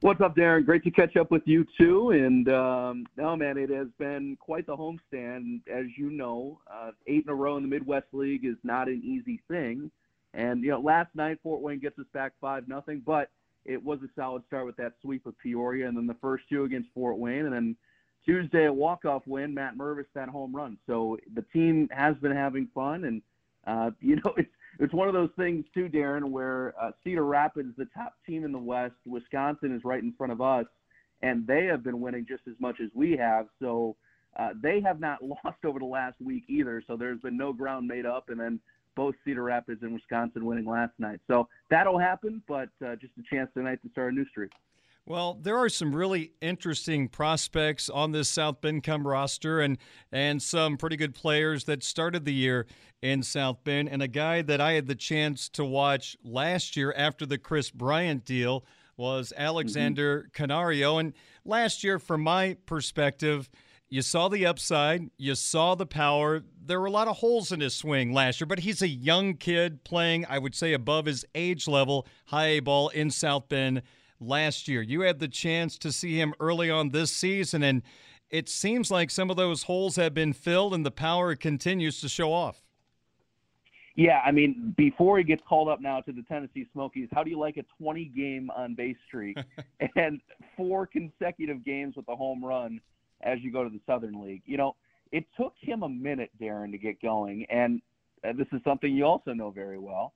What's 0.00 0.20
up, 0.20 0.34
Darren? 0.34 0.66
Great 0.66 0.82
to 0.82 0.90
catch 0.90 1.16
up 1.16 1.30
with 1.30 1.42
you 1.44 1.64
too. 1.78 2.10
And 2.10 2.48
um, 2.48 3.06
no, 3.16 3.36
man, 3.36 3.56
it 3.56 3.70
has 3.70 3.86
been 3.98 4.36
quite 4.40 4.66
the 4.66 4.76
homestand. 4.76 5.60
As 5.72 5.86
you 5.96 6.10
know, 6.10 6.58
uh, 6.68 6.90
eight 7.06 7.22
in 7.24 7.30
a 7.30 7.34
row 7.34 7.56
in 7.56 7.62
the 7.62 7.68
Midwest 7.68 8.06
League 8.12 8.44
is 8.44 8.56
not 8.64 8.88
an 8.88 9.00
easy 9.04 9.40
thing. 9.48 9.92
And 10.34 10.62
you 10.62 10.70
know, 10.70 10.80
last 10.80 11.14
night 11.14 11.38
Fort 11.42 11.60
Wayne 11.60 11.78
gets 11.80 11.98
us 11.98 12.06
back 12.12 12.32
five 12.40 12.68
nothing, 12.68 13.02
but 13.04 13.30
it 13.64 13.82
was 13.82 14.00
a 14.02 14.08
solid 14.16 14.42
start 14.46 14.66
with 14.66 14.76
that 14.76 14.94
sweep 15.02 15.26
of 15.26 15.38
Peoria, 15.38 15.86
and 15.86 15.96
then 15.96 16.06
the 16.06 16.16
first 16.20 16.44
two 16.48 16.64
against 16.64 16.88
Fort 16.94 17.18
Wayne, 17.18 17.46
and 17.46 17.52
then 17.52 17.76
Tuesday 18.24 18.66
a 18.66 18.72
walk-off 18.72 19.22
win. 19.26 19.54
Matt 19.54 19.76
Mervis 19.76 20.06
that 20.14 20.28
home 20.28 20.54
run. 20.54 20.78
So 20.86 21.18
the 21.34 21.44
team 21.52 21.88
has 21.92 22.16
been 22.16 22.32
having 22.32 22.68
fun, 22.74 23.04
and 23.04 23.22
uh, 23.66 23.90
you 24.00 24.16
know 24.16 24.34
it's 24.36 24.50
it's 24.78 24.94
one 24.94 25.08
of 25.08 25.14
those 25.14 25.30
things 25.36 25.64
too, 25.74 25.88
Darren, 25.88 26.30
where 26.30 26.74
uh, 26.80 26.92
Cedar 27.04 27.24
Rapids, 27.24 27.74
the 27.76 27.86
top 27.94 28.14
team 28.26 28.44
in 28.44 28.52
the 28.52 28.58
West, 28.58 28.94
Wisconsin 29.04 29.74
is 29.74 29.84
right 29.84 30.02
in 30.02 30.14
front 30.16 30.32
of 30.32 30.40
us, 30.40 30.66
and 31.20 31.46
they 31.46 31.66
have 31.66 31.84
been 31.84 32.00
winning 32.00 32.26
just 32.28 32.42
as 32.48 32.54
much 32.58 32.80
as 32.82 32.88
we 32.94 33.16
have. 33.16 33.46
So. 33.60 33.96
Uh, 34.34 34.48
they 34.62 34.80
have 34.80 34.98
not 34.98 35.22
lost 35.22 35.62
over 35.62 35.78
the 35.78 35.84
last 35.84 36.18
week 36.18 36.42
either, 36.48 36.82
so 36.86 36.96
there's 36.96 37.20
been 37.20 37.36
no 37.36 37.52
ground 37.52 37.86
made 37.86 38.06
up. 38.06 38.30
And 38.30 38.40
then 38.40 38.58
both 38.94 39.14
Cedar 39.24 39.42
Rapids 39.42 39.82
and 39.82 39.92
Wisconsin 39.92 40.44
winning 40.44 40.66
last 40.66 40.92
night. 40.98 41.20
So 41.26 41.48
that'll 41.70 41.98
happen, 41.98 42.42
but 42.46 42.68
uh, 42.84 42.96
just 42.96 43.12
a 43.18 43.34
chance 43.34 43.50
tonight 43.54 43.80
to 43.82 43.90
start 43.90 44.12
a 44.12 44.16
new 44.16 44.26
streak. 44.26 44.50
Well, 45.04 45.36
there 45.42 45.58
are 45.58 45.68
some 45.68 45.94
really 45.94 46.32
interesting 46.40 47.08
prospects 47.08 47.90
on 47.90 48.12
this 48.12 48.28
South 48.28 48.60
Bend 48.60 48.84
come 48.84 49.06
roster 49.06 49.60
and 49.60 49.78
and 50.12 50.40
some 50.40 50.76
pretty 50.76 50.96
good 50.96 51.12
players 51.12 51.64
that 51.64 51.82
started 51.82 52.24
the 52.24 52.32
year 52.32 52.66
in 53.02 53.24
South 53.24 53.64
Bend 53.64 53.88
and 53.88 54.00
a 54.00 54.06
guy 54.06 54.42
that 54.42 54.60
I 54.60 54.72
had 54.72 54.86
the 54.86 54.94
chance 54.94 55.48
to 55.50 55.64
watch 55.64 56.16
last 56.22 56.76
year 56.76 56.94
after 56.96 57.26
the 57.26 57.36
Kris 57.36 57.68
Bryant 57.68 58.24
deal 58.24 58.64
was 58.96 59.32
Alexander 59.36 60.20
mm-hmm. 60.20 60.28
Canario 60.34 60.98
and 60.98 61.14
last 61.44 61.82
year 61.82 61.98
from 61.98 62.20
my 62.20 62.56
perspective 62.66 63.50
you 63.92 64.00
saw 64.00 64.26
the 64.28 64.46
upside, 64.46 65.10
you 65.18 65.34
saw 65.34 65.74
the 65.74 65.84
power. 65.84 66.42
There 66.64 66.80
were 66.80 66.86
a 66.86 66.90
lot 66.90 67.08
of 67.08 67.18
holes 67.18 67.52
in 67.52 67.60
his 67.60 67.74
swing 67.74 68.14
last 68.14 68.40
year, 68.40 68.46
but 68.46 68.60
he's 68.60 68.80
a 68.80 68.88
young 68.88 69.34
kid 69.34 69.84
playing, 69.84 70.24
I 70.30 70.38
would 70.38 70.54
say, 70.54 70.72
above 70.72 71.04
his 71.04 71.26
age 71.34 71.68
level, 71.68 72.06
high 72.28 72.46
A 72.46 72.60
ball 72.60 72.88
in 72.88 73.10
South 73.10 73.50
Bend 73.50 73.82
last 74.18 74.66
year. 74.66 74.80
You 74.80 75.02
had 75.02 75.18
the 75.18 75.28
chance 75.28 75.76
to 75.76 75.92
see 75.92 76.18
him 76.18 76.32
early 76.40 76.70
on 76.70 76.88
this 76.88 77.10
season, 77.10 77.62
and 77.62 77.82
it 78.30 78.48
seems 78.48 78.90
like 78.90 79.10
some 79.10 79.28
of 79.28 79.36
those 79.36 79.64
holes 79.64 79.96
have 79.96 80.14
been 80.14 80.32
filled 80.32 80.72
and 80.72 80.86
the 80.86 80.90
power 80.90 81.36
continues 81.36 82.00
to 82.00 82.08
show 82.08 82.32
off. 82.32 82.62
Yeah, 83.94 84.22
I 84.24 84.30
mean, 84.30 84.72
before 84.74 85.18
he 85.18 85.24
gets 85.24 85.42
called 85.46 85.68
up 85.68 85.82
now 85.82 86.00
to 86.00 86.12
the 86.12 86.22
Tennessee 86.22 86.66
Smokies, 86.72 87.10
how 87.12 87.22
do 87.22 87.28
you 87.28 87.38
like 87.38 87.58
a 87.58 87.64
20 87.76 88.06
game 88.06 88.48
on 88.56 88.74
base 88.74 88.96
streak 89.06 89.36
and 89.96 90.22
four 90.56 90.86
consecutive 90.86 91.62
games 91.62 91.94
with 91.94 92.08
a 92.08 92.16
home 92.16 92.42
run? 92.42 92.80
As 93.22 93.38
you 93.42 93.52
go 93.52 93.64
to 93.64 93.70
the 93.70 93.80
Southern 93.86 94.22
League. 94.24 94.42
You 94.46 94.56
know, 94.56 94.76
it 95.10 95.24
took 95.36 95.54
him 95.58 95.82
a 95.82 95.88
minute, 95.88 96.30
Darren, 96.40 96.72
to 96.72 96.78
get 96.78 97.00
going, 97.00 97.46
and 97.50 97.80
uh, 98.24 98.32
this 98.36 98.46
is 98.52 98.60
something 98.64 98.94
you 98.94 99.04
also 99.04 99.32
know 99.32 99.50
very 99.50 99.78
well. 99.78 100.12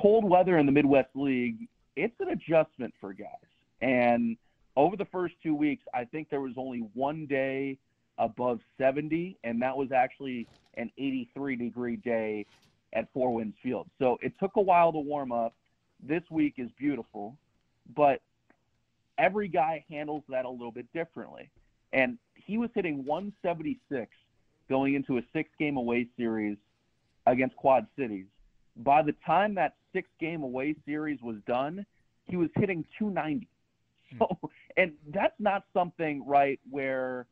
Cold 0.00 0.28
weather 0.28 0.58
in 0.58 0.66
the 0.66 0.72
Midwest 0.72 1.10
League, 1.14 1.68
it's 1.96 2.14
an 2.20 2.30
adjustment 2.30 2.94
for 3.00 3.12
guys. 3.12 3.26
And 3.80 4.36
over 4.76 4.96
the 4.96 5.04
first 5.06 5.34
two 5.42 5.54
weeks, 5.54 5.82
I 5.92 6.04
think 6.04 6.30
there 6.30 6.40
was 6.40 6.54
only 6.56 6.78
one 6.94 7.26
day 7.26 7.78
above 8.18 8.60
70, 8.78 9.38
and 9.44 9.60
that 9.60 9.76
was 9.76 9.92
actually 9.92 10.46
an 10.74 10.90
83 10.96 11.56
degree 11.56 11.96
day 11.96 12.46
at 12.94 13.08
Four 13.12 13.34
Winds 13.34 13.56
Field. 13.62 13.88
So 13.98 14.18
it 14.22 14.32
took 14.38 14.52
a 14.56 14.60
while 14.60 14.92
to 14.92 14.98
warm 14.98 15.32
up. 15.32 15.54
This 16.02 16.22
week 16.30 16.54
is 16.58 16.68
beautiful, 16.78 17.36
but 17.94 18.20
every 19.18 19.48
guy 19.48 19.84
handles 19.88 20.22
that 20.28 20.44
a 20.44 20.50
little 20.50 20.72
bit 20.72 20.86
differently. 20.92 21.50
And 21.92 22.18
he 22.34 22.58
was 22.58 22.70
hitting 22.74 23.04
176 23.04 24.10
going 24.68 24.94
into 24.94 25.18
a 25.18 25.22
six 25.32 25.50
game 25.58 25.76
away 25.76 26.08
series 26.16 26.56
against 27.26 27.56
Quad 27.56 27.86
Cities. 27.98 28.26
By 28.76 29.02
the 29.02 29.14
time 29.24 29.54
that 29.56 29.74
six 29.92 30.08
game 30.18 30.42
away 30.42 30.74
series 30.86 31.20
was 31.20 31.36
done, 31.46 31.84
he 32.26 32.36
was 32.36 32.48
hitting 32.56 32.84
290. 32.98 33.48
Hmm. 34.10 34.18
So, 34.18 34.50
and 34.76 34.92
that's 35.12 35.38
not 35.38 35.64
something, 35.74 36.24
right, 36.26 36.58
where 36.70 37.26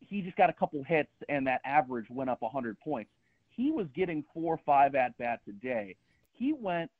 he 0.00 0.22
just 0.22 0.36
got 0.36 0.50
a 0.50 0.52
couple 0.52 0.82
hits 0.82 1.12
and 1.28 1.46
that 1.46 1.60
average 1.64 2.06
went 2.10 2.30
up 2.30 2.42
100 2.42 2.78
points. 2.80 3.10
He 3.50 3.70
was 3.70 3.86
getting 3.94 4.24
four 4.32 4.54
or 4.54 4.60
five 4.64 4.94
at 4.94 5.16
bats 5.18 5.42
a 5.48 5.52
day. 5.52 5.96
He 6.32 6.52
went 6.52 6.90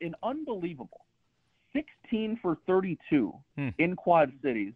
an 0.00 0.14
unbelievable 0.22 1.04
16 1.74 2.38
for 2.42 2.58
32 2.66 3.32
hmm. 3.56 3.68
in 3.78 3.96
Quad 3.96 4.32
Cities, 4.42 4.72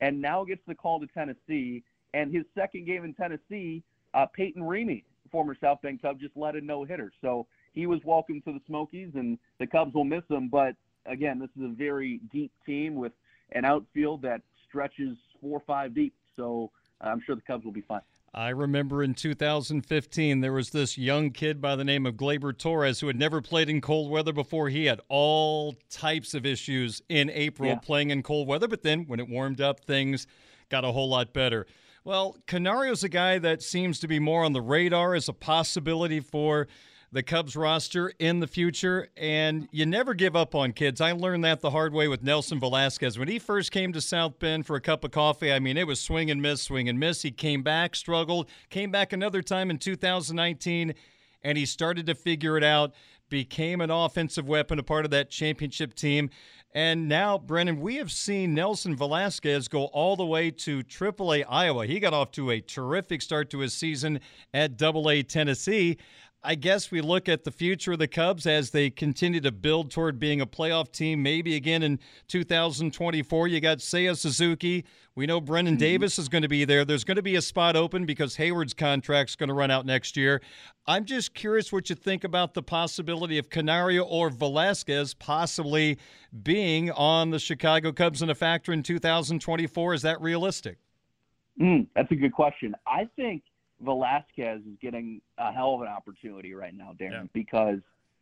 and 0.00 0.20
now 0.20 0.44
gets 0.44 0.62
the 0.66 0.74
call 0.74 1.00
to 1.00 1.06
Tennessee. 1.06 1.82
And 2.14 2.34
his 2.34 2.44
second 2.54 2.86
game 2.86 3.04
in 3.04 3.14
Tennessee, 3.14 3.82
uh, 4.14 4.26
Peyton 4.34 4.62
Reaney, 4.62 5.04
former 5.30 5.56
South 5.60 5.78
Bend 5.82 6.02
Cub, 6.02 6.20
just 6.20 6.36
led 6.36 6.56
a 6.56 6.60
no 6.60 6.84
hitter. 6.84 7.12
So 7.20 7.46
he 7.72 7.86
was 7.86 8.00
welcome 8.04 8.42
to 8.42 8.52
the 8.52 8.60
Smokies, 8.66 9.10
and 9.14 9.38
the 9.58 9.66
Cubs 9.66 9.94
will 9.94 10.04
miss 10.04 10.24
him. 10.28 10.48
But 10.48 10.74
again, 11.06 11.38
this 11.38 11.50
is 11.56 11.70
a 11.70 11.74
very 11.74 12.20
deep 12.32 12.52
team 12.66 12.94
with 12.94 13.12
an 13.52 13.64
outfield 13.64 14.22
that 14.22 14.42
stretches 14.68 15.16
four 15.40 15.58
or 15.58 15.62
five 15.66 15.94
deep. 15.94 16.14
So 16.36 16.70
I'm 17.00 17.22
sure 17.24 17.34
the 17.34 17.42
Cubs 17.42 17.64
will 17.64 17.72
be 17.72 17.82
fine. 17.82 18.02
I 18.34 18.48
remember 18.48 19.02
in 19.02 19.12
2015, 19.12 20.40
there 20.40 20.54
was 20.54 20.70
this 20.70 20.96
young 20.96 21.32
kid 21.32 21.60
by 21.60 21.76
the 21.76 21.84
name 21.84 22.06
of 22.06 22.14
Gleyber 22.14 22.56
Torres 22.56 23.00
who 23.00 23.06
had 23.08 23.18
never 23.18 23.42
played 23.42 23.68
in 23.68 23.82
cold 23.82 24.10
weather 24.10 24.32
before. 24.32 24.70
He 24.70 24.86
had 24.86 25.02
all 25.08 25.74
types 25.90 26.32
of 26.32 26.46
issues 26.46 27.02
in 27.10 27.28
April 27.28 27.68
Yeah. 27.68 27.78
playing 27.78 28.08
in 28.08 28.22
cold 28.22 28.48
weather, 28.48 28.68
but 28.68 28.82
then 28.82 29.04
when 29.06 29.20
it 29.20 29.28
warmed 29.28 29.60
up, 29.60 29.84
things 29.84 30.26
got 30.70 30.82
a 30.82 30.92
whole 30.92 31.10
lot 31.10 31.34
better. 31.34 31.66
Well, 32.04 32.38
Canario's 32.46 33.04
a 33.04 33.10
guy 33.10 33.38
that 33.38 33.62
seems 33.62 34.00
to 34.00 34.08
be 34.08 34.18
more 34.18 34.44
on 34.44 34.54
the 34.54 34.62
radar 34.62 35.14
as 35.14 35.28
a 35.28 35.34
possibility 35.34 36.18
for 36.18 36.68
the 37.12 37.22
Cubs 37.22 37.54
roster 37.54 38.10
in 38.18 38.40
the 38.40 38.46
future, 38.46 39.08
and 39.18 39.68
you 39.70 39.84
never 39.84 40.14
give 40.14 40.34
up 40.34 40.54
on 40.54 40.72
kids. 40.72 40.98
I 40.98 41.12
learned 41.12 41.44
that 41.44 41.60
the 41.60 41.70
hard 41.70 41.92
way 41.92 42.08
with 42.08 42.22
Nelson 42.22 42.58
Velázquez. 42.58 43.18
When 43.18 43.28
he 43.28 43.38
first 43.38 43.70
came 43.70 43.92
to 43.92 44.00
South 44.00 44.38
Bend 44.38 44.64
for 44.64 44.76
a 44.76 44.80
cup 44.80 45.04
of 45.04 45.10
coffee, 45.10 45.52
I 45.52 45.58
mean, 45.58 45.76
it 45.76 45.86
was 45.86 46.00
swing 46.00 46.30
and 46.30 46.40
miss, 46.40 46.62
swing 46.62 46.88
and 46.88 46.98
miss. 46.98 47.20
He 47.20 47.30
came 47.30 47.62
back, 47.62 47.94
struggled, 47.94 48.48
came 48.70 48.90
back 48.90 49.12
another 49.12 49.42
time 49.42 49.70
in 49.70 49.76
2019, 49.76 50.94
and 51.42 51.58
he 51.58 51.66
started 51.66 52.06
to 52.06 52.14
figure 52.14 52.56
it 52.56 52.64
out, 52.64 52.94
became 53.28 53.82
an 53.82 53.90
offensive 53.90 54.48
weapon, 54.48 54.78
a 54.78 54.82
part 54.82 55.04
of 55.04 55.10
that 55.10 55.28
championship 55.28 55.92
team. 55.92 56.30
And 56.74 57.06
now, 57.06 57.36
Brennan, 57.36 57.80
we 57.80 57.96
have 57.96 58.10
seen 58.10 58.54
Nelson 58.54 58.96
Velázquez 58.96 59.68
go 59.68 59.84
all 59.86 60.16
the 60.16 60.24
way 60.24 60.50
to 60.50 60.82
AAA 60.82 61.44
Iowa. 61.46 61.86
He 61.86 62.00
got 62.00 62.14
off 62.14 62.30
to 62.32 62.50
a 62.50 62.62
terrific 62.62 63.20
start 63.20 63.50
to 63.50 63.58
his 63.58 63.74
season 63.74 64.20
at 64.54 64.82
AA 64.82 65.20
Tennessee. 65.28 65.98
I 66.44 66.56
guess 66.56 66.90
we 66.90 67.00
look 67.00 67.28
at 67.28 67.44
the 67.44 67.52
future 67.52 67.92
of 67.92 68.00
the 68.00 68.08
Cubs 68.08 68.46
as 68.46 68.70
they 68.70 68.90
continue 68.90 69.40
to 69.42 69.52
build 69.52 69.92
toward 69.92 70.18
being 70.18 70.40
a 70.40 70.46
playoff 70.46 70.90
team, 70.90 71.22
maybe 71.22 71.54
again 71.54 71.84
in 71.84 72.00
2024. 72.26 73.46
You 73.46 73.60
got 73.60 73.78
Seiya 73.78 74.16
Suzuki. 74.16 74.84
We 75.14 75.26
know 75.26 75.40
Brennen 75.40 75.76
Davis 75.76 76.18
is 76.18 76.28
going 76.28 76.42
to 76.42 76.48
be 76.48 76.64
there. 76.64 76.84
There's 76.84 77.04
going 77.04 77.16
to 77.16 77.22
be 77.22 77.36
a 77.36 77.42
spot 77.42 77.76
open 77.76 78.06
because 78.06 78.36
Heyward's 78.36 78.74
contract's 78.74 79.36
going 79.36 79.50
to 79.50 79.54
run 79.54 79.70
out 79.70 79.86
next 79.86 80.16
year. 80.16 80.42
I'm 80.84 81.04
just 81.04 81.32
curious 81.32 81.72
what 81.72 81.88
you 81.90 81.94
think 81.94 82.24
about 82.24 82.54
the 82.54 82.62
possibility 82.62 83.38
of 83.38 83.48
Canario 83.48 84.02
or 84.02 84.28
Velázquez 84.28 85.16
possibly 85.16 85.96
being 86.42 86.90
on 86.90 87.30
the 87.30 87.38
Chicago 87.38 87.92
Cubs 87.92 88.20
in 88.20 88.30
a 88.30 88.34
factor 88.34 88.72
in 88.72 88.82
2024. 88.82 89.94
Is 89.94 90.02
that 90.02 90.20
realistic? 90.20 90.78
Mm, 91.60 91.86
that's 91.94 92.10
a 92.10 92.16
good 92.16 92.32
question. 92.32 92.74
I 92.84 93.08
think 93.14 93.44
Velázquez 93.82 94.58
is 94.58 94.76
getting 94.80 95.20
a 95.38 95.52
hell 95.52 95.74
of 95.74 95.82
an 95.82 95.88
opportunity 95.88 96.54
right 96.54 96.74
now, 96.74 96.94
Darren, 96.98 97.28
because 97.32 97.80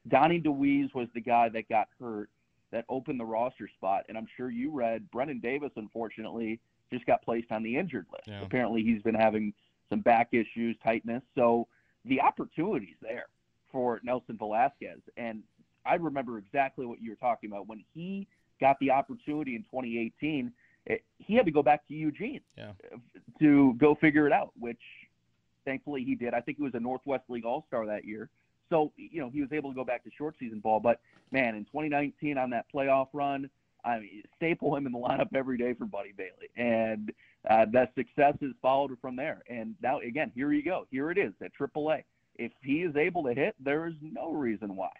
Donnie 0.09 0.41
Dewees 0.41 0.95
was 0.95 1.09
the 1.15 1.21
guy 1.21 1.49
that 1.51 1.69
got 1.69 1.89
hurt 2.01 2.31
that 2.73 2.85
opened 2.89 3.21
the 3.21 3.25
roster 3.25 3.69
spot. 3.77 4.05
And 4.09 4.17
I'm 4.17 4.27
sure 4.37 4.51
you 4.51 4.71
read 4.71 5.11
Brennen 5.11 5.41
Davis, 5.41 5.71
unfortunately, 5.77 6.61
just 6.93 7.05
got 7.07 7.23
placed 7.23 7.53
on 7.53 7.63
the 7.63 7.77
injured 7.77 8.07
list. 8.13 8.29
Yeah. 8.29 8.43
Apparently, 8.43 8.83
he's 8.83 9.03
been 9.03 9.15
having 9.15 9.53
some 9.89 10.01
back 10.01 10.29
issues, 10.33 10.77
tightness. 10.83 11.23
So 11.35 11.67
the 12.05 12.21
opportunity's 12.21 12.97
there 13.03 13.27
for 13.71 14.01
Nelson 14.03 14.37
Velázquez. 14.37 15.01
And 15.17 15.43
I 15.85 15.95
remember 15.97 16.39
exactly 16.39 16.87
what 16.87 17.01
you 17.01 17.11
were 17.11 17.17
talking 17.17 17.51
about. 17.51 17.67
When 17.69 17.85
he 17.95 18.27
got 18.61 18.79
the 18.81 18.91
opportunity 18.91 19.57
in 19.57 19.63
2018, 19.65 20.53
it, 20.87 21.05
he 21.19 21.35
had 21.35 21.45
to 21.45 21.53
go 21.53 21.63
back 21.63 21.87
to 21.89 21.95
Eugene 21.95 22.41
Yeah. 22.57 22.73
to 23.41 23.75
go 23.75 23.95
figure 23.95 24.27
it 24.27 24.33
out, 24.33 24.53
which 24.59 24.81
thankfully 25.65 26.05
he 26.05 26.15
did. 26.15 26.35
I 26.35 26.41
think 26.41 26.59
he 26.59 26.63
was 26.63 26.75
a 26.75 26.81
Northwest 26.81 27.25
League 27.29 27.45
All 27.45 27.65
Star 27.69 27.87
that 27.87 28.05
year. 28.05 28.29
So, 28.71 28.93
you 28.97 29.21
know, 29.21 29.31
he 29.31 29.41
was 29.41 29.53
able 29.53 29.71
to 29.71 29.75
go 29.75 29.85
back 29.85 30.05
to 30.05 30.11
short 30.17 30.37
season 30.39 30.61
ball. 30.61 30.81
But, 30.81 31.01
man, 31.33 31.57
in 31.57 31.65
2019 31.65 32.39
on 32.39 32.51
that 32.51 32.67
playoff 32.73 33.09
run, 33.13 33.51
I 33.85 33.99
mean, 33.99 34.23
staple 34.37 34.77
him 34.77 34.87
in 34.87 34.93
the 34.93 34.99
lineup 34.99 35.29
every 35.35 35.59
day 35.59 35.75
for 35.75 35.87
Buddy 35.87 36.13
Bailey. 36.17 36.51
And 36.57 37.13
uh, 37.49 37.67
that 37.73 37.93
success 37.97 38.35
has 38.41 38.53
followed 38.63 38.97
from 39.01 39.17
there. 39.17 39.43
And 39.49 39.75
now, 39.83 39.99
again, 40.01 40.31
here 40.35 40.53
you 40.53 40.63
go. 40.63 40.87
Here 40.91 41.11
it 41.11 41.19
is 41.19 41.33
at 41.43 41.51
AAA. 41.59 42.05
If 42.37 42.53
he 42.63 42.83
is 42.83 42.95
able 42.97 43.25
to 43.25 43.35
hit, 43.35 43.55
there 43.59 43.87
is 43.87 43.95
no 44.01 44.33
reason 44.33 44.77
why 44.77 44.91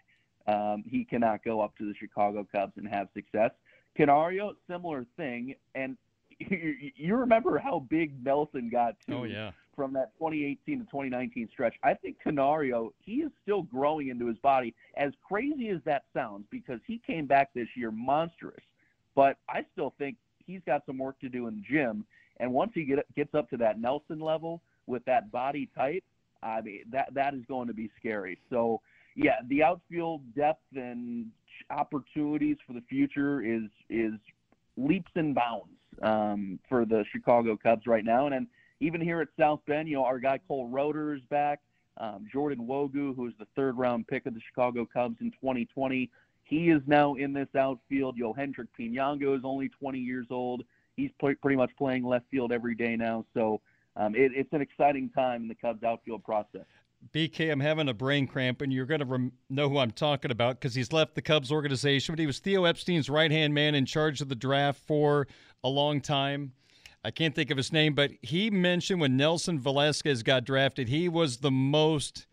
um, 0.47 0.83
he 0.85 1.05
cannot 1.05 1.43
go 1.43 1.61
up 1.61 1.75
to 1.77 1.85
the 1.85 1.93
Chicago 1.97 2.45
Cubs 2.51 2.73
and 2.77 2.87
have 2.87 3.07
success. 3.13 3.51
Canario, 3.95 4.53
similar 4.69 5.05
thing. 5.17 5.55
And 5.75 5.97
you, 6.39 6.91
you 6.95 7.15
remember 7.15 7.57
how 7.57 7.79
big 7.89 8.23
Nelson 8.23 8.69
got 8.69 8.95
to 9.07 9.15
Oh, 9.15 9.23
yeah. 9.23 9.51
From 9.75 9.93
that 9.93 10.13
2018 10.17 10.79
to 10.79 10.85
2019 10.85 11.49
stretch. 11.51 11.75
I 11.83 11.93
think 11.93 12.19
Canario, 12.19 12.93
he 12.99 13.15
is 13.15 13.31
still 13.41 13.63
growing 13.63 14.09
into 14.09 14.27
his 14.27 14.37
body. 14.39 14.73
As 14.95 15.11
crazy 15.27 15.69
as 15.69 15.79
that 15.85 16.03
sounds, 16.13 16.45
because 16.49 16.79
he 16.85 17.01
came 17.05 17.25
back 17.25 17.53
this 17.53 17.67
year 17.75 17.91
monstrous, 17.91 18.63
but 19.15 19.37
I 19.49 19.65
still 19.73 19.93
think 19.97 20.17
he's 20.45 20.61
got 20.65 20.85
some 20.85 20.97
work 20.97 21.19
to 21.21 21.29
do 21.29 21.47
in 21.47 21.55
the 21.55 21.61
gym. 21.61 22.05
And 22.37 22.51
once 22.51 22.71
he 22.73 22.83
get, 22.83 22.99
gets 23.15 23.33
up 23.33 23.49
to 23.51 23.57
that 23.57 23.79
Nelson 23.79 24.19
level 24.19 24.61
with 24.87 25.05
that 25.05 25.31
body 25.31 25.69
type, 25.75 26.03
I 26.43 26.61
mean 26.61 26.85
that 26.91 27.13
that 27.13 27.35
is 27.35 27.41
going 27.47 27.67
to 27.67 27.73
be 27.73 27.89
scary. 27.99 28.39
So 28.49 28.81
yeah, 29.15 29.35
the 29.47 29.63
outfield 29.63 30.21
depth 30.35 30.63
and 30.75 31.27
opportunities 31.69 32.57
for 32.65 32.73
the 32.73 32.81
future 32.89 33.41
is 33.41 33.69
is 33.89 34.13
leaps 34.77 35.11
and 35.15 35.35
bounds 35.35 35.77
um, 36.01 36.59
for 36.67 36.85
the 36.85 37.03
Chicago 37.11 37.57
Cubs 37.57 37.85
right 37.85 38.05
now. 38.05 38.25
And 38.25 38.33
then 38.33 38.47
even 38.81 38.99
here 38.99 39.21
at 39.21 39.29
South 39.39 39.61
Bend, 39.67 39.87
you 39.87 39.95
know, 39.95 40.03
our 40.03 40.19
guy 40.19 40.39
Cole 40.47 40.67
Roeder 40.67 41.13
is 41.13 41.21
back. 41.29 41.61
Um, 41.97 42.25
Jordan 42.31 42.67
Nwogu, 42.67 43.15
who 43.15 43.23
was 43.23 43.33
the 43.39 43.45
third 43.55 43.77
round 43.77 44.07
pick 44.07 44.25
of 44.25 44.33
the 44.33 44.41
Chicago 44.41 44.87
Cubs 44.91 45.17
in 45.21 45.31
2020, 45.31 46.09
he 46.43 46.69
is 46.69 46.81
now 46.87 47.13
in 47.13 47.31
this 47.31 47.47
outfield. 47.55 48.17
Yohendrick 48.17 48.67
Pinango 48.77 49.37
is 49.37 49.43
only 49.45 49.69
20 49.69 49.99
years 49.99 50.27
old. 50.31 50.63
He's 50.97 51.11
pretty 51.19 51.55
much 51.55 51.71
playing 51.77 52.05
left 52.05 52.25
field 52.31 52.51
every 52.51 52.75
day 52.75 52.95
now. 52.95 53.25
So 53.33 53.61
um, 53.95 54.15
it, 54.15 54.31
it's 54.35 54.51
an 54.51 54.61
exciting 54.61 55.09
time 55.09 55.43
in 55.43 55.47
the 55.47 55.55
Cubs 55.55 55.83
outfield 55.83 56.23
process. 56.23 56.65
BK, 57.13 57.51
I'm 57.51 57.59
having 57.59 57.89
a 57.89 57.93
brain 57.93 58.27
cramp, 58.27 58.61
and 58.61 58.71
you're 58.71 58.85
going 58.85 58.99
to 58.99 59.05
rem- 59.05 59.31
know 59.49 59.69
who 59.69 59.79
I'm 59.79 59.91
talking 59.91 60.31
about 60.31 60.59
because 60.59 60.75
he's 60.75 60.93
left 60.93 61.15
the 61.15 61.21
Cubs 61.21 61.51
organization, 61.51 62.13
but 62.13 62.19
he 62.19 62.27
was 62.27 62.39
Theo 62.39 62.65
Epstein's 62.65 63.09
right 63.09 63.31
hand 63.31 63.53
man 63.53 63.75
in 63.75 63.85
charge 63.85 64.21
of 64.21 64.29
the 64.29 64.35
draft 64.35 64.81
for 64.85 65.27
a 65.63 65.69
long 65.69 65.99
time. 65.99 66.53
I 67.03 67.11
can't 67.11 67.33
think 67.33 67.49
of 67.49 67.57
his 67.57 67.71
name, 67.71 67.95
but 67.95 68.11
he 68.21 68.51
mentioned 68.51 69.01
when 69.01 69.17
Nelson 69.17 69.59
Velázquez 69.59 70.23
got 70.23 70.43
drafted, 70.43 70.87
he 70.87 71.09
was 71.09 71.37
the 71.37 71.51
most 71.51 72.27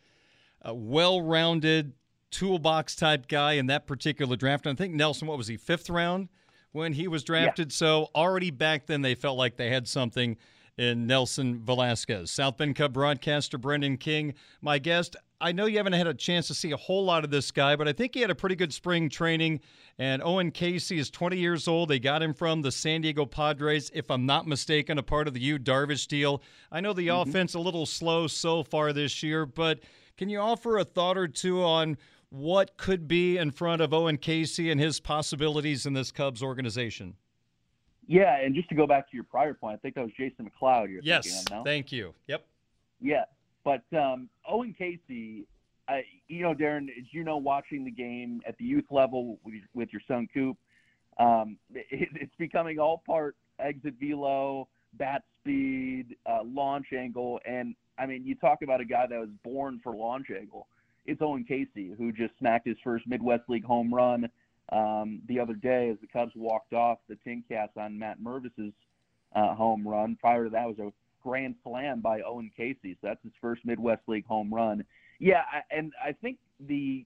uh, 0.67 0.75
well 0.75 1.23
rounded 1.23 1.95
toolbox 2.31 2.95
type 2.95 3.29
guy 3.29 3.53
in 3.55 3.67
that 3.67 3.87
particular 3.87 4.37
draft. 4.37 4.67
And 4.67 4.77
I 4.77 4.79
think 4.79 4.95
Nelson, 4.95 5.27
what 5.27 5.39
was 5.39 5.47
he, 5.47 5.57
fifth 5.57 5.89
round 5.89 6.29
when 6.73 6.93
he 6.93 7.09
was 7.09 7.25
drafted? 7.25 7.73
So 7.73 8.11
already 8.15 8.51
back 8.51 8.87
then, 8.87 9.01
they 9.01 9.15
felt 9.15 9.39
like 9.39 9.57
they 9.57 9.71
had 9.71 9.89
something 9.89 10.37
in 10.79 11.07
Nelson 11.07 11.59
Velázquez. 11.59 12.29
South 12.29 12.57
Bend 12.57 12.77
Cub 12.77 12.93
broadcaster 12.93 13.59
Brendan 13.59 13.97
King, 13.99 14.35
my 14.63 14.79
guest. 14.79 15.17
I 15.41 15.53
know 15.53 15.67
you 15.67 15.77
haven't 15.77 15.93
had 15.93 16.07
a 16.07 16.15
chance 16.15 16.49
to 16.49 16.55
see 16.55 16.73
a 16.73 16.77
whole 16.77 17.05
lot 17.05 17.23
of 17.25 17.31
this 17.31 17.51
guy, 17.51 17.77
but 17.77 17.87
I 17.87 17.93
think 17.93 18.15
he 18.15 18.21
had 18.21 18.31
a 18.31 18.35
pretty 18.35 18.57
good 18.57 18.73
spring 18.73 19.09
training. 19.09 19.61
And 19.99 20.23
Owen 20.23 20.51
Caissie 20.51 20.99
is 20.99 21.11
20 21.11 21.37
years 21.37 21.69
old. 21.69 21.89
They 21.91 21.99
got 22.01 22.23
him 22.23 22.33
from 22.35 22.63
the 22.63 22.73
San 22.73 23.03
Diego 23.03 23.25
Padres, 23.27 23.91
if 23.95 24.11
I'm 24.11 24.27
not 24.27 24.47
mistaken, 24.47 24.99
a 24.99 25.03
part 25.03 25.29
of 25.29 25.35
the 25.35 25.41
Yu 25.41 25.59
Darvish 25.59 26.07
deal. 26.09 26.43
I 26.73 26.81
know 26.81 26.93
the 26.93 27.09
Mm-hmm. 27.09 27.31
offense 27.31 27.55
a 27.55 27.61
little 27.61 27.87
slow 27.87 28.27
so 28.27 28.63
far 28.65 28.93
this 28.93 29.23
year, 29.23 29.47
but 29.47 29.81
can 30.17 30.29
you 30.29 30.39
offer 30.41 30.79
a 30.79 30.85
thought 30.85 31.17
or 31.17 31.29
two 31.29 31.63
on 31.63 31.97
what 32.31 32.77
could 32.77 33.07
be 33.09 33.37
in 33.39 33.51
front 33.53 33.81
of 33.81 33.95
Owen 33.95 34.19
Caissie 34.19 34.71
and 34.71 34.81
his 34.81 34.99
possibilities 35.01 35.87
in 35.87 35.93
this 35.93 36.11
Cubs 36.13 36.43
organization? 36.43 37.15
Yeah, 38.09 38.39
and 38.41 38.55
just 38.55 38.71
to 38.71 38.75
go 38.75 38.87
back 38.87 39.09
to 39.11 39.15
your 39.15 39.25
prior 39.25 39.53
point, 39.53 39.75
I 39.75 39.79
think 39.79 39.95
that 39.95 40.01
was 40.03 40.13
Jason 40.17 40.51
McLeod 40.51 40.91
you're 40.91 41.03
thinking 41.03 41.39
of 41.39 41.51
now. 41.51 41.63
thank 41.63 41.93
you. 41.93 42.15
Yep. 42.27 42.45
Yeah, 43.01 43.25
but 43.65 43.83
um, 43.97 44.31
Owen 44.49 44.75
Caissie, 44.81 45.45
I, 45.89 46.03
you 46.27 46.43
know, 46.43 46.55
Darren, 46.55 46.85
as 46.85 47.05
you 47.13 47.23
know, 47.23 47.37
watching 47.37 47.85
the 47.85 47.91
game 47.91 48.41
at 48.49 48.57
the 48.57 48.65
youth 48.65 48.87
level 48.91 49.39
with, 49.45 49.63
with 49.75 49.91
your 49.93 50.01
son 50.09 50.27
Coop, 50.33 50.57
um, 51.19 51.59
it, 51.75 52.09
it's 52.15 52.35
becoming 52.39 52.79
all 52.79 53.03
part 53.07 53.37
exit 53.61 53.95
velo, 54.01 54.69
bat 54.95 55.23
speed, 55.41 56.17
uh, 56.27 56.41
launch 56.45 56.87
angle, 56.97 57.41
and 57.45 57.75
I 57.99 58.07
mean, 58.07 58.25
you 58.25 58.35
talk 58.37 58.63
about 58.63 58.81
a 58.81 58.85
guy 58.85 59.07
that 59.07 59.19
was 59.19 59.29
born 59.45 59.81
for 59.83 59.95
launch 59.95 60.29
angle. 60.31 60.69
It's 61.05 61.21
Owen 61.21 61.45
Caissie 61.49 61.97
who 61.97 62.13
just 62.13 62.33
smacked 62.39 62.67
his 62.67 62.77
first 62.83 63.07
Midwest 63.07 63.43
League 63.49 63.65
home 63.65 63.93
run 63.93 64.29
um, 64.73 65.21
the 65.29 65.41
other 65.41 65.55
day 65.55 65.91
as 65.91 65.99
the 66.01 66.07
Cubs 66.07 66.33
walked 66.37 66.73
off 66.73 66.99
the 67.09 67.17
TinCaps 67.27 67.77
on 67.77 67.99
Matt 67.99 68.21
Mervis's 68.21 68.73
uh, 69.35 69.55
home 69.55 69.87
run. 69.87 70.17
Prior 70.21 70.45
to 70.45 70.51
that 70.51 70.67
was 70.67 70.79
a 70.79 70.93
grand 71.23 71.55
slam 71.63 72.01
by 72.01 72.21
Owen 72.23 72.51
Caissie. 72.59 72.95
So 73.01 73.09
that's 73.09 73.23
his 73.23 73.33
first 73.41 73.65
Midwest 73.65 74.03
League 74.07 74.27
home 74.27 74.53
run. 74.53 74.85
Yeah, 75.19 75.43
I- 75.53 75.75
and 75.75 75.93
I 76.03 76.13
think 76.13 76.39
the 76.61 77.05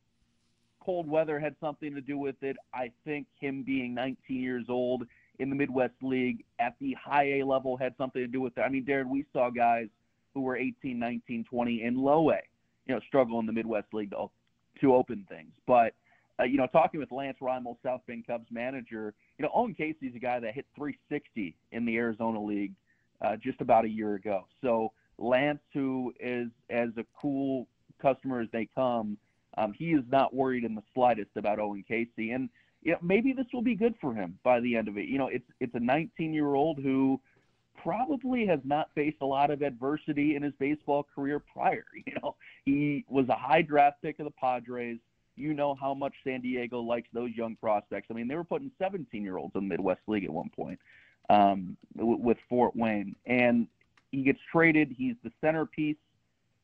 cold 0.80 1.09
weather 1.09 1.39
had 1.39 1.55
something 1.60 1.94
to 1.94 2.01
do 2.01 2.18
with 2.18 2.43
it. 2.43 2.56
I 2.74 2.90
think 3.05 3.26
him 3.39 3.62
being 3.62 3.94
19 3.94 4.16
years 4.40 4.66
old 4.68 5.05
in 5.39 5.48
the 5.48 5.56
Midwest 5.56 5.94
League 6.02 6.44
at 6.59 6.74
the 6.80 6.94
high 6.94 7.39
A 7.39 7.43
level 7.44 7.76
had 7.76 7.94
something 7.97 8.20
to 8.20 8.28
do 8.28 8.40
with 8.40 8.56
it. 8.59 8.62
I 8.62 8.68
mean, 8.68 8.84
Darren, 8.84 9.09
we 9.09 9.24
saw 9.32 9.51
guys 9.51 9.86
who 10.34 10.40
were 10.40 10.56
18, 10.56 10.98
19, 10.98 11.44
20 11.44 11.82
in 11.82 11.97
low 11.97 12.30
A, 12.30 12.39
you 12.86 12.94
know, 12.94 13.01
struggle 13.06 13.39
in 13.40 13.47
the 13.47 13.52
Midwest 13.52 13.93
League 13.93 14.10
to, 14.10 14.28
to 14.80 14.94
open 14.94 15.26
things. 15.28 15.52
But 15.66 15.94
uh, 16.40 16.44
you 16.44 16.56
know, 16.56 16.66
talking 16.66 17.00
with 17.00 17.12
Lance 17.12 17.38
Rymel, 17.40 17.76
South 17.82 18.00
Bend 18.06 18.26
Cubs 18.26 18.46
manager, 18.50 19.14
you 19.38 19.42
know, 19.44 19.50
Owen 19.54 19.74
Caissie's 19.78 20.14
a 20.14 20.18
guy 20.18 20.40
that 20.40 20.54
hit 20.54 20.66
360 20.76 21.56
in 21.72 21.84
the 21.84 21.96
Arizona 21.96 22.42
League 22.42 22.72
uh, 23.20 23.36
just 23.36 23.60
about 23.60 23.84
a 23.84 23.88
year 23.88 24.14
ago. 24.14 24.46
So 24.62 24.92
Lance, 25.18 25.60
who 25.72 26.12
is 26.18 26.48
as 26.70 26.88
a 26.96 27.04
cool 27.20 27.66
customer 28.00 28.40
as 28.40 28.48
they 28.52 28.68
come, 28.74 29.16
um, 29.59 29.72
he 29.72 29.92
is 29.92 30.04
not 30.10 30.34
worried 30.34 30.64
in 30.64 30.74
the 30.74 30.82
slightest 30.94 31.30
about 31.36 31.59
Owen 31.59 31.84
Caissie, 31.88 32.34
and 32.34 32.48
you 32.82 32.92
know, 32.92 32.98
maybe 33.02 33.32
this 33.32 33.46
will 33.52 33.62
be 33.62 33.74
good 33.74 33.94
for 34.00 34.14
him 34.14 34.38
by 34.42 34.60
the 34.60 34.76
end 34.76 34.88
of 34.88 34.96
it. 34.96 35.06
You 35.06 35.18
know, 35.18 35.28
it's 35.28 35.44
it's 35.60 35.74
a 35.74 35.80
19 35.80 36.32
year 36.32 36.54
old 36.54 36.78
who 36.78 37.20
probably 37.82 38.46
has 38.46 38.60
not 38.64 38.88
faced 38.94 39.18
a 39.20 39.26
lot 39.26 39.50
of 39.50 39.62
adversity 39.62 40.36
in 40.36 40.42
his 40.42 40.52
baseball 40.59 41.06
career 41.14 41.38
prior. 41.38 41.84
You 42.06 42.14
know, 42.22 42.34
he 42.64 43.04
was 43.09 43.28
a 43.28 43.34
high 43.34 43.62
draft 43.62 44.02
pick 44.02 44.18
of 44.18 44.24
the 44.24 44.32
Padres. 44.32 44.98
You 45.36 45.54
know 45.54 45.74
how 45.74 45.94
much 45.94 46.14
San 46.24 46.40
Diego 46.40 46.80
likes 46.80 47.09
those 47.12 47.30
young 47.34 47.56
prospects. 47.56 48.09
I 48.10 48.14
mean, 48.14 48.28
they 48.28 48.34
were 48.34 48.44
putting 48.44 48.70
17 48.78 49.22
year 49.22 49.38
olds 49.38 49.54
in 49.54 49.62
the 49.62 49.68
Midwest 49.68 50.02
League 50.06 50.24
at 50.24 50.32
one 50.32 50.50
point 50.50 50.78
um, 51.30 51.76
with 51.96 52.36
Fort 52.48 52.76
Wayne, 52.76 53.16
and 53.26 53.66
he 54.10 54.22
gets 54.22 54.38
traded. 54.50 54.94
He's 54.96 55.16
the 55.24 55.30
centerpiece 55.40 55.96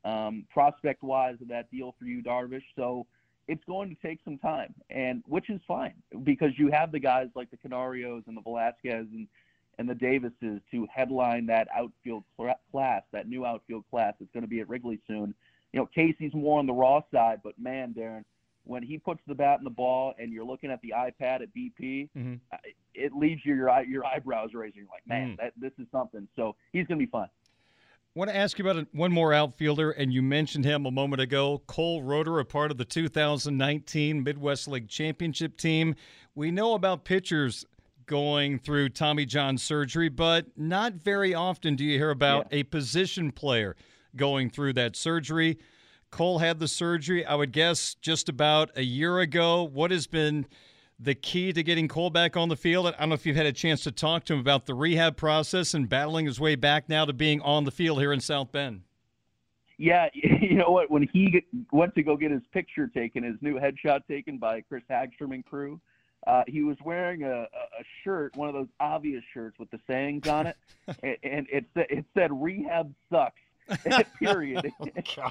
um, 0.05 0.45
prospect 0.53 1.03
wise 1.03 1.36
of 1.40 1.49
that 1.49 1.70
deal 1.70 1.95
for 1.99 2.05
Yu, 2.05 2.23
Darvish. 2.23 2.62
So 2.77 3.07
it's 3.47 3.65
going 3.65 3.89
to 3.89 3.97
take 4.07 4.20
some 4.24 4.39
time, 4.39 4.74
and 4.90 5.23
which 5.27 5.49
is 5.49 5.61
fine 5.66 5.95
because 6.23 6.53
you 6.57 6.70
have 6.70 6.93
the 6.93 7.01
guys 7.01 7.28
like 7.35 7.51
the 7.51 7.57
Canarios 7.57 8.27
and 8.27 8.36
the 8.36 8.43
Velázquez 8.43 9.12
and 9.12 9.27
and 9.78 9.89
the 9.89 9.95
Davises 9.95 10.61
to 10.73 10.89
headline 10.93 11.47
that 11.47 11.69
outfield 11.74 12.24
class, 12.73 13.03
that 13.12 13.28
new 13.28 13.47
outfield 13.47 13.85
class 13.90 14.12
that's 14.19 14.32
going 14.32 14.43
to 14.43 14.49
be 14.49 14.61
at 14.61 14.69
Wrigley 14.69 14.99
soon. 15.07 15.35
You 15.73 15.81
know, 15.81 15.89
Caissie's 15.95 16.35
more 16.35 16.59
on 16.59 16.66
the 16.66 16.73
raw 16.73 17.01
side, 17.12 17.40
but 17.45 17.57
man, 17.61 17.95
Darren, 17.97 18.24
when 18.69 18.82
he 18.82 18.99
puts 18.99 19.20
the 19.27 19.35
bat 19.35 19.59
in 19.59 19.65
the 19.65 19.70
ball 19.70 20.15
and 20.19 20.31
you're 20.31 20.45
looking 20.45 20.70
at 20.70 20.81
the 20.82 20.93
iPad 20.95 21.43
at 21.43 21.49
BP, 21.57 22.11
mm-hmm. 22.16 22.35
it 22.95 23.12
leaves 23.15 23.40
you 23.45 23.55
your 23.55 23.82
your 23.85 24.05
eyebrows 24.05 24.51
raising. 24.53 24.82
You're 24.82 24.89
like, 24.90 25.07
man, 25.07 25.31
mm. 25.31 25.36
that 25.39 25.55
this 25.57 25.73
is 25.78 25.86
something. 25.90 26.28
So 26.36 26.55
he's 26.73 26.86
going 26.86 27.01
to 27.01 27.07
be 27.07 27.11
fun. 27.11 27.28
I 28.15 28.19
want 28.19 28.31
to 28.31 28.36
ask 28.36 28.59
you 28.59 28.69
about 28.69 28.86
one 28.93 29.11
more 29.11 29.32
outfielder, 29.32 29.90
and 29.93 30.12
you 30.12 30.23
mentioned 30.23 30.65
him 30.65 30.85
a 30.85 30.90
moment 30.90 31.23
ago. 31.23 31.62
Cole 31.66 32.03
Roeder, 32.03 32.39
a 32.40 32.45
part 32.45 32.70
of 32.70 32.77
the 32.77 32.85
2019 32.85 34.23
Midwest 34.23 34.69
League 34.69 34.89
Championship 34.89 35.57
team. 35.57 35.95
We 36.35 36.51
know 36.51 36.74
about 36.74 37.05
pitchers 37.05 37.65
going 38.07 38.59
through 38.59 38.90
Tommy 38.90 39.24
John 39.24 39.57
surgery, 39.57 40.09
but 40.09 40.47
not 40.57 40.95
very 40.95 41.32
often 41.32 41.74
do 41.74 41.85
you 41.85 41.99
hear 41.99 42.11
about 42.11 42.49
yeah. 42.51 42.59
a 42.59 42.62
position 42.65 43.31
player 43.31 43.77
going 44.16 44.51
through 44.51 44.74
that 44.74 44.97
surgery. 44.97 45.59
Cole 46.11 46.39
had 46.39 46.59
the 46.59 46.69
surgery, 46.69 47.25
I 47.25 47.35
would 47.35 47.53
guess, 47.53 47.95
just 47.95 48.29
about 48.29 48.71
a 48.77 48.83
year 48.83 49.19
ago. 49.19 49.63
What 49.63 49.91
has 49.91 50.07
been 50.07 50.47
the 50.99 51.15
key 51.15 51.53
to 51.53 51.63
getting 51.63 51.89
Cole 51.89 52.11
back 52.11 52.37
on 52.37 52.49
the 52.49 52.57
field? 52.57 52.87
I 52.87 52.91
don't 52.93 53.11
know 53.11 53.15
if 53.15 53.27
you've 53.27 53.37
had 53.37 53.47
a 53.47 53.53
chance 53.53 53.83
to 53.85 53.93
talk 53.93 54.25
to 54.25 54.35
him 54.35 54.41
about 54.41 54.67
the 54.67 54.75
rehab 54.75 55.17
process 55.17 55.75
and 55.75 55.89
battling 55.89 56.27
his 56.27 56.41
way 56.41 56.55
back 56.55 56.89
now 56.89 57.05
to 57.05 57.13
being 57.13 57.41
on 57.43 57.65
the 57.65 57.71
field 57.71 57.99
here 57.99 58.13
in 58.13 58.21
South 58.21 58.53
Bend. 58.53 58.83
Yeah, 59.77 60.09
you 60.13 60.57
know 60.57 60.71
what? 60.71 60.91
When 60.91 61.09
he 61.13 61.45
went 61.73 61.95
to 61.95 62.03
go 62.03 62.17
get 62.17 62.31
his 62.31 62.43
picture 62.53 62.89
taken, 62.89 63.23
his 63.23 63.37
new 63.41 63.59
headshot 63.59 64.01
taken 64.09 64.39
by 64.39 64.63
Chris 64.63 64.83
Hagstrom 64.91 65.33
and 65.33 65.45
crew, 65.45 65.81
uh, 66.27 66.43
he 66.49 66.63
was 66.63 66.77
wearing 66.85 67.23
a, 67.23 67.43
a 67.43 67.85
shirt, 68.03 68.37
one 68.37 68.49
of 68.49 68.55
those 68.55 68.69
obvious 68.81 69.23
shirts 69.33 69.59
with 69.59 69.71
the 69.71 69.79
sayings 69.87 70.27
on 70.27 70.49
it, 70.49 70.57
and 71.23 71.47
it, 71.49 71.65
it 71.77 72.05
said 72.15 72.31
"Rehab 72.33 72.93
sucks." 73.11 73.41
period. 74.19 74.73
oh, 75.19 75.31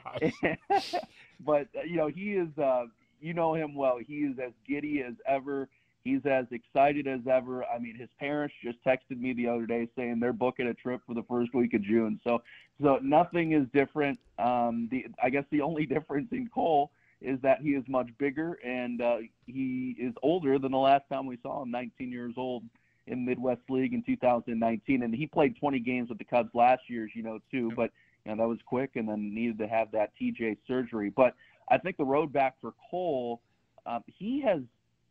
but 1.45 1.67
uh, 1.77 1.83
you 1.85 1.97
know, 1.97 2.07
he 2.07 2.33
is. 2.33 2.49
Uh, 2.57 2.85
you 3.19 3.33
know 3.33 3.53
him 3.55 3.75
well. 3.75 3.97
He 3.97 4.17
is 4.19 4.37
as 4.39 4.51
giddy 4.67 5.01
as 5.01 5.15
ever. 5.27 5.67
He's 6.03 6.25
as 6.25 6.45
excited 6.51 7.07
as 7.07 7.21
ever. 7.29 7.65
I 7.65 7.79
mean, 7.79 7.95
his 7.95 8.09
parents 8.19 8.55
just 8.63 8.77
texted 8.85 9.19
me 9.19 9.33
the 9.33 9.47
other 9.47 9.65
day 9.65 9.89
saying 9.95 10.19
they're 10.19 10.33
booking 10.33 10.67
a 10.67 10.73
trip 10.73 11.01
for 11.05 11.13
the 11.13 11.23
first 11.23 11.53
week 11.53 11.73
of 11.73 11.81
June. 11.81 12.19
So, 12.23 12.41
so 12.81 12.99
nothing 13.01 13.51
is 13.53 13.67
different. 13.73 14.19
Um, 14.39 14.87
the 14.89 15.07
I 15.21 15.29
guess 15.29 15.43
the 15.51 15.61
only 15.61 15.85
difference 15.85 16.29
in 16.31 16.47
Cole 16.47 16.91
is 17.19 17.39
that 17.41 17.61
he 17.61 17.69
is 17.69 17.83
much 17.87 18.07
bigger 18.19 18.59
and 18.63 19.01
uh, 19.01 19.17
he 19.47 19.95
is 19.99 20.13
older 20.21 20.59
than 20.59 20.71
the 20.71 20.77
last 20.77 21.03
time 21.11 21.25
we 21.25 21.37
saw 21.41 21.63
him, 21.63 21.71
19 21.71 22.11
years 22.11 22.35
old 22.37 22.63
in 23.07 23.25
Midwest 23.25 23.61
League 23.69 23.93
in 23.93 24.03
2019, 24.03 25.01
and 25.01 25.15
he 25.15 25.25
played 25.25 25.57
20 25.57 25.79
games 25.79 26.09
with 26.09 26.19
the 26.19 26.25
Cubs 26.25 26.53
last 26.53 26.83
year, 26.89 27.05
as 27.05 27.09
you 27.15 27.23
know 27.23 27.39
too. 27.49 27.71
But 27.75 27.91
you 28.27 28.35
know 28.35 28.43
that 28.43 28.49
was 28.49 28.59
quick, 28.65 28.91
and 28.95 29.07
then 29.07 29.33
needed 29.33 29.57
to 29.59 29.67
have 29.67 29.89
that 29.91 30.11
TJ 30.21 30.57
surgery. 30.67 31.09
But 31.15 31.33
I 31.69 31.77
think 31.77 31.95
the 31.95 32.05
road 32.05 32.33
back 32.33 32.55
for 32.59 32.73
Cole, 32.91 33.41
um, 33.85 34.03
he 34.05 34.41
has 34.41 34.59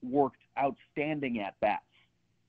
worked 0.02 0.40
outstanding 0.58 1.40
at 1.40 1.58
bats 1.60 1.82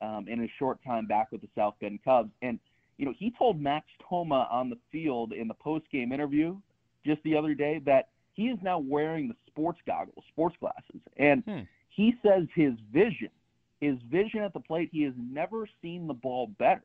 um, 0.01 0.25
in 0.27 0.39
his 0.39 0.49
short 0.59 0.83
time 0.83 1.05
back 1.05 1.31
with 1.31 1.41
the 1.41 1.47
South 1.55 1.75
Bend 1.79 1.99
Cubs. 2.03 2.31
And, 2.41 2.59
you 2.97 3.05
know, 3.05 3.13
he 3.17 3.33
told 3.37 3.61
Max 3.61 3.85
Toma 4.07 4.47
on 4.51 4.69
the 4.69 4.77
field 4.91 5.31
in 5.31 5.47
the 5.47 5.53
post 5.53 5.85
game 5.91 6.11
interview 6.11 6.57
just 7.05 7.23
the 7.23 7.35
other 7.35 7.53
day 7.53 7.81
that 7.85 8.09
he 8.33 8.47
is 8.47 8.59
now 8.61 8.77
wearing 8.77 9.29
the 9.29 9.35
sports 9.47 9.79
goggles, 9.87 10.23
sports 10.31 10.57
glasses. 10.59 11.01
And 11.15 11.43
hmm. 11.43 11.59
he 11.89 12.15
says 12.21 12.43
his 12.53 12.73
vision, 12.91 13.29
his 13.79 13.95
vision 14.11 14.41
at 14.41 14.53
the 14.53 14.59
plate, 14.59 14.89
he 14.91 15.03
has 15.03 15.13
never 15.17 15.67
seen 15.81 16.07
the 16.07 16.13
ball 16.13 16.47
better. 16.59 16.83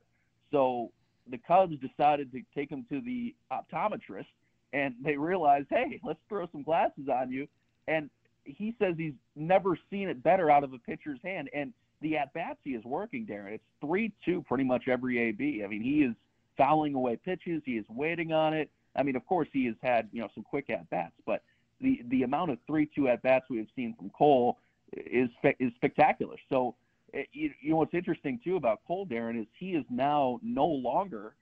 So 0.52 0.92
the 1.30 1.38
Cubs 1.38 1.76
decided 1.78 2.32
to 2.32 2.40
take 2.54 2.70
him 2.70 2.84
to 2.90 3.00
the 3.00 3.34
optometrist 3.50 4.26
and 4.72 4.94
they 5.04 5.16
realized, 5.16 5.66
hey, 5.70 6.00
let's 6.02 6.18
throw 6.28 6.46
some 6.50 6.62
glasses 6.62 7.08
on 7.12 7.30
you. 7.30 7.46
And 7.88 8.08
he 8.44 8.74
says 8.78 8.94
he's 8.96 9.12
never 9.36 9.78
seen 9.90 10.08
it 10.08 10.22
better 10.22 10.50
out 10.50 10.64
of 10.64 10.72
a 10.72 10.78
pitcher's 10.78 11.20
hand. 11.22 11.50
And 11.54 11.72
the 12.00 12.16
at 12.16 12.32
bats 12.32 12.58
he 12.64 12.70
is 12.70 12.84
working, 12.84 13.26
Darren. 13.26 13.52
It's 13.52 13.64
three 13.80 14.12
two 14.24 14.42
pretty 14.42 14.64
much 14.64 14.88
every 14.88 15.18
AB. 15.18 15.62
I 15.64 15.68
mean, 15.68 15.82
he 15.82 16.02
is 16.02 16.14
fouling 16.56 16.94
away 16.94 17.18
pitches. 17.24 17.62
He 17.64 17.76
is 17.76 17.84
waiting 17.88 18.32
on 18.32 18.54
it. 18.54 18.70
I 18.96 19.02
mean, 19.02 19.16
of 19.16 19.24
course, 19.26 19.48
he 19.52 19.66
has 19.66 19.76
had 19.82 20.08
you 20.12 20.20
know 20.20 20.28
some 20.34 20.42
quick 20.42 20.70
at 20.70 20.88
bats, 20.90 21.14
but 21.26 21.42
the 21.80 22.02
the 22.08 22.24
amount 22.24 22.50
of 22.50 22.58
three 22.66 22.88
two 22.94 23.08
at 23.08 23.22
bats 23.22 23.46
we 23.48 23.58
have 23.58 23.68
seen 23.76 23.94
from 23.96 24.10
Cole 24.10 24.58
is 24.92 25.28
is 25.60 25.72
spectacular. 25.76 26.36
So. 26.50 26.74
Eh, 27.14 27.24
you, 27.32 27.50
you 27.60 27.70
know 27.70 27.76
what's 27.76 27.94
interesting 27.94 28.40
too 28.42 28.56
about 28.56 28.80
Cole 28.86 29.06
Darren 29.06 29.40
is 29.40 29.46
he 29.58 29.70
is 29.70 29.84
now 29.90 30.38
no 30.42 30.66
longer 30.66 31.34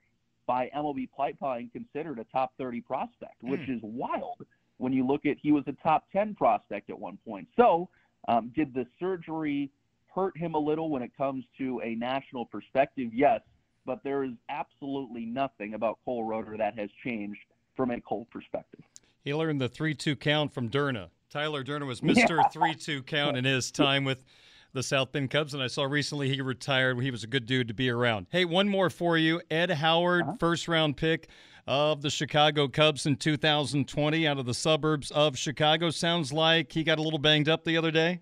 by 0.47 0.69
MLB 0.75 1.09
Pipeline 1.15 1.69
considered 1.71 2.19
a 2.19 2.25
top 2.25 2.53
30 2.57 2.81
prospect, 2.81 3.41
which 3.41 3.61
mm. 3.61 3.77
is 3.77 3.79
wild 3.83 4.45
when 4.77 4.91
you 4.91 5.05
look 5.05 5.25
at 5.25 5.37
he 5.41 5.51
was 5.51 5.63
a 5.67 5.73
top 5.83 6.05
10 6.11 6.35
prospect 6.35 6.89
at 6.89 6.99
one 6.99 7.17
point. 7.25 7.47
So, 7.55 7.87
um, 8.27 8.51
did 8.55 8.73
the 8.73 8.85
surgery 8.99 9.69
hurt 10.13 10.37
him 10.37 10.55
a 10.55 10.59
little 10.59 10.89
when 10.89 11.01
it 11.01 11.11
comes 11.15 11.45
to 11.57 11.79
a 11.83 11.95
national 11.95 12.45
perspective? 12.45 13.09
Yes, 13.13 13.41
but 13.85 14.03
there 14.03 14.23
is 14.23 14.31
absolutely 14.49 15.25
nothing 15.25 15.73
about 15.73 15.99
Cole 16.03 16.23
Roeder 16.23 16.57
that 16.57 16.77
has 16.77 16.89
changed 17.03 17.39
from 17.75 17.91
a 17.91 18.01
Cole 18.01 18.27
perspective. 18.31 18.81
He 19.23 19.33
learned 19.33 19.61
the 19.61 19.69
3 19.69 19.93
2 19.93 20.15
count 20.15 20.53
from 20.53 20.69
Durna. 20.69 21.09
Tyler 21.29 21.63
Durna 21.63 21.85
was 21.85 22.01
Mr. 22.01 22.51
3 22.51 22.75
2 22.75 23.03
count 23.03 23.37
in 23.37 23.45
his 23.45 23.71
time 23.71 24.03
with 24.03 24.23
the 24.73 24.83
South 24.83 25.11
Bend 25.11 25.29
Cubs, 25.29 25.53
and 25.53 25.61
I 25.61 25.67
saw 25.67 25.83
recently 25.83 26.29
he 26.29 26.41
retired. 26.41 26.99
He 27.01 27.11
was 27.11 27.23
a 27.23 27.27
good 27.27 27.45
dude 27.45 27.67
to 27.67 27.73
be 27.73 27.89
around. 27.89 28.27
Hey, 28.29 28.45
one 28.45 28.69
more 28.69 28.89
for 28.89 29.17
you. 29.17 29.41
Ed 29.49 29.71
Howard, 29.71 30.23
uh-huh. 30.23 30.35
first 30.39 30.67
round 30.67 30.97
pick 30.97 31.27
of 31.67 32.01
the 32.01 32.09
Chicago 32.09 32.67
Cubs 32.67 33.05
in 33.05 33.15
2020 33.17 34.27
out 34.27 34.37
of 34.37 34.45
the 34.45 34.53
suburbs 34.53 35.11
of 35.11 35.37
Chicago. 35.37 35.89
Sounds 35.89 36.33
like 36.33 36.71
he 36.71 36.83
got 36.83 36.99
a 36.99 37.01
little 37.01 37.19
banged 37.19 37.49
up 37.49 37.63
the 37.63 37.77
other 37.77 37.91
day. 37.91 38.21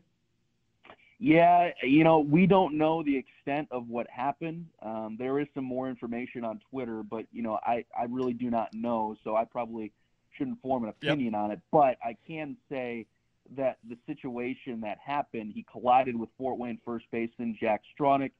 Yeah, 1.21 1.71
you 1.83 2.05
know, 2.05 2.19
we 2.19 2.47
don't 2.47 2.77
know 2.77 3.03
the 3.03 3.17
extent 3.17 3.67
of 3.71 3.89
what 3.89 4.07
happened. 4.09 4.67
Um, 4.81 5.17
there 5.19 5.39
is 5.39 5.47
some 5.53 5.65
more 5.65 5.89
information 5.89 6.45
on 6.45 6.61
Twitter, 6.69 7.03
but, 7.03 7.25
you 7.31 7.41
know, 7.41 7.59
I, 7.61 7.83
I 7.97 8.05
really 8.09 8.33
do 8.33 8.49
not 8.49 8.69
know, 8.73 9.17
so 9.23 9.35
I 9.35 9.43
probably 9.43 9.91
shouldn't 10.37 10.61
form 10.61 10.83
an 10.83 10.89
opinion 10.89 11.33
yep. 11.33 11.41
on 11.41 11.51
it. 11.51 11.59
But 11.71 11.97
I 12.03 12.15
can 12.25 12.57
say– 12.69 13.05
that 13.57 13.77
the 13.87 13.97
situation 14.05 14.81
that 14.81 14.97
happened, 15.03 15.51
he 15.53 15.65
collided 15.71 16.19
with 16.19 16.29
Fort 16.37 16.57
Wayne 16.57 16.79
first 16.85 17.05
baseman 17.11 17.57
Jack 17.59 17.81
Stronach, 17.97 18.31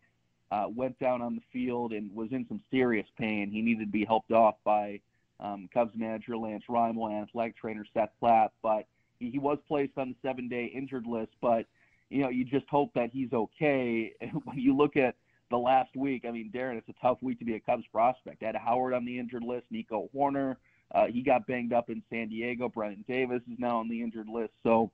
uh, 0.52 0.66
went 0.74 0.98
down 1.00 1.22
on 1.22 1.36
the 1.36 1.42
field 1.54 1.94
and 1.94 2.14
was 2.14 2.30
in 2.32 2.46
some 2.48 2.62
serious 2.72 3.08
pain. 3.18 3.52
He 3.52 3.62
needed 3.62 3.86
to 3.86 3.92
be 3.92 4.06
helped 4.06 4.32
off 4.32 4.56
by 4.64 5.00
um, 5.40 5.70
Cubs 5.74 5.96
manager 5.96 6.38
Lance 6.38 6.64
Rymel 6.70 7.12
and 7.12 7.28
athletic 7.28 7.58
trainer 7.58 7.86
Seth 7.94 8.10
Platt, 8.20 8.52
but 8.62 8.86
he, 9.20 9.30
he 9.30 9.40
was 9.40 9.58
placed 9.68 9.98
on 9.98 10.10
the 10.10 10.28
seven-day 10.28 10.66
injured 10.66 11.06
list. 11.06 11.32
But 11.42 11.66
you 12.10 12.24
know, 12.24 12.30
you 12.30 12.44
just 12.44 12.68
hope 12.70 12.92
that 12.96 13.12
he's 13.12 13.32
okay. 13.32 14.14
when 14.44 14.58
you 14.58 14.76
look 14.76 14.98
at 14.98 15.16
the 15.52 15.58
last 15.58 15.96
week, 15.96 16.26
I 16.28 16.32
mean, 16.32 16.52
Darren, 16.54 16.78
it's 16.78 16.90
a 16.90 17.02
tough 17.02 17.18
week 17.22 17.40
to 17.40 17.46
be 17.46 17.56
a 17.56 17.60
Cubs 17.60 17.86
prospect. 17.92 18.44
Ed 18.44 18.56
Howard 18.56 18.94
on 18.94 19.06
the 19.06 19.18
injured 19.18 19.44
list, 19.44 19.66
Nico 19.72 20.10
Hoerner. 20.16 20.58
Uh, 20.94 21.06
he 21.06 21.22
got 21.22 21.46
banged 21.46 21.74
up 21.74 21.90
in 21.90 22.02
San 22.10 22.30
Diego. 22.30 22.68
Brennen 22.68 23.06
Davis 23.08 23.42
is 23.52 23.60
now 23.60 23.78
on 23.78 23.88
the 23.88 24.02
injured 24.02 24.28
list. 24.28 24.54
So 24.64 24.92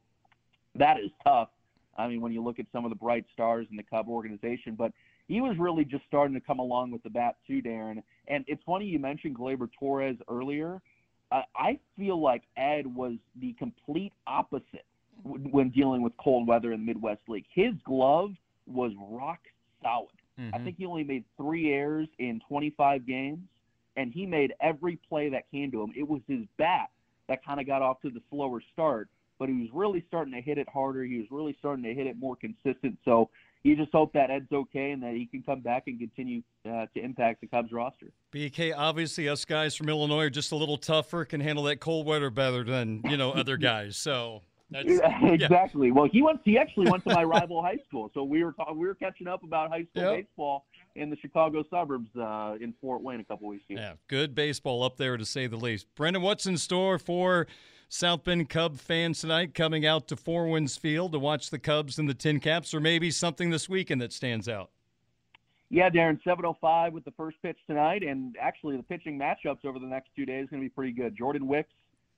that 0.76 1.00
is 1.00 1.12
tough. 1.24 1.50
I 1.98 2.08
mean, 2.08 2.22
when 2.22 2.32
you 2.32 2.44
look 2.44 2.60
at 2.60 2.66
some 2.72 2.84
of 2.86 2.90
the 2.90 2.96
bright 2.96 3.26
stars 3.34 3.68
in 3.72 3.78
the 3.78 3.84
Cub 3.84 4.10
organization, 4.10 4.76
but 4.76 4.92
he 5.28 5.42
was 5.42 5.58
really 5.58 5.86
just 5.86 6.04
starting 6.06 6.34
to 6.36 6.42
come 6.42 6.60
along 6.60 6.92
with 6.92 7.02
the 7.04 7.10
bat 7.10 7.36
too, 7.48 7.62
Darren. 7.62 8.04
And 8.28 8.44
it's 8.48 8.62
funny 8.66 8.86
you 8.86 9.00
mentioned 9.00 9.38
Gleyber 9.38 9.70
Torres 9.80 10.18
earlier. 10.30 10.82
Uh, 11.32 11.42
I 11.56 11.80
feel 11.98 12.22
like 12.22 12.44
Ed 12.58 12.86
was 12.86 13.14
the 13.40 13.54
complete 13.54 14.14
opposite 14.28 14.86
when 15.24 15.70
dealing 15.70 16.02
with 16.02 16.14
cold 16.18 16.48
weather 16.48 16.74
in 16.74 16.82
the 16.82 16.86
Midwest 16.86 17.22
League. 17.28 17.46
His 17.54 17.74
glove 17.86 18.32
was 18.68 18.92
rock 19.10 19.40
solid. 19.82 20.10
Mm-hmm. 20.40 20.54
I 20.54 20.60
think 20.60 20.78
he 20.78 20.86
only 20.86 21.04
made 21.04 21.24
three 21.38 21.74
errors 21.74 22.10
in 22.20 22.42
25 22.48 23.08
games. 23.08 23.40
and 23.98 24.12
he 24.12 24.26
made 24.26 24.54
every 24.60 25.00
play 25.08 25.30
that 25.30 25.50
came 25.50 25.72
to 25.72 25.82
him. 25.82 25.94
It 25.96 26.08
was 26.08 26.22
his 26.28 26.42
bat 26.58 26.90
that 27.28 27.44
kind 27.46 27.60
of 27.60 27.66
got 27.66 27.82
off 27.82 28.02
to 28.02 28.10
the 28.10 28.22
slower 28.30 28.62
start, 28.74 29.08
but 29.40 29.50
he 29.50 29.56
was 29.56 29.70
really 29.74 30.04
starting 30.08 30.34
to 30.34 30.42
hit 30.42 30.58
it 30.58 30.68
harder. 30.70 31.04
He 31.04 31.18
was 31.18 31.28
really 31.32 31.56
starting 31.60 31.84
to 31.84 31.94
hit 31.94 32.08
it 32.08 32.18
more 32.18 32.36
consistent. 32.36 32.98
So 33.06 33.30
you 33.66 33.76
just 33.76 33.92
hope 33.92 34.14
that 34.14 34.30
Ed's 34.30 34.52
okay 34.52 34.92
and 34.92 35.02
that 35.02 35.16
he 35.16 35.26
can 35.26 35.42
come 35.42 35.62
back 35.62 35.84
and 35.88 35.98
continue 35.98 36.44
uh, 36.70 36.86
to 36.94 37.04
impact 37.04 37.42
the 37.42 37.48
Cubs 37.48 37.72
roster. 37.72 38.12
BK, 38.32 38.74
obviously, 38.78 39.28
us 39.28 39.44
guys 39.44 39.76
from 39.76 39.90
Illinois 39.90 40.26
are 40.26 40.30
just 40.30 40.52
a 40.52 40.56
little 40.56 40.78
tougher, 40.78 41.26
can 41.26 41.42
handle 41.42 41.64
that 41.64 41.80
cold 41.80 42.06
weather 42.06 42.30
better 42.30 42.64
than 42.64 43.02
you 43.06 43.18
know 43.18 43.32
other 43.32 43.58
guys. 43.72 43.98
So. 43.98 44.42
That's, 44.72 44.88
yeah, 44.90 45.28
exactly. 45.28 45.90
Yeah. 45.90 45.94
Well, 45.94 46.10
he 46.12 46.24
went. 46.24 46.40
He 46.44 46.58
actually 46.58 46.90
went 46.90 47.04
to 47.04 47.14
my 47.14 47.24
rival 47.24 47.62
high 47.62 47.78
school, 47.88 48.10
so 48.16 48.24
we 48.24 48.44
were 48.44 48.52
talking. 48.52 48.80
We 48.80 48.88
were 48.88 48.96
catching 48.96 49.28
up 49.28 49.44
about 49.44 49.70
high 49.70 49.86
school 49.92 50.16
yep. 50.16 50.26
baseball 50.26 50.66
in 50.96 51.12
the 51.12 51.18
Chicago 51.18 51.64
suburbs 51.70 52.10
uh, 52.20 52.56
in 52.60 52.74
Fort 52.82 53.04
Wayne 53.04 53.20
a 53.20 53.24
couple 53.24 53.48
weeks 53.48 53.64
ago. 53.70 53.80
Yeah, 53.80 53.94
good 54.08 54.34
baseball 54.34 54.82
up 54.82 54.98
there 54.98 55.18
to 55.18 55.26
say 55.26 55.46
the 55.46 55.56
least. 55.56 55.86
Brendan, 55.94 56.24
what's 56.24 56.48
in 56.48 56.58
store 56.58 56.98
for 56.98 57.46
South 57.90 58.24
Bend 58.24 58.50
Cub 58.50 58.78
fans 58.78 59.22
tonight 59.22 59.54
coming 59.54 59.86
out 59.86 60.08
to 60.08 60.16
Four 60.16 60.48
Winds 60.48 60.78
Field 60.78 61.12
to 61.12 61.20
watch 61.20 61.50
the 61.50 61.60
Cubs 61.60 62.00
and 62.00 62.10
the 62.10 62.16
TinCaps, 62.16 62.74
or 62.74 62.80
maybe 62.80 63.12
something 63.12 63.50
this 63.50 63.70
weekend 63.70 64.02
that 64.02 64.12
stands 64.12 64.50
out? 64.50 64.70
Yeah, 65.70 65.90
Darren, 65.90 66.22
7:05 66.24 66.94
with 66.94 67.06
the 67.06 67.12
first 67.12 67.38
pitch 67.42 67.58
tonight, 67.68 68.04
and 68.04 68.36
actually 68.40 68.78
the 68.78 68.84
pitching 68.84 69.18
matchups 69.18 69.66
over 69.66 69.80
the 69.80 69.88
next 69.88 70.10
two 70.16 70.26
days 70.26 70.46
are 70.46 70.52
going 70.52 70.62
to 70.62 70.66
be 70.66 70.74
pretty 70.74 70.92
good. 70.92 71.16
Jordan 71.18 71.48
Wicks, 71.48 71.74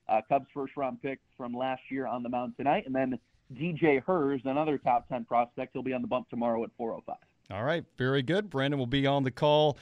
uh, 0.08 0.20
Cubs 0.28 0.46
first 0.52 0.76
round 0.76 1.00
pick 1.02 1.18
from 1.36 1.54
last 1.54 1.82
year, 1.90 2.06
on 2.06 2.22
the 2.22 2.28
mound 2.28 2.54
tonight, 2.56 2.84
and 2.86 2.94
then 2.94 3.18
DJ 3.54 4.02
Herz, 4.04 4.42
another 4.44 4.76
top 4.76 5.08
10 5.08 5.24
prospect, 5.24 5.72
he'll 5.72 5.82
be 5.82 5.94
on 5.94 6.02
the 6.02 6.08
bump 6.08 6.28
tomorrow 6.28 6.62
at 6.64 6.70
4:05. 6.76 7.16
All 7.50 7.64
right, 7.64 7.84
very 7.96 8.22
good. 8.22 8.50
Brandon 8.50 8.78
will 8.78 8.86
be 8.86 9.06
on 9.06 9.22
the 9.22 9.30
call 9.30 9.78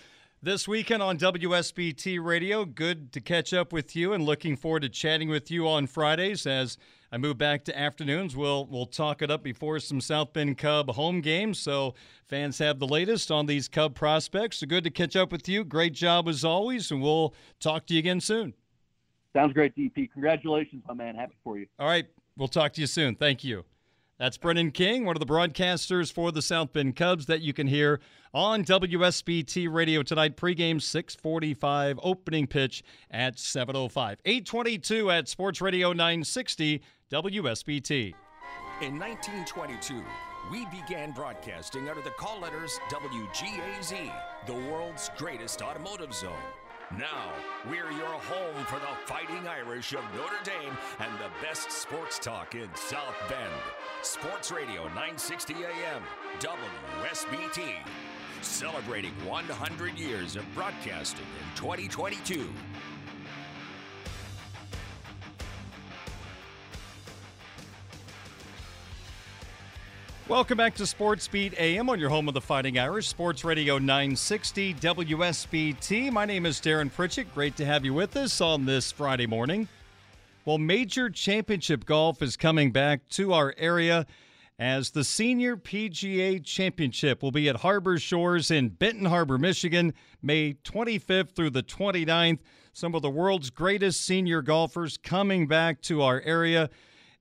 this 0.47 0.69
weekend 0.69 1.03
on 1.03 1.19
WSBT 1.19 2.23
Radio. 2.23 2.65
Good 2.65 3.13
to 3.15 3.21
catch 3.21 3.53
up 3.53 3.73
with 3.73 3.97
you 3.97 4.13
and 4.13 4.25
looking 4.25 4.57
forward 4.57 4.83
to 4.83 4.89
chatting 4.89 5.29
with 5.29 5.51
you 5.51 5.67
on 5.67 5.89
Fridays 5.89 6.47
as 6.47 6.79
I 7.11 7.19
move 7.19 7.37
back 7.37 7.65
to 7.65 7.77
afternoons. 7.77 8.37
We'll 8.37 8.65
we'll 8.67 8.87
talk 8.87 9.23
it 9.23 9.31
up 9.31 9.43
before 9.43 9.81
some 9.81 10.01
South 10.01 10.33
Bend 10.33 10.57
Cub 10.57 10.89
home 10.93 11.21
games 11.21 11.59
so 11.59 11.97
fans 12.29 12.59
have 12.59 12.79
the 12.79 12.87
latest 12.87 13.33
on 13.33 13.47
these 13.47 13.67
Cub 13.67 13.97
prospects. 13.97 14.59
So 14.59 14.69
good 14.69 14.85
to 14.85 14.91
catch 14.91 15.17
up 15.17 15.33
with 15.33 15.49
you. 15.49 15.65
Great 15.65 15.95
job 15.95 16.29
as 16.29 16.45
always 16.45 16.93
and 16.93 17.03
we'll 17.03 17.35
talk 17.59 17.85
to 17.89 17.95
you 17.95 17.99
again 17.99 18.21
soon. 18.21 18.55
Sounds 19.33 19.53
great, 19.53 19.75
DP. 19.75 20.13
Congratulations, 20.13 20.85
my 20.87 20.95
man. 20.95 21.17
Happy 21.17 21.35
for 21.43 21.59
you. 21.59 21.67
All 21.81 21.89
right. 21.89 22.07
We'll 22.37 22.47
talk 22.47 22.73
to 22.75 22.81
you 22.81 22.87
soon. 22.87 23.17
Thank 23.17 23.43
you. 23.43 23.65
That's 24.19 24.39
Brennan 24.39 24.71
King, 24.71 25.05
one 25.05 25.15
of 25.15 25.21
the 25.21 25.27
broadcasters 25.27 26.11
for 26.11 26.33
the 26.33 26.41
South 26.41 26.73
Bend 26.73 26.97
Cubs 26.97 27.27
that 27.27 27.43
you 27.43 27.53
can 27.53 27.67
hear 27.67 28.01
on 28.33 28.65
WSBT 28.65 29.71
Radio 29.71 30.03
tonight. 30.03 30.39
Pregame 30.39 30.81
645, 30.81 32.01
opening 32.03 32.47
pitch 32.47 32.83
at 33.11 33.39
705. 33.39 34.19
822 34.25 35.11
at 35.11 35.29
Sports 35.29 35.61
Radio 35.61 35.93
960 35.93 36.81
WSBT. 37.13 38.15
In 38.81 38.99
1922, 38.99 40.03
we 40.51 40.65
began 40.67 41.13
broadcasting 41.13 41.91
under 41.91 42.01
the 42.01 42.11
call 42.11 42.41
letters 42.41 42.81
WGAZ, 42.89 44.11
the 44.47 44.55
world's 44.55 45.11
greatest 45.19 45.61
automotive 45.61 46.15
zone. 46.15 46.33
Now, 46.93 47.33
we're 47.69 47.91
your 47.91 48.07
home 48.07 48.65
for 48.67 48.79
the 48.79 48.87
Fighting 49.07 49.49
Irish 49.49 49.93
of 49.93 50.05
Notre 50.15 50.39
Dame 50.45 50.73
and 51.01 51.13
the 51.19 51.31
best 51.43 51.73
sports 51.73 52.17
talk 52.17 52.55
in 52.55 52.69
South 52.77 53.17
Bend. 53.29 53.53
Sports 54.03 54.53
Radio 54.53 54.85
960 54.85 55.55
AM, 55.55 56.03
WSBT. 56.39 57.75
Celebrating 58.41 59.11
100 59.27 59.99
years 59.99 60.37
of 60.37 60.45
broadcasting 60.55 61.27
in 61.27 61.57
2022. 61.57 62.49
Welcome 70.29 70.59
back 70.59 70.75
to 70.75 70.87
Sports 70.89 71.29
Beat 71.29 71.55
AM 71.57 71.89
on 71.89 72.01
your 72.01 72.11
home 72.11 72.27
of 72.27 72.35
the 72.35 72.41
Fighting 72.41 72.81
Irish, 72.81 73.07
Sports 73.07 73.45
Radio 73.45 73.79
960 73.79 74.75
WSBT. 74.75 76.11
My 76.11 76.25
name 76.25 76.47
is 76.47 76.61
Darren 76.61 76.93
Pritchett. 76.93 77.33
Great 77.33 77.57
to 77.59 77.65
have 77.65 77.85
you 77.85 77.95
with 77.95 78.17
us 78.17 78.41
on 78.41 78.67
this 78.67 78.91
Friday 78.91 79.29
morning. 79.29 79.69
Well, 80.45 80.59
Major 80.59 81.11
Championship 81.11 81.85
Golf 81.85 82.23
is 82.23 82.37
coming 82.37 82.73
back 82.73 83.09
to 83.11 83.33
our 83.35 83.55
area 83.57 84.05
as 84.59 84.91
the 84.91 85.05
Senior 85.05 85.57
PGA 85.57 86.45
Championship 86.45 87.23
will 87.23 87.31
be 87.31 87.49
at 87.49 87.59
Harbor 87.59 87.97
Shores 87.97 88.51
in 88.51 88.71
Benton 88.71 89.05
Harbor, 89.05 89.39
Michigan, 89.39 89.95
May 90.23 90.55
25th 90.55 91.37
through 91.37 91.51
the 91.51 91.63
29th. 91.63 92.41
Some 92.73 92.97
of 92.97 93.03
the 93.03 93.11
world's 93.11 93.51
greatest 93.51 94.05
senior 94.05 94.43
golfers 94.43 94.97
coming 94.97 95.47
back 95.47 95.83
to 95.83 96.03
our 96.03 96.21
area 96.23 96.69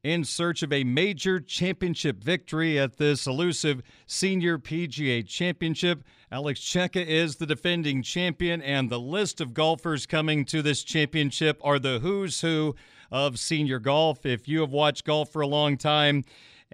in 0.06 0.24
search 0.24 0.62
of 0.62 0.72
a 0.72 0.84
major 0.84 1.40
championship 1.40 2.24
victory 2.24 2.78
at 2.78 2.98
this 2.98 3.26
elusive 3.26 3.82
Senior 4.06 4.60
PGA 4.60 5.28
Championship. 5.28 6.04
Alex 6.32 6.60
Cejka 6.60 7.04
is 7.04 7.38
the 7.38 7.48
defending 7.48 8.04
champion, 8.04 8.62
and 8.62 8.92
the 8.92 9.00
list 9.00 9.42
of 9.42 9.56
golfers 9.56 10.06
coming 10.06 10.46
to 10.46 10.62
this 10.62 10.84
championship 10.84 11.60
are 11.64 11.80
the 11.80 11.98
who's 11.98 12.42
who 12.42 12.76
of 13.12 13.40
senior 13.40 13.80
golf. 13.80 14.28
If 14.28 14.48
you 14.48 14.62
have 14.62 14.70
watched 14.70 15.06
golf 15.06 15.32
for 15.32 15.42
a 15.42 15.48
long 15.48 15.76
time, 15.76 16.24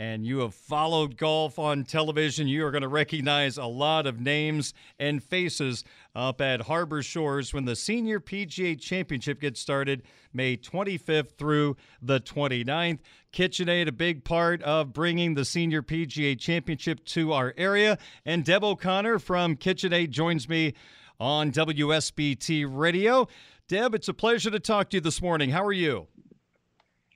and 0.02 0.26
you 0.26 0.40
have 0.40 0.56
followed 0.56 1.16
golf 1.16 1.60
on 1.60 1.84
television, 1.84 2.48
you 2.48 2.66
are 2.66 2.72
going 2.72 2.82
to 2.82 2.88
recognize 2.88 3.60
a 3.60 3.66
lot 3.66 4.08
of 4.08 4.20
names 4.20 4.74
and 4.98 5.24
faces 5.24 5.84
up 6.16 6.42
at 6.42 6.62
Harbor 6.62 7.04
Shores 7.04 7.54
when 7.54 7.66
the 7.66 7.76
Senior 7.76 8.20
PGA 8.20 8.82
Championship 8.82 9.40
gets 9.40 9.60
started 9.60 10.02
May 10.34 10.58
25th 10.58 11.38
through 11.38 11.78
the 12.02 12.20
29th. 12.20 12.98
KitchenAid, 13.32 13.88
a 13.88 13.92
big 13.92 14.24
part 14.24 14.64
of 14.64 14.92
bringing 14.92 15.36
the 15.36 15.46
Senior 15.46 15.84
PGA 15.84 16.36
Championship 16.40 17.06
to 17.06 17.34
our 17.34 17.54
area. 17.56 18.00
And 18.26 18.44
Deb 18.44 18.64
O'Connor 18.64 19.20
from 19.20 19.56
KitchenAid 19.56 20.10
joins 20.10 20.50
me 20.50 20.74
on 21.20 21.52
WSBT 21.52 22.66
Radio. 22.68 23.28
Deb, 23.68 23.94
it's 23.94 24.08
a 24.08 24.16
pleasure 24.16 24.50
to 24.50 24.60
talk 24.60 24.90
to 24.90 24.98
you 24.98 25.02
this 25.02 25.22
morning. 25.22 25.52
How 25.52 25.64
are 25.64 25.72
you? 25.72 26.08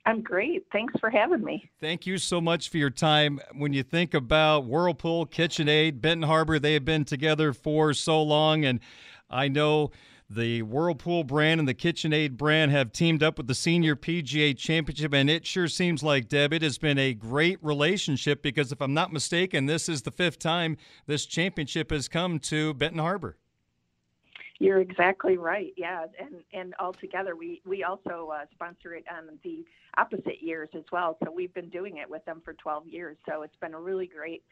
I'm 0.06 0.22
great. 0.22 0.64
Thanks 0.72 0.94
for 1.00 1.10
having 1.10 1.42
me. 1.42 1.68
Thank 1.80 2.06
you 2.06 2.16
so 2.16 2.40
much 2.40 2.68
for 2.68 2.78
your 2.78 2.90
time. 2.90 3.40
When 3.54 3.72
you 3.72 3.82
think 3.82 4.14
about 4.14 4.64
Whirlpool, 4.64 5.26
KitchenAid, 5.26 6.00
Benton 6.00 6.28
Harbor, 6.28 6.60
they 6.60 6.74
have 6.74 6.84
been 6.84 7.04
together 7.04 7.52
for 7.52 7.92
so 7.92 8.22
long. 8.22 8.64
And 8.64 8.78
I 9.28 9.48
know 9.48 9.90
the 10.30 10.62
Whirlpool 10.62 11.24
brand 11.24 11.58
and 11.58 11.68
the 11.68 11.74
KitchenAid 11.74 12.36
brand 12.36 12.70
have 12.70 12.92
teamed 12.92 13.24
up 13.24 13.36
with 13.36 13.48
the 13.48 13.54
Senior 13.54 13.96
PGA 13.96 14.56
Championship. 14.56 15.12
And 15.12 15.28
it 15.28 15.44
sure 15.44 15.66
seems 15.66 16.04
like, 16.04 16.28
Deb, 16.28 16.52
it 16.52 16.62
has 16.62 16.78
been 16.78 16.98
a 16.98 17.12
great 17.12 17.58
relationship 17.60 18.42
because 18.42 18.70
if 18.70 18.80
I'm 18.80 18.94
not 18.94 19.12
mistaken, 19.12 19.66
this 19.66 19.88
is 19.88 20.02
the 20.02 20.12
fifth 20.12 20.38
time 20.38 20.76
this 21.06 21.26
championship 21.26 21.90
has 21.90 22.06
come 22.06 22.38
to 22.40 22.74
Benton 22.74 23.00
Harbor. 23.00 23.38
You're 24.58 24.80
exactly 24.80 25.36
right. 25.36 25.72
Yeah, 25.76 26.06
and 26.18 26.42
and 26.52 26.74
altogether, 26.78 27.36
we 27.36 27.60
we 27.66 27.84
also 27.84 28.32
uh, 28.34 28.46
sponsor 28.52 28.94
it 28.94 29.04
on 29.10 29.38
the 29.42 29.64
opposite 29.96 30.42
years 30.42 30.68
as 30.74 30.84
well. 30.92 31.18
So 31.24 31.30
we've 31.30 31.52
been 31.54 31.68
doing 31.68 31.98
it 31.98 32.08
with 32.08 32.24
them 32.24 32.40
for 32.44 32.54
12 32.54 32.88
years. 32.88 33.16
So 33.28 33.42
it's 33.42 33.56
been 33.60 33.74
a 33.74 33.80
really 33.80 34.06
great 34.06 34.42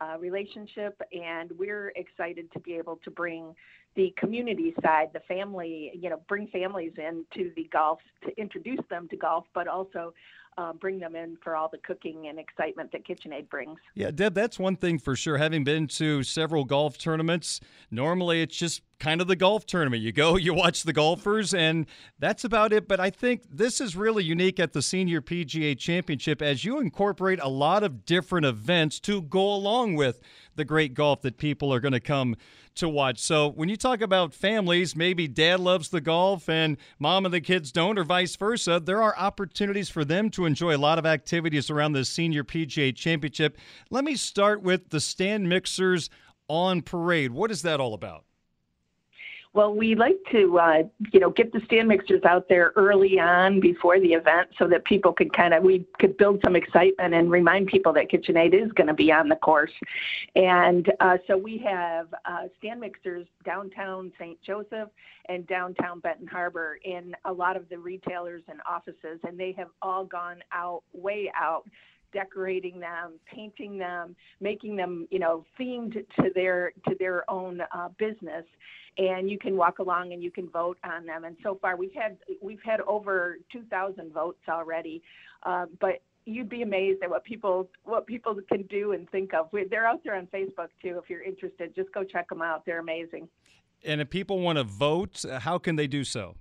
uh, 0.00 0.16
relationship, 0.18 1.00
and 1.12 1.50
we're 1.58 1.92
excited 1.96 2.52
to 2.52 2.60
be 2.60 2.74
able 2.74 2.96
to 3.04 3.10
bring 3.10 3.54
the 3.96 4.14
community 4.16 4.74
side, 4.82 5.08
the 5.12 5.20
family, 5.20 5.90
you 5.94 6.08
know, 6.08 6.20
bring 6.28 6.46
families 6.48 6.92
into 6.96 7.52
the 7.56 7.68
golf 7.72 7.98
to 8.24 8.40
introduce 8.40 8.84
them 8.90 9.08
to 9.08 9.16
golf, 9.16 9.44
but 9.54 9.66
also 9.66 10.14
uh, 10.56 10.72
bring 10.72 10.98
them 10.98 11.16
in 11.16 11.36
for 11.42 11.56
all 11.56 11.68
the 11.68 11.78
cooking 11.78 12.28
and 12.28 12.38
excitement 12.38 12.92
that 12.92 13.06
KitchenAid 13.06 13.48
brings. 13.48 13.78
Yeah, 13.94 14.10
Deb, 14.10 14.34
that's 14.34 14.58
one 14.58 14.76
thing 14.76 14.98
for 14.98 15.16
sure. 15.16 15.38
Having 15.38 15.64
been 15.64 15.86
to 15.88 16.22
several 16.22 16.64
golf 16.64 16.98
tournaments, 16.98 17.60
normally 17.90 18.42
it's 18.42 18.56
just 18.56 18.82
kind 18.98 19.20
of 19.20 19.26
the 19.26 19.36
golf 19.36 19.66
tournament. 19.66 20.02
You 20.02 20.12
go, 20.12 20.36
you 20.36 20.54
watch 20.54 20.82
the 20.82 20.92
golfers, 20.92 21.54
and 21.54 21.86
that's 22.18 22.44
about 22.44 22.72
it. 22.72 22.88
But 22.88 23.00
I 23.00 23.10
think 23.10 23.42
this 23.50 23.80
is 23.80 23.96
really 23.96 24.24
unique 24.24 24.60
at 24.60 24.72
the 24.72 24.82
Senior 24.82 25.20
PGA 25.20 25.78
Championship 25.78 26.42
as 26.42 26.64
you 26.64 26.78
incorporate 26.78 27.40
a 27.40 27.48
lot 27.48 27.82
of 27.82 28.04
different 28.04 28.46
events 28.46 29.00
to 29.00 29.22
go 29.22 29.52
along 29.52 29.94
with 29.94 30.20
the 30.56 30.64
great 30.64 30.94
golf 30.94 31.22
that 31.22 31.38
people 31.38 31.72
are 31.72 31.80
going 31.80 31.92
to 31.92 32.00
come 32.00 32.36
to 32.74 32.88
watch. 32.88 33.18
So 33.18 33.48
when 33.48 33.68
you 33.68 33.76
talk 33.76 34.00
about 34.00 34.32
families, 34.32 34.94
maybe 34.94 35.26
dad 35.26 35.60
loves 35.60 35.88
the 35.88 36.00
golf 36.00 36.48
and 36.48 36.76
mom 36.98 37.24
and 37.24 37.34
the 37.34 37.40
kids 37.40 37.72
don't, 37.72 37.98
or 37.98 38.04
vice 38.04 38.36
versa, 38.36 38.80
there 38.80 39.02
are 39.02 39.16
opportunities 39.16 39.88
for 39.88 40.04
them 40.04 40.30
to 40.30 40.46
enjoy 40.46 40.76
a 40.76 40.78
lot 40.78 40.98
of 40.98 41.06
activities 41.06 41.70
around 41.70 41.92
the 41.92 42.04
Senior 42.04 42.44
PGA 42.44 42.94
Championship. 42.94 43.58
Let 43.90 44.04
me 44.04 44.14
start 44.14 44.62
with 44.62 44.90
the 44.90 45.00
stand 45.00 45.48
mixers 45.48 46.08
on 46.48 46.82
parade. 46.82 47.32
What 47.32 47.50
is 47.50 47.62
that 47.62 47.80
all 47.80 47.94
about? 47.94 48.24
Well, 49.54 49.74
we 49.74 49.94
like 49.94 50.18
to, 50.30 50.58
uh, 50.58 50.82
you 51.12 51.20
know, 51.20 51.30
get 51.30 51.52
the 51.52 51.60
stand 51.64 51.88
mixers 51.88 52.22
out 52.24 52.48
there 52.48 52.72
early 52.76 53.18
on 53.18 53.60
before 53.60 53.98
the 53.98 54.12
event 54.12 54.50
so 54.58 54.68
that 54.68 54.84
people 54.84 55.12
could 55.12 55.32
kind 55.32 55.54
of, 55.54 55.62
we 55.62 55.86
could 55.98 56.16
build 56.16 56.40
some 56.44 56.54
excitement 56.54 57.14
and 57.14 57.30
remind 57.30 57.68
people 57.68 57.92
that 57.94 58.10
KitchenAid 58.10 58.54
is 58.54 58.70
going 58.72 58.88
to 58.88 58.94
be 58.94 59.10
on 59.10 59.28
the 59.28 59.36
course. 59.36 59.72
And 60.36 60.92
uh, 61.00 61.16
so 61.26 61.36
we 61.36 61.58
have 61.58 62.08
uh, 62.24 62.48
stand 62.58 62.80
mixers 62.80 63.26
downtown 63.44 64.12
St. 64.18 64.40
Joseph 64.42 64.90
and 65.28 65.46
downtown 65.46 66.00
Benton 66.00 66.26
Harbor 66.26 66.78
in 66.84 67.14
a 67.24 67.32
lot 67.32 67.56
of 67.56 67.68
the 67.68 67.78
retailers 67.78 68.42
and 68.48 68.60
offices, 68.68 69.18
and 69.26 69.40
they 69.40 69.52
have 69.52 69.68
all 69.80 70.04
gone 70.04 70.42
out, 70.52 70.82
way 70.92 71.32
out 71.34 71.64
decorating 72.12 72.80
them, 72.80 73.14
painting 73.32 73.78
them, 73.78 74.16
making 74.40 74.76
them, 74.76 75.06
you 75.10 75.18
know, 75.18 75.44
themed 75.58 75.92
to 75.92 76.30
their 76.34 76.72
to 76.88 76.94
their 76.98 77.28
own 77.30 77.60
uh, 77.72 77.88
business. 77.98 78.44
And 78.96 79.30
you 79.30 79.38
can 79.38 79.56
walk 79.56 79.78
along 79.78 80.12
and 80.12 80.22
you 80.22 80.30
can 80.30 80.48
vote 80.48 80.78
on 80.82 81.06
them. 81.06 81.24
And 81.24 81.36
so 81.42 81.58
far, 81.60 81.76
we've 81.76 81.94
had 81.94 82.18
we've 82.42 82.62
had 82.64 82.80
over 82.82 83.38
2,000 83.52 84.12
votes 84.12 84.40
already. 84.48 85.02
Uh, 85.44 85.66
but 85.80 86.02
you'd 86.24 86.48
be 86.48 86.62
amazed 86.62 87.02
at 87.02 87.10
what 87.10 87.24
people 87.24 87.68
what 87.84 88.06
people 88.06 88.36
can 88.48 88.62
do 88.64 88.92
and 88.92 89.08
think 89.10 89.32
of. 89.34 89.48
They're 89.70 89.86
out 89.86 90.02
there 90.04 90.16
on 90.16 90.26
Facebook 90.26 90.68
too. 90.82 91.00
If 91.02 91.08
you're 91.08 91.22
interested, 91.22 91.74
just 91.74 91.92
go 91.92 92.04
check 92.04 92.28
them 92.28 92.42
out. 92.42 92.64
They're 92.66 92.80
amazing. 92.80 93.28
And 93.84 94.00
if 94.00 94.10
people 94.10 94.40
want 94.40 94.58
to 94.58 94.64
vote, 94.64 95.24
how 95.40 95.58
can 95.58 95.76
they 95.76 95.86
do 95.86 96.02
so? 96.04 96.36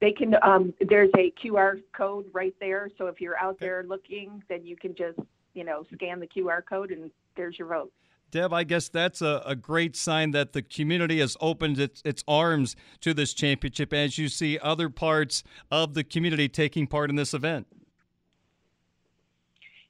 They 0.00 0.12
can 0.12 0.34
um, 0.42 0.74
there's 0.80 1.10
a 1.16 1.32
qr 1.42 1.80
code 1.92 2.26
right 2.32 2.54
there. 2.60 2.90
So 2.98 3.06
if 3.06 3.20
you're 3.20 3.38
out 3.38 3.58
there 3.58 3.84
looking 3.86 4.42
then 4.48 4.64
you 4.64 4.76
can 4.76 4.94
just 4.94 5.18
you 5.54 5.64
know 5.64 5.86
scan 5.94 6.20
the 6.20 6.26
qr 6.26 6.64
code 6.64 6.90
and 6.90 7.10
there's 7.36 7.58
your 7.58 7.68
vote. 7.68 7.92
Deb, 8.30 8.52
I 8.52 8.62
guess 8.62 8.88
that's 8.88 9.22
a, 9.22 9.42
a 9.44 9.56
great 9.56 9.96
sign 9.96 10.30
that 10.32 10.52
the 10.52 10.62
community 10.62 11.18
has 11.18 11.36
opened 11.40 11.80
its, 11.80 12.00
its 12.04 12.22
arms 12.28 12.76
to 13.00 13.12
this 13.12 13.34
championship 13.34 13.92
as 13.92 14.18
you 14.18 14.28
see 14.28 14.56
other 14.58 14.88
parts 14.88 15.42
of 15.70 15.94
the 15.94 16.04
community 16.04 16.48
taking 16.48 16.86
part 16.86 17.10
in 17.10 17.16
this 17.16 17.34
event. 17.34 17.66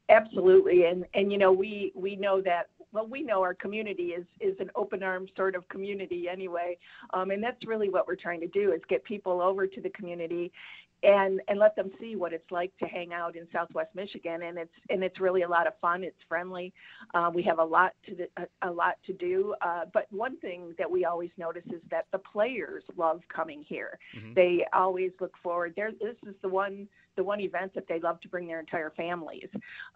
Absolutely, 0.09 0.87
and 0.87 1.05
and 1.15 1.31
you 1.31 1.39
know 1.39 1.53
we 1.53 1.93
we 1.95 2.17
know 2.17 2.41
that 2.41 2.69
well 2.93 3.07
we 3.07 3.23
know 3.23 3.43
our 3.43 3.55
community 3.55 4.09
is 4.09 4.25
is 4.41 4.57
an 4.61 4.71
open 4.75 5.03
arms 5.03 5.31
sort 5.37 5.55
of 5.55 5.69
community 5.69 6.27
anyway, 6.31 6.77
um, 7.15 7.31
and 7.31 7.43
that's 7.43 7.67
really 7.67 7.89
what 7.89 8.07
we're 8.07 8.17
trying 8.17 8.41
to 8.41 8.49
do 8.49 8.73
is 8.73 8.81
get 8.89 9.05
people 9.05 9.41
over 9.41 9.67
to 9.67 9.81
the 9.81 9.91
community, 9.91 10.53
and 11.03 11.41
and 11.49 11.59
let 11.59 11.75
them 11.77 11.91
see 12.01 12.17
what 12.17 12.33
it's 12.33 12.51
like 12.51 12.77
to 12.79 12.87
hang 12.87 13.13
out 13.13 13.37
in 13.37 13.47
Southwest 13.53 13.91
Michigan, 13.95 14.43
and 14.43 14.59
it's 14.59 14.73
and 14.89 15.03
it's 15.03 15.21
really 15.21 15.43
a 15.43 15.49
lot 15.49 15.67
of 15.67 15.73
fun. 15.81 16.05
It's 16.05 16.17
friendly. 16.29 16.73
Uh, 17.15 17.31
we 17.35 17.43
have 17.43 17.59
a 17.59 17.65
lot 17.65 17.93
to 18.07 18.27
a, 18.37 18.69
a 18.69 18.71
lot 18.71 18.97
to 19.07 19.13
do, 19.13 19.55
uh, 19.63 19.85
but 19.93 20.07
one 20.11 20.37
thing 20.39 20.75
that 20.79 20.91
we 20.91 21.05
always 21.05 21.31
notice 21.37 21.65
is 21.67 21.81
that 21.91 22.07
the 22.13 22.19
players 22.19 22.83
love 22.97 23.21
coming 23.35 23.65
here. 23.67 23.99
Mm-hmm. 24.17 24.35
They 24.35 24.67
always 24.73 25.13
look 25.21 25.33
forward. 25.43 25.75
There, 25.77 25.93
this 25.93 26.17
is 26.27 26.35
the 26.43 26.49
one 26.49 26.89
the 27.17 27.25
one 27.25 27.41
event 27.41 27.75
that 27.75 27.87
they 27.89 28.01
love 28.01 28.21
to 28.21 28.29
bring 28.29 28.47
their 28.47 28.61
entire 28.61 28.91
families, 28.97 29.49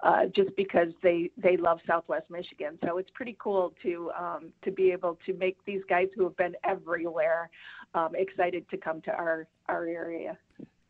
uh, 0.02 0.26
just 0.34 0.54
because 0.56 0.88
they 1.02 1.30
they 1.36 1.56
love 1.56 1.78
Southwest 1.86 2.30
Michigan. 2.30 2.78
So 2.84 2.98
it's 2.98 3.10
pretty 3.14 3.36
cool 3.38 3.72
to 3.82 4.10
um, 4.18 4.52
to 4.62 4.70
be 4.70 4.90
able 4.90 5.18
to 5.26 5.34
make 5.34 5.56
these 5.64 5.82
guys 5.88 6.08
who 6.16 6.24
have 6.24 6.36
been 6.36 6.54
everywhere 6.64 7.50
um, 7.94 8.12
excited 8.14 8.68
to 8.70 8.76
come 8.76 9.00
to 9.02 9.10
our 9.10 9.46
our 9.68 9.86
area. 9.86 10.36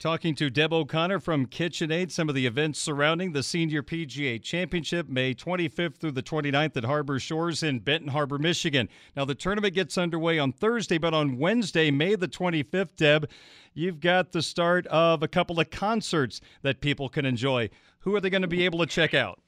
Talking 0.00 0.34
to 0.34 0.50
Deb 0.50 0.72
O'Connor 0.72 1.20
from 1.20 1.46
KitchenAid, 1.46 2.10
some 2.10 2.28
of 2.28 2.34
the 2.34 2.46
events 2.46 2.80
surrounding 2.80 3.32
the 3.32 3.44
Senior 3.44 3.82
PGA 3.82 4.42
Championship, 4.42 5.08
May 5.08 5.34
25th 5.34 5.96
through 5.96 6.10
the 6.10 6.22
29th 6.22 6.76
at 6.76 6.84
Harbor 6.84 7.18
Shores 7.18 7.62
in 7.62 7.78
Benton 7.78 8.08
Harbor, 8.08 8.38
Michigan. 8.38 8.88
Now, 9.16 9.24
the 9.24 9.36
tournament 9.36 9.72
gets 9.72 9.96
underway 9.96 10.38
on 10.38 10.52
Thursday, 10.52 10.98
but 10.98 11.14
on 11.14 11.38
Wednesday, 11.38 11.90
May 11.90 12.16
the 12.16 12.28
25th, 12.28 12.96
Deb, 12.96 13.30
you've 13.72 14.00
got 14.00 14.32
the 14.32 14.42
start 14.42 14.86
of 14.88 15.22
a 15.22 15.28
couple 15.28 15.60
of 15.60 15.70
concerts 15.70 16.40
that 16.62 16.80
people 16.80 17.08
can 17.08 17.24
enjoy. 17.24 17.70
Who 18.00 18.14
are 18.16 18.20
they 18.20 18.30
going 18.30 18.42
to 18.42 18.48
be 18.48 18.64
able 18.64 18.80
to 18.80 18.86
check 18.86 19.14
out? 19.14 19.40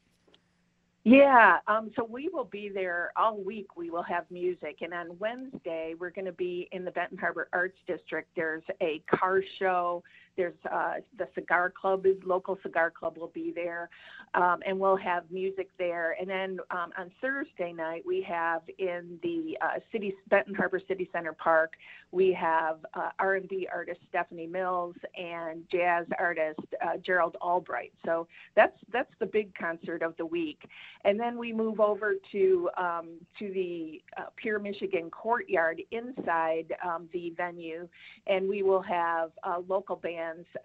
Yeah, 1.09 1.59
um, 1.69 1.93
so 1.95 2.05
we 2.05 2.29
will 2.33 2.47
be 2.47 2.69
there 2.69 3.13
all 3.17 3.41
week. 3.41 3.77
We 3.77 3.91
will 3.91 4.03
have 4.03 4.29
music, 4.29 4.79
and 4.81 4.93
on 4.93 5.17
Wednesday 5.21 5.95
we're 5.97 6.11
going 6.11 6.25
to 6.25 6.33
be 6.33 6.69
in 6.73 6.85
the 6.85 6.91
Benton 6.91 7.17
Harbor 7.17 7.49
Arts 7.53 7.79
District. 7.87 8.29
There's 8.35 8.65
a 8.81 9.01
car 9.09 9.41
show. 9.61 10.03
There's 10.37 10.55
uh, 10.71 10.95
the 11.19 11.29
cigar 11.35 11.71
club, 11.71 12.07
is 12.07 12.17
local 12.25 12.59
cigar 12.63 12.91
club 12.91 13.17
will 13.17 13.33
be 13.35 13.53
there, 13.55 13.89
um, 14.35 14.61
and 14.67 14.79
we'll 14.79 14.97
have 14.97 15.25
music 15.31 15.69
there. 15.79 16.17
And 16.21 16.29
then 16.29 16.59
um, 16.71 16.91
on 16.99 17.11
Thursday 17.21 17.73
night 17.73 18.03
we 18.07 18.23
have 18.29 18.63
in 18.79 19.19
the 19.23 19.57
uh, 19.63 19.81
city 19.93 20.15
Benton 20.29 20.55
Harbor 20.55 20.81
City 20.87 21.09
Center 21.13 21.33
Park 21.33 21.73
we 22.13 22.33
have 22.33 22.79
uh, 22.95 23.11
R&B 23.19 23.69
artist 23.73 24.01
Stephanie 24.09 24.47
Mills 24.47 24.95
and 25.17 25.65
jazz 25.71 26.07
artist 26.19 26.61
uh, 26.83 26.97
Gerald 27.05 27.37
Albright. 27.43 27.93
So 28.05 28.27
that's 28.55 28.77
that's 28.93 29.11
the 29.19 29.27
big 29.27 29.55
concert 29.55 30.03
of 30.03 30.17
the 30.17 30.25
week. 30.25 30.61
And 31.05 31.19
then 31.19 31.37
we 31.37 31.53
move 31.53 31.81
over 31.81 32.15
to 32.33 32.71
um, 32.79 33.19
to 33.39 33.53
the 33.53 34.03
uh, 34.17 34.27
Pure 34.37 34.61
Michigan 34.61 35.11
Courtyard 35.11 35.83
inside 35.91 36.75
um, 36.85 37.09
the 37.13 37.35
venue, 37.37 37.89
and 38.27 38.49
we 38.49 38.63
will 38.63 38.83
have 38.83 39.33
a 39.45 39.61
local 39.61 39.97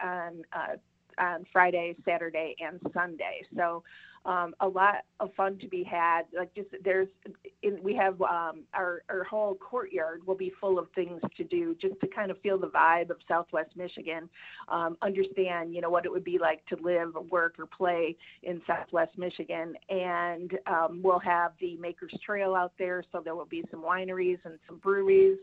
on 0.02 0.42
uh, 0.52 0.76
on 1.18 1.44
Friday, 1.52 1.94
Saturday, 2.04 2.54
and 2.60 2.80
Sunday. 2.94 3.42
So 3.56 3.82
um, 4.24 4.54
a 4.60 4.68
lot 4.68 5.04
of 5.20 5.32
fun 5.34 5.58
to 5.58 5.68
be 5.68 5.82
had. 5.82 6.22
Like 6.36 6.54
just 6.54 6.68
there's, 6.84 7.08
in, 7.62 7.82
we 7.82 7.94
have 7.96 8.20
um, 8.22 8.62
our 8.74 9.02
our 9.08 9.24
whole 9.24 9.54
courtyard 9.54 10.26
will 10.26 10.36
be 10.36 10.52
full 10.60 10.78
of 10.78 10.88
things 10.94 11.20
to 11.36 11.44
do, 11.44 11.74
just 11.80 11.94
to 12.00 12.06
kind 12.06 12.30
of 12.30 12.40
feel 12.40 12.58
the 12.58 12.68
vibe 12.68 13.10
of 13.10 13.16
Southwest 13.26 13.70
Michigan, 13.76 14.28
um, 14.68 14.96
understand 15.02 15.74
you 15.74 15.80
know 15.80 15.90
what 15.90 16.04
it 16.04 16.12
would 16.12 16.24
be 16.24 16.38
like 16.38 16.64
to 16.66 16.76
live, 16.82 17.14
work, 17.30 17.56
or 17.58 17.66
play 17.66 18.16
in 18.42 18.62
Southwest 18.66 19.16
Michigan, 19.18 19.74
and 19.88 20.52
um, 20.66 21.00
we'll 21.02 21.18
have 21.18 21.52
the 21.60 21.76
Makers 21.76 22.14
Trail 22.24 22.54
out 22.54 22.72
there, 22.78 23.02
so 23.12 23.20
there 23.24 23.34
will 23.34 23.44
be 23.44 23.64
some 23.70 23.82
wineries 23.82 24.38
and 24.44 24.58
some 24.66 24.78
breweries, 24.78 25.38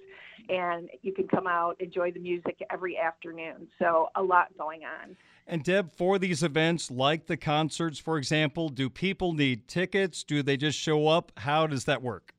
and 0.48 0.90
you 1.02 1.14
can 1.14 1.28
come 1.28 1.48
out 1.48 1.76
enjoy 1.80 2.12
the 2.12 2.20
music 2.20 2.60
every 2.72 2.98
afternoon. 2.98 3.68
So 3.78 4.10
a 4.16 4.24
lot 4.24 4.48
going 4.58 4.82
on. 4.84 5.16
And 5.50 5.64
Deb, 5.64 5.96
for 5.96 6.20
these 6.20 6.44
events 6.44 6.92
like 6.92 7.26
the 7.26 7.36
concerts, 7.36 7.98
for 7.98 8.20
example, 8.20 8.70
do 8.70 8.88
people 8.88 9.34
need 9.34 9.68
tickets? 9.68 10.24
Do 10.24 10.44
they 10.44 10.58
just 10.58 10.78
show 10.78 11.08
up? 11.08 11.32
How 11.38 11.66
does 11.66 11.86
that 11.86 12.04
work? 12.04 12.36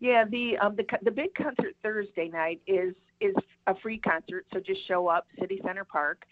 Yeah, 0.00 0.24
the 0.24 0.56
um, 0.56 0.74
the 0.74 0.86
the 1.02 1.10
big 1.10 1.34
concert 1.34 1.76
Thursday 1.82 2.28
night 2.28 2.62
is 2.66 2.94
is 3.20 3.34
a 3.66 3.74
free 3.76 3.98
concert, 3.98 4.46
so 4.54 4.58
just 4.58 4.88
show 4.88 5.06
up, 5.06 5.26
City 5.38 5.60
Center 5.62 5.84
Park. 5.84 6.24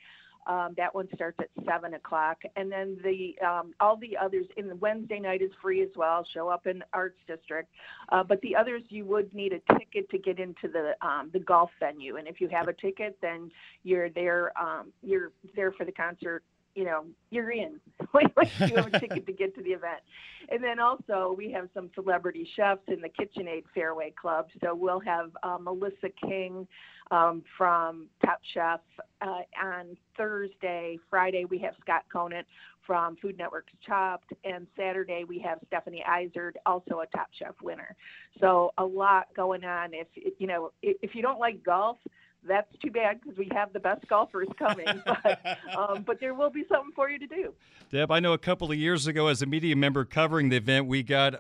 Um, 0.51 0.75
that 0.77 0.93
one 0.93 1.07
starts 1.15 1.39
at 1.39 1.49
seven 1.65 1.95
o'clock, 1.95 2.39
and 2.57 2.73
then 2.73 2.99
the 3.05 3.37
um, 3.47 3.73
all 3.79 3.97
the 3.97 4.17
others 4.17 4.47
in 4.57 4.67
the 4.67 4.75
Wednesday 4.75 5.21
night 5.21 5.43
is 5.43 5.51
free 5.63 5.81
as 5.81 5.91
well. 5.95 6.27
Show 6.35 6.49
up 6.49 6.67
in 6.67 6.83
Arts 6.93 7.21
District, 7.29 7.69
uh, 8.09 8.25
but 8.25 8.41
the 8.41 8.57
others 8.57 8.83
you 8.89 9.05
would 9.05 9.33
need 9.33 9.53
a 9.53 9.75
ticket 9.79 10.11
to 10.11 10.19
get 10.19 10.41
into 10.41 10.67
the 10.67 10.95
um, 11.07 11.31
the 11.33 11.39
golf 11.39 11.71
venue, 11.79 12.17
and 12.17 12.27
if 12.27 12.41
you 12.41 12.49
have 12.49 12.67
a 12.67 12.73
ticket, 12.73 13.17
then 13.23 13.49
you're 13.85 14.11
there. 14.11 14.53
Um, 14.61 14.93
you're 15.05 15.31
there 15.55 15.71
for 15.71 15.85
the 15.85 15.93
concert 15.93 16.43
you 16.75 16.85
know, 16.85 17.05
you're 17.31 17.51
in. 17.51 17.81
you 18.15 18.77
have 18.77 18.93
a 18.93 19.01
ticket 19.01 19.27
to 19.27 19.33
get 19.33 19.55
to 19.57 19.63
the 19.63 19.71
event. 19.71 20.01
And 20.49 20.63
then 20.63 20.79
also 20.81 21.35
we 21.37 21.51
have 21.53 21.69
some 21.75 21.91
celebrity 21.95 22.49
chefs 22.57 22.83
in 22.89 23.01
the 23.01 23.09
KitchenAid 23.09 23.65
Fairway 23.75 24.13
Club. 24.21 24.47
So 24.63 24.75
we'll 24.75 25.01
have 25.01 25.31
uh, 25.43 25.59
Melissa 25.61 26.09
King 26.23 26.67
um, 27.11 27.43
from 27.57 28.07
Top 28.25 28.41
Chef 28.55 28.81
uh, 29.21 29.43
on 29.63 29.97
Thursday. 30.17 30.99
Friday 31.09 31.45
we 31.45 31.59
have 31.59 31.75
Scott 31.81 32.05
Conant 32.13 32.47
from 32.87 33.17
Food 33.17 33.39
Network's 33.39 33.73
Chopped, 33.87 34.33
and 34.45 34.67
Saturday 34.77 35.25
we 35.25 35.39
have 35.39 35.59
Stephanie 35.67 36.03
Izard, 36.03 36.59
also 36.67 37.01
a 37.01 37.07
Top 37.17 37.29
Chef 37.39 37.55
winner. 37.63 37.95
So 38.41 38.73
a 38.79 38.85
lot 38.85 39.29
going 39.37 39.65
on. 39.65 39.91
If 39.93 40.09
you 40.39 40.47
know, 40.47 40.73
if 40.83 41.15
you 41.15 41.23
don't 41.23 41.39
like 41.39 41.63
golf, 41.63 41.99
that's 42.47 42.75
too 42.83 42.91
bad 42.91 43.21
because 43.21 43.37
we 43.39 43.49
have 43.53 43.73
the 43.73 43.81
best 43.81 44.07
golfers 44.09 44.49
coming. 44.59 44.87
but, 45.07 45.59
um, 45.77 46.03
but 46.03 46.21
there 46.21 46.35
will 46.35 46.51
be 46.51 46.65
something 46.71 46.93
for 46.95 47.11
you 47.11 47.19
to 47.19 47.27
do. 47.27 47.55
Deb, 47.91 48.11
I 48.11 48.21
know 48.21 48.33
a 48.33 48.39
couple 48.39 48.71
of 48.71 48.77
years 48.77 49.07
ago, 49.07 49.29
as 49.29 49.43
a 49.43 49.47
media 49.47 49.77
member 49.77 50.05
covering 50.05 50.49
the 50.49 50.57
event, 50.57 50.87
we 50.87 51.03
got 51.03 51.35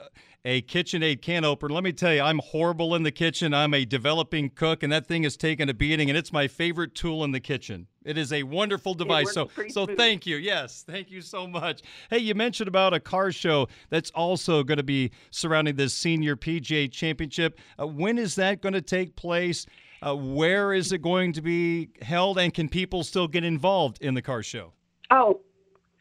a 0.45 0.63
KitchenAid 0.63 1.21
can 1.21 1.45
opener. 1.45 1.75
Let 1.75 1.85
me 1.85 1.93
tell 1.93 2.15
you, 2.15 2.23
I'm 2.23 2.39
horrible 2.39 2.95
in 2.95 3.03
the 3.03 3.11
kitchen. 3.11 3.53
I'm 3.53 3.75
a 3.75 3.85
developing 3.85 4.51
cook, 4.51 4.83
and 4.83 4.93
that 4.93 5.07
thing 5.07 5.23
has 5.25 5.37
taken 5.37 5.69
a 5.69 5.75
beating, 5.75 6.09
and 6.09 6.19
it's 6.19 6.33
my 6.33 6.49
favorite 6.49 6.95
tool 6.95 7.25
in 7.25 7.33
the 7.33 7.41
kitchen. 7.41 7.87
It 8.05 8.17
is 8.17 8.33
a 8.33 8.43
wonderful 8.45 8.95
device. 8.95 9.33
So, 9.33 9.51
so 9.69 9.85
smooth. 9.85 9.99
thank 9.99 10.27
you. 10.27 10.37
Yes, 10.37 10.83
thank 10.87 11.11
you 11.11 11.21
so 11.21 11.47
much. 11.47 11.83
Hey, 12.09 12.19
you 12.19 12.35
mentioned 12.35 12.69
about 12.69 12.95
a 12.95 13.01
car 13.01 13.31
show 13.31 13.69
that's 13.91 14.11
also 14.13 14.63
going 14.63 14.79
to 14.79 14.83
be 14.83 15.11
surrounding 15.31 15.77
this 15.77 15.93
senior 15.93 16.37
PGA 16.37 16.91
Championship. 16.91 17.59
Uh, 17.79 17.87
when 17.87 18.17
is 18.17 18.37
that 18.37 18.63
going 18.63 18.73
to 18.73 18.83
take 18.83 19.17
place? 19.17 19.67
Uh, 20.03 20.15
where 20.17 20.73
is 20.73 20.93
it 20.93 21.03
going 21.03 21.33
to 21.35 21.43
be 21.43 21.91
held, 22.01 22.39
and 22.39 22.55
can 22.55 22.69
people 22.69 23.05
still 23.05 23.29
get 23.29 23.45
involved 23.45 24.01
in 24.01 24.15
the 24.15 24.23
car 24.23 24.43
show? 24.43 24.73
Oh, 25.11 25.41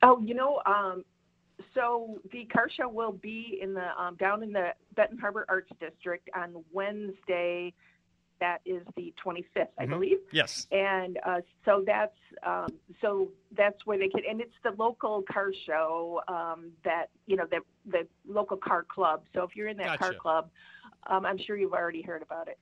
oh, 0.04 0.22
you 0.22 0.34
know, 0.34 0.62
um, 0.66 1.04
so 1.74 2.20
the 2.32 2.46
car 2.46 2.70
show 2.70 2.88
will 2.88 3.12
be 3.12 3.60
in 3.62 3.74
the 3.74 3.88
um, 4.02 4.16
down 4.16 4.42
in 4.42 4.54
the 4.54 4.70
Benton 4.96 5.18
Harbor 5.18 5.46
Arts 5.50 5.70
District 5.82 6.30
on 6.34 6.64
Wednesday, 6.72 7.74
that 8.40 8.62
is 8.66 8.82
the 8.96 9.14
25th, 9.22 9.68
I 9.78 9.86
Mhm. 9.86 9.90
believe. 9.90 10.20
Yes. 10.32 10.66
And 10.72 11.20
uh, 11.26 11.42
so 11.66 11.84
that's 11.86 12.16
um, 12.44 12.70
so 13.02 13.30
that's 13.52 13.86
where 13.86 13.98
they 13.98 14.08
can, 14.08 14.22
and 14.30 14.40
it's 14.40 14.56
the 14.64 14.72
local 14.72 15.24
car 15.24 15.52
show 15.66 16.22
um, 16.30 16.72
that 16.86 17.10
you 17.26 17.36
know 17.36 17.46
the 17.52 17.60
the 17.86 18.08
local 18.26 18.56
car 18.56 18.84
club. 18.84 19.24
So 19.34 19.44
if 19.44 19.58
you're 19.58 19.68
in 19.68 19.76
that 19.78 20.00
car 20.00 20.14
club, 20.14 20.50
um, 21.08 21.26
I'm 21.26 21.38
sure 21.38 21.58
you've 21.58 21.74
already 21.74 22.02
heard 22.02 22.22
about 22.22 22.48
it. 22.48 22.58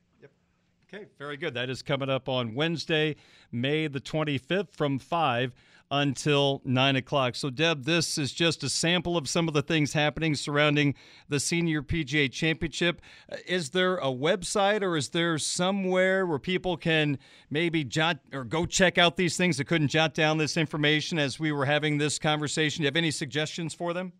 Okay, 0.93 1.05
very 1.19 1.35
good. 1.35 1.53
That 1.53 1.69
is 1.69 1.81
coming 1.81 2.09
up 2.09 2.29
on 2.29 2.55
Wednesday, 2.55 3.17
May 3.51 3.87
the 3.87 3.99
25th 3.99 4.71
from 4.71 4.99
5 4.99 5.51
until 5.91 6.61
9 6.63 6.95
o'clock. 6.95 7.35
So, 7.35 7.49
Deb, 7.49 7.83
this 7.83 8.17
is 8.17 8.31
just 8.31 8.63
a 8.63 8.69
sample 8.69 9.17
of 9.17 9.27
some 9.27 9.49
of 9.49 9.53
the 9.53 9.61
things 9.61 9.91
happening 9.91 10.33
surrounding 10.33 10.95
the 11.27 11.41
Senior 11.41 11.81
PGA 11.81 12.31
Championship. 12.31 13.01
Uh, 13.29 13.35
Is 13.45 13.71
there 13.71 13.97
a 13.97 14.05
website 14.05 14.81
or 14.81 14.95
is 14.95 15.09
there 15.09 15.37
somewhere 15.37 16.25
where 16.25 16.39
people 16.39 16.77
can 16.77 17.17
maybe 17.49 17.83
jot 17.83 18.19
or 18.31 18.45
go 18.45 18.65
check 18.65 18.97
out 18.97 19.17
these 19.17 19.35
things 19.35 19.57
that 19.57 19.65
couldn't 19.65 19.89
jot 19.89 20.13
down 20.13 20.37
this 20.37 20.55
information 20.55 21.19
as 21.19 21.37
we 21.37 21.51
were 21.51 21.65
having 21.65 21.97
this 21.97 22.17
conversation? 22.17 22.81
Do 22.81 22.83
you 22.83 22.87
have 22.87 22.95
any 22.95 23.11
suggestions 23.11 23.73
for 23.73 23.93
them? 23.93 24.13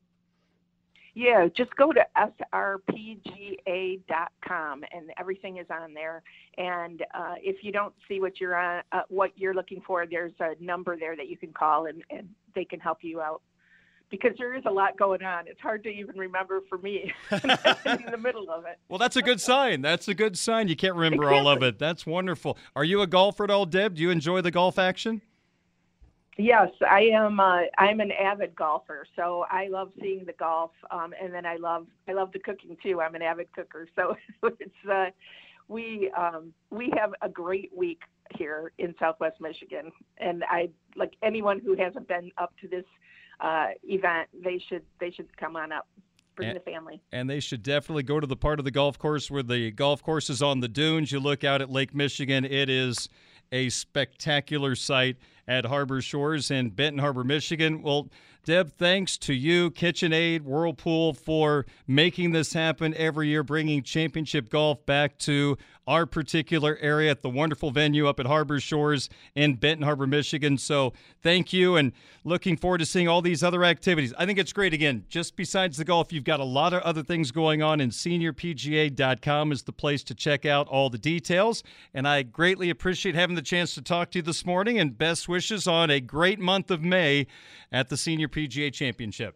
Yeah, 1.18 1.48
just 1.48 1.76
go 1.76 1.92
to 1.94 2.06
srpga.com 2.54 2.84
and 4.94 5.10
everything 5.20 5.58
is 5.58 5.66
on 5.72 5.96
there. 5.96 6.22
And 6.60 7.02
uh, 7.12 7.34
if 7.42 7.64
you 7.64 7.72
don't 7.72 7.96
see 8.08 8.20
what 8.22 8.40
you're 8.40 8.56
on, 8.56 8.84
uh, 8.92 9.02
what 9.10 9.32
you're 9.36 9.56
looking 9.56 9.82
for, 9.82 10.06
there's 10.06 10.34
a 10.40 10.54
number 10.64 10.96
there 10.96 11.16
that 11.16 11.28
you 11.28 11.36
can 11.36 11.52
call 11.54 11.88
and, 11.88 12.04
and 12.12 12.30
they 12.54 12.66
can 12.66 12.80
help 12.80 13.00
you 13.02 13.20
out. 13.20 13.42
Because 14.12 14.34
there 14.38 14.56
is 14.56 14.62
a 14.68 14.72
lot 14.72 14.96
going 14.96 15.24
on. 15.24 15.48
It's 15.48 15.60
hard 15.60 15.82
to 15.86 15.90
even 15.90 16.20
remember 16.20 16.62
for 16.70 16.78
me 16.78 17.12
in 17.32 17.42
the 18.12 18.20
middle 18.22 18.52
of 18.52 18.66
it. 18.66 18.78
Well, 18.88 19.00
that's 19.00 19.16
a 19.16 19.24
good 19.24 19.42
sign. 19.42 19.82
That's 19.82 20.08
a 20.08 20.14
good 20.14 20.38
sign. 20.38 20.68
You 20.68 20.76
can't 20.76 20.94
remember 20.94 21.34
all 21.34 21.48
of 21.48 21.64
it. 21.64 21.80
That's 21.80 22.06
wonderful. 22.06 22.60
Are 22.76 22.84
you 22.84 23.02
a 23.02 23.08
golfer 23.08 23.44
at 23.44 23.50
all, 23.50 23.66
Deb? 23.66 23.96
Do 23.96 24.04
you 24.04 24.12
enjoy 24.12 24.42
the 24.42 24.52
golf 24.52 24.78
action? 24.78 25.24
Yes, 26.38 26.70
I 26.88 27.02
am. 27.14 27.40
Uh, 27.40 27.62
I'm 27.80 28.00
an 28.00 28.12
avid 28.12 28.56
golfer, 28.56 29.08
so 29.16 29.46
I 29.50 29.68
love 29.70 29.92
seeing 30.00 30.24
the 30.26 30.34
golf, 30.34 30.72
um, 30.92 31.14
and 31.22 31.34
then 31.34 31.46
I 31.46 31.56
love 31.56 31.88
I 32.08 32.14
love 32.14 32.32
the 32.32 32.40
cooking 32.40 32.78
too. 32.84 33.02
I'm 33.02 33.16
an 33.16 33.24
avid 33.24 33.52
cooker, 33.54 33.88
so 33.96 34.16
it's 34.44 34.90
uh, 34.92 35.08
we 35.68 36.12
um, 36.16 36.54
we 36.70 36.92
have 36.96 37.14
a 37.22 37.30
great 37.30 37.72
week 37.76 38.02
here 38.36 38.72
in 38.78 38.94
Southwest 39.00 39.42
Michigan, 39.42 39.92
and 40.20 40.44
I 40.50 40.70
like 40.96 41.14
anyone 41.24 41.60
who 41.60 41.76
hasn't 41.76 42.08
been 42.08 42.32
up 42.38 42.54
to 42.62 42.68
this 42.68 42.86
uh, 43.40 43.68
event, 43.84 44.30
they 44.44 44.62
should 44.70 44.84
they 45.00 45.12
should 45.12 45.36
come 45.38 45.56
on 45.56 45.72
up, 45.72 45.88
bring 46.36 46.50
And- 46.50 46.58
the 46.58 46.62
family. 46.62 47.02
And 47.12 47.30
they 47.30 47.40
should 47.40 47.64
definitely 47.64 48.04
go 48.04 48.20
to 48.20 48.28
the 48.28 48.38
part 48.38 48.60
of 48.60 48.66
the 48.66 48.72
golf 48.72 48.98
course 49.00 49.32
where 49.32 49.44
the 49.44 49.72
golf 49.72 50.04
course 50.04 50.30
is 50.30 50.42
on 50.42 50.60
the 50.60 50.68
dunes. 50.68 51.12
You 51.12 51.20
look 51.20 51.44
out 51.44 51.62
at 51.62 51.70
Lake 51.70 51.96
Michigan. 51.96 52.46
It 52.46 52.70
is 52.70 53.10
a 53.52 53.70
spectacular 53.70 54.76
sight 54.76 55.18
at 55.48 55.66
Harbor 55.66 56.02
Shores 56.02 56.52
in 56.52 56.70
Benton 56.70 57.00
Harbor, 57.00 57.24
Michigan. 57.24 57.82
Well, 57.82 58.10
Deb, 58.44 58.72
thanks 58.74 59.18
to 59.20 59.34
you, 59.34 59.72
KitchenAid, 59.72 60.42
Whirlpool, 60.42 61.14
for 61.14 61.66
making 61.86 62.32
this 62.32 62.54
happen 62.54 62.94
every 62.96 63.30
year, 63.30 63.44
bringing 63.44 63.84
championship 63.84 64.50
golf 64.50 64.86
back 64.86 65.18
to 65.20 65.58
our 65.88 66.06
particular 66.06 66.78
area 66.82 67.10
at 67.10 67.22
the 67.22 67.30
wonderful 67.30 67.72
venue 67.72 68.08
up 68.08 68.20
at 68.20 68.26
Harbor 68.26 68.60
Shores 68.60 69.10
in 69.36 69.56
Benton 69.56 69.84
Harbor, 69.84 70.06
Michigan. 70.06 70.58
So 70.58 70.94
thank 71.24 71.54
you 71.54 71.78
and 71.78 71.94
looking 72.24 72.58
forward 72.58 72.80
to 72.80 72.86
seeing 72.86 73.08
all 73.08 73.22
these 73.22 73.42
other 73.42 73.64
activities. 73.64 74.14
I 74.18 74.26
think 74.26 74.38
it's 74.38 74.52
great. 74.52 74.74
Again, 74.74 75.06
just 75.08 75.36
besides 75.36 75.78
the 75.78 75.86
golf, 75.86 76.12
you've 76.12 76.26
got 76.26 76.42
a 76.42 76.46
lot 76.46 76.74
of 76.74 76.82
other 76.84 77.04
things 77.04 77.32
going 77.32 77.64
on, 77.64 77.80
and 77.80 77.92
seniorpga.com 77.92 79.52
is 79.52 79.64
the 79.64 79.72
place 79.72 80.04
to 80.04 80.14
check 80.14 80.46
out 80.46 80.68
all 80.68 80.90
the 80.90 80.98
details. 80.98 81.64
And 81.94 82.08
I 82.08 82.24
greatly 82.24 82.70
appreciate 82.70 83.16
having 83.16 83.36
the 83.36 83.42
chance 83.42 83.74
to 83.76 83.82
talk 83.82 84.12
to 84.12 84.20
you 84.20 84.24
this 84.24 84.46
morning, 84.46 84.78
and 84.78 84.98
best 84.98 85.30
wishes 85.30 85.68
on 85.68 85.90
a 85.90 86.02
great 86.02 86.40
month 86.40 86.70
of 86.70 86.84
May 86.84 87.28
at 87.72 87.90
the 87.90 87.98
Senior 87.98 88.28
PGA 88.28 88.74
Championship. 88.74 89.36